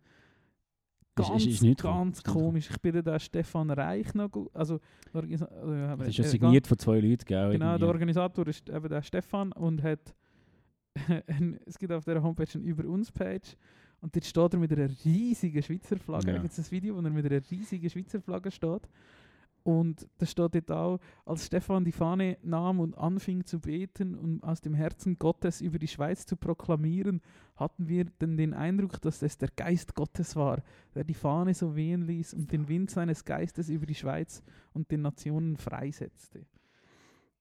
Ganz, 1.14 1.44
ist- 1.44 1.46
ist 1.54 1.62
nicht 1.62 1.82
ganz 1.82 2.22
komisch. 2.22 2.68
Ich 2.70 2.80
bin 2.80 3.02
der 3.02 3.18
Stefan 3.18 3.70
Reich 3.70 4.14
noch, 4.14 4.30
also, 4.54 4.76
äh, 5.14 5.22
Das 5.38 6.08
ist 6.08 6.18
ja 6.18 6.24
äh, 6.24 6.28
signiert 6.28 6.66
von 6.66 6.78
zwei 6.78 7.00
Leuten, 7.00 7.24
gell? 7.24 7.52
Genau, 7.52 7.76
der 7.78 7.88
Organisator 7.88 8.46
ist 8.46 8.68
eben 8.68 8.88
der 8.88 9.02
Stefan 9.02 9.52
und 9.52 9.82
hat 9.82 10.14
es 11.66 11.78
gibt 11.78 11.92
auf 11.92 12.04
der 12.04 12.22
Homepage 12.22 12.48
eine 12.54 12.64
Über 12.64 12.84
uns 12.88 13.10
Page 13.12 13.56
und 14.00 14.14
dort 14.14 14.24
steht 14.24 14.52
er 14.54 14.58
mit 14.58 14.72
einer 14.72 14.88
riesigen 15.04 15.62
Schweizer 15.62 15.96
Flagge. 15.96 16.28
Ja. 16.28 16.32
Da 16.34 16.42
gibt 16.42 16.52
es 16.52 16.58
ein 16.58 16.70
Video, 16.70 16.96
wo 16.96 17.00
er 17.00 17.10
mit 17.10 17.24
einer 17.24 17.40
riesigen 17.50 17.88
Schweizer 17.88 18.20
Flagge 18.20 18.50
steht. 18.50 18.88
Und 19.70 20.08
da 20.18 20.26
steht 20.26 20.52
dort 20.52 20.72
auch, 20.72 20.98
als 21.24 21.46
Stefan 21.46 21.84
die 21.84 21.92
Fahne 21.92 22.38
nahm 22.42 22.80
und 22.80 22.98
anfing 22.98 23.44
zu 23.44 23.60
beten 23.60 24.16
und 24.16 24.42
aus 24.42 24.60
dem 24.60 24.74
Herzen 24.74 25.16
Gottes 25.16 25.60
über 25.60 25.78
die 25.78 25.86
Schweiz 25.86 26.26
zu 26.26 26.36
proklamieren, 26.36 27.20
hatten 27.54 27.86
wir 27.86 28.06
dann 28.18 28.36
den 28.36 28.52
Eindruck, 28.52 29.00
dass 29.00 29.22
es 29.22 29.38
der 29.38 29.50
Geist 29.54 29.94
Gottes 29.94 30.34
war, 30.34 30.60
der 30.96 31.04
die 31.04 31.14
Fahne 31.14 31.54
so 31.54 31.76
wehen 31.76 32.02
ließ 32.02 32.34
und 32.34 32.50
den 32.50 32.66
Wind 32.66 32.90
seines 32.90 33.24
Geistes 33.24 33.68
über 33.68 33.86
die 33.86 33.94
Schweiz 33.94 34.42
und 34.72 34.90
den 34.90 35.02
Nationen 35.02 35.56
freisetzte. 35.56 36.46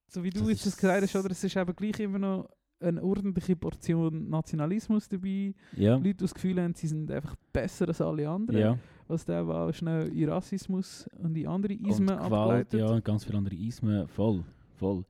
So 0.07 0.23
wie 0.23 0.29
du 0.29 0.41
Das 0.41 0.49
jetzt 0.49 0.65
das 0.67 0.77
gesagt 0.77 1.01
hast, 1.01 1.15
oder? 1.15 1.31
Es 1.31 1.43
ist 1.43 1.57
aber 1.57 1.73
gleich 1.73 1.99
immer 1.99 2.19
noch 2.19 2.49
eine 2.81 3.03
ordentliche 3.03 3.55
Portion 3.55 4.29
Nationalismus 4.29 5.07
dabei. 5.07 5.53
Ja, 5.75 5.93
Leute, 5.95 6.03
die 6.03 6.17
das 6.17 6.33
Gefühl 6.33 6.61
haben, 6.61 6.73
sie 6.73 6.87
sind 6.87 7.11
einfach 7.11 7.35
besser 7.53 7.87
als 7.87 8.01
alle 8.01 8.27
anderen. 8.29 8.59
ja. 8.59 8.77
Was 9.07 9.25
der 9.25 9.47
war 9.47 9.73
schnell 9.73 10.07
in 10.15 10.29
Rassismus 10.29 11.09
und 11.17 11.35
in 11.35 11.47
andere 11.47 11.73
Und 11.73 11.87
Ismen 11.87 12.07
Gewalt, 12.15 12.31
abgeleitet. 12.31 12.79
ja, 12.79 12.87
und 12.91 13.03
ganz 13.03 13.25
viele 13.25 13.39
andere 13.39 13.55
Ismen, 13.55 14.07
voll, 14.07 14.43
voll. 14.75 15.03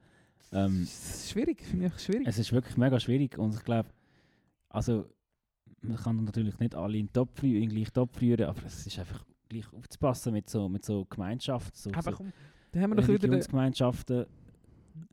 Ähm, 0.54 0.80
Das 0.80 1.16
ist 1.26 1.30
schwierig, 1.32 1.62
finde 1.64 1.88
ich 1.88 2.00
schwierig. 2.02 2.26
es 2.26 2.40
ist 2.40 2.54
wirklich 2.54 2.78
mega 2.78 2.98
schwierig 3.00 3.38
und 3.38 3.54
ich 3.54 3.64
glaube, 3.64 3.90
also 4.70 5.06
man 5.82 5.98
kann 5.98 6.24
natürlich 6.24 6.58
nicht 6.60 6.76
alle 6.76 6.98
in 6.98 7.08
den 7.08 7.14
Topf 7.14 7.44
in 7.44 7.68
gleich 7.70 7.92
Topf 7.92 8.18
führen, 8.18 8.46
aber 8.46 8.64
es 8.66 8.88
ist 8.88 8.98
einfach 9.00 9.26
gleich 9.50 9.66
aufzupassen 9.74 10.32
mit 10.34 10.50
so, 10.50 10.70
mit 10.70 10.86
so 10.86 11.06
Gemeinschaften, 11.10 11.72
so, 11.76 11.92
aber 11.94 12.14
komm, 12.14 12.32
da 12.72 12.80
haben 12.80 12.92
wir 12.92 12.96
doch 12.96 13.04
wieder, 13.04 13.18
den- 13.18 13.32
Religionsgemeinschaften. 13.32 14.26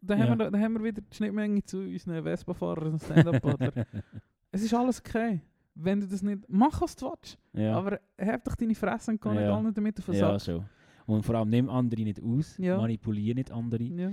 Da 0.01 0.17
ja. 0.17 0.29
haben 0.29 0.39
wir, 0.39 0.51
da 0.51 0.59
haben 0.59 0.75
wir 0.75 0.85
wieder 0.85 1.03
die 1.03 1.15
Schnittmenge 1.17 1.63
zu 1.65 1.79
unseren 1.81 2.23
Vespa-Fahrern 2.23 2.93
und 2.95 3.03
Stand-Up-Paddlern. 3.03 3.85
es 4.53 4.63
ist 4.63 4.75
alles 4.75 5.01
okay. 5.01 5.41
Wenn 5.75 6.01
du 6.01 6.07
das 6.07 6.23
nicht, 6.23 6.45
mach 6.49 6.81
was 6.81 6.97
du 6.97 7.07
willst. 7.11 7.39
ja. 7.53 7.77
Aber 7.77 8.01
hab 8.19 8.45
doch 8.45 8.55
deine 8.57 8.75
Fresse 8.75 9.11
und 9.11 9.21
geh 9.21 9.29
nicht 9.31 9.41
Ja. 9.43 9.57
allen 9.57 9.75
damit 9.75 9.99
auf 9.99 10.07
den 10.07 10.15
ja, 10.15 10.39
schon. 10.39 10.65
Und 11.07 11.23
vor 11.23 11.35
allem 11.37 11.51
nimm 11.51 11.69
andere 11.69 12.03
nicht 12.03 12.21
aus, 12.23 12.57
Ja. 12.59 12.79
manipuliere 12.79 13.35
nicht 13.35 13.51
andere 13.51 13.85
Ja. 13.85 14.13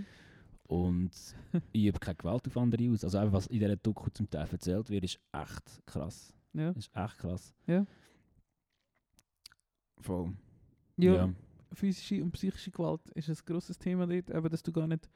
und 0.68 1.12
übe 1.74 2.00
keine 2.00 2.16
Gewalt 2.16 2.48
auf 2.48 2.58
andere 2.58 2.90
aus. 2.92 3.04
Also 3.04 3.18
einfach, 3.18 3.34
was 3.34 3.48
in 3.48 3.60
dieser 3.60 3.78
Doku 3.78 4.10
zum 4.10 4.30
Teil 4.30 4.48
erzählt 4.52 4.90
wird, 4.90 5.06
ist 5.06 5.20
echt 5.32 5.86
krass. 5.86 6.34
Ja. 6.54 6.72
Ist 6.72 6.92
echt 6.94 7.18
krass. 7.18 7.56
Ja. 7.66 7.86
Voll. 10.02 10.34
Ja. 10.98 11.30
physische 11.74 12.22
und 12.22 12.32
psychische 12.34 12.70
Gewalt 12.72 13.02
ist 13.16 13.30
ein 13.30 13.38
grosses 13.46 13.80
Thema 13.80 14.06
dort, 14.06 14.30
eben, 14.30 14.50
dass 14.50 14.62
du 14.62 14.72
gar 14.72 14.86
nicht, 14.86 15.10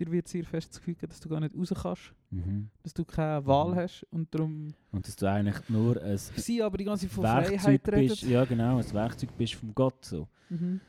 dir 0.00 0.10
wird 0.10 0.26
sehr 0.28 0.44
fest 0.44 0.70
das 0.70 0.78
Gefühl 0.78 0.94
geben, 0.94 1.08
dass 1.10 1.20
du 1.20 1.28
gar 1.28 1.40
nicht 1.40 1.54
raus 1.56 1.72
kannst, 1.82 2.12
Mhm. 2.30 2.70
dass 2.82 2.94
du 2.94 3.04
keine 3.04 3.44
Wahl 3.46 3.70
Mhm. 3.72 3.76
hast 3.76 4.06
und 4.10 4.34
darum 4.34 4.74
Und 4.92 5.06
dass 5.06 5.16
du 5.16 5.26
eigentlich 5.30 5.68
nur 5.68 6.00
ein 6.02 6.16
sie 6.18 6.62
aber 6.62 6.78
die 6.78 6.84
ganze 6.84 7.06
Zeit 7.06 7.14
von 7.14 7.24
Werkzeug 7.24 7.60
Freiheit 7.60 7.82
bist, 7.82 7.94
redet. 7.94 8.22
ja 8.22 8.44
genau, 8.44 8.78
ein 8.78 8.92
Werkzeug 8.94 9.36
bist 9.36 9.54
vom 9.54 9.74
Gott 9.74 10.04
so. 10.04 10.26
Mhm. 10.48 10.80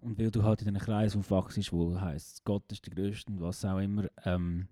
Und 0.00 0.18
weil 0.18 0.30
du 0.30 0.42
halt 0.42 0.62
in 0.62 0.68
einem 0.68 0.78
Kreis 0.78 1.16
aufwachst, 1.16 1.72
wo 1.72 2.00
heisst, 2.00 2.44
Gott 2.44 2.70
ist 2.70 2.86
der 2.86 2.94
Größte 2.94 3.32
und 3.32 3.40
was 3.40 3.64
auch 3.64 3.78
immer, 3.78 4.04
ähm, 4.24 4.68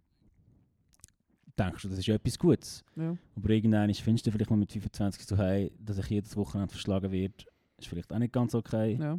denkst 1.59 1.82
du, 1.82 1.89
das 1.89 1.99
ist 1.99 2.07
ja 2.07 2.14
etwas 2.14 2.39
Gutes. 2.39 2.84
Ja. 2.97 3.16
Aber 3.34 3.51
irgendwann 3.51 3.93
findest 3.95 4.26
du 4.26 4.30
vielleicht 4.30 4.51
mal 4.51 4.57
mit 4.57 4.70
25 4.72 5.24
so, 5.26 5.37
hey, 5.37 5.72
dass 5.78 5.99
ich 5.99 6.07
jedes 6.07 6.37
Wochenende 6.37 6.70
verschlagen 6.70 7.11
werde, 7.11 7.34
ist 7.78 7.89
vielleicht 7.89 8.12
auch 8.12 8.18
nicht 8.18 8.32
ganz 8.32 8.55
okay. 8.55 8.97
Ja. 9.01 9.18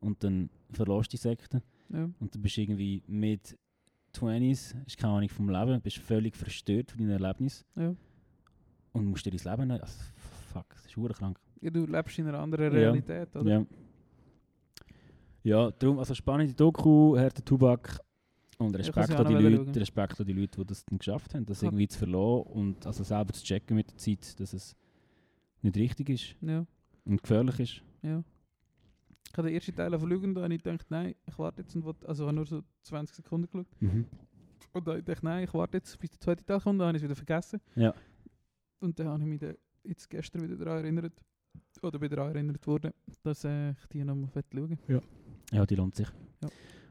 Und 0.00 0.22
dann 0.24 0.50
verlässt 0.72 1.12
die 1.12 1.16
Sekte. 1.16 1.62
Ja. 1.90 2.08
Und 2.18 2.34
du 2.34 2.38
bist 2.40 2.58
irgendwie 2.58 3.02
mit 3.06 3.56
20s, 4.20 4.74
hast 4.84 4.96
keine 4.98 5.12
Ahnung 5.14 5.28
vom 5.28 5.48
Leben, 5.48 5.80
bist 5.80 5.98
völlig 5.98 6.36
verstört 6.36 6.90
von 6.90 6.98
deinen 7.00 7.10
Erlebnissen. 7.22 7.64
Ja. 7.76 7.94
Und 8.92 9.06
musst 9.06 9.26
dir 9.26 9.30
dein 9.30 9.52
Leben 9.52 9.68
nehmen. 9.68 9.80
Also, 9.80 9.98
fuck, 10.52 10.66
das 10.70 10.86
ist 10.86 10.94
krank. 11.18 11.38
ja, 11.60 11.70
du 11.70 11.86
lebst 11.86 12.18
in 12.18 12.26
einer 12.28 12.38
anderen 12.38 12.66
Ja. 12.66 12.70
Realität, 12.78 13.34
oder? 13.36 13.50
Ja. 13.60 13.66
Ja, 15.42 15.70
darum, 15.70 15.98
also 15.98 16.14
spannende 16.14 16.54
Doku, 16.54 17.16
harter 17.16 17.44
Tubak 17.44 18.00
und 18.58 18.74
Respekt 18.76 19.10
an, 19.12 19.26
die 19.28 19.34
Leute, 19.34 19.56
schauen. 19.64 19.74
Respekt 19.74 20.20
an 20.20 20.26
die 20.26 20.32
Leute, 20.32 20.60
die 20.60 20.66
das 20.66 20.84
dann 20.84 20.98
geschafft 20.98 21.34
haben, 21.34 21.46
das 21.46 21.60
Ja. 21.60 21.68
irgendwie 21.68 21.86
zu 21.88 21.98
verlassen 21.98 22.42
und 22.52 22.86
also 22.86 23.04
selber 23.04 23.32
zu 23.32 23.44
checken 23.44 23.76
mit 23.76 23.90
der 23.90 23.96
Zeit, 23.96 24.40
dass 24.40 24.52
es 24.52 24.74
nicht 25.62 25.76
richtig 25.76 26.08
ist 26.08 26.36
Ja. 26.40 26.66
und 27.04 27.22
gefährlich 27.22 27.60
ist. 27.60 27.82
ja. 28.02 28.22
Ich 29.30 29.36
habe 29.36 29.48
den 29.48 29.54
ersten 29.54 29.74
Teil 29.74 29.92
Lügen 29.92 30.36
und 30.36 30.50
ich 30.50 30.62
dachte, 30.62 30.86
nein, 30.88 31.14
ich 31.26 31.38
warte 31.38 31.62
jetzt 31.62 31.74
und 31.74 31.84
will, 31.84 31.94
also 32.06 32.24
ich 32.24 32.28
habe 32.28 32.36
nur 32.36 32.46
so 32.46 32.62
20 32.82 33.16
Sekunden 33.16 33.46
geschaut. 33.46 33.66
Mhm. 33.80 34.06
Und 34.72 34.86
dann 34.86 34.96
dachte 34.96 35.12
ich, 35.12 35.22
nein, 35.22 35.44
ich 35.44 35.54
warte 35.54 35.78
jetzt, 35.78 35.98
bis 35.98 36.10
der 36.10 36.20
zweite 36.20 36.44
Teil 36.44 36.60
kommt, 36.60 36.80
dann 36.80 36.88
habe 36.88 36.96
ich 36.96 37.02
es 37.02 37.08
wieder 37.08 37.16
vergessen. 37.16 37.60
Ja. 37.74 37.94
Und 38.80 38.98
dann 38.98 39.08
habe 39.08 39.22
ich 39.22 39.28
mich 39.28 39.40
dann 39.40 39.56
jetzt 39.84 40.08
gestern 40.08 40.42
wieder 40.42 40.56
daran 40.56 40.84
erinnert, 40.84 41.12
oder 41.82 41.98
bin 41.98 42.10
daran 42.10 42.34
erinnert 42.34 42.66
worden, 42.66 42.92
dass 43.22 43.44
äh, 43.44 43.70
ich 43.70 43.86
die 43.92 44.04
nochmal 44.04 44.30
schauen 44.52 44.78
Ja, 45.52 45.66
die 45.66 45.74
lohnt 45.74 45.94
sich. 45.94 46.08
Ja. 46.42 46.48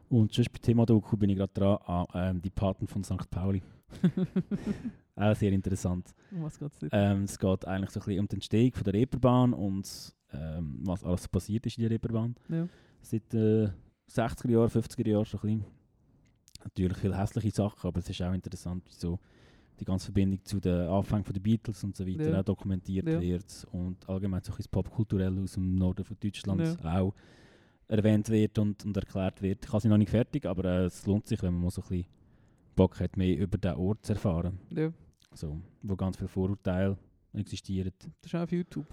Und 0.09 0.33
sonst 0.33 0.51
bei 0.51 0.59
Thema 0.59 0.86
Doku 0.86 1.17
bin 1.17 1.29
ich 1.29 1.38
gerade 1.38 1.53
dran 1.53 1.77
an 1.86 2.05
ähm, 2.13 2.41
die 2.41 2.49
Paten 2.49 2.88
von 2.88 3.03
St. 3.03 3.29
Pauli. 3.29 3.61
Auch 5.15 5.36
sehr 5.36 5.51
interessant. 5.51 6.13
Um 6.31 6.43
was 6.43 6.59
geht 6.59 6.71
es? 6.81 6.89
Ähm, 6.91 7.23
es 7.23 7.39
geht 7.39 7.65
eigentlich 7.65 7.89
so 7.91 7.99
ein 7.99 8.05
bisschen 8.05 8.19
um 8.19 8.27
die 8.27 8.36
Entstehung 8.36 8.73
von 8.73 8.83
der 8.83 8.93
Reeperbahn 8.93 9.53
und 9.53 10.14
ähm, 10.34 10.80
was 10.84 11.03
alles 11.03 11.28
passiert 11.28 11.65
ist 11.65 11.78
in 11.78 11.84
der 11.84 11.91
Reeperbahn. 11.91 12.36
Ja. 12.49 12.67
Seit 13.01 13.34
äh, 13.34 13.69
60er 14.09 14.49
Jahren, 14.51 14.69
50er 14.69 15.07
Jahren 15.07 15.26
schon 15.26 15.39
ein 15.41 15.59
bisschen. 15.59 15.65
Natürlich 16.63 16.97
viele 16.97 17.17
hässliche 17.17 17.51
Sachen, 17.51 17.88
aber 17.88 17.99
es 17.99 18.09
ist 18.09 18.21
auch 18.21 18.34
interessant, 18.34 18.84
wie 18.88 18.93
so 18.93 19.19
die 19.80 19.86
ganze 19.86 20.05
Verbindung 20.05 20.43
zu 20.45 20.59
den 20.59 20.88
Anfängen 20.88 21.26
der 21.32 21.39
Beatles 21.39 21.84
und 21.84 21.95
so 21.95 22.07
weiter 22.07 22.32
Ja. 22.32 22.39
auch 22.39 22.43
dokumentiert 22.43 23.07
Ja. 23.07 23.21
wird 23.21 23.67
und 23.71 24.07
allgemein 24.09 24.41
so 24.41 24.51
ein 24.53 24.57
bisschen 24.57 24.84
kulturell 24.86 25.38
aus 25.39 25.53
dem 25.53 25.76
Norden 25.76 26.03
von 26.03 26.17
Deutschland 26.19 26.84
auch 26.86 27.13
erwähnt 27.88 28.30
wird 28.30 28.57
und, 28.57 28.84
und 28.84 28.97
erklärt 28.97 29.41
wird. 29.43 29.63
Ich 29.65 29.71
habe 29.71 29.82
sie 29.82 29.89
noch 29.89 29.97
nicht 29.97 30.09
fertig, 30.09 30.45
aber 30.47 30.65
äh, 30.65 30.86
es 30.86 31.05
lohnt 31.05 31.28
sich, 31.28 31.41
wenn 31.43 31.53
man 31.53 31.63
mal 31.65 31.69
so 31.71 31.82
ein 31.84 31.88
bisschen 31.89 32.05
Bock 32.76 32.99
hat, 32.99 33.15
mehr 33.15 33.38
über 33.38 33.57
den 33.59 33.76
Ort 33.76 34.03
zu 34.05 34.13
erfahren. 34.13 34.57
Ja, 34.71 34.91
So, 35.34 35.59
wo 35.84 35.95
ganz 35.95 36.17
viele 36.17 36.30
Vorurteile 36.30 36.97
existieren. 37.34 37.91
das 37.99 38.09
ist 38.32 38.36
auch 38.36 38.41
auf 38.43 38.51
YouTube. 38.51 38.86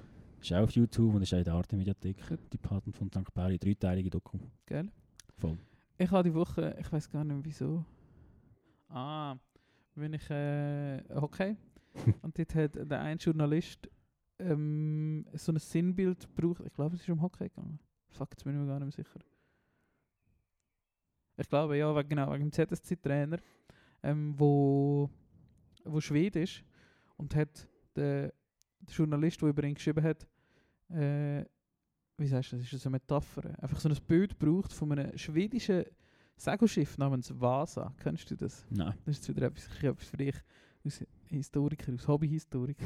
Ist 0.43 0.53
auch 0.53 0.65
auf 0.65 0.73
YouTube 0.73 1.15
und 1.15 1.23
ist 1.23 1.33
auch 1.33 1.39
in 1.39 1.45
der 1.45 1.55
Arte-Mediathek. 1.55 2.17
Die 2.53 2.59
Paten 2.59 2.93
von 2.93 3.09
St. 3.09 3.33
Pauli, 3.33 3.61
dreiteilige 3.61 4.11
Doku. 4.11 4.39
Geil. 4.67 4.91
Voll. 5.39 5.57
Ich 5.97 6.11
habe 6.11 6.29
die 6.29 6.35
Woche, 6.35 6.77
ich 6.81 6.91
weiß 6.91 7.09
gar 7.09 7.23
nicht 7.23 7.45
wieso. 7.45 7.85
Ah, 8.89 9.37
wenn 9.95 10.15
ich 10.15 10.29
äh, 10.31 11.01
Hockey 11.15 11.57
und 12.23 12.37
dort 12.37 12.55
hat 12.57 12.75
der 12.75 13.01
ein 13.03 13.19
Journalist 13.19 13.89
ähm, 14.41 15.25
so 15.33 15.53
ein 15.53 15.59
Sinnbild 15.59 16.29
gebraucht. 16.35 16.65
Ich 16.67 16.73
glaube, 16.73 16.97
es 16.97 17.03
ist 17.03 17.09
um 17.09 17.23
Hockey 17.23 17.49
gegangen. 17.49 17.79
Fuck, 18.09 18.31
jetzt 18.33 18.43
bin 18.43 18.55
ich 18.55 18.61
mir 18.61 18.67
gar 18.67 18.81
nicht 18.81 18.97
mehr 18.97 19.05
sicher. 19.05 19.21
Ich 21.37 21.49
glaube, 21.49 21.79
ja, 21.79 21.95
wegen, 21.95 22.09
genau, 22.09 22.33
wegen 22.33 22.51
dem 22.51 22.53
ZSC-Trainer, 22.53 23.39
ähm, 24.03 24.35
wo, 24.37 25.09
wo 25.85 26.01
Schwede 26.01 26.43
ist 26.43 26.65
und 27.17 27.37
hat 27.37 27.69
der, 27.95 28.35
der 28.83 28.95
Journalist, 28.95 29.41
der 29.41 29.49
über 29.49 29.65
ihn 29.65 29.75
geschrieben 29.75 30.03
hat, 30.05 30.27
äh, 30.91 31.45
wie 32.19 32.27
sagst 32.27 32.53
du 32.53 32.57
das, 32.57 32.65
ist 32.67 32.75
das 32.75 32.87
eine 32.87 32.93
Metapher? 32.93 33.43
Einfach 33.63 33.81
so 33.81 33.89
ein 33.89 33.97
Bild 34.07 34.39
gebraucht 34.39 34.73
von 34.73 34.93
einem 34.93 35.17
schwedischen 35.17 35.85
Segelschiff 36.37 36.99
namens 36.99 37.33
Vasa. 37.41 37.95
Kennst 38.03 38.31
du 38.31 38.37
das? 38.37 38.65
Nein. 38.71 38.95
Das 39.05 39.19
ist 39.19 39.29
wieder 39.29 39.47
etwas, 39.47 39.69
etwas 39.83 40.07
für 40.09 40.17
dich 40.17 40.35
als 40.85 41.05
Historiker, 41.29 41.93
als 41.93 42.07
Hobbyhistoriker. 42.07 42.85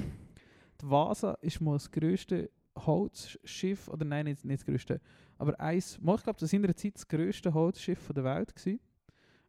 Die 0.81 0.89
Vasa 0.91 1.33
ist 1.41 1.61
mal 1.61 1.75
das 1.75 1.91
grösste 1.91 2.51
Holzschiff, 2.79 3.89
oder 3.89 4.05
nein, 4.05 4.27
nicht, 4.27 4.45
nicht 4.45 4.61
das 4.61 4.67
größte, 4.67 5.01
aber 5.39 5.59
eins, 5.59 5.99
mal, 6.01 6.17
ich 6.17 6.23
glaube, 6.23 6.39
das 6.39 6.53
war 6.53 6.57
in 6.57 6.63
der 6.63 6.77
Zeit 6.77 6.95
das 6.95 7.09
größte 7.09 7.53
Holzschiff 7.53 7.99
von 7.99 8.15
der 8.15 8.25
Welt. 8.25 8.55
Gewesen. 8.55 8.81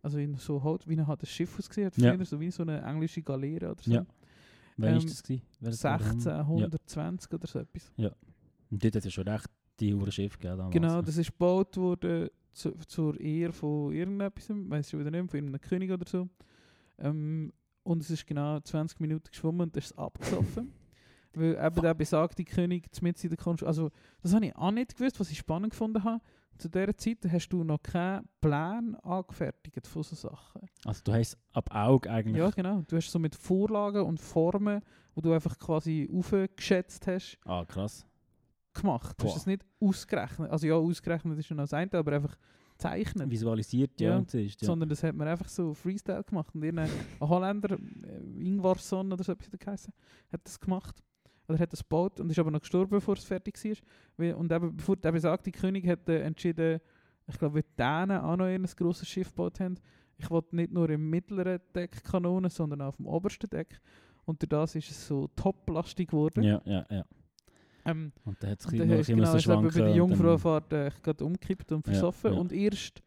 Also 0.01 0.17
in 0.19 0.35
so 0.35 0.63
Holz, 0.63 0.87
wie 0.87 0.99
hat 0.99 1.21
das 1.21 1.29
Schiff 1.29 1.57
ausgesehen, 1.59 1.87
hat 1.87 1.97
Ja. 1.97 2.23
so 2.23 2.39
wie 2.39 2.51
so 2.51 2.63
eine 2.63 2.81
englische 2.81 3.21
Galeere 3.21 3.71
oder 3.71 3.81
so. 3.83 3.91
Ja. 3.91 4.05
Wer 4.77 4.91
Ähm, 4.91 4.97
ist 4.97 5.09
das 5.09 5.23
gewesen? 5.23 5.41
Gewesen? 5.59 5.87
1620 5.87 7.33
oder 7.33 7.47
so 7.47 7.59
etwas. 7.59 7.91
Und 8.69 8.83
dort 8.83 8.95
hat 8.95 8.95
es 8.95 9.05
ja 9.05 9.11
schon 9.11 9.27
recht 9.27 9.49
die 9.79 9.93
Uhr 9.93 10.11
Schiff 10.11 10.37
gegeben 10.37 10.57
damals. 10.57 10.73
Genau, 10.73 11.01
das 11.01 11.17
ist 11.17 11.31
gebaut 11.31 11.77
worden 11.77 12.29
zu, 12.53 12.71
zur 12.87 13.19
Ehre 13.19 13.53
von 13.53 13.93
irgendetwas, 13.93 14.49
weiß 14.49 14.89
schon 14.89 14.99
wieder 14.99 15.11
nicht, 15.11 15.29
von 15.29 15.37
irgendeinem 15.37 15.61
König 15.61 15.91
oder 15.91 16.05
so. 16.07 16.27
Ähm, 16.97 17.53
und 17.83 18.01
es 18.01 18.09
ist 18.09 18.25
genau 18.25 18.59
20 18.59 18.99
Minuten 18.99 19.29
geschwommen 19.29 19.61
und 19.61 19.77
ist 19.77 19.85
es 19.85 19.97
abgesoffen. 19.97 20.73
Weil 21.33 21.55
eben 21.63 21.81
der 21.81 21.93
besagte 21.93 22.43
König 22.43 22.89
mit 23.01 23.23
in 23.23 23.29
der 23.29 23.37
Kunst, 23.37 23.63
also 23.63 23.91
das 24.21 24.33
habe 24.33 24.47
ich 24.47 24.55
auch 24.55 24.71
nicht 24.71 24.97
gewusst, 24.97 25.19
was 25.19 25.29
ich 25.29 25.37
spannend 25.37 25.69
gefunden 25.69 26.03
habe. 26.03 26.21
Zu 26.57 26.69
dieser 26.69 26.95
Zeit 26.97 27.17
hast 27.31 27.49
du 27.49 27.63
noch 27.63 27.81
keinen 27.81 28.27
Plan 28.41 28.95
angefertigt 29.03 29.85
von 29.87 30.03
so 30.03 30.15
Sachen. 30.15 30.61
Also 30.85 31.01
du 31.03 31.13
hast 31.13 31.37
ab 31.53 31.69
Auge 31.73 32.09
eigentlich... 32.09 32.37
Ja, 32.37 32.49
genau. 32.49 32.83
Du 32.87 32.95
hast 32.95 33.11
so 33.11 33.19
mit 33.19 33.35
Vorlagen 33.35 34.01
und 34.03 34.19
Formen, 34.19 34.81
wo 35.15 35.21
du 35.21 35.31
einfach 35.33 35.57
quasi 35.57 36.09
aufgeschätzt 36.11 37.05
hast, 37.07 37.37
Ah, 37.45 37.63
krass. 37.65 38.05
gemacht. 38.73 39.15
Du 39.19 39.25
Boah. 39.25 39.31
hast 39.31 39.41
es 39.41 39.45
nicht 39.45 39.65
ausgerechnet. 39.79 40.51
Also 40.51 40.67
ja, 40.67 40.75
ausgerechnet 40.75 41.37
ist 41.39 41.47
schon 41.47 41.57
das 41.57 41.73
eine, 41.73 41.91
aber 41.93 42.13
einfach 42.13 42.37
zeichnen. 42.77 43.29
Visualisiert, 43.29 43.99
ja, 43.99 44.17
Ja, 44.19 44.23
siehst, 44.27 44.61
ja. 44.61 44.65
Sondern 44.67 44.89
das 44.89 45.03
hat 45.03 45.15
man 45.15 45.27
einfach 45.27 45.49
so 45.49 45.73
Freestyle 45.73 46.23
gemacht. 46.23 46.53
Und 46.53 46.63
irgendein 46.63 46.89
ein 47.19 47.19
Holländer, 47.29 47.71
äh, 47.77 48.45
Ingvarsson 48.45 49.11
oder 49.11 49.23
so 49.23 49.31
etwas 49.33 49.87
hat 50.31 50.41
das 50.43 50.59
gemacht. 50.59 51.03
Oder 51.47 51.59
hat 51.59 51.71
das 51.73 51.79
gebaut 51.79 52.19
und 52.19 52.29
ist 52.29 52.39
aber 52.39 52.51
noch 52.51 52.59
gestorben, 52.59 52.89
bevor 52.91 53.15
es 53.15 53.23
fertig 53.23 53.57
war. 54.17 54.37
Und 54.37 54.51
eben, 54.51 54.75
bevor 54.75 54.95
der 54.97 55.11
besagte 55.11 55.51
König 55.51 55.87
hat 55.87 56.07
äh, 56.09 56.21
entschieden, 56.21 56.79
ich 57.27 57.37
glaube, 57.37 57.61
die 57.63 57.69
Dänen 57.77 58.19
auch 58.21 58.35
noch 58.37 58.45
ein 58.45 58.63
grosses 58.75 59.07
Schiff 59.07 59.29
gebaut 59.29 59.59
haben, 59.59 59.75
ich 60.17 60.29
wollte 60.29 60.55
nicht 60.55 60.71
nur 60.71 60.89
im 60.89 61.09
mittleren 61.09 61.59
Deck 61.75 62.03
Kanonen, 62.03 62.49
sondern 62.49 62.81
auch 62.81 62.87
auf 62.87 62.97
dem 62.97 63.05
obersten 63.05 63.49
Deck. 63.49 63.79
Und 64.25 64.41
durch 64.41 64.49
das 64.49 64.75
ist 64.75 64.89
es 64.91 65.07
so 65.07 65.27
toplastig 65.35 66.09
geworden. 66.09 66.43
Ja, 66.43 66.61
ja, 66.65 66.85
ja. 66.89 67.05
Ähm, 67.85 68.11
Und 68.25 68.41
dann 68.43 68.51
hat 68.51 68.59
es 68.59 68.67
genau, 68.67 68.95
so 68.95 68.99
ist 68.99 69.09
eben 69.09 69.21
bei 69.21 69.39
schwanken. 69.39 69.71
der 69.85 69.95
Jungfrauenfahrt 69.95 70.73
äh, 70.73 70.91
gerade 71.01 71.23
umgekippt 71.23 71.71
und 71.71 71.85
Ja, 71.87 71.93
versoffen. 71.93 72.33
ja. 72.33 72.39
Und 72.39 72.51
erst 72.51 73.01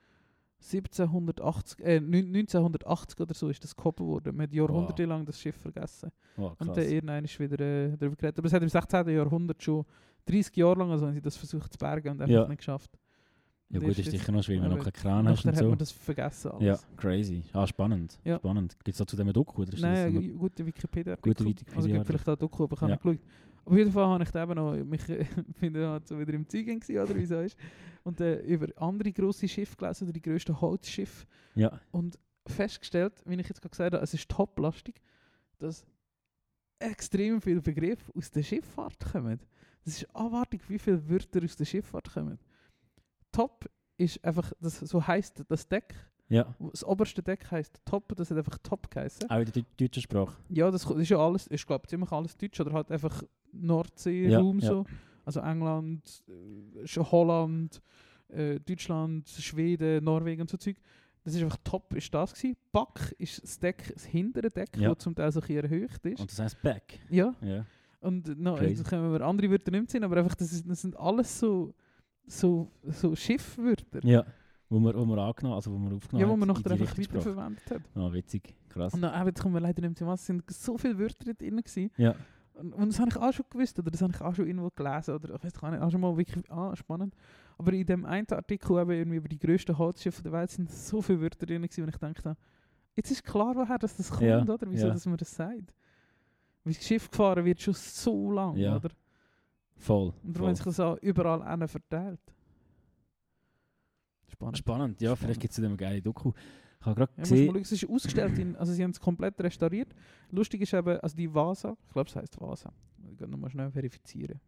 1780, 0.60 1.80
äh, 1.84 2.00
neun- 2.00 2.30
1980 2.32 3.20
oder 3.20 3.34
so 3.34 3.48
ist 3.48 3.62
das 3.64 3.74
gehoben 3.74 4.06
worden. 4.06 4.36
Man 4.36 4.44
hat 4.46 4.52
jahrhundertelang 4.54 5.24
das 5.24 5.40
Schiff 5.40 5.56
vergessen. 5.56 6.10
Oh, 6.36 6.52
Und 6.58 6.76
dann 6.76 6.84
irgendwann 6.84 7.24
ist 7.24 7.38
wieder 7.40 7.58
äh, 7.60 7.96
darüber 7.96 8.16
geredet. 8.16 8.38
Aber 8.38 8.46
es 8.46 8.52
hat 8.52 8.62
im 8.62 8.68
16. 8.68 9.08
Jahrhundert 9.08 9.62
schon 9.62 9.84
30 10.26 10.56
Jahre 10.56 10.78
lang, 10.80 10.90
also 10.90 11.06
haben 11.06 11.14
sie 11.14 11.22
das 11.22 11.36
versucht 11.36 11.72
zu 11.72 11.78
bergen 11.78 12.10
und 12.10 12.20
einfach 12.22 12.32
Ja. 12.34 12.46
nicht 12.48 12.58
geschafft. 12.58 12.90
ja 13.70 13.78
Und 13.80 13.86
gut, 13.86 13.98
ist 13.98 14.10
sicher 14.10 14.32
noch 14.32 14.42
schwierig, 14.42 14.62
wenn 14.62 14.70
du 14.70 14.76
noch 14.76 14.84
keinen 14.84 14.92
Kran 14.92 15.28
hast 15.28 15.44
und 15.44 15.50
hat 15.52 15.58
so. 15.58 15.68
man 15.68 15.78
das 15.78 15.90
vergessen 15.92 16.50
alles. 16.52 16.62
Ja, 16.64 16.78
crazy. 16.96 17.42
Ah, 17.52 17.66
spannend. 17.66 18.18
Ja. 18.24 18.36
Spannend. 18.36 18.76
Gibt 18.84 18.88
es 18.88 18.98
da 18.98 19.06
zu 19.06 19.16
dem 19.16 19.28
ein 19.28 19.32
Doku? 19.32 19.62
Oder 19.62 19.72
ist 19.72 19.80
Nein, 19.80 20.14
das 20.14 20.38
gute 20.38 20.66
Wikipedia. 20.66 21.14
Gute 21.16 21.28
Also 21.30 21.44
Wikipedia- 21.48 21.94
gibt 21.94 22.06
vielleicht 22.06 22.28
auch 22.28 22.36
Doku, 22.36 22.64
aber 22.64 22.74
ich 22.74 22.80
habe 22.82 22.90
Ja. 22.92 22.96
nicht 22.96 23.02
geschaut. 23.02 23.20
Auf 23.64 23.76
jeden 23.76 23.92
Fall 23.92 24.06
habe 24.06 24.24
ich 24.24 24.30
da 24.30 24.42
eben 24.42 24.54
noch, 24.54 24.74
mich, 24.84 25.02
bin 25.60 25.72
dann 25.74 25.90
halt 25.90 26.08
so 26.08 26.18
wieder 26.18 26.32
im 26.34 26.46
gewesen, 26.46 26.98
oder 26.98 27.14
wie 27.14 27.26
so 27.26 27.40
ist. 27.40 27.56
Und 28.02 28.20
äh, 28.20 28.40
über 28.42 28.66
andere 28.82 29.12
grosse 29.12 29.46
Schiffe 29.48 29.76
gelesen, 29.76 30.04
oder 30.04 30.12
die 30.12 30.22
grössten 30.22 30.60
Holzschiffe. 30.60 31.26
ja. 31.54 31.78
Und 31.90 32.18
festgestellt, 32.46 33.12
wie 33.26 33.34
ich 33.34 33.48
jetzt 33.48 33.60
gerade 33.60 33.70
gesagt 33.70 33.94
habe, 33.94 34.02
es 34.02 34.14
ist 34.14 34.28
toplastig, 34.28 35.00
dass 35.58 35.86
extrem 36.78 37.40
viele 37.40 37.60
Begriffe 37.60 38.10
aus 38.16 38.30
der 38.30 38.42
Schifffahrt 38.42 38.98
kommen. 39.12 39.38
Das 39.84 39.94
ist 40.02 40.14
abartig, 40.16 40.62
wie 40.68 40.78
viele 40.78 41.08
Wörter 41.08 41.44
aus 41.44 41.54
der 41.56 41.64
Schifffahrt 41.66 42.12
kommen. 42.12 42.38
Top 43.32 43.66
ist 43.98 44.22
einfach, 44.24 44.52
das, 44.60 44.78
so 44.80 45.06
heisst 45.06 45.44
das 45.48 45.68
Deck. 45.68 45.94
ja. 46.28 46.52
Das 46.72 46.82
oberste 46.82 47.22
Deck 47.22 47.50
heisst 47.50 47.80
Top, 47.84 48.14
das 48.16 48.30
hat 48.30 48.38
einfach 48.38 48.58
Top 48.62 48.90
geheißen. 48.90 49.28
Auch 49.30 49.38
in 49.38 49.44
der 49.44 49.62
deu- 49.62 49.66
deutschen 49.76 50.02
Sprache. 50.02 50.36
Ja, 50.48 50.70
das, 50.70 50.84
das 50.84 50.96
ist 50.96 51.08
ja 51.10 51.18
alles, 51.18 51.46
ich 51.50 51.64
glaube 51.66 51.86
ziemlich 51.86 52.10
alles 52.10 52.36
Deutsch 52.36 52.58
oder 52.60 52.72
halt 52.72 52.90
einfach 52.90 53.22
Nordsee-Raum 53.52 54.58
ja. 54.60 54.68
so. 54.68 54.84
Also 55.24 55.40
England, 55.40 56.24
äh, 56.28 56.86
Holland, 57.00 57.80
äh, 58.28 58.58
Deutschland, 58.60 59.28
Schweden, 59.28 60.04
Norwegen 60.04 60.40
und 60.42 60.50
so 60.50 60.56
Zeug. 60.56 60.76
Das 61.22 61.34
ist 61.34 61.42
einfach 61.42 61.58
top, 61.62 61.94
ist 61.94 62.12
das 62.14 62.32
gewesen. 62.32 62.56
Back 62.72 63.14
ist 63.18 63.42
das 63.42 63.58
Deck, 63.58 63.90
das 63.92 64.04
hintere 64.06 64.48
Deck, 64.48 64.76
Ja. 64.76 64.90
wo 64.90 64.94
zum 64.94 65.14
Teil 65.14 65.30
so 65.30 65.40
ein 65.40 65.56
erhöht 65.56 66.04
ist. 66.04 66.20
Und 66.20 66.30
das 66.30 66.38
heisst 66.38 66.62
Back. 66.62 66.98
ja, 67.10 67.34
Ja. 67.42 67.66
und 68.00 68.38
no, 68.38 68.58
jetzt 68.58 68.84
können 68.88 69.12
wir 69.12 69.20
andere 69.20 69.50
Wörter 69.50 69.70
nicht 69.70 69.90
sehen, 69.90 70.02
aber 70.02 70.16
einfach, 70.16 70.34
das, 70.34 70.52
ist, 70.52 70.68
das 70.68 70.80
sind 70.80 70.98
alles 70.98 71.38
so, 71.38 71.74
so, 72.26 72.70
so 72.84 73.14
Schiffwörter. 73.14 74.04
Ja. 74.04 74.24
Wo 74.70 74.78
wir, 74.78 74.94
wo 74.94 75.04
wir 75.04 75.18
angenommen, 75.18 75.56
also 75.56 75.72
wo 75.72 75.78
wir 75.78 75.96
aufgenommen 75.96 76.20
Ja, 76.24 76.28
wo 76.32 76.36
man 76.36 76.54
die 76.54 76.70
einfach 76.70 76.96
weiterverwendet 76.96 77.70
hat. 77.70 77.82
Ah, 77.94 78.12
witzig. 78.12 78.54
Krass. 78.68 78.94
Und 78.94 79.02
dann, 79.02 79.14
eben, 79.20 79.26
jetzt 79.28 79.42
kommen 79.42 79.54
wir 79.54 79.60
leider 79.60 79.82
nicht 79.82 80.00
mehr 80.00 80.08
zu 80.08 80.14
Es 80.14 80.26
sind 80.26 80.48
so 80.48 80.78
viele 80.78 80.96
Wörter 80.96 81.34
drin 81.34 81.56
gewesen. 81.56 81.90
Ja. 81.96 82.14
Und, 82.60 82.88
das 82.88 83.00
habe 83.00 83.10
ich 83.10 83.16
auch 83.16 83.32
schon 83.32 83.46
gewusst, 83.50 83.78
oder 83.78 83.90
das 83.90 84.02
habe 84.02 84.12
ich 84.14 84.20
auch 84.20 84.34
schon 84.34 84.46
irgendwo 84.46 84.70
gelesen, 84.70 85.14
oder 85.14 85.34
ich 85.34 85.44
weiß 85.44 85.60
gar 85.60 85.70
nicht, 85.70 85.80
auch 85.80 85.90
schon 85.90 86.00
mal 86.00 86.16
wirklich, 86.16 86.50
ah, 86.50 86.74
spannend. 86.76 87.14
Aber 87.58 87.72
in 87.72 87.86
dem 87.86 88.04
einen 88.04 88.26
Artikel 88.30 88.78
eben 88.80 88.90
irgendwie 88.90 89.16
über 89.18 89.28
die 89.28 89.38
grössten 89.38 89.76
Holzschiffe 89.76 90.22
der 90.22 90.32
Welt 90.32 90.50
sind 90.50 90.70
so 90.70 91.00
viele 91.02 91.20
Wörter 91.20 91.46
drin 91.46 91.62
gewesen, 91.62 91.82
und 91.84 91.88
ich 91.90 91.96
dachte, 91.96 92.36
jetzt 92.94 93.10
ist 93.10 93.24
klar, 93.24 93.54
woher 93.56 93.78
das, 93.78 93.96
das 93.96 94.10
kommt, 94.10 94.22
Ja, 94.22 94.42
oder? 94.42 94.58
Wieso, 94.70 94.86
ja. 94.86 94.92
dass 94.92 95.06
man 95.06 95.16
das 95.16 95.34
sagt. 95.34 95.72
Weil 96.64 96.74
das 96.74 96.84
Schiff 96.86 97.10
gefahren 97.10 97.44
wird 97.44 97.60
schon 97.60 97.74
so 97.74 98.30
lang, 98.30 98.56
Ja. 98.56 98.76
oder? 98.76 98.90
Voll. 99.76 100.12
Und 100.22 100.36
darum 100.36 100.48
hat 100.50 100.56
sich 100.56 100.64
das 100.66 100.78
auch 100.80 100.98
überall 100.98 101.48
hin 101.48 101.66
verteilt. 101.66 102.20
Spannend. 104.28 104.58
Spannend. 104.58 105.00
Ja, 105.00 105.16
vielleicht 105.16 105.40
gibt 105.40 105.52
es 105.52 105.58
eine 105.58 105.74
geile 105.76 106.00
Doku. 106.02 106.32
Ich 106.80 106.86
habe 106.86 106.94
gerade 106.96 107.12
Ja, 107.12 107.18
mal 107.18 107.22
gesehen... 107.22 107.46
schauen, 107.46 107.62
es 107.62 107.72
ist 107.72 107.90
ausgestellt, 107.90 108.38
in, 108.38 108.56
also 108.56 108.72
sie 108.72 108.82
haben 108.82 108.90
es 108.90 109.00
komplett 109.00 109.38
restauriert. 109.40 109.94
Lustig 110.30 110.62
ist 110.62 110.72
eben, 110.72 110.98
also 111.00 111.14
die 111.14 111.32
Vasa, 111.32 111.76
ich 111.86 111.92
glaube 111.92 112.08
es 112.08 112.16
heisst 112.16 112.40
Vasa, 112.40 112.72
ich 113.10 113.18
gehe 113.18 113.28
nochmal 113.28 113.50
schnell 113.50 113.70
verifizieren. 113.70 114.40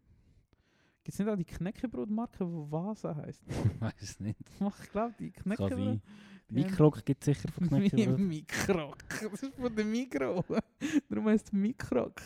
Gibt 1.03 1.13
es 1.13 1.19
nicht 1.19 1.27
auch 1.27 1.35
die 1.35 1.45
Knäckebrotmarke, 1.45 2.45
die 2.45 2.71
Vasa 2.71 3.15
heisst? 3.15 3.43
Ich 3.75 3.81
weiß 3.81 4.01
es 4.01 4.19
nicht. 4.19 4.39
ich 4.83 4.91
glaube, 4.91 5.13
die 5.19 5.31
Knäckebrot. 5.31 5.99
Mikrok 6.49 7.05
gibt 7.05 7.21
es 7.21 7.37
sicher 7.37 7.51
von 7.51 7.67
Knäckebrot. 7.67 8.19
Mikrok. 8.19 8.97
Das 9.09 9.43
ist 9.43 9.53
von 9.55 9.75
der 9.75 9.85
Mikro. 9.85 10.43
Darum 11.09 11.27
heisst 11.27 11.47
es 11.47 11.53
Mikrok. 11.53 12.19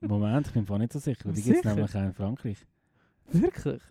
Moment, 0.00 0.48
ich 0.48 0.52
bin 0.52 0.64
mir 0.68 0.78
nicht 0.78 0.92
so 0.92 0.98
sicher. 0.98 1.32
Die 1.32 1.42
gibt 1.42 1.58
es 1.58 1.64
nämlich 1.64 1.94
auch 1.94 2.02
in 2.02 2.12
Frankreich. 2.12 2.66
Wirklich? 3.30 3.82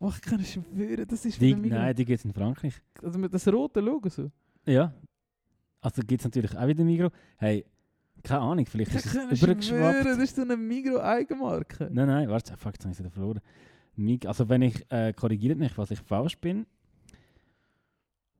Oh, 0.00 0.12
ich 0.14 0.22
kann 0.22 0.40
es 0.40 0.52
schwören, 0.52 1.06
das 1.08 1.24
ist 1.24 1.40
Die, 1.40 1.54
nein, 1.54 1.94
die 1.94 2.04
gibt 2.04 2.20
es 2.20 2.24
in 2.24 2.32
Frankreich. 2.32 2.74
Also 3.02 3.18
mit 3.18 3.34
das 3.34 3.46
rote 3.48 3.80
Logo 3.80 4.08
so. 4.08 4.30
Ja. 4.68 4.92
Also 5.80 6.02
gibt 6.02 6.20
es 6.20 6.24
natürlich 6.24 6.56
auch 6.56 6.66
wieder 6.66 6.84
Migro. 6.84 7.10
Hey, 7.38 7.64
keine 8.22 8.40
Ahnung, 8.40 8.66
vielleicht 8.66 8.90
Ich 8.90 8.96
ist 8.96 9.06
es 9.14 9.42
übergeschwappt. 9.42 10.04
das 10.04 10.18
ist 10.18 10.36
so 10.36 10.42
eine 10.42 10.56
Migro-Eigenmarke. 10.56 11.88
Nein, 11.92 12.08
nein, 12.08 12.28
warte, 12.28 12.56
fuck, 12.56 12.72
jetzt 12.74 12.84
habe 12.84 12.92
ich 12.92 13.00
es 13.00 13.12
verloren. 13.12 13.40
Also 14.26 14.48
wenn 14.48 14.62
ich, 14.62 14.84
äh, 14.90 15.12
korrigiert 15.12 15.58
mich, 15.58 15.76
was 15.78 15.90
ich 15.90 16.00
falsch 16.00 16.38
bin. 16.38 16.66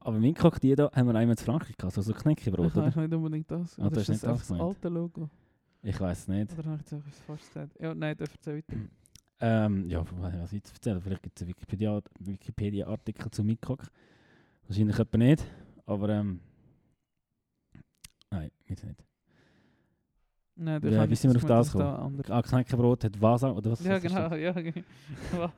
Aber 0.01 0.19
Mikrock, 0.19 0.61
die 0.61 0.75
da, 0.75 0.91
haben 0.93 1.07
wir 1.09 1.15
einmal 1.15 1.37
in 1.37 1.37
Frankreich 1.37 1.77
gehabt, 1.77 1.95
so, 1.95 2.03
so 2.03 2.13
Knäckebrot, 2.13 2.69
Ich 2.69 2.77
oder? 2.77 2.87
weiß 2.87 2.97
nicht 2.97 3.13
unbedingt 3.15 3.51
das. 3.51 3.79
Ah, 3.79 3.87
Oder 3.87 3.91
du 3.97 4.01
ist 4.01 4.09
das 4.11 4.21
das 4.21 4.49
das 4.49 4.61
alte 4.61 4.89
Logo? 4.89 5.29
Ich 5.83 6.01
weiß 6.01 6.19
es 6.21 6.29
nicht. 6.29 6.53
Oder 6.59 6.71
habe 6.71 6.81
ich 6.85 6.93
etwas 6.93 7.19
falsch 7.27 7.41
gesagt? 7.43 7.81
Ja, 7.81 7.95
nein, 7.95 8.17
darf 8.17 8.31
erzähl 8.33 8.57
weiter. 8.59 8.77
Ähm, 9.41 9.89
ja, 9.89 10.05
was 10.21 10.53
ich 10.53 10.59
jetzt 10.59 10.73
erzählen? 10.75 11.01
Vielleicht 11.01 11.23
gibt 11.23 11.41
es 11.41 11.43
einen 11.47 11.55
Wikipedia- 11.55 12.03
Wikipedia-Artikel 12.21 13.31
zu 13.31 13.45
Mikrock. 13.45 13.85
Wahrscheinlich 14.67 14.99
etwa 14.99 15.19
nicht, 15.19 15.45
aber 15.89 16.09
ähm... 16.11 16.41
Nein, 18.31 18.51
gibt 18.67 18.79
es 18.81 18.87
nicht. 18.87 19.05
Nein, 20.57 20.83
Ja, 20.83 20.91
kann 20.99 21.09
wie 21.09 21.13
ich 21.13 21.21
sind 21.21 21.33
wir 21.33 21.37
auf 21.39 21.45
das 21.45 21.73
dass 21.73 22.27
da 22.27 22.35
Ah, 22.35 22.43
Knäckebrot 22.43 23.05
hat 23.05 23.21
Vasa, 23.21 23.51
oder 23.53 23.71
was? 23.71 23.85
Ja, 23.85 23.93
was 23.93 24.05
ist 24.05 24.11
genau, 24.11 24.29
das? 24.29 24.41
ja. 24.41 24.53
genau. 24.53 25.53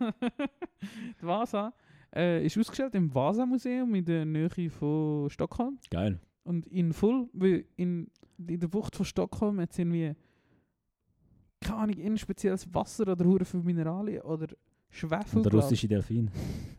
die 1.21 1.27
Vasa 1.27 1.73
äh, 2.15 2.45
ist 2.45 2.59
ausgestellt 2.59 2.95
im 2.95 3.13
Vasa-Museum 3.15 3.95
in 3.95 4.05
der 4.05 4.25
Nähe 4.25 4.71
von 4.71 5.31
Stockholm. 5.31 5.79
Geil. 5.91 6.21
Und 6.43 6.67
in 6.67 6.93
voll, 6.93 7.29
weil 7.33 7.65
in, 7.77 8.11
in 8.47 8.61
der 8.61 8.69
Bucht 8.69 8.95
von 8.95 9.07
Stockholm 9.07 9.61
hat 9.61 9.71
es 9.73 9.79
irgendwie 9.79 10.15
keine 11.61 11.79
Ahnung, 11.79 11.97
ein 11.99 12.19
spezielles 12.19 12.73
Wasser 12.73 13.09
oder 13.09 13.25
hure 13.25 13.45
für 13.45 13.59
Mineralien 13.59 14.23
oder 14.23 14.49
Schwefel, 14.89 15.43
der 15.43 15.53
russische 15.53 15.87
Delfin. 15.87 16.31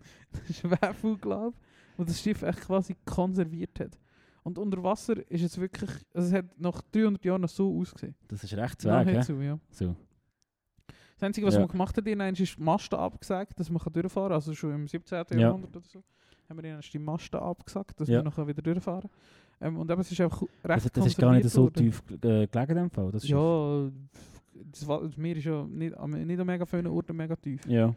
Schwefel, 0.51 1.17
glaube 1.17 1.55
wo 1.97 2.03
das 2.03 2.19
Schiff 2.21 2.41
echt 2.43 2.61
quasi 2.61 2.95
konserviert 3.05 3.79
hat. 3.79 3.97
Und 4.43 4.57
unter 4.57 4.81
Wasser 4.83 5.15
ist 5.29 5.43
es 5.43 5.57
wirklich, 5.59 5.89
also 6.13 6.27
es 6.27 6.33
hat 6.33 6.45
nach 6.59 6.81
300 6.91 7.23
Jahren 7.23 7.41
noch 7.41 7.49
so 7.49 7.77
ausgesehen. 7.79 8.15
Das 8.27 8.43
ist 8.43 8.53
recht 8.55 8.81
zweig, 8.81 9.07
hä? 9.07 9.13
Nahezu, 9.13 9.39
ja. 9.41 9.59
So. 9.69 9.95
Das 11.15 11.23
Einzige, 11.27 11.45
was 11.45 11.53
Ja. 11.53 11.59
man 11.59 11.69
gemacht 11.69 11.95
hat, 11.95 12.07
ihnen 12.07 12.33
ist 12.33 12.57
die 12.57 12.61
Masten 12.61 12.97
abgesagt, 12.97 13.59
dass 13.59 13.69
man 13.69 13.79
kann 13.81 13.93
durchfahren 13.93 14.29
kann. 14.29 14.33
Also 14.35 14.55
schon 14.55 14.73
im 14.73 14.87
17. 14.87 15.23
Ja. 15.33 15.37
Jahrhundert 15.39 15.75
oder 15.75 15.85
so. 15.85 16.03
Haben 16.49 16.63
wir 16.63 16.69
ihnen 16.71 16.81
die 16.81 16.99
Masten 16.99 17.39
abgesagt, 17.39 17.99
dass 18.01 18.07
Ja. 18.09 18.19
wir 18.19 18.23
noch 18.23 18.47
wieder 18.47 18.61
durchfahren 18.63 19.01
können. 19.01 19.75
Ähm, 19.75 19.77
und 19.79 19.91
eben, 19.91 20.01
es 20.01 20.11
ist 20.11 20.19
einfach 20.19 20.41
recht 20.41 20.49
Also, 20.65 20.89
das 20.91 21.05
ist 21.05 21.17
gar 21.19 21.33
nicht 21.33 21.47
so 21.47 21.61
worden. 21.63 21.73
tief 21.75 22.01
äh, 22.09 22.47
gelegen 22.47 22.71
in 22.71 22.75
dem 22.77 22.89
Fall. 22.89 23.11
Das. 23.11 23.27
Ja, 23.27 23.91
das, 24.71 24.87
das 24.87 25.17
Meer 25.17 25.35
ist 25.37 25.43
ja 25.45 25.63
nicht, 25.67 25.95
nicht 25.99 26.39
an 26.39 26.47
mega 26.47 26.65
vielen 26.65 26.87
Orten 26.87 27.15
mega 27.15 27.35
tief. 27.35 27.63
Ja. 27.67 27.93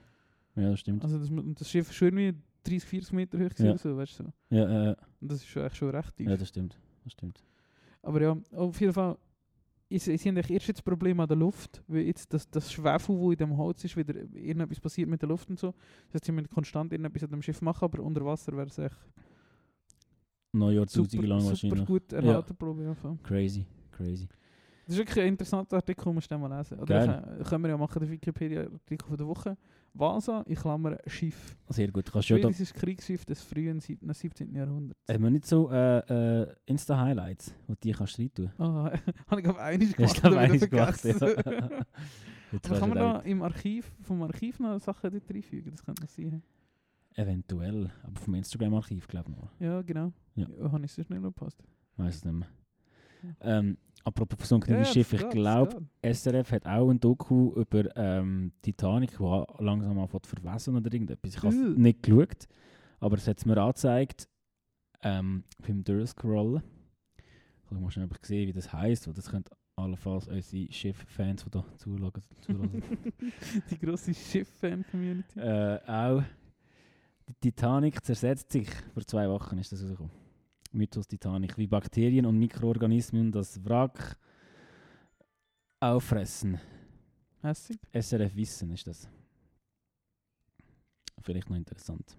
Ja, 0.57 0.71
das 0.71 0.81
stimmt. 0.81 1.03
Also 1.03 1.19
das, 1.19 1.31
das 1.59 1.71
Schiff 1.71 1.89
ist 1.89 1.97
schon 1.97 2.09
irgendwie 2.09 2.39
30, 2.65 2.85
40 2.89 3.13
Meter 3.13 3.39
hoch 3.39 3.51
Ja. 3.59 3.71
oder 3.71 3.79
so, 3.79 3.97
weißt 3.97 4.21
du 4.21 4.25
so. 4.25 4.33
Ja, 4.57 4.91
äh, 4.93 4.97
Und 5.21 5.31
das 5.31 5.39
ist 5.39 5.47
schon, 5.49 5.65
echt 5.65 5.77
schon 5.77 5.91
recht 5.91 6.17
tief. 6.17 6.29
ja, 6.29 6.37
das 6.37 6.49
stimmt. 6.49 6.79
Das 7.05 7.13
stimmt. 7.13 7.45
Aber 8.03 8.21
ja, 8.21 8.37
auf 8.53 8.81
jeden 8.81 8.93
Fall, 8.93 9.17
ist, 9.89 10.09
ist 10.09 10.27
eigentlich 10.27 10.51
erst 10.51 10.67
jetzt 10.69 10.79
das 10.79 10.83
Problem 10.83 11.21
an 11.21 11.29
der 11.29 11.37
Luft, 11.37 11.83
weil 11.87 12.03
jetzt 12.03 12.33
das, 12.33 12.49
das 12.51 12.73
Schwefel, 12.73 13.17
wo 13.17 13.31
in 13.31 13.37
dem 13.39 13.57
Holz 13.57 13.85
ist, 13.85 13.97
wieder 13.97 14.15
irgendetwas 14.15 14.81
passiert 14.81 15.09
mit 15.09 15.21
der 15.23 15.29
Luft 15.29 15.49
und 15.51 15.59
so. 15.59 15.73
Das 16.07 16.15
heißt, 16.15 16.25
sie 16.25 16.33
müssen 16.33 16.49
konstant 16.49 16.93
irgendetwas 16.93 17.25
an 17.25 17.31
dem 17.31 17.43
Schiff 17.43 17.61
machen, 17.63 17.85
aber 17.85 18.03
unter 18.03 18.25
Wasser 18.25 18.53
wäre 18.57 18.67
es 18.67 18.79
echt 18.79 18.97
Neujahr 20.53 20.87
super, 20.89 21.05
tausende 21.09 21.27
lang 21.27 21.41
super 21.41 21.51
wahrscheinlich. 21.51 21.87
gut 21.87 22.13
erhalten 22.13 22.89
einfach. 22.89 23.17
Crazy, 23.23 23.67
crazy. 23.91 24.29
Das 24.87 24.95
ist 24.95 24.99
wirklich 24.99 25.21
ein 25.25 25.29
interessanter 25.29 25.77
Artikel, 25.77 26.13
musst 26.13 26.31
du 26.31 26.39
mal 26.39 26.57
lesen. 26.59 26.79
Oder 26.79 27.39
ich, 27.41 27.49
können 27.49 27.65
wir 27.65 27.71
ja 27.71 27.77
machen, 27.79 28.01
den 28.01 28.11
Wikipedia-Artikel 28.11 29.07
von 29.09 29.17
der 29.17 29.27
Woche. 29.27 29.57
Vasa, 29.95 30.43
in 30.43 30.57
Klammern 30.57 30.99
Schiff. 31.07 31.57
Sehr 31.69 31.91
gut. 31.93 32.11
Kannst 32.13 32.29
du 32.29 32.35
ja 32.35 32.41
da, 32.41 32.49
Schwedisches 32.49 32.75
Kriegsschiff 32.75 33.25
des 33.25 33.41
frühen 33.43 33.81
sieb- 33.81 34.01
17. 34.03 34.55
Jahrhunderts. 34.55 35.01
haben 35.09 35.23
wir 35.23 35.31
nicht 35.31 35.47
so 35.47 35.71
äh, 35.71 36.43
äh, 36.43 36.55
Insta-Highlights, 36.67 37.55
die 37.69 37.75
die 37.83 37.93
kannst 37.93 38.19
du 38.19 38.23
rein 38.23 38.35
tun? 38.35 38.51
Ah, 38.59 38.91
habe 39.29 39.41
ich 39.41 39.45
glaube 39.45 39.61
einmal 39.61 39.83
Ich 39.89 39.97
gemacht, 39.97 40.21
glaube, 40.21 40.37
aber 40.41 40.53
wieder 40.53 40.53
eines 40.53 40.71
gemacht. 40.71 41.05
Ja. 41.05 41.71
Aber 42.69 42.79
kann 42.79 42.89
man 42.89 42.99
da 42.99 43.19
im 43.21 43.43
Archiv, 43.43 43.91
vom 44.03 44.23
Archiv 44.23 44.61
noch 44.61 44.79
Sachen 44.81 45.11
dort 45.11 45.29
reinfügen? 45.29 45.73
Das 45.73 45.85
könnte 45.85 46.03
noch 46.03 46.09
sein. 46.09 46.41
Eventuell, 47.17 47.91
aber 48.03 48.21
vom 48.21 48.35
Instagram-Archiv, 48.35 49.07
glaube 49.09 49.31
ich 49.31 49.37
noch. 49.37 49.51
Ja, 49.61 49.83
genau. 49.83 50.13
Ja. 50.37 50.47
Habe 50.71 50.85
ich 50.85 50.93
so 50.93 51.03
schnell 51.03 51.21
gepasst. 51.21 51.63
Weiß 51.97 52.17
es 52.17 52.25
nicht 52.25 52.35
mehr. 52.35 52.49
Ja. 53.23 53.59
Ähm, 53.59 53.77
apropos 54.05 54.37
versunkenes 54.39 54.93
Schiff, 54.93 55.13
ich 55.13 55.29
glaube, 55.31 55.83
SRF 56.03 56.53
hat 56.53 56.67
auch 56.67 56.91
ein 56.91 57.01
Doku 57.01 57.53
über 57.55 57.95
ähm, 57.97 58.53
Titanic, 58.63 59.19
wo 59.19 59.47
langsam 59.59 59.99
anfängt 59.99 60.27
zu 60.27 60.37
verwässern 60.37 60.77
oder 60.77 60.93
irgendetwas. 60.93 61.35
Ich 61.35 61.43
habe 61.43 61.49
es 61.49 61.55
Uh. 61.61 61.79
nicht 61.81 62.03
geschaut, 62.03 62.47
aber 63.01 63.17
es 63.17 63.27
hat 63.27 63.39
es 63.39 63.47
mir 63.47 63.57
angezeigt 63.59 64.29
ähm, 65.03 65.45
beim 65.67 65.83
Durst-Scrollen. 65.85 66.63
Ich 67.71 67.81
muss 67.81 67.95
schnell 67.95 68.09
sehen, 68.23 68.47
wie 68.49 68.53
das 68.53 68.73
heisst, 68.73 69.07
weil 69.09 69.15
das 69.15 69.29
könnte 69.31 69.51
allenfalls 69.77 70.29
unsere 70.29 70.71
Schiff-Fans, 70.73 71.45
die 71.45 71.51
da 71.51 71.65
zuschauen, 71.77 72.13
zuhören, 72.41 72.83
Die 73.71 73.79
grosse 73.79 74.15
Schiff-Fan-Community. 74.15 75.41
äh, 75.41 75.81
auch. 75.87 76.23
Die 77.27 77.51
Titanic 77.51 78.05
zersetzt 78.05 78.53
sich. 78.53 78.69
Vor 78.93 79.05
zwei 79.07 79.29
Wochen 79.29 79.59
ist 79.59 79.73
das 79.73 79.83
rausgekommen. 79.83 80.13
Mythos 80.75 81.07
Titanic. 81.07 81.57
Wie 81.57 81.67
Bakterien 81.67 82.27
und 82.27 82.39
Mikroorganismen 82.39 83.33
das 83.33 83.65
Wrack 83.65 84.17
auffressen. 85.81 86.59
Hässig. 87.43 87.79
SRF 87.93 88.35
Wissen 88.35 88.71
ist 88.71 88.87
das. 88.87 89.09
Vielleicht 91.23 91.49
noch 91.49 91.57
interessant. 91.57 92.17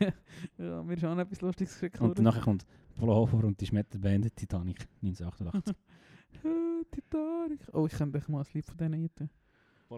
Ja, 0.56 0.84
auch 1.04 1.16
noch 1.16 1.22
etwas 1.22 1.40
Lustiges 1.40 1.80
gekriegt. 1.80 2.00
Und 2.00 2.20
nachher 2.20 2.42
kommt 2.42 2.64
Pullover 2.94 3.44
und 3.44 3.60
die 3.60 3.66
Schmetterband 3.66 4.36
Titanic 4.36 4.86
1988. 5.02 5.74
Äh, 6.44 6.84
Titanic. 6.92 7.60
Oh, 7.72 7.86
ich 7.86 7.92
könnte 7.92 8.18
euch 8.18 8.28
mal 8.28 8.40
ein 8.40 8.46
Lied 8.52 8.66
von 8.66 8.76
denen 8.76 9.00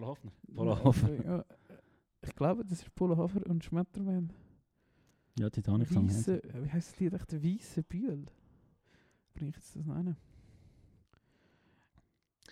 Hoffner. 0.05 0.31
Paul 0.55 0.83
Hoffner. 0.83 1.25
Ja, 1.25 1.45
ich 2.21 2.35
glaube, 2.35 2.63
das 2.63 2.81
ist 2.81 2.95
Polo 2.95 3.17
Hofer 3.17 3.45
und 3.47 3.63
Schmetterband. 3.63 4.33
Ja, 5.39 5.49
Titanic 5.49 5.87
sie. 5.87 5.95
Weisse, 5.95 6.41
wie 6.61 6.69
heisst 6.69 6.99
das? 6.99 7.13
Echt 7.13 7.31
der 7.31 7.43
Weisse 7.43 7.83
Bühl. 7.83 8.25
Bring 9.33 9.49
ich 9.49 9.55
jetzt 9.55 9.75
das 9.75 9.85
noch 9.85 9.95
rein? 9.95 10.15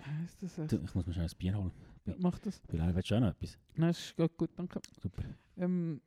Heißt 0.01 0.41
das 0.41 0.57
echt? 0.57 0.71
Du, 0.71 0.77
Ich 0.77 0.95
muss 0.95 1.05
mir 1.05 1.13
schnell 1.13 1.25
ein 1.25 1.37
Bier 1.37 1.57
holen. 1.57 1.71
Ja, 2.05 2.15
mach 2.19 2.39
das. 2.39 2.59
Bilal, 2.61 2.95
willst 2.95 3.11
du 3.11 3.15
auch 3.15 3.19
noch 3.19 3.29
etwas? 3.29 3.57
Nein, 3.75 3.89
ist 3.89 4.15
gut, 4.15 4.37
gut 4.37 4.49
danke. 4.55 4.79
Super. 5.01 5.23
Ähm, 5.57 6.01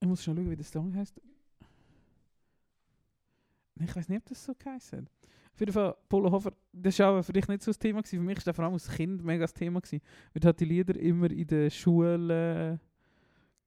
ich 0.00 0.06
muss 0.08 0.22
schon 0.22 0.36
schauen, 0.36 0.50
wie 0.50 0.56
der 0.56 0.64
Song 0.64 0.94
heißt. 0.94 1.20
Ich 3.80 3.96
weiß 3.96 4.08
nicht, 4.08 4.18
ob 4.18 4.26
das 4.26 4.44
so 4.44 4.54
geheißen 4.54 5.00
hat. 5.00 5.10
Auf 5.54 5.60
jeden 5.60 5.72
Fall, 5.72 5.96
Polo 6.08 6.30
Hofer, 6.30 6.52
das 6.72 6.98
war 7.00 7.18
auch 7.18 7.22
für 7.22 7.32
dich 7.32 7.46
nicht 7.48 7.62
so 7.62 7.70
ein 7.72 7.78
Thema. 7.78 8.00
Gewesen. 8.00 8.18
Für 8.20 8.24
mich 8.24 8.36
war 8.38 8.44
das 8.44 8.56
vor 8.56 8.64
allem 8.64 8.74
als 8.74 8.88
Kind 8.88 9.24
mega 9.24 9.42
das 9.42 9.52
Thema. 9.52 9.80
Gewesen, 9.80 10.00
weil 10.32 10.40
du 10.40 10.46
halt 10.46 10.60
die 10.60 10.64
Lieder 10.64 10.96
immer 10.98 11.30
in 11.30 11.46
der 11.46 11.68
Schule 11.68 12.74
äh, 12.74 12.78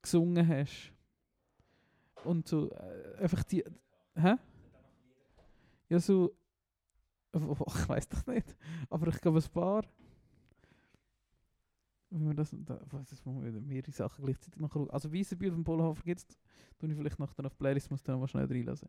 gesungen 0.01 0.47
hast. 0.47 0.93
Und 2.25 2.47
so, 2.47 2.71
äh, 2.71 3.17
einfach 3.19 3.43
die. 3.43 3.63
Hä? 4.15 4.35
Ja, 5.89 5.99
so. 5.99 6.35
Ich 7.33 7.89
weiß 7.89 8.07
doch 8.09 8.25
nicht. 8.27 8.55
Aber 8.89 9.07
ich 9.07 9.19
glaube, 9.19 9.39
ein 9.39 9.51
paar. 9.51 9.83
Wenn 12.09 12.27
wir 12.27 12.33
das, 12.33 12.55
da, 12.57 12.79
das 12.89 13.25
muss 13.25 13.35
man 13.35 13.45
wieder 13.45 13.59
mehrere 13.59 13.91
Sachen 13.91 14.23
gleichzeitig 14.23 14.59
noch 14.59 14.71
schauen. 14.71 14.89
Also 14.89 15.11
Weissenbühl 15.11 15.51
von 15.51 15.63
Polohofer 15.65 16.03
gibt 16.03 16.19
es, 16.21 16.27
tue 16.79 16.89
ich 16.89 16.95
vielleicht 16.95 17.19
noch 17.19 17.33
dann 17.33 17.45
auf 17.45 17.53
die 17.53 17.57
Playlist, 17.57 17.91
muss 17.91 18.03
dann 18.03 18.19
mal 18.19 18.27
schnell 18.27 18.45
reinlassen. 18.45 18.87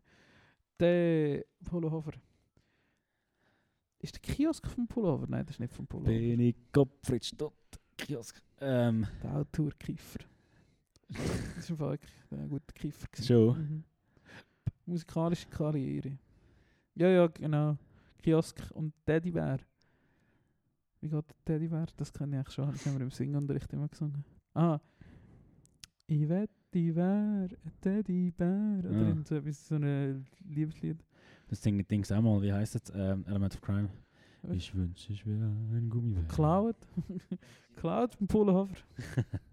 Der 0.79 1.43
Polohofer. 1.65 2.13
Ist 3.99 4.13
der 4.15 4.21
Kiosk 4.21 4.67
vom 4.67 4.87
Pullover? 4.87 5.25
Nein, 5.27 5.45
das 5.45 5.55
ist 5.55 5.59
nicht 5.59 5.73
vom 5.73 5.87
Pullover. 5.87 6.11
Bin 6.11 6.39
ich 6.39 6.55
Gottfried 6.71 7.25
Stott, 7.25 7.53
Kiosk. 7.97 8.41
Ähm, 8.61 9.07
Der 9.23 9.35
Autor-Kiefer. 9.35 10.19
Das 11.09 11.57
ist 11.57 11.69
im 11.69 11.77
Fall 11.77 11.91
wirklich 11.91 12.11
ein 12.31 12.49
guter 12.49 12.73
gewesen. 12.73 13.07
Schon? 13.23 13.57
Mhm. 13.59 13.83
Musikalische 14.85 15.47
Karriere. 15.49 16.17
Ja, 16.95 17.07
ja, 17.09 17.27
genau. 17.27 17.77
Kiosk 18.21 18.61
und 18.73 18.93
Teddybär. 19.05 19.57
Wie 21.01 21.09
geht 21.09 21.23
der 21.29 21.35
Teddybär? 21.45 21.85
Das 21.97 22.11
kenne 22.11 22.31
ich 22.35 22.39
eigentlich 22.39 22.53
schon. 22.55 22.71
Das 22.71 22.85
haben 22.85 22.95
wir 22.97 23.01
im 23.03 23.11
Singunterricht 23.11 23.71
immer 23.73 23.87
gesungen. 23.87 24.23
Ah. 24.53 24.79
Ich 26.07 26.27
wette, 26.27 26.51
ich 26.73 26.95
wär 26.95 27.47
ein 27.51 27.71
Teddybär. 27.81 28.79
Oder 28.79 28.91
Ja. 29.09 29.15
so 29.23 29.35
etwas, 29.35 29.67
so 29.67 29.75
ein 29.75 30.25
Liebeslied. 30.47 30.97
das 31.49 31.61
singen 31.61 31.87
Dings 31.87 32.11
auch 32.11 32.21
mal, 32.21 32.41
wie 32.41 32.51
heißt 32.51 32.75
es? 32.75 32.91
Ähm, 32.95 33.25
Element 33.27 33.53
of 33.55 33.61
Crime. 33.61 33.89
Ich 34.51 34.73
wünsche, 34.73 35.11
ich 35.11 35.25
wäre 35.25 35.45
ein 35.45 35.89
Gummibär. 35.89 36.23
Cloud. 36.29 36.75
Cloud 37.75 38.15
vom 38.15 38.27
Pullover. 38.27 38.73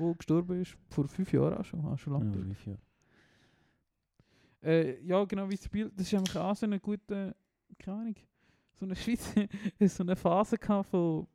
Wo 0.00 0.14
gestorben 0.14 0.62
ist. 0.62 0.76
Vor 0.88 1.06
fünf 1.08 1.32
Jahren 1.32 1.58
auch 1.58 1.64
schon. 1.64 1.84
Ah, 1.84 1.96
schon 1.96 2.14
lange. 2.14 2.36
Ja, 2.36 2.48
wie 2.48 2.54
viel? 2.54 2.78
Äh, 4.62 5.00
ja, 5.04 5.24
genau 5.24 5.48
wie 5.48 5.56
das 5.56 5.64
Spiel. 5.64 5.90
Das 5.94 6.06
ist 6.06 6.14
einfach 6.14 6.42
auch 6.42 6.56
so 6.56 6.66
eine 6.66 6.80
gute, 6.80 7.34
keine 7.78 7.96
Ahnung, 7.98 8.14
so 8.78 8.84
eine 8.84 8.96
Schweiz, 8.96 9.32
so 9.80 10.02
eine 10.02 10.16
Phase 10.16 10.58
gehabt 10.58 10.90
von, 10.90 11.26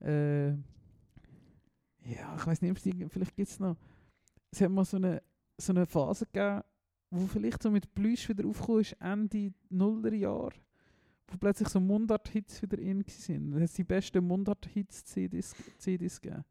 äh, 0.00 0.50
ja, 0.50 2.36
ich 2.36 2.46
weiß 2.46 2.62
nicht, 2.62 2.80
vielleicht 2.80 3.36
gibt 3.36 3.48
es 3.48 3.60
noch, 3.60 3.76
es 4.50 4.60
hat 4.60 4.70
mal 4.70 4.84
so 4.84 4.96
eine, 4.96 5.22
so 5.58 5.72
eine 5.72 5.86
Phase 5.86 6.26
gegeben, 6.26 6.62
wo 7.10 7.26
vielleicht 7.26 7.62
so 7.62 7.70
mit 7.70 7.92
Plüsch 7.94 8.28
wieder 8.28 8.46
aufgekommen 8.46 8.80
ist, 8.80 8.96
Ende 9.00 9.52
Nuller 9.68 10.12
Jahre, 10.12 10.54
wo 11.28 11.36
plötzlich 11.38 11.68
so 11.68 11.80
Mundart-Hits 11.80 12.62
wieder 12.62 12.78
in 12.78 13.04
waren. 13.04 13.50
Das 13.52 13.70
hat 13.70 13.78
die 13.78 13.84
besten 13.84 14.26
Mundart-Hits-CDs 14.26 15.54
CDs 15.78 16.20
gegeben. 16.20 16.44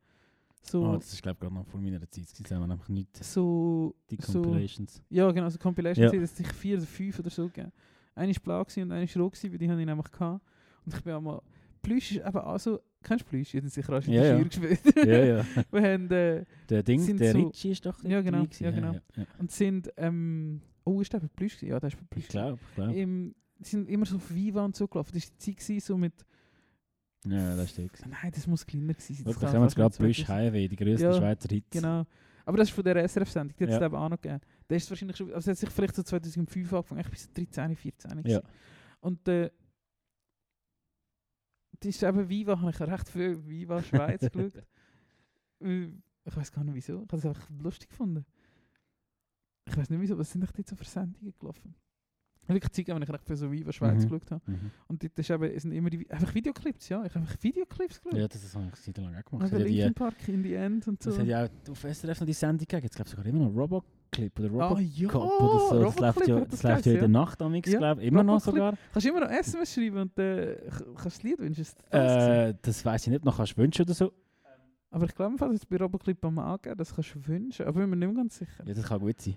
So, 0.63 0.85
Oh, 0.85 0.93
das 0.95 1.11
ist 1.13 1.21
glaube 1.23 1.37
ich 1.37 1.39
gerade 1.41 1.53
noch 1.55 1.65
vor 1.67 1.79
meiner 1.81 1.99
Zeit. 2.09 2.27
Sie 2.27 2.43
haben 2.55 2.69
einfach 2.71 2.87
nicht 2.89 3.23
so, 3.23 3.95
die 4.09 4.17
so, 4.21 4.41
Compilations. 4.41 5.01
ja, 5.09 5.31
genau, 5.31 5.49
so 5.49 5.57
Compilation 5.57 6.05
Ja. 6.05 6.13
ja. 6.13 6.19
das 6.21 6.37
sich 6.37 6.47
vier 6.53 6.77
oder 6.77 6.85
fünf 6.85 7.19
oder 7.19 7.29
so 7.29 7.47
gegeben. 7.47 7.71
Eine 8.13 8.33
war 8.35 8.41
blau 8.43 8.59
und 8.83 8.91
eine 8.91 9.07
war 9.07 9.21
rot, 9.23 9.43
weil 9.43 9.57
die 9.57 9.69
habe 9.69 9.79
ich 9.79 9.85
nämlich 9.85 10.11
gehabt. 10.11 10.45
Und 10.85 10.93
ich 10.95 11.01
bin 11.03 11.13
auch 11.13 11.21
mal... 11.21 11.41
Plüsch 11.81 12.11
ist 12.11 12.25
eben 12.25 12.37
auch 12.37 12.59
so... 12.59 12.79
Kennst 13.01 13.25
du 13.25 13.29
Plüsch? 13.29 13.53
Ich 13.55 13.59
habe 13.61 13.69
sicher 13.69 13.97
auch 13.97 14.01
schon 14.03 14.13
Ja, 14.13 14.33
in 14.33 14.37
ja. 14.37 14.43
gespielt. 14.43 14.79
ja, 14.95 15.25
ja. 15.25 15.45
Wir 15.71 15.81
haben... 15.81 16.11
Äh, 16.11 16.45
Der 16.69 16.83
Ding, 16.83 16.99
Sind 16.99 17.19
der 17.19 17.31
so- 17.31 17.39
Ritchie 17.47 17.71
ist 17.71 17.85
doch 17.85 18.03
Ja, 18.03 18.21
genau, 18.21 18.45
ja, 18.59 18.71
genau. 18.71 18.93
Ja, 18.93 19.01
ja. 19.15 19.25
und 19.39 19.49
sind... 19.51 19.91
Ähm, 19.97 20.61
oh, 20.83 21.01
ist 21.01 21.11
der 21.13 21.19
bei 21.21 21.27
Plüsch? 21.35 21.61
Ja, 21.63 21.79
der 21.79 21.87
ist 21.87 21.97
bei 21.97 22.03
Plüsch 22.09 22.25
Ich 22.25 22.29
glaube, 22.29 22.59
ich 22.69 22.75
glaube. 22.75 23.33
Sind 23.63 23.89
immer 23.89 24.05
so 24.05 24.17
auf 24.17 24.33
Viva 24.33 24.65
und 24.65 24.75
so 24.75 24.87
gelaufen. 24.87 25.11
Das 25.13 25.23
war 25.23 25.31
die 25.45 25.55
Zeit 25.55 25.81
so 25.83 25.97
mit... 25.97 26.13
Ja, 27.25 27.55
das 27.55 27.73
gewesen. 27.75 27.91
Nein, 28.09 28.31
das 28.33 28.47
muss 28.47 28.65
kleiner 28.65 28.93
gewesen 28.93 29.15
sein. 29.15 29.25
Da 29.25 29.41
wir 29.41 29.49
fast 29.61 29.75
gerade 29.75 29.95
2000 29.95 30.27
Highway, 30.27 30.67
die 30.67 30.75
grössten 30.75 31.03
Ja, 31.05 31.13
Schweizer 31.13 31.49
Hits. 31.49 31.69
Genau. 31.69 32.05
Aber 32.45 32.57
das 32.57 32.69
ist 32.69 32.73
von 32.73 32.83
der 32.83 32.95
SRF-Sendung, 33.07 33.55
die 33.55 33.63
hat 33.65 33.69
es 33.69 33.79
Ja. 33.79 33.85
eben 33.85 33.95
auch 33.95 34.09
noch 34.09 34.19
gegeben. 34.19 34.41
Der 34.69 34.77
ist 34.77 34.89
wahrscheinlich 34.89 35.17
schon, 35.17 35.31
also 35.31 35.51
hat 35.51 35.57
sich 35.57 35.69
vielleicht 35.69 35.95
so 35.95 36.01
2005 36.03 36.73
angefangen, 36.73 37.01
ich 37.01 37.07
bin 37.09 37.17
so 37.19 37.29
13, 37.33 37.75
14 37.75 38.11
Ja. 38.11 38.15
gewesen. 38.21 38.41
Und 39.01 39.27
äh, 39.27 39.51
das 41.79 41.89
ist 41.89 42.03
eben 42.03 42.27
Viva, 42.29 42.59
habe 42.59 42.71
ich 42.71 42.79
recht 42.79 43.09
viel 43.09 43.47
Viva 43.47 43.81
Schweiz 43.83 44.21
geschaut. 44.31 44.63
Ich 45.59 46.35
weiß 46.35 46.51
gar 46.51 46.63
nicht 46.63 46.73
wieso, 46.75 46.95
ich 47.03 47.07
habe 47.07 47.17
es 47.17 47.25
einfach 47.25 47.49
lustig 47.51 47.89
gefunden. 47.89 48.25
Ich 49.65 49.77
weiß 49.77 49.89
nicht 49.91 50.01
wieso, 50.01 50.17
was 50.17 50.31
sind 50.31 50.43
echt 50.43 50.57
jetzt 50.57 50.69
so 50.71 50.75
für 50.75 50.85
Sendungen 50.85 51.33
gelaufen? 51.39 51.75
Wirklich 52.53 52.71
Zeit, 52.71 52.87
wenn 52.87 53.01
ich 53.01 53.09
recht 53.09 53.25
viel 53.25 53.35
so 53.35 53.51
Viva 53.51 53.71
Schweiz 53.71 54.03
Mhm. 54.03 54.09
geschaut 54.09 54.31
habe. 54.31 54.41
Mhm. 54.51 54.71
Und 54.87 55.03
dort 55.03 55.19
ist 55.19 55.29
eben, 55.29 55.59
sind 55.59 55.71
immer 55.71 55.89
die, 55.89 56.09
einfach 56.09 56.33
Videoclips, 56.33 56.89
ja. 56.89 57.03
Ich 57.05 57.13
habe 57.15 57.25
einfach 57.25 57.41
Videoclips 57.41 58.01
geschaut. 58.01 58.19
Ja, 58.19 58.27
das 58.27 58.55
habe 58.55 58.67
ich 58.73 58.75
seit 58.75 58.97
lang 58.97 59.15
auch 59.15 59.25
gemacht. 59.25 59.43
Also 59.43 59.57
Linkin 59.57 59.93
Park 59.93 60.27
in 60.27 60.43
the 60.43 60.53
End 60.53 60.87
und 60.87 61.01
so. 61.01 61.09
Das 61.11 61.19
hat 61.19 61.27
ja 61.27 61.45
auch 61.45 61.69
auf 61.71 61.83
SRF 61.83 62.19
noch 62.19 62.27
die 62.27 62.33
Sendung 62.33 62.59
gegeben. 62.59 62.83
Jetzt 62.83 62.95
glaube 62.95 63.07
ich 63.07 63.11
sogar 63.15 63.25
immer 63.25 63.45
noch 63.49 63.55
Roboclip 63.55 64.39
oder 64.39 64.49
ah 64.61 64.67
Robocop 64.69 64.81
ja, 64.81 65.09
oder 65.09 65.59
so. 65.59 65.83
Das 65.83 65.99
läuft 65.99 66.27
ja, 66.27 66.45
das 66.45 66.63
läuft 66.63 66.85
ja 66.85 66.93
in 66.93 66.99
der 66.99 67.07
Nacht 67.07 67.41
am 67.41 67.55
Ja, 67.55 67.61
glaube 67.61 68.01
ich. 68.01 68.07
Immer 68.07 68.23
noch 68.23 68.39
sogar. 68.39 68.75
Kannst 68.93 69.05
du 69.05 69.09
immer 69.09 69.21
noch 69.21 69.29
SMS 69.29 69.73
schreiben 69.73 69.97
und 69.97 70.19
äh, 70.19 70.57
kannst 70.69 70.81
du 70.81 71.03
das 71.03 71.23
Lied 71.23 71.39
wünschen? 71.39 71.65
Äh, 71.91 72.53
das 72.61 72.85
weiß 72.85 73.03
ich 73.07 73.11
nicht, 73.11 73.25
noch 73.25 73.37
kannst 73.37 73.53
du 73.53 73.61
wünschen 73.61 73.83
oder 73.83 73.93
so. 73.93 74.11
Aber 74.93 75.05
ich 75.05 75.15
glaube, 75.15 75.37
dass 75.37 75.53
es 75.53 75.65
bei 75.65 75.77
Roboclip 75.77 76.23
einmal 76.25 76.45
angegeben 76.47 76.77
das 76.77 76.93
kannst 76.93 77.15
du 77.15 77.25
wünschen. 77.25 77.65
Aber 77.65 77.79
ich 77.79 77.83
bin 77.83 77.89
mir 77.91 77.95
nicht 77.95 78.07
mehr 78.13 78.23
ganz 78.23 78.37
sicher. 78.37 78.63
Ja, 78.65 78.73
das 78.73 78.85
kann 78.85 78.99
gut 78.99 79.21
sein. 79.21 79.35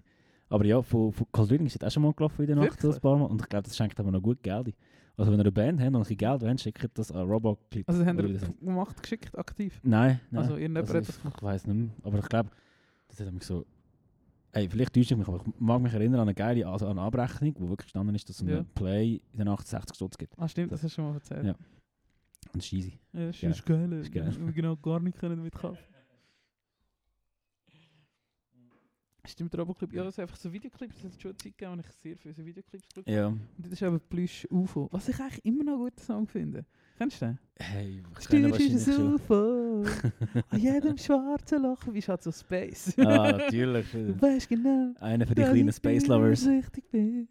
Aber 0.49 0.65
ja, 0.65 0.83
von, 0.83 1.13
von 1.13 1.27
Cold 1.33 1.51
Reading 1.51 1.67
ist 1.67 1.81
das 1.83 1.89
auch 1.89 1.93
schon 1.95 2.03
mal 2.03 2.13
gelaufen 2.13 2.43
in 2.43 2.47
der 2.49 2.57
Nacht, 2.57 2.81
so 2.81 2.93
ein 2.93 3.01
paar 3.01 3.17
Mal. 3.19 3.25
Und 3.27 3.41
ich 3.41 3.49
glaube, 3.49 3.65
das 3.65 3.77
schenkt 3.77 3.99
aber 3.99 4.11
noch 4.11 4.21
gut 4.23 4.43
Geld. 4.43 4.75
Also 5.17 5.31
wenn 5.31 5.39
ihr 5.39 5.45
eine 5.45 5.53
Band 5.53 5.81
habt 5.81 5.89
und 5.89 5.97
ein 5.97 6.01
bisschen 6.01 6.17
Geld 6.17 6.43
wollt, 6.43 6.61
schickt 6.61 6.99
das 6.99 7.13
an 7.13 7.29
Roboclip. 7.29 7.89
Also 7.89 8.05
haben 8.05 8.19
wir 8.19 8.29
das 8.33 8.51
gemacht, 8.59 9.03
geschickt, 9.03 9.39
aktiv. 9.39 9.81
Nein, 9.85 10.21
nein. 10.31 10.43
Also 10.43 10.55
irgendjemand 10.57 10.89
Also 10.89 10.99
das 11.01 11.09
ich, 11.11 11.23
gemacht. 11.23 11.37
ich 11.39 11.43
weiß 11.43 11.67
nicht 11.69 11.77
mehr. 11.77 11.91
Aber 12.03 12.19
ich 12.19 12.29
glaube, 12.29 12.51
das 13.09 13.21
hat 13.21 13.33
mich 13.33 13.45
so... 13.45 13.65
Ey, 14.53 14.69
vielleicht 14.69 14.93
täusche 14.95 15.15
ich 15.15 15.19
mich, 15.19 15.27
aber 15.27 15.39
ich 15.39 15.61
mag 15.61 15.81
mich 15.83 15.93
erinnern 15.93 16.21
an 16.21 16.29
eine 16.29 16.35
geile 16.35 16.67
also 16.67 16.87
an 16.87 16.99
eine 16.99 17.07
Abrechnung, 17.07 17.55
wo 17.59 17.69
wirklich 17.69 17.87
gestanden 17.87 18.15
ist, 18.15 18.29
dass 18.29 18.37
es 18.37 18.43
einen 18.43 18.57
Ja. 18.59 18.65
Play 18.75 19.21
in 19.33 19.37
der 19.37 19.47
Nacht 19.47 19.67
60 19.67 19.97
Stutz 19.97 20.17
gibt. 20.19 20.39
Ah 20.39 20.47
stimmt, 20.47 20.71
das 20.73 20.83
hast 20.83 20.93
du 20.93 20.95
schon 20.97 21.09
mal 21.09 21.15
erzählt. 21.15 21.45
Ja. 21.47 21.53
Und 22.53 22.57
das 22.63 22.73
easy. 22.73 22.99
Ja, 23.13 23.27
das 23.27 23.37
ist, 23.37 23.41
Geil. 23.41 23.51
ist 23.51 23.65
geil. 23.67 23.93
Ist 23.93 24.13
geil. 24.13 24.53
Genau 24.53 24.77
gar 24.77 25.01
nicht 25.01 25.19
können 25.19 25.39
damit 25.39 25.55
kaufen. 25.55 25.79
Stimmt, 29.27 29.57
Roboclip. 29.57 29.93
Ja, 29.93 30.07
ist 30.07 30.19
einfach 30.21 30.37
so 30.37 30.53
Videoclips. 30.53 30.97
Es 30.99 31.05
hat 31.05 31.23
schon 31.23 31.31
eine 31.31 31.39
Zeit 31.39 31.57
gegeben, 31.57 31.77
wo 31.77 31.81
ich 31.81 31.97
sehr 31.97 32.17
viele 32.17 32.47
Videoclips 32.47 32.89
geschaut. 32.89 33.09
Ja. 33.09 33.29
Und 33.29 33.41
das 33.59 33.73
ist 33.73 33.83
eben 33.83 34.01
Plüsch 34.01 34.47
UFO. 34.51 34.89
Was 34.93 35.09
ich 35.09 35.19
eigentlich 35.19 35.45
immer 35.45 35.65
noch 35.65 35.73
einen 35.75 35.85
guten 35.85 36.01
Song 36.01 36.27
finde. 36.29 36.67
Kennst 36.99 37.23
du 37.23 37.27
den? 37.27 37.39
Hey, 37.59 38.03
ich 38.21 38.29
kenne 38.29 38.51
wahrscheinlich 38.51 38.87
ein 38.87 38.95
schon. 38.95 39.15
UFO. 39.15 39.85
An 40.51 40.61
jedem 40.61 40.99
schwarzen 40.99 41.63
Loch 41.63 41.83
bist 41.85 42.09
halt 42.09 42.23
so 42.23 42.31
Space. 42.31 42.97
ah, 42.99 43.33
natürlich. 43.33 43.91
Du 43.91 44.21
weißt 44.21 44.49
genau, 44.49 44.93
Einer 45.01 45.27
für 45.27 45.35
die 45.35 45.43
kleinen 45.43 45.73
Space 45.73 46.03
bin, 46.03 46.13
Lovers. 46.13 46.47
Richtig 46.47 46.91
bin. 46.91 47.29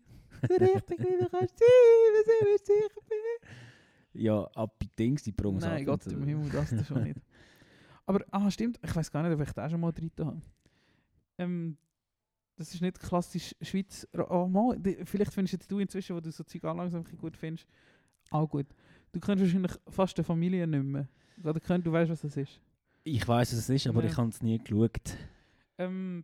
Richtig 0.50 1.00
wie 1.00 1.24
du 1.24 1.30
kannst 1.30 1.60
sein, 1.60 1.68
was 2.10 2.60
ich 2.60 2.66
sicher 2.66 3.02
bin. 3.08 4.22
Ja, 4.22 4.44
ab 4.56 4.78
die 4.82 4.90
Dings, 4.98 5.24
die 5.24 5.32
Promos. 5.32 5.64
Nein, 5.64 5.86
Gott 5.86 6.06
im 6.08 6.24
Himmel, 6.24 6.50
das 6.50 6.88
schon 6.88 7.04
nicht. 7.04 7.20
Aber, 8.06 8.24
ah, 8.32 8.52
stimmt, 8.52 8.80
ich 8.84 8.96
weiß 8.96 9.10
gar 9.12 9.24
nicht, 9.24 9.34
ob 9.34 9.48
ich 9.48 9.54
da 9.54 9.70
schon 9.70 9.80
mal 9.80 9.92
drin 9.92 10.12
habe. 10.20 10.42
Ähm, 11.38 11.78
das 12.56 12.74
ist 12.74 12.82
nicht 12.82 13.00
klassisch 13.00 13.56
Schweiz. 13.62 14.08
Oh, 14.30 14.48
mal, 14.48 14.80
vielleicht 15.06 15.34
findest 15.34 15.54
jetzt 15.54 15.72
du 15.72 15.80
inzwischen, 15.80 16.16
wo 16.16 16.20
du 16.20 16.32
so 16.32 16.44
Zeug 16.44 16.64
langsam 16.64 17.04
gut 17.18 17.36
findest, 17.36 17.68
auch 18.30 18.48
gut. 18.48 18.68
Du 19.12 19.20
kennst 19.20 19.44
wahrscheinlich 19.44 19.72
fast 19.90 20.18
eine 20.18 20.24
Familie 20.24 20.68
nicht 20.68 20.84
mehr. 20.84 21.08
Oder 21.44 21.60
könnt, 21.60 21.86
du 21.86 21.92
weißt, 21.92 22.12
was 22.12 22.22
das 22.22 22.38
ist. 22.38 22.62
Ich 23.04 23.28
weiß, 23.28 23.52
was 23.52 23.60
es 23.60 23.70
ist, 23.70 23.88
aber 23.88 24.04
Ja. 24.04 24.10
ich 24.10 24.18
habe 24.18 24.30
es 24.30 24.42
nie 24.42 24.58
geschaut. 24.60 25.18
Ähm, 25.80 26.24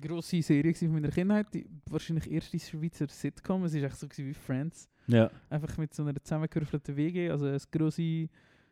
grosse 0.00 0.42
Serie 0.42 0.74
von 0.74 0.92
meiner 0.92 1.08
Kindheit, 1.08 1.52
die 1.54 1.66
wahrscheinlich 1.86 2.30
erste 2.30 2.58
Schweizer 2.58 3.08
Sitcom. 3.08 3.64
Es 3.64 3.74
war 3.74 3.82
echt 3.84 3.96
so 3.98 4.06
wie 4.16 4.34
Friends. 4.34 4.88
Ja. 5.06 5.30
Einfach 5.48 5.76
mit 5.78 5.94
so 5.94 6.02
einer 6.04 6.14
zusammengewürfelten 6.22 6.96
WG, 6.96 7.30
also 7.30 7.46
ein 7.46 7.58
grosse 7.70 8.28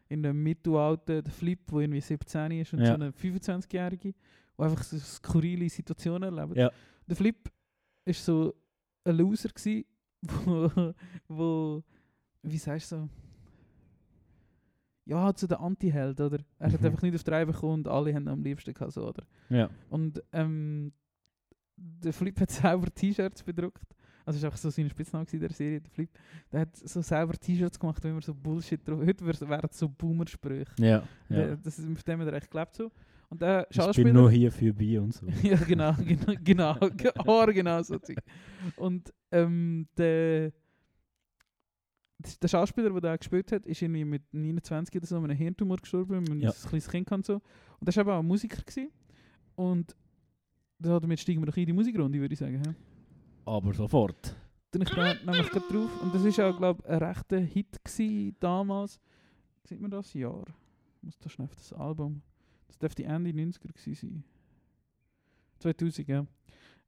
in 0.09 0.23
der 0.23 0.35
Mittelalter, 0.35 1.23
der 1.23 1.33
Flip, 1.33 1.59
der 1.71 1.79
irgendwie 1.81 2.01
17 2.01 2.53
ist 2.53 2.73
und 2.75 2.81
Ja. 2.81 2.87
so 2.89 2.93
eine 2.95 3.11
25-Jährige, 3.13 4.15
die 4.59 4.63
einfach 4.63 4.83
so 4.83 4.99
skurrile 4.99 5.69
Situationen 5.69 6.37
erlebt. 6.37 6.57
Ja. 6.57 6.71
Der 7.07 7.17
Flip 7.17 7.37
war 8.05 8.15
so 8.15 8.55
ein 9.05 9.17
Loser, 9.17 9.49
gewesen, 9.51 9.85
wo, 10.23 10.95
wo 11.29 11.83
wie 12.43 12.59
sagst 12.59 12.93
du 12.93 12.97
so, 12.97 13.09
ja, 15.07 15.35
zu 15.35 15.47
der 15.47 15.61
Anti-Held, 15.61 16.21
oder? 16.21 16.39
Er 16.59 16.73
hat 16.73 16.81
Mhm. 16.81 16.87
einfach 16.87 17.03
nicht 17.03 17.15
auf 17.15 17.25
die 17.25 17.31
Reihe 17.31 17.47
bekommen 17.47 17.75
und 17.75 17.89
alle 17.89 18.15
haben 18.15 18.25
ihn 18.25 18.29
am 18.29 18.43
liebsten 18.43 18.73
gehabt, 18.73 18.93
so, 18.93 19.07
oder? 19.07 19.25
Ja. 19.51 19.69
Und 19.91 20.23
ähm, 20.33 20.93
der 21.77 22.13
Flip 22.13 22.39
hat 22.41 22.51
selber 22.51 22.87
T-Shirts 22.95 23.43
bedruckt. 23.43 23.83
Also 24.27 24.41
war 24.41 24.47
einfach 24.49 24.59
so 24.59 24.71
sein 24.71 24.89
Spitzname 24.89 25.27
in 25.31 25.41
der 25.41 25.53
Serie, 25.53 25.83
der 25.83 25.91
Flip. 25.91 26.09
Der 26.51 26.61
hat 26.61 26.75
so 26.77 27.03
selber 27.03 27.35
T-Shirts 27.35 27.79
gemacht, 27.79 28.03
wo 28.03 28.09
immer 28.09 28.23
so 28.23 28.33
Bullshit 28.35 28.87
drauf. 28.89 29.01
Heute 29.07 29.27
wär- 29.27 29.49
wären 29.49 29.69
es 29.71 29.79
so 29.79 29.89
Boomer-Sprüche. 29.91 30.73
Ja. 30.79 31.03
Ja. 31.29 31.57
Das 31.57 31.79
ist, 31.79 31.87
mit 31.87 32.07
dem 32.09 32.21
hat 32.21 32.29
er 32.29 32.33
echt 32.35 32.51
gelebt 32.51 32.75
so. 32.75 32.91
Und 33.35 33.43
der 33.43 33.67
Ich 33.69 33.77
bin 33.77 33.83
Schauspieler... 33.85 34.13
nur 34.13 34.31
hier 34.31 34.53
für 34.53 34.73
Bier 34.73 35.03
und 35.03 35.13
so. 35.13 35.27
ja, 35.43 35.57
genau, 35.57 35.93
genau, 36.05 36.33
genau, 36.41 36.79
ge- 36.91 37.11
original 37.27 37.83
so. 37.83 37.99
Und 38.77 39.13
ähm, 39.33 39.89
der, 39.97 40.53
der 42.41 42.49
Schauspieler, 42.49 42.91
der 42.91 43.01
da 43.01 43.17
gespielt 43.17 43.51
hat, 43.51 43.67
ist 43.67 43.83
irgendwie 43.83 44.05
mit 44.05 44.23
29 44.33 44.95
oder 44.97 45.07
so 45.07 45.21
mit 45.21 45.31
einem 45.33 45.39
Hirntumor 45.39 45.77
gestorben, 45.79 46.23
mit 46.23 46.43
Ja. 46.43 46.51
ein 46.51 46.69
kleines 46.69 46.89
Kind 46.89 47.11
und 47.11 47.27
so. 47.27 47.35
Und 47.35 47.43
das 47.89 47.97
war 47.97 48.03
eben 48.03 48.11
auch 48.13 48.19
ein 48.21 48.27
Musiker. 48.27 48.63
Gewesen. 48.63 48.91
Und 49.57 49.97
damit 50.79 51.19
steigen 51.21 51.41
wir 51.43 51.47
doch 51.47 51.57
in 51.57 51.67
die 51.67 51.73
Musikrunde, 51.73 52.21
würde 52.21 52.33
ich 52.35 52.39
sagen. 52.39 52.63
hä? 52.65 52.75
Aber 53.47 53.75
sofort. 53.75 54.37
Dann 54.71 54.83
ich 54.83 54.91
da 54.91 55.15
nämlich 55.15 55.51
gerade 55.51 55.67
drauf. 55.73 56.03
Und 56.03 56.15
das 56.15 56.39
war 56.39 56.51
auch, 56.51 56.57
glaube 56.57 56.83
ich, 56.85 56.89
ein 56.91 57.03
rechter 57.03 57.39
Hit 57.41 57.85
gewesen, 57.85 58.37
damals. 58.39 59.01
Sieht 59.65 59.81
man 59.81 59.91
das 59.91 60.15
Jahr? 60.15 60.45
Ich 60.97 61.03
muss 61.03 61.19
da 61.19 61.29
schnell 61.29 61.47
auf 61.47 61.55
das 61.57 61.73
Album. 61.73 62.23
Das 62.67 62.79
dürfte 62.79 63.05
Ende 63.05 63.31
90er 63.31 63.73
gewesen 63.73 63.95
sein. 63.95 64.25
2000, 65.59 66.09
ja. 66.09 66.27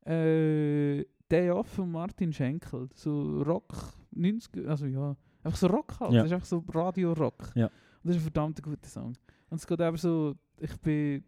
Äh, 0.05 1.05
Day 1.31 1.51
Off 1.51 1.67
von 1.69 1.91
Martin 1.91 2.33
Schenkel. 2.33 2.89
So 2.95 3.43
Rock 3.43 3.95
90er, 4.15 4.67
also 4.67 4.87
ja. 4.87 5.17
Einfach 5.43 5.59
so 5.59 5.67
Rock 5.69 5.99
halt. 6.01 6.13
Ja. 6.13 6.23
Das 6.23 6.31
ist 6.31 6.35
einfach 6.35 6.47
so 6.47 6.65
Radio-Rock. 6.69 7.53
Ja. 7.55 7.67
Und 7.67 7.73
das 8.05 8.17
ist 8.17 8.23
ein 8.23 8.33
verdammt 8.33 8.63
guter 8.63 8.89
Song. 8.89 9.15
Und 9.49 9.59
es 9.59 9.67
geht 9.67 9.81
einfach 9.81 10.01
so, 10.01 10.35
ich 10.61 10.77
bin, 10.81 11.25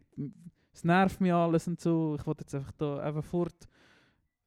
es 0.73 0.83
nervt 0.83 1.19
mich 1.21 1.33
alles 1.33 1.67
und 1.67 1.79
so. 1.79 2.15
Ich 2.19 2.25
wollte 2.25 2.43
jetzt 2.43 2.55
einfach 2.55 2.71
da 2.73 2.99
einfach 2.99 3.23
fort. 3.23 3.55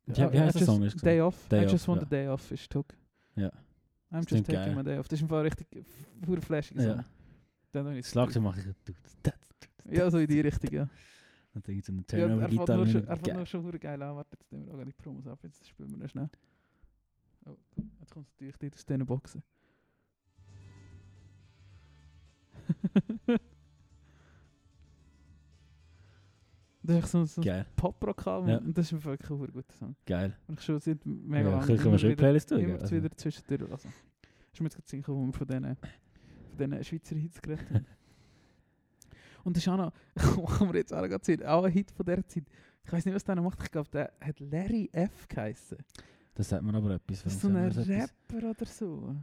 Wie, 0.07 0.17
wie 0.17 0.41
heißt 0.41 0.59
der 0.61 0.67
Song? 0.67 0.83
just- 0.83 1.05
Day? 1.05 1.21
Off. 1.21 1.49
Day 1.49 1.61
I 1.61 1.71
just 1.71 1.85
Off, 1.85 1.89
want 1.89 2.03
ja. 2.03 2.07
a 2.07 2.11
day 2.11 2.29
off 2.29 2.51
ist 2.51 2.75
Hook. 2.75 2.95
Ja. 3.37 3.51
I'm 4.11 4.19
just 4.29 4.45
taking 4.45 4.55
geil. 4.55 4.75
my 4.75 4.83
day 4.83 4.99
off. 4.99 5.09
Das 5.09 5.21
ist 5.21 5.29
Fall 5.29 5.43
richtig 5.43 5.69
Song. 6.83 6.97
Ja. 6.99 7.05
Dann 7.73 7.97
ich 7.97 8.03
Das 8.03 8.11
Schlagzeug 8.11 8.43
mache 8.43 8.61
ich. 8.61 8.93
Das, 9.85 9.97
Ja, 9.99 10.11
so 10.11 10.19
in 10.19 10.27
die 10.27 10.41
Richtung, 10.41 10.71
ja. 10.73 10.89
Dann 11.55 11.63
denke 11.65 11.79
ich 11.81 11.85
so 11.85 11.93
eine 11.93 12.03
ja 12.11 12.19
er 12.19 12.29
Turnover-Gitarre. 12.29 12.81
rein. 12.83 13.07
er 13.09 13.17
Geil. 13.19 13.37
nur 13.37 13.47
schon 13.47 13.63
verdammt 13.63 13.83
geil 13.83 14.03
an. 14.03 14.17
Warte, 14.17 14.37
jetzt 14.41 14.51
nehmen 14.53 14.67
wir 14.67 14.75
auch 14.75 14.85
die 14.85 14.93
Promos 14.93 15.27
ab. 15.27 15.39
Jetzt 15.43 15.69
spielen 15.69 15.91
wir 15.91 15.99
noch 15.99 16.09
schnell. 16.09 16.31
Oh, 17.45 17.57
jetzt 18.01 18.11
kommt 18.11 18.27
es 18.29 18.33
natürlich 18.35 18.61
nicht 18.61 18.75
aus 18.75 18.87
diesen 18.87 19.05
Boxen. 19.07 19.43
das 26.85 27.05
ist 27.05 27.11
so, 27.13 27.25
so 27.25 27.41
ein. 27.43 27.65
Pop-Rock-Album 27.77 28.49
Ja. 28.49 28.59
und 28.59 28.77
das 28.77 28.91
ist 28.93 29.05
wirklich 29.05 29.31
ein 29.31 29.39
guter 29.53 29.73
Song. 29.79 29.95
Geil. 30.05 30.37
Und 30.49 30.59
ich 30.59 30.65
schon 30.65 30.81
seit 30.81 31.05
mega 31.07 31.49
Ja, 31.51 31.57
lang 31.57 31.67
können 31.67 31.79
wir 31.79 31.87
immer 31.87 31.97
die 31.97 32.05
wieder- 32.05 32.17
Playlist 32.17 32.49
tun? 32.49 32.59
Immer 32.59 32.81
Also, 32.81 32.97
wieder 32.97 33.11
zwischendurch 33.13 33.71
lassen. 33.71 33.93
Ist 34.53 34.61
mir 34.61 34.67
jetzt 34.69 34.77
gerade 34.77 34.89
wo 35.09 35.27
wir 35.27 35.33
von 35.33 35.47
diesen, 35.47 35.77
von 35.77 36.59
diesen 36.59 36.85
Schweizer 36.85 37.17
Hits 37.17 37.41
geredet 37.41 37.71
haben. 37.71 37.87
Und 39.45 39.57
das 39.57 39.63
ist 39.65 39.69
auch 39.69 39.77
noch, 39.77 39.93
kann 40.59 40.67
man 40.67 40.77
jetzt 40.77 40.93
auch 40.93 41.03
gerade 41.03 41.25
sehen, 41.25 41.45
auch 41.45 41.65
ein 41.65 41.73
Hit 41.73 41.91
von 41.91 42.07
dieser 42.07 42.27
Zeit. 42.27 42.45
Ich 42.85 42.93
weiß 42.93 43.05
nicht, 43.05 43.15
was 43.15 43.25
der 43.25 43.37
noch 43.37 43.45
macht. 43.45 43.63
Ich 43.63 43.71
glaube, 43.71 43.91
der 43.91 44.13
hat 44.21 44.41
Larry 44.41 44.89
F. 44.93 45.29
geheißen. 45.29 45.79
das 46.35 46.49
sagt 46.49 46.63
man 46.63 46.75
aber 46.75 46.95
etwas. 46.95 47.23
Das 47.23 47.35
ist 47.35 47.41
so 47.41 47.49
ein 47.49 47.55
wir? 47.55 47.89
Rapper 47.89 48.51
oder 48.51 48.67
so. 48.67 49.17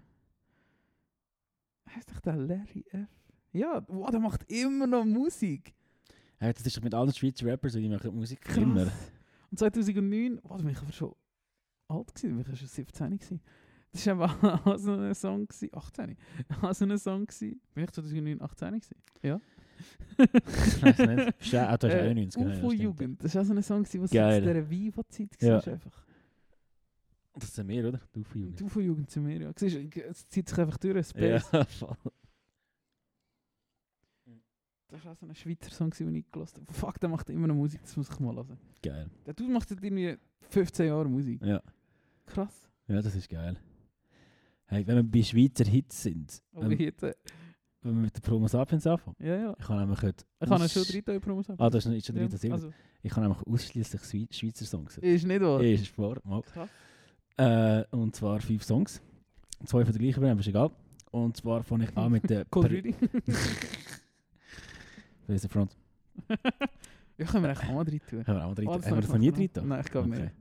Heißt 1.95 2.11
doch 2.11 2.19
der 2.21 2.35
Larry 2.35 2.85
F? 2.91 3.09
Ja, 3.51 3.83
wow, 3.87 4.09
der 4.11 4.19
macht 4.19 4.49
immer 4.51 4.85
noch 4.85 5.05
Musik. 5.05 5.73
Hey, 6.37 6.53
das 6.53 6.65
ist 6.65 6.77
doch 6.77 6.83
mit 6.83 6.93
allen 6.93 7.11
Schweizer 7.11 7.45
Rappers, 7.47 7.73
die 7.73 7.89
machen 7.89 8.15
Musik 8.15 8.41
Krass. 8.41 8.57
immer. 8.57 8.91
Und 9.51 9.57
2009, 9.57 10.39
oh, 10.43 10.49
da 10.49 10.57
bin 10.57 10.69
ich 10.69 10.77
aber 10.77 10.91
schon 10.91 11.15
alt 11.87 12.15
gewesen, 12.15 12.39
ich 12.39 12.59
schon 12.59 12.67
17 12.67 13.17
gewesen. 13.17 13.41
Das 13.91 14.05
war 14.05 14.65
auch 14.67 14.77
so 14.77 14.93
ein 14.93 15.15
Song, 15.15 15.47
gewesen, 15.47 15.69
18, 15.73 16.17
auch 16.61 16.73
so 16.73 16.85
ein 16.85 16.97
Song 16.97 17.25
gewesen. 17.25 17.59
Bin 17.73 17.83
ich 17.83 17.91
2009 17.91 18.41
18 18.41 18.67
gewesen? 18.67 18.95
Ja. 19.23 19.39
Ich 20.17 20.81
weiß 20.83 20.97
nicht. 20.99 21.37
Bist 21.39 21.53
du 21.53 21.69
auch- 21.71 21.77
du 21.77 21.87
hast 21.87 21.93
Äh, 21.95 22.09
91, 22.09 22.41
genau, 22.41 22.49
ja, 22.53 22.57
UFO 22.59 22.69
stimmt. 22.69 22.83
Jugend, 22.83 23.23
das 23.23 23.35
war 23.35 23.41
auch 23.41 23.45
so 23.45 23.53
ein 23.53 23.63
Song, 23.63 23.83
Geil. 24.11 24.43
in 24.43 24.47
dieser 24.49 24.69
Viva-Zeit 24.69 25.41
Ja. 25.41 25.65
war. 25.65 25.73
Einfach. 25.73 26.05
Das 27.35 27.55
sind 27.55 27.67
wir, 27.69 27.87
oder? 27.87 28.01
Du 28.11 28.23
für 28.23 28.39
Die 28.39 28.63
UFO-Jugend 28.63 29.09
zu 29.09 29.21
mir, 29.21 29.37
ja. 29.39 29.51
Siehst 29.55 29.77
Es 29.95 30.27
zieht 30.27 30.49
sich 30.49 30.57
einfach 30.59 30.77
durch, 30.77 31.07
Space. 31.07 31.49
Ja, 31.51 31.63
voll. 31.65 31.95
Das 34.87 35.05
war 35.05 35.11
auch 35.13 35.17
so 35.17 35.25
ein 35.27 35.35
Schweizer 35.35 35.69
Song, 35.69 35.91
den 35.91 36.15
ich 36.15 36.31
gelassen 36.31 36.61
habe. 36.61 36.73
Fuck, 36.73 36.99
der 36.99 37.09
macht 37.09 37.29
immer 37.29 37.47
noch 37.47 37.55
Musik, 37.55 37.79
das 37.83 37.95
muss 37.95 38.09
ich 38.09 38.19
mal 38.19 38.35
hören. 38.35 38.57
Geil. 38.81 39.07
Der 39.25 39.33
Dude 39.35 39.51
macht 39.53 39.69
seit 39.69 39.83
irgendwie 39.83 40.17
15 40.49 40.87
Jahren 40.87 41.11
Musik. 41.11 41.41
Ja. 41.43 41.61
Krass. 42.25 42.67
ja, 42.87 43.01
das 43.01 43.15
ist 43.15 43.29
geil. 43.29 43.55
Hey, 44.65 44.85
wenn 44.85 44.95
wir 44.97 45.03
bei 45.03 45.23
Schweizer 45.23 45.65
Hits 45.65 46.03
sind, 46.03 46.41
Aber 46.53 46.71
ähm, 46.71 46.91
äh, 47.01 47.13
wenn 47.81 47.95
wir 47.95 48.01
mit 48.03 48.15
der 48.15 48.21
Promo 48.21 48.47
Sapiens 48.47 48.85
anfangen, 48.85 49.15
ja, 49.19 49.35
ja. 49.37 49.55
ich 49.57 49.69
habe 49.69 49.79
nämlich 49.79 50.01
heute... 50.01 50.25
Ich 50.41 50.51
aus- 50.51 50.73
schon 50.73 50.83
drei 50.83 51.01
Tage 51.01 51.19
Promos 51.19 51.47
haben. 51.49 51.59
Ah, 51.59 51.69
das 51.69 51.85
ist 51.85 51.91
nicht 51.91 52.05
schon 52.05 52.15
drin, 52.15 52.29
das 52.29 52.43
also, 52.45 52.71
Ich 53.01 53.11
habe 53.15 53.21
nämlich 53.27 53.41
ausschließlich 53.47 54.27
Schweizer 54.31 54.65
Songs. 54.65 54.97
Ist 54.97 55.25
nicht 55.25 55.41
wahr? 55.41 55.61
Ist 55.61 55.97
wahr, 55.97 56.17
mal. 56.23 56.41
Äh, 57.37 57.85
und 57.95 58.15
zwar 58.15 58.39
fünf 58.41 58.63
Songs. 58.63 59.01
Zwei 59.65 59.83
von 59.85 59.93
der 59.93 60.01
gleichen 60.01 60.19
Band, 60.21 60.31
aber 60.31 60.39
ist 60.41 60.47
egal. 60.47 60.71
Und 61.11 61.37
zwar 61.37 61.63
fange 61.63 61.85
ich 61.85 61.97
an 61.97 62.11
mit 62.11 62.29
der... 62.29 62.45
Cold 62.51 62.69
Reading. 62.71 62.95
Wer 65.27 65.35
ist 65.35 65.43
der 65.43 65.49
Front? 65.49 65.75
ja, 67.17 67.25
können 67.25 67.43
wir 67.43 67.49
eigentlich 67.51 67.69
auch 67.69 67.73
mal 67.73 67.83
rein 67.85 68.01
tun. 68.09 68.27
Haben 68.27 68.35
wir 68.37 68.45
auch 68.45 68.55
drin? 68.55 68.67
Oh, 68.67 68.73
haben 68.73 68.83
wir 68.83 68.95
das 69.01 69.09
noch 69.09 69.17
nie 69.17 69.29
noch- 69.29 69.37
drin? 69.37 69.67
Nein, 69.67 69.81
ich 69.85 69.91
glaube 69.91 70.09
Okay. 70.09 70.21
nicht. 70.23 70.33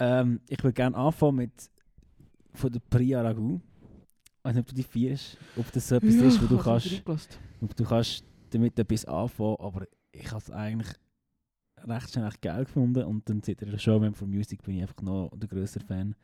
Ähm, 0.00 0.40
ich 0.48 0.62
würde 0.62 0.74
gerne 0.74 0.96
anfangen 0.96 1.36
mit 1.36 1.52
von 2.54 2.70
der 2.72 2.80
Priya 2.90 3.22
Ragu. 3.22 3.60
Ich 4.48 4.54
weiß 4.54 4.56
nicht, 4.56 4.62
ob 4.62 4.68
du 4.68 4.74
die 4.76 4.82
feierst, 4.82 5.36
ob 5.56 5.72
das 5.72 5.88
so 5.88 5.96
etwas 5.96 6.14
Ja, 6.14 6.26
ist, 6.26 6.42
wo 6.42 6.46
du 6.46 6.56
kannst, 6.56 7.02
ob 7.60 7.76
du 7.76 7.84
kannst 7.84 8.24
damit 8.48 8.78
etwas 8.78 9.04
anfangen, 9.04 9.56
aber 9.58 9.86
ich 10.10 10.26
habe 10.30 10.38
es 10.38 10.50
eigentlich 10.50 10.88
recht 11.84 12.10
schnell 12.10 12.28
echt 12.28 12.40
geil 12.40 12.64
gefunden 12.64 13.04
und 13.04 13.28
dann 13.28 13.42
seit 13.42 13.60
der 13.60 13.76
Show 13.76 14.00
for 14.14 14.26
Music 14.26 14.62
bin 14.62 14.76
ich 14.76 14.82
einfach 14.82 15.02
noch 15.02 15.30
der 15.36 15.50
grösser 15.50 15.80
Fan. 15.80 16.14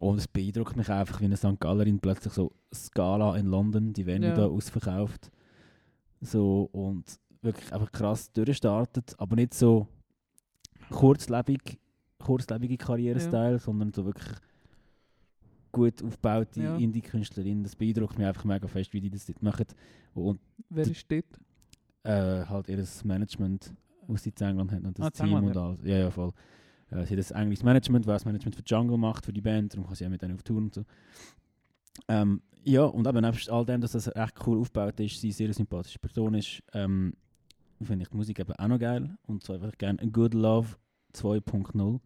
Und 0.00 0.18
es 0.18 0.26
beeindruckt 0.26 0.74
mich 0.74 0.88
einfach, 0.90 1.20
wie 1.20 1.26
eine 1.26 1.36
St. 1.36 1.60
Gallerin 1.60 2.00
plötzlich 2.00 2.32
so 2.32 2.52
Scala 2.74 3.36
in 3.36 3.46
London, 3.46 3.92
die 3.92 4.04
Venue 4.04 4.30
Ja. 4.30 4.34
da 4.34 4.46
ausverkauft. 4.46 5.30
So 6.20 6.68
und 6.72 7.04
wirklich 7.42 7.72
einfach 7.72 7.92
krass 7.92 8.32
durchstartet, 8.32 9.14
aber 9.16 9.36
nicht 9.36 9.54
so 9.54 9.86
kurzlebig, 10.90 11.78
kurzlebige 12.18 12.78
Karriere-Style, 12.78 13.60
sondern 13.60 13.92
so 13.92 14.04
wirklich 14.04 14.26
gut 15.72 16.02
aufgebaute 16.02 16.62
Ja. 16.62 16.76
Indie-Künstlerin. 16.76 17.62
Das 17.62 17.76
beeindruckt 17.76 18.18
mich 18.18 18.26
einfach 18.26 18.44
mega 18.44 18.66
fest, 18.66 18.92
wie 18.92 19.00
die 19.00 19.10
das 19.10 19.26
dort 19.26 19.42
machen. 19.42 19.66
Und 20.14 20.40
Wer 20.70 20.86
ist 20.86 21.10
dort? 21.10 21.24
äh, 22.04 22.44
halt 22.46 22.68
ihr 22.68 22.84
Management, 23.04 23.72
was 24.06 24.22
sie 24.22 24.30
in 24.38 24.46
England 24.46 24.72
haben 24.72 24.86
und 24.86 24.98
das 24.98 25.06
Ah, 25.06 25.10
Team 25.10 25.26
England, 25.36 25.56
und 25.56 25.56
alles. 25.62 25.78
Ja, 25.84 25.98
ja, 25.98 26.10
voll. 26.10 26.32
Äh, 26.90 27.04
sie 27.04 27.12
hat 27.12 27.18
das 27.18 27.30
englisches 27.32 27.64
Management, 27.64 28.06
weil 28.06 28.14
das 28.14 28.24
Management 28.24 28.56
für 28.56 28.62
Jungle 28.64 28.96
macht, 28.98 29.24
für 29.26 29.32
die 29.32 29.40
Band, 29.42 29.74
darum 29.74 29.86
kann 29.86 29.94
sie 29.94 30.06
auch 30.06 30.10
mit 30.10 30.22
denen 30.22 30.34
auf 30.34 30.42
Tour 30.42 30.56
und 30.58 30.74
so. 30.74 30.84
Ähm, 32.08 32.40
ja, 32.64 32.84
und 32.84 33.06
eben 33.06 33.20
nebst 33.20 33.50
all 33.50 33.64
dem, 33.64 33.80
dass 33.80 33.92
das 33.92 34.06
echt 34.08 34.46
cool 34.46 34.58
aufgebaut 34.60 34.98
ist, 35.00 35.20
sie 35.20 35.28
eine 35.28 35.32
sehr 35.34 35.52
sympathische 35.54 35.98
Person 35.98 36.34
ist, 36.34 36.62
ähm, 36.72 37.12
finde 37.82 38.02
ich 38.02 38.08
die 38.08 38.16
Musik 38.16 38.38
eben 38.40 38.52
auch 38.52 38.68
noch 38.68 38.78
geil. 38.78 39.16
Und 39.26 39.42
so 39.42 39.52
würde 39.54 39.70
ich 39.72 39.78
gerne 39.78 39.98
Good 40.10 40.34
Love 40.34 40.76
2.0 41.14 42.00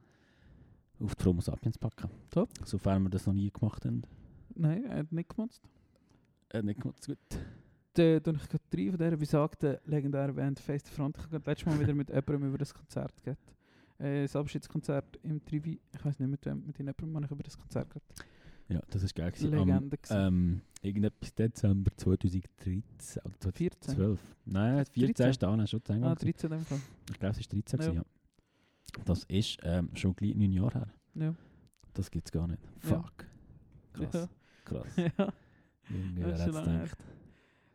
auf 1.02 1.14
die 1.14 1.22
Promo 1.22 1.40
Sapiens 1.40 1.78
packen. 1.78 2.08
Top. 2.30 2.48
Sofern 2.64 3.02
wir 3.04 3.10
das 3.10 3.26
noch 3.26 3.34
nie 3.34 3.50
gemacht 3.50 3.84
haben. 3.84 4.02
Nein, 4.54 4.84
er 4.84 4.98
hat 4.98 5.12
nicht 5.12 5.28
gemacht. 5.34 5.60
Äh, 6.50 6.62
nicht 6.62 6.80
gemacht, 6.80 7.04
gut. 7.06 7.18
Da 7.94 8.20
tue 8.20 8.34
ich 8.34 8.48
gerade 8.48 8.64
drei 8.70 8.88
von 8.90 8.98
dieser 8.98 9.16
besagten 9.16 9.76
legendären 9.84 10.34
Band 10.34 10.58
Face 10.60 10.82
the 10.86 10.92
Front. 10.92 11.16
Ich 11.18 11.24
habe 11.32 11.50
letztes 11.50 11.66
Mal 11.66 11.78
wieder 11.80 11.94
mit 11.94 12.08
jemandem 12.10 12.48
über 12.48 12.58
das 12.58 12.72
Konzert 12.72 13.12
geredet. 13.22 13.38
Äh, 13.98 14.22
das 14.22 14.34
Abschiedskonzert 14.36 15.18
im 15.22 15.44
Trivi. 15.44 15.78
Ich 15.94 16.04
weiß 16.04 16.18
nicht, 16.18 16.28
mit 16.30 16.44
wem, 16.46 16.64
mit 16.66 16.78
jemandem 16.78 17.14
habe 17.14 17.24
ich 17.26 17.30
über 17.30 17.42
das 17.42 17.58
Konzert 17.58 17.88
geredet. 17.90 18.24
Ja, 18.68 18.80
das 18.88 19.02
ist 19.02 19.14
geil. 19.14 19.30
gewesen. 19.30 19.52
Am, 19.54 19.66
Legende 19.68 19.98
gewesen. 19.98 20.16
ähm, 20.16 20.60
irgendetwas 20.80 21.34
Dezember 21.34 21.90
2013 21.96 22.80
oder 23.24 23.52
14. 23.52 23.70
2012. 23.82 24.20
Nein, 24.46 24.84
14 24.86 25.06
13. 25.14 25.30
ist 25.30 25.42
da, 25.42 25.56
ne, 25.56 25.66
schon 25.66 25.84
zu 25.84 25.92
Ah, 25.92 25.96
England. 25.96 26.20
gewesen. 26.20 26.38
13 26.38 26.52
in 26.52 26.58
dem 26.58 26.64
Fall. 26.66 26.78
ich 27.10 27.18
glaube, 27.18 27.32
es 27.32 27.40
ist 27.40 27.52
13 27.52 27.80
Ja. 27.80 27.92
ja. 27.92 28.02
Das 29.04 29.24
ist 29.24 29.58
ähm, 29.62 29.88
schon 29.94 30.14
gleich 30.14 30.34
neun 30.34 30.52
Jahre 30.52 30.72
her. 30.80 30.88
Ja. 31.14 31.34
Das 31.94 32.10
gibt 32.10 32.26
es 32.28 32.32
gar 32.32 32.46
nicht. 32.46 32.60
Fuck. 32.78 33.26
Krass, 33.92 34.14
Ja. 34.14 34.28
krass. 34.64 34.96
ja. 34.96 35.32
Junge, 35.88 36.12
wer 36.16 36.38
hätte 36.38 36.50
gedacht? 36.52 36.98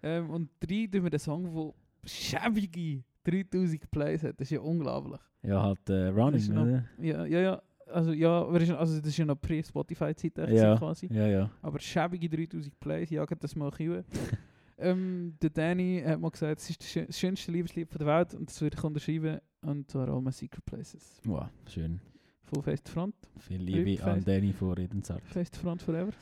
Ähm, 0.03 0.29
und 0.29 0.49
drei 0.59 0.87
tun 0.91 1.03
wir 1.03 1.09
den 1.09 1.19
Song, 1.19 1.43
der 1.53 1.73
schäbige 2.09 3.03
3000 3.23 3.91
Plays 3.91 4.23
hat. 4.23 4.39
Das 4.39 4.47
ist 4.47 4.51
ja 4.51 4.59
unglaublich. 4.61 5.19
Ja, 5.43 5.61
halt 5.61 5.89
äh, 5.89 6.07
Running, 6.07 6.53
noch- 6.53 6.63
oder? 6.63 6.85
Ja, 6.99 7.25
ja, 7.25 7.39
ja. 7.39 7.61
Also, 7.87 8.11
ja, 8.11 8.43
also 8.45 8.97
das 8.99 9.07
ist 9.07 9.17
ja 9.17 9.23
noch 9.25 9.39
pre-Spotify-Zeit 9.39 10.37
Ja, 10.49 10.75
quasi. 10.77 11.07
ja, 11.11 11.25
ja. 11.27 11.49
Aber 11.61 11.79
schäbige 11.79 12.27
3000 12.29 12.77
Plays, 12.79 13.09
jagen 13.09 13.37
das 13.39 13.55
mal 13.55 13.71
ein 13.77 14.03
ähm, 14.77 15.35
Der 15.41 15.49
Danny 15.49 16.03
hat 16.05 16.19
mal 16.19 16.29
gesagt, 16.29 16.59
es 16.59 16.69
ist 16.69 16.81
das 16.81 16.87
schö- 16.89 17.05
das 17.05 17.17
schönste 17.17 17.51
Liebeslied 17.51 17.87
der 17.97 18.05
Welt 18.07 18.33
und 18.33 18.49
das 18.49 18.59
würde 18.61 18.75
ich 18.77 18.83
unterschreiben. 18.83 19.39
Und 19.67 19.91
zwar 19.91 20.07
All 20.07 20.21
My 20.21 20.31
Secret 20.31 20.63
Places. 20.63 21.19
Wow, 21.25 21.49
schön. 21.67 21.99
Full 22.43 22.63
Face 22.63 22.81
to 22.83 22.89
Front. 22.89 23.15
Viel 23.37 23.61
Liebe 23.61 23.83
Lieb, 23.83 24.05
an. 24.05 24.23
Danny 24.23 24.53
von 24.53 24.71
Redensart. 24.71 25.21
Face 25.25 25.51
to 25.51 25.59
Front 25.59 25.81
forever. 25.81 26.13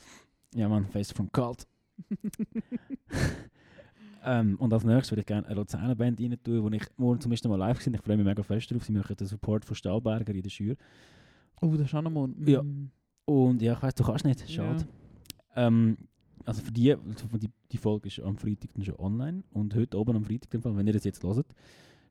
Ja, 0.52 0.68
man, 0.68 0.84
Face 0.86 1.12
from 1.12 1.30
Cult. 1.30 1.64
ähm, 4.24 4.56
und 4.58 4.72
als 4.72 4.82
nächstes 4.82 5.12
würde 5.12 5.20
ich 5.20 5.26
gerne 5.26 5.46
eine 5.46 5.54
Luzerner 5.54 5.94
Band 5.94 6.20
rein 6.20 6.36
tun, 6.42 6.60
wo 6.64 6.68
ich 6.70 6.82
morgen 6.96 7.20
zum 7.20 7.30
ersten 7.30 7.48
Mal 7.48 7.56
live 7.56 7.78
gesehen 7.78 7.94
Ich 7.94 8.00
freue 8.00 8.16
mich 8.16 8.26
mega 8.26 8.42
fest 8.42 8.68
drauf. 8.68 8.82
Sie 8.82 8.92
machen 8.92 9.16
den 9.16 9.28
Support 9.28 9.64
von 9.64 9.76
Stahlberger 9.76 10.34
in 10.34 10.42
der 10.42 10.50
Schür. 10.50 10.74
oh, 11.60 11.70
das 11.76 11.86
ist 11.86 11.94
auch 11.94 12.02
noch 12.02 12.10
mal. 12.10 12.28
Ja. 12.44 12.64
Mm. 12.64 12.90
Und 13.26 13.62
ja, 13.62 13.74
ich 13.74 13.82
weiß, 13.82 13.94
du 13.94 14.02
kannst 14.02 14.24
nicht. 14.24 14.50
Schade. 14.50 14.88
Ähm, 15.54 15.96
also 16.44 16.62
für 16.62 16.72
die, 16.72 16.96
die, 17.34 17.50
die 17.70 17.78
Folge 17.78 18.08
ist 18.08 18.18
am 18.18 18.38
Freitag 18.38 18.74
dann 18.74 18.84
schon 18.84 18.96
online. 18.96 19.44
Und 19.52 19.72
heute 19.76 19.96
oben 20.00 20.16
am 20.16 20.24
Freitag, 20.24 20.64
wenn 20.64 20.86
ihr 20.88 20.92
das 20.94 21.04
jetzt 21.04 21.22
hört, 21.22 21.46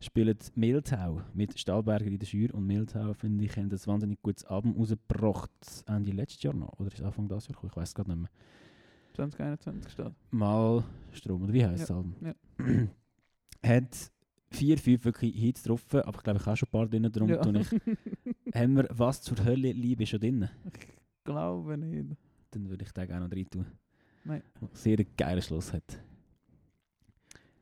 spielt 0.06 0.56
Mehltau 0.56 1.22
mit 1.34 1.58
Stahlberger 1.60 2.06
in 2.06 2.20
der 2.20 2.26
Schür. 2.26 2.54
Und 2.54 2.66
Mehltau, 2.68 3.14
finde 3.14 3.44
ich, 3.44 3.56
haben 3.58 3.70
ein 3.72 3.88
wahnsinnig 3.88 4.22
gutes 4.22 4.46
Album 4.46 4.76
rausgebracht. 4.78 5.52
Ende 5.88 6.12
letztes 6.12 6.44
Jahr 6.44 6.54
noch. 6.54 6.80
Oder 6.80 6.92
ist 6.92 7.02
Anfang 7.02 7.28
dieses 7.28 7.48
Jahr? 7.48 7.64
Ich 7.64 7.76
weiß 7.76 7.90
es 7.90 7.96
gerade 7.96 8.10
nicht 8.12 8.20
mehr. 8.22 8.30
2021 9.16 9.92
steht. 9.92 10.12
Mal 10.32 10.84
Strom, 11.14 11.44
oder 11.44 11.54
wie 11.54 11.66
heißt 11.66 11.84
das 11.84 11.90
Ja, 11.90 11.96
Album? 11.96 12.16
ja. 12.22 12.88
Hat 13.70 14.12
vier, 14.52 14.78
fünf 14.78 15.06
wirklich 15.06 15.36
Hits 15.36 15.64
drauf, 15.64 15.82
aber 15.94 16.18
ich 16.18 16.24
glaube, 16.24 16.40
ich 16.40 16.46
habe 16.46 16.58
schon 16.58 16.68
ein 16.68 16.72
paar 16.72 16.88
drin. 16.88 17.10
Darum 17.12 17.30
Ja. 17.30 17.42
tue 17.42 17.60
ich, 17.60 17.72
haben 18.56 18.76
wir 18.76 18.88
«Was 18.92 19.22
zur 19.22 19.44
Hölle 19.44 19.72
Liebe» 19.72 20.06
schon 20.06 20.20
drin? 20.20 20.50
Glaube 21.24 21.78
nicht. 21.78 22.18
Dann 22.52 22.70
würde 22.70 22.84
ich 22.86 22.92
den 22.92 23.12
auch 23.12 23.20
noch 23.22 23.32
rein 23.32 23.50
tun. 23.50 23.66
Nein. 24.26 24.44
Sehr 24.74 24.98
geilen 25.18 25.42
Schluss 25.42 25.72
hat. 25.74 26.00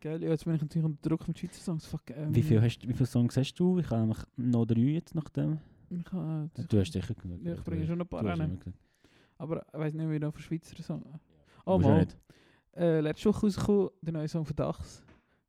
Geil, 0.04 0.22
ja, 0.22 0.30
jetzt 0.32 0.44
bin 0.44 0.54
ich 0.56 0.62
natürlich 0.62 0.86
unter 0.86 1.10
Druck 1.10 1.26
mit 1.28 1.40
Schweizer 1.40 1.62
Songs. 1.62 1.86
Fuck, 1.86 2.02
ähm, 2.10 2.36
Wie, 2.36 2.42
viel 2.44 2.62
hast, 2.62 2.86
wie 2.86 2.92
viele 2.94 3.06
Songs 3.06 3.38
hast 3.38 3.54
du? 3.56 3.80
Ich 3.80 3.90
habe 3.90 4.02
nämlich 4.02 4.18
noch 4.36 4.66
drei 4.66 4.82
jetzt 4.82 5.16
nach 5.16 5.30
dem. 5.30 5.60
Ich, 5.90 6.12
ha- 6.12 6.50
Du 6.68 6.80
hast 6.80 6.92
sicher 6.92 7.14
genug. 7.14 7.40
ja, 7.44 7.54
ich 7.54 7.64
bringe 7.64 7.88
schon 7.88 8.02
ein 8.02 8.08
paar 8.08 8.26
rein. 8.26 8.60
Aber 9.38 9.66
ich 9.74 9.80
weiß 9.80 9.94
nicht, 9.94 10.10
wie 10.10 10.20
noch 10.20 10.34
für 10.34 10.42
Schweizer 10.42 10.82
Songs. 10.84 11.06
Oh, 11.66 11.78
nicht. 11.78 12.18
Äh, 12.76 13.00
letzte 13.00 13.30
Woche 13.30 13.46
rausgekommen, 13.46 13.90
der 14.02 14.14
neue 14.14 14.28
Song 14.28 14.46
von 14.46 14.56
Dachs. 14.56 15.04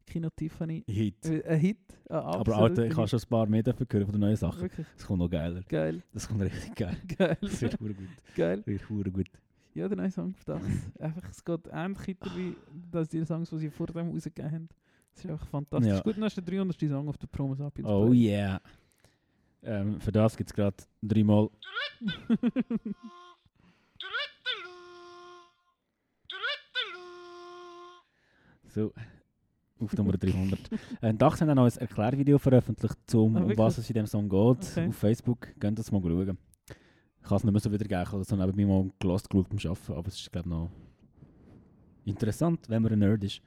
Kino 0.07 0.29
Tiffany. 0.37 0.85
Hit. 0.87 1.25
Äh, 1.27 1.43
Ein 1.49 1.59
Hit. 1.59 1.79
Ein 2.11 2.17
Aber 2.17 2.35
absoluter 2.41 2.63
Alter, 2.63 2.87
ich 2.87 2.97
habe 2.97 3.09
schon 3.09 3.19
ein 3.21 3.29
paar 3.29 3.47
mehr 3.47 3.63
dafür 3.63 3.87
gehört 3.87 4.07
von 4.07 4.13
den 4.13 4.21
neuen 4.21 4.37
Sachen. 4.37 4.61
Wirklich 4.61 4.87
Das 4.97 5.07
kommt 5.07 5.19
noch 5.21 5.31
geiler. 5.31 5.63
geil. 5.63 6.03
Das 6.13 6.29
kommt 6.29 6.43
richtig 6.43 6.75
geil. 6.77 6.97
Geil. 7.19 7.37
Das 7.41 7.61
wird 7.63 7.79
gut. 7.79 7.97
geil. 8.37 8.63
Wird 8.67 8.83
verdammt 8.83 9.15
gut. 9.15 9.27
Ja, 9.75 9.89
der 9.89 9.97
neue 9.97 10.11
Song 10.11 10.35
von 10.35 10.55
Dachs. 10.55 10.67
einfach, 11.01 11.29
es 11.31 11.45
geht 11.45 11.69
ähnlich 11.73 12.09
weiter 12.09 12.31
wie 12.37 12.57
das 12.93 13.09
die 13.09 13.25
Songs, 13.25 13.51
die 13.51 13.59
sie 13.59 13.71
vor 13.71 13.87
dem 13.89 14.11
rausgegeben 14.11 14.51
haben. 14.53 14.69
Das 15.15 15.25
ist 15.25 15.31
einfach 15.31 15.47
fantastisch. 15.49 15.93
Ja. 15.93 16.01
Gut, 16.01 16.17
dann 16.17 16.25
hast 16.25 16.37
du 16.37 16.41
den 16.43 16.55
300. 16.57 16.81
Song 16.81 17.09
auf 17.09 17.19
der 17.19 17.27
Promo 17.27 17.55
Sapiens. 17.55 17.89
Oh 17.89 18.13
yeah. 18.13 18.61
Ähm, 19.63 20.01
für 20.01 20.13
das 20.13 20.37
gibt 20.37 20.51
es 20.51 20.55
gerade 20.55 20.77
dreimal. 21.03 21.51
So, 28.67 28.93
auf 29.79 29.97
Nummer 29.97 30.15
300. 30.15 30.59
äh, 31.01 31.15
Dachs 31.15 31.41
haben 31.41 31.47
dann 31.47 31.57
noch 31.57 31.65
ein 31.65 31.79
Erklärvideo 31.79 32.39
veröffentlicht, 32.39 32.97
zum, 33.07 33.37
Ah, 33.37 33.43
um 33.43 33.57
was 33.57 33.79
es 33.79 33.89
in 33.89 33.95
dem 33.95 34.07
Song 34.07 34.29
geht. 34.29 34.69
Okay. 34.71 34.89
Auf 34.89 34.97
Facebook. 34.97 35.49
Geht 35.61 35.79
das 35.79 35.93
mal 35.93 36.03
schauen. 36.03 36.37
Ich 37.25 37.29
kann 37.31 37.39
es 37.39 37.45
nicht 37.45 37.53
mehr 37.53 37.61
so 37.61 37.73
wiedergeben, 37.73 38.03
ich 38.03 38.09
habe 38.09 38.19
das 38.19 38.29
dann 38.29 38.39
nebenbei 38.39 38.67
mal 38.67 38.91
gelost, 38.99 39.31
geschaut 39.31 39.49
beim 39.49 39.59
Arbeiten, 39.59 39.93
aber 39.95 40.09
es 40.09 40.21
ist, 40.21 40.31
glaube 40.31 40.47
ich, 40.47 40.51
noch 40.55 40.71
interessant, 42.05 42.69
wenn 42.69 42.83
man 42.83 42.93
ein 42.93 42.99
Nerd 43.01 43.25
ist. 43.25 43.41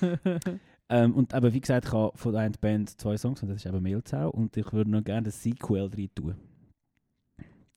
Ähm, 0.90 1.14
und 1.14 1.32
eben, 1.32 1.50
wie 1.54 1.60
gesagt, 1.62 1.86
ich 1.86 1.92
habe 1.94 2.14
von 2.16 2.32
der 2.32 2.42
einen 2.42 2.54
Band 2.60 2.90
zwei 3.00 3.16
Songs 3.16 3.42
und 3.42 3.48
das 3.48 3.56
ist 3.56 3.64
eben 3.66 3.82
Mehlzau 3.82 4.28
und 4.28 4.54
ich 4.54 4.70
würde 4.70 4.90
noch 4.90 5.02
gerne 5.02 5.22
das 5.24 5.42
Sequel 5.42 5.86
rein 5.86 6.10
tun. 6.14 6.34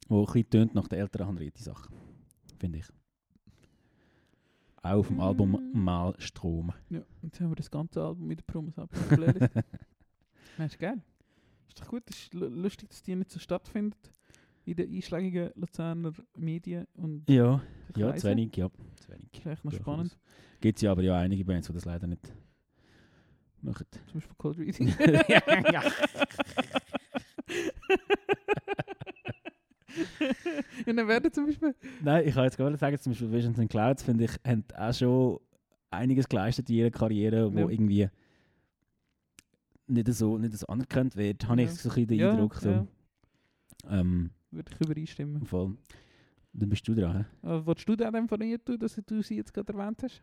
Wo 0.09 0.19
ein 0.19 0.25
bisschen 0.25 0.49
tönt 0.49 0.75
nach 0.75 0.89
der 0.89 0.99
älteren 0.99 1.27
Henriette-Sache. 1.27 1.87
Finde 2.59 2.79
ich. 2.79 2.85
Auch 4.83 4.97
auf 4.99 5.07
dem 5.07 5.21
Album 5.21 5.51
Mm. 5.73 5.79
Mal 5.85 6.15
Strom. 6.19 6.73
ja, 6.89 6.99
jetzt 7.21 7.39
haben 7.39 7.49
wir 7.49 7.55
das 7.55 7.71
ganze 7.71 8.03
Album 8.03 8.27
mit 8.27 8.39
der 8.39 8.43
Promo 8.43 8.71
Sapiens 8.71 9.07
Playlist. 9.07 9.53
Das 10.57 10.73
ist 10.73 10.79
geil. 10.79 11.01
Ist 11.69 11.79
doch 11.79 11.87
gut, 11.87 12.03
es 12.09 12.17
ist 12.23 12.33
lu- 12.33 12.47
lustig, 12.49 12.89
dass 12.89 13.03
die 13.03 13.15
nicht 13.15 13.31
so 13.31 13.39
stattfindet 13.39 14.11
in 14.67 14.75
den 14.75 14.93
einschlägigen 14.93 15.49
Luzerner 15.55 16.11
Medien 16.37 16.85
und 16.95 17.29
ja, 17.29 17.61
ja, 17.95 18.15
zu 18.15 18.27
wenig, 18.27 18.55
ja. 18.57 18.69
Zu 18.97 19.09
wenig. 19.13 19.29
Das 19.31 19.39
ist 19.39 19.45
echt 19.53 19.65
noch 19.65 19.73
spannend. 19.73 20.17
Gibt 20.59 20.77
es 20.77 20.81
ja 20.81 20.91
aber 20.91 21.03
ja 21.03 21.17
einige 21.17 21.45
Bands, 21.45 21.67
die 21.67 21.73
das 21.73 21.85
leider 21.85 22.05
nicht 22.07 22.33
machen. 23.61 23.85
Zum 24.07 24.13
Beispiel 24.19 24.35
Cold 24.37 24.57
Reading. 24.59 24.87
ja. 25.71 25.83
ja, 30.85 30.93
dann 30.93 31.07
werden 31.07 31.31
zum 31.31 31.45
Beispiel. 31.47 31.75
Nein, 32.03 32.27
ich 32.27 32.33
kann 32.33 32.43
jetzt 32.43 32.57
gerade 32.57 32.77
sagen, 32.77 32.97
zum 32.99 33.11
Beispiel 33.13 33.31
Visions 33.31 33.59
and 33.59 33.69
Clouds, 33.69 34.03
finde 34.03 34.25
ich, 34.25 34.31
haben 34.45 34.63
auch 34.77 34.93
schon 34.93 35.39
einiges 35.91 36.27
geleistet 36.27 36.69
in 36.69 36.75
ihrer 36.75 36.91
Karriere, 36.91 37.53
wo 37.53 37.59
Ja. 37.59 37.69
irgendwie 37.69 38.09
nicht 39.87 40.13
so, 40.13 40.37
nicht 40.37 40.53
so 40.57 40.67
anerkannt 40.67 41.15
wird, 41.15 41.47
habe 41.47 41.61
ich 41.61 41.69
Ja. 41.69 41.73
so 41.75 41.89
ein 41.89 41.93
bisschen 41.93 42.07
den 42.07 42.19
Ja, 42.19 42.31
Eindruck. 42.31 42.55
So. 42.55 42.69
ja. 42.69 42.87
Ähm, 43.89 44.31
würde 44.57 44.71
ich 44.73 44.79
übereinstimmen. 44.85 45.45
Voll. 45.45 45.77
Dann 46.53 46.69
bist 46.69 46.87
du 46.87 46.95
dran. 46.95 47.25
hä? 47.43 47.47
Äh, 47.47 47.65
Wolltest 47.65 47.87
du 47.87 47.95
den 47.95 48.11
dem 48.11 48.27
von 48.27 48.41
ihr 48.41 48.63
tun, 48.63 48.79
dass 48.79 48.95
du 49.05 49.21
sie 49.21 49.35
jetzt 49.37 49.53
gerade 49.53 49.71
erwähnt 49.73 50.01
hast? 50.03 50.21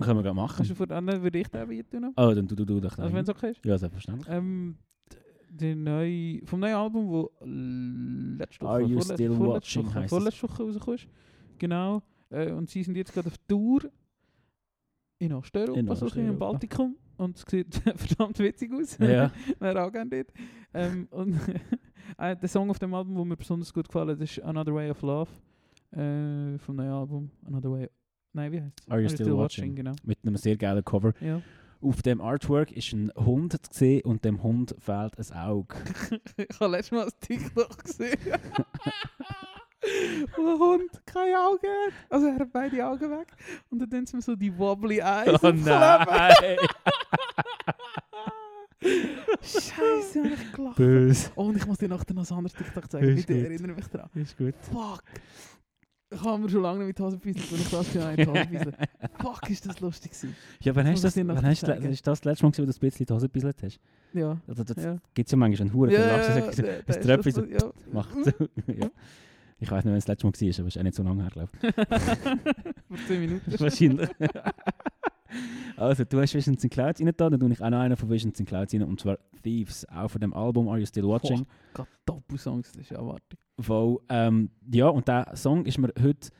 Können 0.00 0.18
wir 0.18 0.22
gerade 0.22 0.34
machen. 0.36 0.56
Kannst 0.56 0.70
du 0.70 0.74
vor 0.74 0.90
anderen 0.90 1.22
würde 1.22 1.38
ich 1.38 1.48
den 1.48 1.84
tun? 1.90 2.00
noch? 2.02 2.12
Oh, 2.16 2.34
dann 2.34 2.46
du, 2.46 2.54
du, 2.54 2.64
du. 2.64 2.80
doch 2.80 2.96
Also 2.98 3.12
wenn 3.14 3.20
es 3.20 3.26
dann. 3.26 3.36
okay 3.36 3.50
ist. 3.50 3.64
Ja, 3.64 3.78
selbstverständlich. 3.78 4.28
Ähm, 4.30 4.76
der 5.48 5.76
neue, 5.76 6.40
vom 6.46 6.60
neuen 6.60 6.74
Album, 6.74 7.08
wo 7.08 7.30
letzte 7.44 8.64
Woche, 8.64 8.70
Are 8.72 8.80
You 8.82 8.88
vorletzte- 9.00 9.14
Still 9.14 9.34
vorletzte 9.36 9.80
Watching 9.80 9.86
Woche, 9.94 10.08
vorletzte 10.08 10.42
Woche 10.48 10.62
rausgekommen 10.62 10.96
ist. 10.98 11.08
Genau. 11.58 12.02
Äh, 12.30 12.52
und 12.52 12.70
sie 12.70 12.82
sind 12.82 12.96
jetzt 12.96 13.12
gerade 13.12 13.28
auf 13.28 13.36
Tour 13.46 13.82
in 15.18 15.32
Osteuropa, 15.32 15.78
In 15.78 15.88
Osteuropa. 15.88 16.32
Baltikum. 16.50 16.96
Und 17.16 17.36
es 17.36 17.44
sieht 17.48 17.74
verdammt 17.96 18.38
witzig 18.38 18.72
aus. 18.72 18.98
Ja. 18.98 19.30
Wer 19.58 19.74
dort. 19.74 20.32
Ähm, 20.74 21.08
und 21.10 21.38
äh, 22.18 22.36
der 22.36 22.48
Song 22.48 22.70
auf 22.70 22.78
dem 22.78 22.94
Album, 22.94 23.14
der 23.14 23.24
mir 23.24 23.36
besonders 23.36 23.72
gut 23.72 23.88
gefallen 23.88 24.10
hat, 24.10 24.20
ist 24.20 24.40
Another 24.42 24.74
Way 24.74 24.90
of 24.90 25.02
Love. 25.02 25.30
Äh, 25.92 26.58
vom 26.58 26.76
neuen 26.76 26.90
Album. 26.90 27.30
Another 27.46 27.70
Way. 27.70 27.90
Nein, 28.32 28.52
wie 28.52 28.62
heißt 28.62 28.80
es? 28.80 28.90
Are 28.90 29.00
You 29.00 29.08
Still 29.08 29.36
Watching? 29.36 29.74
Genau. 29.74 29.92
Mit 30.04 30.18
einem 30.24 30.36
sehr 30.36 30.56
geilen 30.56 30.84
Cover. 30.84 31.12
Ja. 31.20 31.42
Auf 31.82 32.00
dem 32.00 32.20
Artwork 32.20 32.70
ist 32.72 32.92
ein 32.92 33.12
Hund 33.16 33.52
zu 33.52 33.78
sehen 33.78 34.02
und 34.04 34.24
dem 34.24 34.42
Hund 34.42 34.74
fehlt 34.78 35.18
ein 35.18 35.36
Auge. 35.36 35.76
ich 36.36 36.60
habe 36.60 36.70
letztes 36.70 36.92
Mal 36.92 37.04
ein 37.04 37.12
TikTok 37.20 37.84
gesehen. 37.84 38.18
Wo 40.36 40.42
ein 40.52 40.58
Hund 40.60 40.90
keine 41.06 41.38
Augen. 41.40 41.92
Also 42.08 42.26
er 42.28 42.38
hat 42.38 42.52
beide 42.52 42.86
Augen 42.86 43.10
weg. 43.10 43.26
Und 43.70 43.80
dann 43.80 43.90
tun 43.90 44.06
sie 44.06 44.16
mir 44.16 44.22
so 44.22 44.36
die 44.36 44.56
wobbly 44.56 44.98
eyes 45.00 45.42
Oh 45.42 45.50
nein! 45.50 46.06
Scheiße, 49.42 50.20
habe 50.24 50.28
ich 50.34 50.52
gelacht. 50.52 50.76
Böse. 50.76 51.30
Oh, 51.36 51.44
und 51.44 51.56
ich 51.56 51.66
muss 51.66 51.78
dir 51.78 51.88
nachher 51.88 52.12
noch 52.14 52.28
ein 52.28 52.36
anderes 52.36 52.56
TikTok 52.56 52.90
zeigen. 52.90 53.14
Bitte 53.14 53.34
erinnere 53.34 53.74
mich 53.74 53.86
daran. 53.88 54.08
Ist 54.14 54.36
gut. 54.36 54.54
Fuck. 54.70 55.02
Ich 56.10 56.20
habe 56.22 56.42
mir 56.42 56.50
schon 56.50 56.62
lange 56.62 56.78
nicht 56.84 56.88
mit 56.88 57.00
Hose 57.00 57.16
gebisselt, 57.18 57.50
und 57.52 57.60
ich 57.60 57.70
das 57.70 57.94
ja 57.94 58.12
nicht 58.12 58.28
Hose 58.28 58.46
gebisselt. 58.46 58.76
Fuck, 59.18 59.48
ist 59.50 59.66
das 59.66 59.80
lustig 59.80 60.10
gewesen. 60.12 60.36
Ja, 60.60 60.76
wann 60.76 60.84
Das 60.84 61.02
hast 61.04 61.16
du 61.16 61.24
das, 61.24 61.36
wann 61.36 61.46
hast 61.46 61.62
du, 61.62 61.66
zeigen. 61.68 61.90
ist 61.90 62.06
das 62.06 62.20
das 62.20 62.24
letzte 62.26 62.44
Mal, 62.44 62.50
gewesen, 62.50 62.68
wo 62.68 62.70
du 62.72 62.76
ein 62.76 62.80
bisschen 62.90 63.06
die 63.06 63.12
Hose 63.14 63.26
gebisselt 63.28 63.56
hast? 63.62 63.80
Ja. 64.12 64.36
Also, 64.46 64.64
das 64.64 64.76
ja. 64.84 64.96
gibt 65.14 65.26
es 65.28 65.32
ja 65.32 65.38
manchmal 65.38 65.66
einen 65.68 65.74
Huren 65.74 65.90
Ja, 65.90 65.98
viel 66.00 66.06
ja, 66.08 66.16
Lachs. 66.16 66.28
ja, 66.28 66.40
Das 66.46 66.56
der- 66.56 66.82
der 66.82 66.96
ist 66.98 67.02
Tröpfchen 67.06 67.32
das 67.32 67.62
so 67.62 67.66
so- 67.68 67.72
ja. 67.86 67.92
macht 67.94 68.14
so. 68.24 68.32
ja. 68.72 68.90
Ich 69.62 69.70
weiß 69.70 69.84
nicht, 69.84 69.92
wann 69.92 69.98
es 69.98 70.04
das 70.04 70.08
letzte 70.22 70.26
Mal 70.26 70.32
war, 70.32 70.58
aber 70.58 70.68
es 70.68 70.74
ist 70.74 70.78
auch 70.78 70.82
nicht 70.82 70.94
so 70.96 71.02
lange 71.04 71.22
her, 71.22 71.30
glaube 71.30 71.50
Vor 72.88 72.96
10 73.06 73.20
Minuten. 73.20 73.50
ich. 73.54 73.60
Wahrscheinlich. 73.60 74.08
also, 75.76 76.04
du 76.04 76.20
hast 76.20 76.34
Visions 76.34 76.64
in 76.64 76.70
Clouds 76.70 77.00
rein 77.00 77.12
da, 77.16 77.30
dann 77.30 77.40
tue 77.40 77.52
ich 77.52 77.62
auch 77.62 77.70
noch 77.70 77.78
einen 77.78 77.96
von 77.96 78.10
Visions 78.10 78.38
in 78.40 78.46
Clouds 78.46 78.74
rein, 78.74 78.82
und 78.82 79.00
zwar 79.00 79.18
Thieves, 79.42 79.86
auch 79.88 80.08
von 80.08 80.20
dem 80.20 80.34
Album 80.34 80.68
Are 80.68 80.78
You 80.78 80.86
Still 80.86 81.04
Watching? 81.06 81.46
Gott, 81.74 81.86
Doppelsongs, 82.04 82.72
das 82.72 82.82
ist 82.82 82.90
ja 82.90 82.98
abartig. 82.98 83.38
Voll, 83.58 83.98
ähm, 84.08 84.50
ja, 84.72 84.88
und 84.88 85.06
der 85.08 85.30
Song 85.36 85.64
ist 85.64 85.78
mir 85.78 85.92
heute 86.02 86.30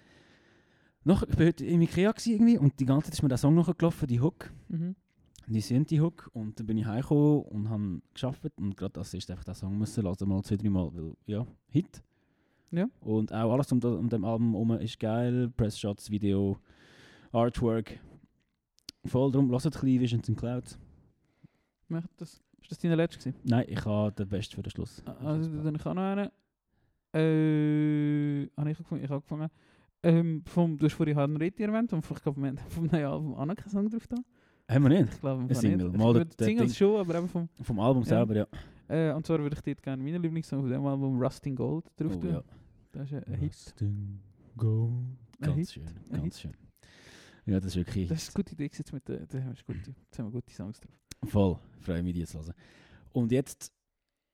noch, 1.04 1.22
ich 1.22 1.38
war 1.38 1.46
heute 1.46 1.64
im 1.64 1.80
Ikea 1.82 2.12
irgendwie 2.26 2.58
und 2.58 2.78
die 2.80 2.86
ganze 2.86 3.06
Zeit 3.06 3.14
ist 3.14 3.22
mir 3.22 3.28
der 3.28 3.38
Song 3.38 3.54
noch 3.54 3.76
gelaufen, 3.76 4.06
die 4.08 4.20
Hook, 4.20 4.50
Mhm. 4.68 4.94
die 5.46 5.60
Synthi-Hook 5.60 6.30
und 6.32 6.58
dann 6.58 6.66
bin 6.66 6.78
ich 6.78 6.86
heimgekommen 6.86 7.42
und 7.42 7.70
habe 7.70 8.00
geschafft 8.14 8.42
und 8.56 8.76
gerade 8.76 8.92
das 8.94 9.14
ist 9.14 9.30
einfach 9.30 9.44
der 9.44 9.54
Song 9.54 9.78
müssen 9.78 10.02
lassen, 10.04 10.28
mal 10.28 10.42
zwei, 10.42 10.56
drei 10.56 10.70
Mal, 10.70 10.90
weil, 10.92 11.12
ja, 11.26 11.46
Hit. 11.68 12.02
Ja. 12.72 12.88
Und 13.00 13.32
auch 13.32 13.52
alles 13.52 13.70
um, 13.70 13.78
um 13.82 14.08
dem 14.08 14.24
Album 14.24 14.52
herum 14.52 14.72
ist 14.80 14.98
geil, 14.98 15.50
Pressshots, 15.56 16.10
Video, 16.10 16.58
Artwork, 17.30 17.98
voll 19.04 19.30
drum, 19.30 19.50
lasst 19.50 19.66
ein 19.66 19.70
bisschen 19.70 20.00
Visions 20.00 20.28
in 20.28 20.36
Clouds. 20.36 20.78
Macht 21.88 22.08
das. 22.16 22.42
Ist 22.60 22.70
das 22.70 22.78
deine 22.78 22.94
letzte 22.96 23.18
gewesen? 23.18 23.36
Nein, 23.44 23.66
ich 23.68 23.84
habe 23.84 24.12
den 24.12 24.28
Best 24.28 24.54
für 24.54 24.62
den 24.62 24.70
Schluss. 24.70 25.02
Also, 25.22 25.50
dann 25.62 25.74
ich 25.74 25.84
auch 25.86 25.94
noch 25.94 26.02
einen. 26.02 26.30
Äh, 27.14 28.48
habe 28.56 28.70
ich 28.70 28.76
angefangen? 28.78 29.04
Ich 29.04 29.10
habe 29.10 29.16
angefangen. 29.16 29.50
Ähm, 30.04 30.42
vom, 30.46 30.76
du 30.78 30.86
hast 30.86 30.94
vorhin 30.94 31.16
Harden 31.16 31.36
Ritti 31.36 31.62
erwähnt 31.62 31.92
und 31.92 32.04
ich 32.10 32.22
glaube, 32.22 32.40
wir 32.40 32.48
haben 32.48 32.58
vom 32.68 32.86
neuen 32.86 33.04
Album 33.04 33.34
auch 33.34 33.44
noch 33.46 33.54
keinen 33.54 33.68
Song 33.70 33.88
drauf 33.88 34.06
da. 34.08 34.16
Haben 34.74 34.82
wir 34.84 34.88
nicht? 34.88 35.12
Ich 35.14 35.20
glaube, 35.20 35.48
wir 35.48 35.54
Single. 35.54 35.88
nicht. 35.90 35.98
Mal 35.98 36.12
der- 36.14 36.46
Singles 36.46 36.70
Ding- 36.72 36.76
schon, 36.76 36.96
aber 37.00 37.18
eben 37.18 37.28
vom... 37.28 37.48
Vom 37.60 37.78
Album 37.78 38.02
Ja. 38.04 38.08
selber, 38.08 38.34
ja. 38.36 38.46
Äh, 38.88 39.12
und 39.14 39.24
zwar 39.26 39.38
würde 39.38 39.54
ich 39.56 39.60
dort 39.62 39.82
gerne 39.82 40.02
meinen 40.02 40.20
Lieblingssong 40.22 40.60
von 40.62 40.70
dem 40.70 40.84
Album 40.86 41.20
Rusting 41.22 41.54
Gold 41.54 41.84
drauf 41.96 42.12
Oh, 42.16 42.20
tun. 42.20 42.30
ja. 42.30 42.42
Das 42.92 43.10
ist 43.10 43.14
ein, 43.14 43.24
ein 43.24 43.40
Hit. 43.40 43.74
Ein 43.80 44.22
Ganz 45.40 45.56
Hit, 45.56 45.72
schön, 45.72 45.86
ganz 46.10 46.40
schön. 46.40 46.52
Ja, 47.46 47.58
das 47.58 47.66
ist 47.74 47.76
wirklich 47.76 48.08
Das 48.08 48.22
ist 48.22 48.28
eine 48.28 48.44
gute 48.44 48.52
Idee 48.52 48.70
jetzt 48.72 48.92
mit 48.92 49.08
der... 49.08 49.26
Da 49.26 49.38
haben 49.40 49.56
wir 49.56 49.74
gute, 49.74 49.90
jetzt 49.90 50.18
haben 50.18 50.26
wir 50.26 50.32
gute 50.32 50.52
Songs 50.52 50.78
drauf. 50.78 50.92
voll. 51.24 51.58
Freue 51.80 52.02
mich, 52.02 52.14
die 52.14 52.24
zu 52.24 52.38
hören. 52.38 52.54
Und 53.12 53.32
jetzt, 53.32 53.72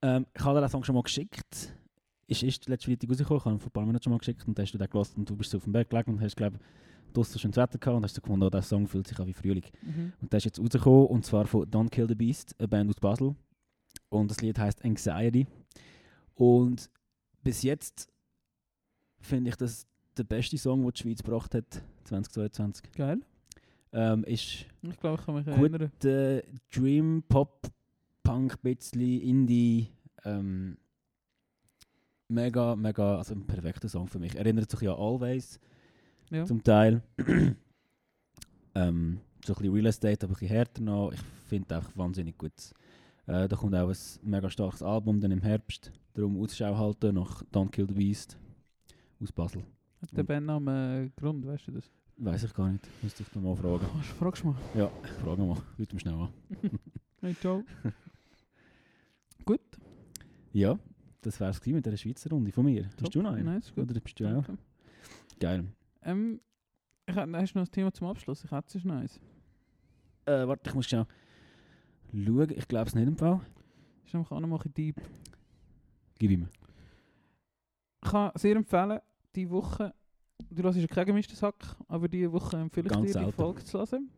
ähm, 0.02 0.26
ich 0.34 0.44
habe 0.44 0.58
dir 0.58 0.66
den 0.66 0.70
Song 0.70 0.84
schon 0.84 0.94
mal 0.94 1.02
geschickt. 1.02 1.72
Ist 2.26 2.42
erst 2.42 2.68
letzte 2.68 2.90
Freitag 2.90 3.08
rausgekommen, 3.08 3.38
ich 3.38 3.44
habe 3.44 3.54
ihn 3.54 3.60
vor 3.60 3.68
ein 3.68 3.72
paar 3.72 3.86
Monaten 3.86 4.02
schon 4.02 4.10
mal 4.10 4.18
geschickt 4.18 4.46
und 4.46 4.58
dann 4.58 4.64
hast 4.64 4.72
du 4.72 4.78
den 4.78 4.90
gelassen 4.90 5.20
und 5.20 5.30
du 5.30 5.36
bist 5.36 5.50
so 5.50 5.56
auf 5.56 5.64
dem 5.64 5.72
Berg 5.72 5.88
gelegen 5.88 6.10
und 6.12 6.20
hast, 6.20 6.36
glaube 6.36 6.56
ich, 6.56 7.12
draussen 7.14 7.38
schönes 7.38 7.56
Wetter 7.56 7.78
gehabt 7.78 7.96
und 7.96 8.04
hast 8.04 8.14
so 8.16 8.20
gefunden, 8.20 8.44
oh, 8.44 8.50
der 8.50 8.60
Song 8.62 8.86
fühlt 8.86 9.06
sich 9.06 9.18
an 9.18 9.26
wie 9.26 9.32
Frühling. 9.32 9.64
Mhm. 9.80 10.12
Und 10.20 10.30
der 10.32 10.36
ist 10.38 10.44
jetzt 10.44 10.60
rausgekommen 10.60 11.06
und 11.06 11.24
zwar 11.24 11.46
von 11.46 11.64
Don't 11.64 11.88
Kill 11.88 12.06
the 12.06 12.14
Beast, 12.14 12.54
eine 12.58 12.68
Band 12.68 12.90
aus 12.90 13.00
Basel. 13.00 13.34
Und 14.10 14.30
das 14.30 14.42
Lied 14.42 14.58
heißt 14.58 14.84
Anxiety. 14.84 15.46
Und 16.34 16.90
bis 17.42 17.62
jetzt 17.62 18.10
finde 19.20 19.50
ich 19.50 19.56
das 19.56 19.86
der 20.16 20.24
beste 20.24 20.58
Song, 20.58 20.82
den 20.82 20.90
die 20.92 21.00
Schweiz 21.00 21.22
gebracht 21.22 21.54
hat, 21.54 21.82
2022. 22.04 22.92
Geil. 22.92 23.20
Ähm, 23.92 24.24
ist 24.24 24.66
Ich 24.82 24.98
glaube, 25.00 25.18
ich 25.20 25.26
kann 25.26 25.34
mich 25.36 25.44
Gut. 25.46 25.54
erinnern. 25.54 25.92
der 26.02 26.42
Dream 26.74 27.22
Pop, 27.28 27.70
Punk, 28.22 28.60
bisschen 28.62 29.20
Indie. 29.20 29.88
Ähm, 30.24 30.76
mega, 32.28 32.76
mega, 32.76 33.16
also 33.18 33.34
ein 33.34 33.46
perfekter 33.46 33.88
Song 33.88 34.06
für 34.08 34.18
mich. 34.18 34.34
Erinnert 34.34 34.70
sich 34.70 34.80
ja 34.82 34.94
Always 34.94 35.58
Ja. 36.30 36.44
zum 36.44 36.62
Teil. 36.62 37.02
ähm, 38.74 39.20
so 39.44 39.54
ein 39.54 39.56
bisschen 39.58 39.72
Real 39.74 39.86
Estate, 39.86 40.26
aber 40.26 40.32
ein 40.34 40.38
bisschen 40.40 40.48
härter 40.48 40.82
noch. 40.82 41.12
Ich 41.12 41.20
finde 41.46 41.76
einfach 41.76 41.96
wahnsinnig 41.96 42.36
gut. 42.36 42.52
Äh, 43.26 43.48
da 43.48 43.56
kommt 43.56 43.74
auch 43.74 43.88
ein 43.88 43.96
mega 44.22 44.50
starkes 44.50 44.82
Album 44.82 45.20
dann 45.20 45.30
im 45.30 45.42
Herbst. 45.42 45.92
Darum 46.14 46.40
Ausschau 46.42 46.76
halten 46.76 47.14
nach 47.14 47.42
Don't 47.52 47.70
Kill 47.70 47.86
the 47.88 47.94
Beast 47.94 48.36
aus 49.20 49.32
Basel. 49.32 49.64
Hat 50.00 50.16
der 50.16 50.22
Bandname 50.22 51.04
äh, 51.04 51.20
Grund, 51.20 51.46
weißt 51.46 51.68
du 51.68 51.72
das? 51.72 51.90
Weiß 52.16 52.44
ich 52.44 52.54
gar 52.54 52.68
nicht. 52.68 52.88
Müsste 53.02 53.22
ich 53.22 53.34
mal 53.34 53.54
fragen. 53.56 53.86
Oh, 53.94 54.02
fragst 54.18 54.42
du 54.42 54.48
mal. 54.48 54.56
Ja, 54.74 54.90
ich 55.04 55.10
frage 55.10 55.42
mal. 55.42 55.56
Leute 55.76 55.94
mich 55.94 56.02
schnell 56.02 56.14
an. 56.14 56.28
Hey, 57.20 57.34
ciao. 57.34 57.64
Gut. 59.44 59.60
Ja, 60.52 60.78
das 61.20 61.40
wäre 61.40 61.50
es 61.50 61.66
mit 61.66 61.84
der 61.84 61.96
Schweizer 61.96 62.30
Runde 62.30 62.52
von 62.52 62.64
mir. 62.64 62.82
Top. 62.90 63.02
Hast 63.02 63.14
du 63.16 63.22
noch 63.22 63.32
einen? 63.32 63.44
Nein, 63.44 63.58
ist 63.58 63.74
gut. 63.74 63.90
Oder 63.90 63.98
bist 63.98 64.20
du 64.20 64.24
auch? 64.24 64.44
Danke. 64.44 64.58
Geil. 65.40 65.64
Ähm, 66.02 66.40
ich, 67.06 67.16
hast 67.16 67.26
du 67.26 67.58
noch 67.58 67.66
ein 67.66 67.70
Thema 67.72 67.92
zum 67.92 68.06
Abschluss? 68.06 68.44
Ich 68.44 68.50
hätte 68.52 68.78
es 68.78 68.84
noch 68.84 68.94
eins. 68.94 69.20
Äh, 70.26 70.46
warte, 70.46 70.68
ich 70.68 70.74
muss 70.76 70.86
schnell 70.86 71.06
schauen. 72.12 72.50
Ich 72.50 72.68
glaube 72.68 72.86
es 72.88 72.94
nicht 72.94 73.08
im 73.08 73.16
Fall. 73.16 73.40
Ist 74.04 74.14
nämlich 74.14 74.30
auch 74.30 74.40
noch 74.40 74.48
mal 74.48 74.60
ein 74.64 74.74
deep. 74.74 75.00
Gib 76.18 76.30
ihm. 76.30 76.48
Ich 78.04 78.10
kann 78.10 78.30
sehr 78.36 78.56
empfehlen, 78.56 79.00
die 79.38 79.50
Woche, 79.50 79.94
du 80.50 80.62
hörst 80.62 80.78
ja 80.78 80.86
keinen 80.86 81.06
gemischten 81.06 81.36
Sack, 81.36 81.76
aber 81.86 82.08
diese 82.08 82.32
Woche 82.32 82.56
empfehle 82.56 82.88
ich 82.90 83.12
dir, 83.12 83.24
die. 83.26 83.32
Folge 83.32 83.64
zu 83.64 83.78
hören. 83.78 84.10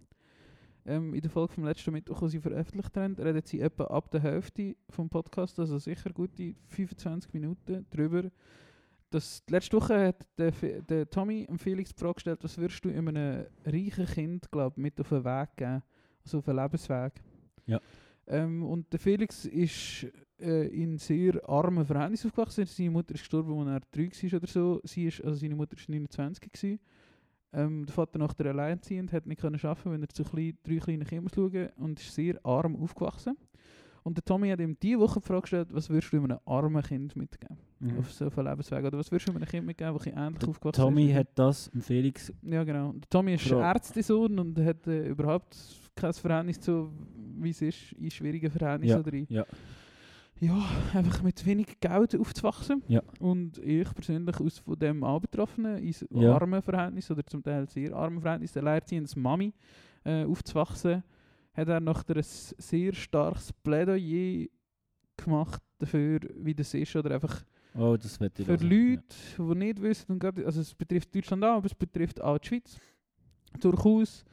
Ähm, 0.87 1.15
in 1.15 1.21
der 1.21 1.31
Folge 1.31 1.53
vom 1.53 1.65
letzten 1.65 1.93
Mittwoch, 1.93 2.21
die 2.21 2.31
sie 2.31 2.41
veröffentlicht 2.41 2.97
haben, 2.97 3.15
reden 3.15 3.43
sie 3.45 3.61
etwa 3.61 3.85
ab 3.85 4.11
der 4.11 4.23
Hälfte 4.23 4.77
vom 4.89 5.11
Podcast, 5.11 5.59
also 5.59 5.79
sicher 5.79 6.11
gute 6.11 6.55
25 6.69 7.35
Minuten 7.35 7.87
drüber. 7.91 8.31
Das, 9.11 9.43
letzte 9.51 9.77
Woche 9.77 10.09
hat 10.09 10.27
der, 10.39 10.53
der 10.53 11.11
Tommy 11.11 11.45
dem 11.47 11.59
Felix 11.59 11.93
die 11.93 12.01
Frage 12.01 12.15
gestellt, 12.15 12.43
was 12.43 12.57
würdest 12.57 12.85
du 12.85 12.89
einem 12.89 13.45
reichen 13.67 14.07
Kind 14.07 14.51
glaub, 14.51 14.79
mit 14.79 14.99
auf 15.01 15.09
den 15.11 15.25
Weg 15.25 15.49
geben, 15.57 15.83
also 16.25 16.39
auf 16.39 16.49
einen 16.49 16.59
Lebensweg. 16.59 17.13
Ja. 17.67 17.81
Ähm, 18.31 18.63
und 18.63 18.93
der 18.93 19.01
Felix 19.01 19.45
ist 19.45 20.07
äh, 20.41 20.69
in 20.69 20.99
sehr 20.99 21.47
armen 21.49 21.85
Verhältnissen 21.85 22.29
aufgewachsen. 22.29 22.65
Seine 22.65 22.91
Mutter 22.91 23.15
ist 23.15 23.21
gestorben, 23.23 23.69
als 23.69 23.83
er 23.83 23.89
drei 23.91 24.33
war 24.33 24.39
oder 24.39 24.47
so. 24.47 24.81
Sie 24.85 25.07
ist, 25.07 25.23
also 25.25 25.37
seine 25.37 25.57
Mutter 25.57 25.77
war 25.77 25.85
29. 25.89 26.53
Gewesen. 26.53 26.79
Ähm, 27.53 27.85
der 27.85 27.93
Vater 27.93 28.19
nach 28.21 28.33
der 28.33 28.47
Alleinziehend 28.47 29.13
hat 29.13 29.27
nicht 29.27 29.41
können 29.41 29.61
arbeiten, 29.61 29.91
wenn 29.91 30.03
er 30.03 30.09
zu 30.09 30.23
klein, 30.23 30.57
drei 30.63 30.77
kleinen 30.77 31.05
Kindern 31.05 31.25
muss 31.25 31.35
schauen 31.35 31.69
und 31.77 31.99
ist 31.99 32.15
sehr 32.15 32.39
arm 32.47 32.77
aufgewachsen. 32.77 33.37
Und 34.03 34.17
der 34.17 34.25
Tommy 34.25 34.49
hat 34.49 34.61
ihm 34.61 34.79
diese 34.81 35.01
Woche 35.01 35.21
die 35.21 35.27
Frage 35.27 35.43
gestellt, 35.43 35.69
was 35.73 35.91
würdest 35.91 36.13
du 36.13 36.23
einem 36.23 36.39
armen 36.47 36.83
Kind 36.83 37.17
mitgeben? 37.17 37.59
Auf 37.99 38.13
so 38.13 38.31
einen 38.31 38.47
Lebensweg. 38.47 38.85
Oder 38.85 38.99
was 38.99 39.11
würdest 39.11 39.29
du 39.29 39.33
einem 39.33 39.45
Kind 39.45 39.67
mitgeben, 39.67 39.93
das 39.95 40.07
ähnlich 40.07 40.39
Der 40.39 40.49
aufgewachsen 40.49 40.81
Tommy 40.81 41.11
ist? 41.11 41.17
hat 41.17 41.29
das 41.35 41.71
Felix. 41.81 42.33
Ja, 42.43 42.63
genau. 42.65 42.93
Der 42.93 43.11
Tommy 43.11 43.35
ist. 43.35 43.51
Ärztesohn 43.51 44.39
und 44.39 44.59
hat 44.59 44.87
äh, 44.87 45.09
überhaupt 45.09 45.57
kein 45.95 46.13
Verhältnis 46.13 46.61
zu, 46.61 46.93
wie 47.39 47.51
es 47.51 47.63
ist, 47.63 47.93
in 47.93 48.11
schwierigen 48.11 48.51
Verhältnissen 48.51 48.93
Ja, 48.95 48.99
oder 49.01 49.13
in, 49.13 49.27
ja. 49.29 49.45
ja, 50.41 50.65
einfach 50.95 51.23
mit 51.23 51.45
wenig 51.47 51.79
Geld 51.81 52.17
aufzuwachsen. 52.19 52.83
Ja. 52.89 53.03
Und 53.19 53.59
ich 53.59 53.93
persönlich 53.95 54.39
aus 54.41 54.59
von 54.59 54.79
dem 54.79 55.05
auch 55.05 55.21
Betroffenen, 55.21 55.79
in 55.79 55.95
Ja. 56.11 56.35
armen 56.35 56.63
Verhältnissen 56.63 57.13
oder 57.13 57.27
zum 57.27 57.43
Teil 57.43 57.69
sehr 57.69 57.95
armen 57.95 58.21
Verhältnissen, 58.21 58.59
alleinerziehend 58.59 59.05
als 59.05 59.17
Mami 59.17 59.53
äh, 60.05 60.25
aufzuwachsen, 60.25 61.03
hat 61.53 61.69
er 61.69 61.81
nach 61.81 62.05
ein 62.09 62.23
sehr 62.23 62.95
starkes 62.95 63.53
Plädoyer 63.53 64.47
gemacht 65.17 65.63
dafür, 65.79 66.21
wie 66.37 66.55
das 66.55 66.73
ist, 66.75 66.95
oder 66.97 67.15
einfach 67.15 67.45
Oh, 67.73 67.97
das 67.97 68.19
wird 68.19 68.37
ich 68.41 68.47
Für. 68.47 68.55
Leute, 68.57 69.05
die 69.39 69.55
nicht 69.55 69.81
wissen, 69.81 70.11
und 70.13 70.19
gerade, 70.19 70.45
also 70.45 70.61
es 70.61 70.75
betrifft 70.75 71.15
Deutschland 71.15 71.45
auch, 71.45 71.59
aber 71.59 71.67
es 71.67 71.75
betrifft 71.75 72.21
auch 72.21 72.37
die 72.39 72.49
Schweiz, 72.49 72.77
durchaus, 73.61 74.25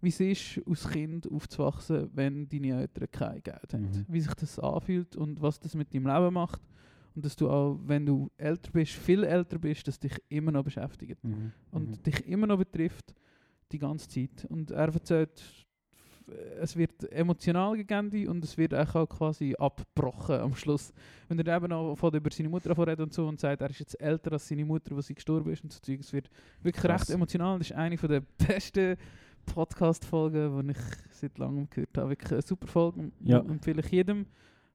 wie 0.00 0.08
es 0.08 0.20
ist, 0.20 0.60
als 0.68 0.88
Kind 0.88 1.30
aufzuwachsen, 1.30 2.10
wenn 2.14 2.48
deine 2.48 2.80
Eltern 2.80 3.08
kein 3.10 3.42
Geld 3.42 3.72
haben. 3.72 3.90
Mhm. 3.90 4.04
Wie 4.08 4.20
sich 4.20 4.34
das 4.34 4.58
anfühlt 4.58 5.16
und 5.16 5.40
was 5.40 5.58
das 5.58 5.74
mit 5.74 5.92
deinem 5.94 6.06
Leben 6.06 6.34
macht. 6.34 6.60
Und 7.14 7.24
dass 7.24 7.34
du 7.34 7.48
auch, 7.48 7.78
wenn 7.86 8.04
du 8.04 8.30
älter 8.36 8.70
bist, 8.70 8.92
viel 8.92 9.24
älter 9.24 9.58
bist, 9.58 9.88
dass 9.88 9.98
dich 9.98 10.12
immer 10.28 10.52
noch 10.52 10.64
beschäftigt. 10.64 11.22
Mhm. 11.24 11.52
Und 11.70 11.90
mhm. 11.90 12.02
dich 12.02 12.26
immer 12.26 12.46
noch 12.46 12.58
betrifft, 12.58 13.14
die 13.72 13.78
ganze 13.78 14.08
Zeit. 14.08 14.44
Und 14.50 14.70
er 14.70 14.92
erzählt, 14.92 15.42
es 16.60 16.76
wird 16.76 17.10
emotional 17.12 17.76
gegen 17.76 18.28
und 18.28 18.42
es 18.44 18.56
wird 18.58 18.74
auch 18.74 19.08
quasi 19.08 19.54
abgebrochen 19.58 20.40
am 20.40 20.54
Schluss. 20.54 20.92
Wenn 21.28 21.38
er 21.38 21.56
eben 21.56 21.72
auch 21.72 21.94
von 21.94 22.14
über 22.14 22.30
seine 22.32 22.48
Mutter 22.48 22.76
redet 22.76 23.00
und 23.00 23.12
so 23.12 23.26
und 23.26 23.40
sagt, 23.40 23.60
er 23.60 23.70
ist 23.70 23.80
jetzt 23.80 24.00
älter 24.00 24.32
als 24.32 24.48
seine 24.48 24.64
Mutter, 24.64 24.96
wo 24.96 25.00
sie 25.00 25.14
gestorben 25.14 25.52
ist 25.52 25.62
und 25.62 25.72
so 25.72 25.80
Zeug. 25.80 26.00
Es 26.00 26.12
wird 26.12 26.28
wirklich 26.62 26.82
Krass. 26.82 27.02
recht 27.02 27.10
emotional. 27.10 27.58
Das 27.58 27.70
ist 27.70 27.76
eine 27.76 27.96
von 27.96 28.08
der 28.08 28.20
besten 28.38 28.96
Podcast-Folgen, 29.46 30.66
die 30.66 30.72
ich 30.72 30.78
seit 31.12 31.38
langem 31.38 31.68
gehört 31.70 31.96
habe. 31.96 32.10
Wirklich 32.10 32.32
eine 32.32 32.42
super 32.42 32.66
Folge. 32.66 33.10
Ja. 33.20 33.38
Empfehle 33.40 33.80
ich 33.80 33.90
jedem, 33.90 34.26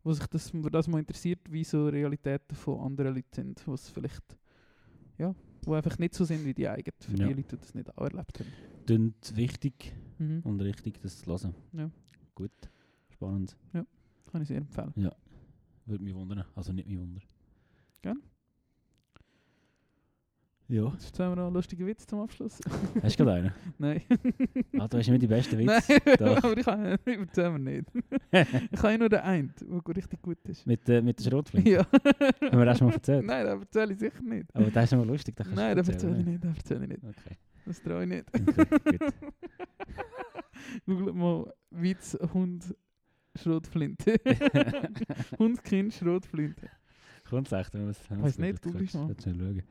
wo 0.04 0.14
sich 0.14 0.26
das, 0.28 0.52
wo 0.54 0.70
das 0.70 0.88
mal 0.88 1.00
interessiert, 1.00 1.40
wie 1.52 1.64
so 1.64 1.88
Realitäten 1.88 2.56
von 2.56 2.80
anderen 2.80 3.16
Leuten 3.16 3.34
sind, 3.34 3.68
was 3.68 3.90
vielleicht, 3.90 4.24
ja, 5.18 5.36
wo 5.64 5.74
einfach 5.74 5.98
nicht 6.00 6.14
so 6.16 6.26
sind 6.26 6.44
wie 6.46 6.54
die 6.54 6.68
eigenen, 6.68 6.96
für 7.00 7.12
Ja. 7.18 7.28
die 7.28 7.34
Leute, 7.34 7.56
die 7.56 7.62
das 7.62 7.76
nicht 7.76 7.96
auch 7.98 8.04
erlebt 8.06 8.40
haben. 8.40 8.50
Tönt 8.88 9.36
wichtig 9.36 9.94
Mhm. 10.18 10.42
und 10.44 10.60
richtig, 10.62 11.00
das 11.02 11.20
zu 11.20 11.28
hören. 11.32 11.54
Ja. 11.74 11.90
Gut, 12.36 12.52
spannend. 13.10 13.56
Kann 14.32 14.42
ich 14.42 14.48
sehr 14.48 14.58
empfehlen. 14.58 14.94
Würde 15.86 16.04
mich 16.04 16.14
wundern. 16.16 16.46
Also 16.56 16.72
nicht 16.74 16.88
mich 16.88 16.98
wundern. 16.98 17.22
Gern. 18.02 18.22
Ja. 20.72 20.86
Jetzt 20.94 21.20
haben 21.20 21.32
wir 21.32 21.36
noch 21.36 21.48
einen 21.48 21.56
lustigen 21.56 21.86
Witz 21.86 22.08
zum 22.08 22.22
Abschluss. 22.22 22.58
Hast 23.04 23.20
du 23.20 23.26
gerade 23.26 23.40
einen? 23.40 23.52
Nein. 23.78 24.02
Ah, 24.80 24.88
du 24.88 25.00
hast 25.00 25.08
immer 25.10 25.18
die 25.18 25.28
besten 25.28 25.58
Witze. 25.58 25.84
Nein, 25.90 26.16
Doch. 26.18 26.38
aber 26.46 26.58
ich 26.58 26.66
kann 26.66 26.86
erzählen 27.06 27.54
wir 27.54 27.60
nicht. 27.60 27.92
ich 28.72 28.82
habe 28.82 28.98
nur 28.98 29.10
den 29.10 29.20
einen, 29.20 29.54
der 29.60 29.98
richtig 29.98 30.22
gut 30.22 30.38
ist. 30.48 30.66
mit, 30.66 30.88
äh, 30.88 31.02
mit 31.02 31.20
der 31.20 31.30
Schrotflinte. 31.30 31.70
ja. 31.70 31.86
Haben 32.50 32.58
wir 32.58 32.64
das 32.64 32.78
schon 32.78 32.88
mal 32.88 32.94
erzählt? 32.94 33.26
Nein, 33.26 33.46
das 33.46 33.60
erzähle 33.60 33.94
ich 33.94 34.00
sicher 34.00 34.22
nicht. 34.22 34.56
Aber 34.56 34.72
das 34.72 34.86
ist 34.86 34.94
immer 34.94 35.06
lustig. 35.06 35.36
Das 35.36 35.46
kannst 35.46 35.62
Nein, 35.62 35.76
das 35.76 35.90
erzähle 35.90 36.20
ich 36.20 36.26
nicht, 36.26 36.44
das 36.46 36.58
erzähle 36.58 36.84
ich 36.84 36.90
nicht. 36.90 37.04
Okay. 37.04 37.38
Das 37.66 37.84
traue 37.84 38.04
ich 38.04 38.10
nicht. 38.10 38.26
okay 38.34 38.98
gut. 38.98 39.14
Google 40.86 41.14
mal 41.14 41.54
Witz, 41.72 42.18
Hund, 42.34 42.74
Schrotflinte. 43.36 44.16
Hund, 45.38 45.62
Kind, 45.66 45.94
Schrotflinte. 45.94 46.70
Kommt 47.30 47.48
es 47.48 47.52
echt, 47.52 47.74
wenn 47.74 47.84
wir 47.84 47.90
es 47.90 48.10
Weiss 48.10 48.32
es 48.32 48.38
nicht, 48.40 48.62
google 48.62 48.84
ich 48.84 48.94
mal. 48.94 49.14
Du 49.14 49.22
schnell 49.22 49.36
schauen. 49.36 49.64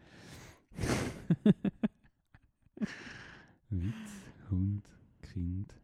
Witz, 3.71 4.33
Hund, 4.51 4.85
Kind, 5.23 5.75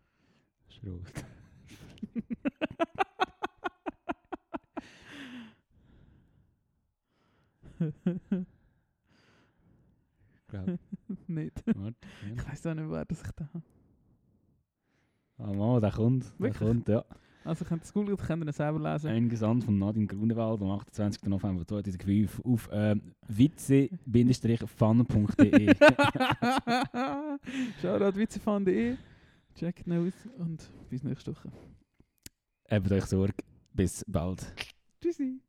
Schrot. 0.69 1.13
Glaub, 10.49 10.79
nicht. 11.27 11.63
warte. 11.67 11.97
Ich 12.35 12.49
weiß 12.49 12.67
auch 12.67 12.75
nicht, 12.75 12.91
wer 12.91 13.05
das 13.05 13.23
ich 13.23 13.31
da 13.33 13.49
habe. 13.53 13.63
Ah, 15.39 15.53
Mann, 15.53 15.81
der 15.81 15.93
kommt. 15.93 16.25
Der 16.25 16.39
Wirklich? 16.39 16.59
kommt, 16.59 16.89
ja. 16.89 17.05
Also 17.47 17.65
könnt 17.65 17.83
ihr 17.83 17.85
es 17.85 17.93
googeln, 17.93 18.17
könnt 18.17 18.45
ihr 18.45 18.49
es 18.49 18.57
selber 18.57 18.81
lesen. 18.81 19.07
Ein 19.09 19.29
Gesand 19.29 19.63
von 19.63 19.79
Nadine 19.79 20.07
Grunewald 20.07 20.61
am 20.63 20.71
28. 20.71 21.23
November 21.25 21.65
2005 21.65 22.41
auf 22.45 22.69
ähm, 22.73 23.15
witze-fun.de. 23.29 23.89
Shoutout 27.81 28.19
witzefan.de. 28.19 28.97
Checkt 29.55 29.87
ihn 29.87 29.93
aus 29.93 30.13
und 30.39 30.69
bis 30.91 31.05
nächste 31.05 31.37
Woche. 31.37 31.53
Habt 32.69 32.91
euch 32.91 33.05
Sorge. 33.05 33.35
Bis 33.73 34.05
bald. 34.09 34.53
Tschüssi. 35.01 35.41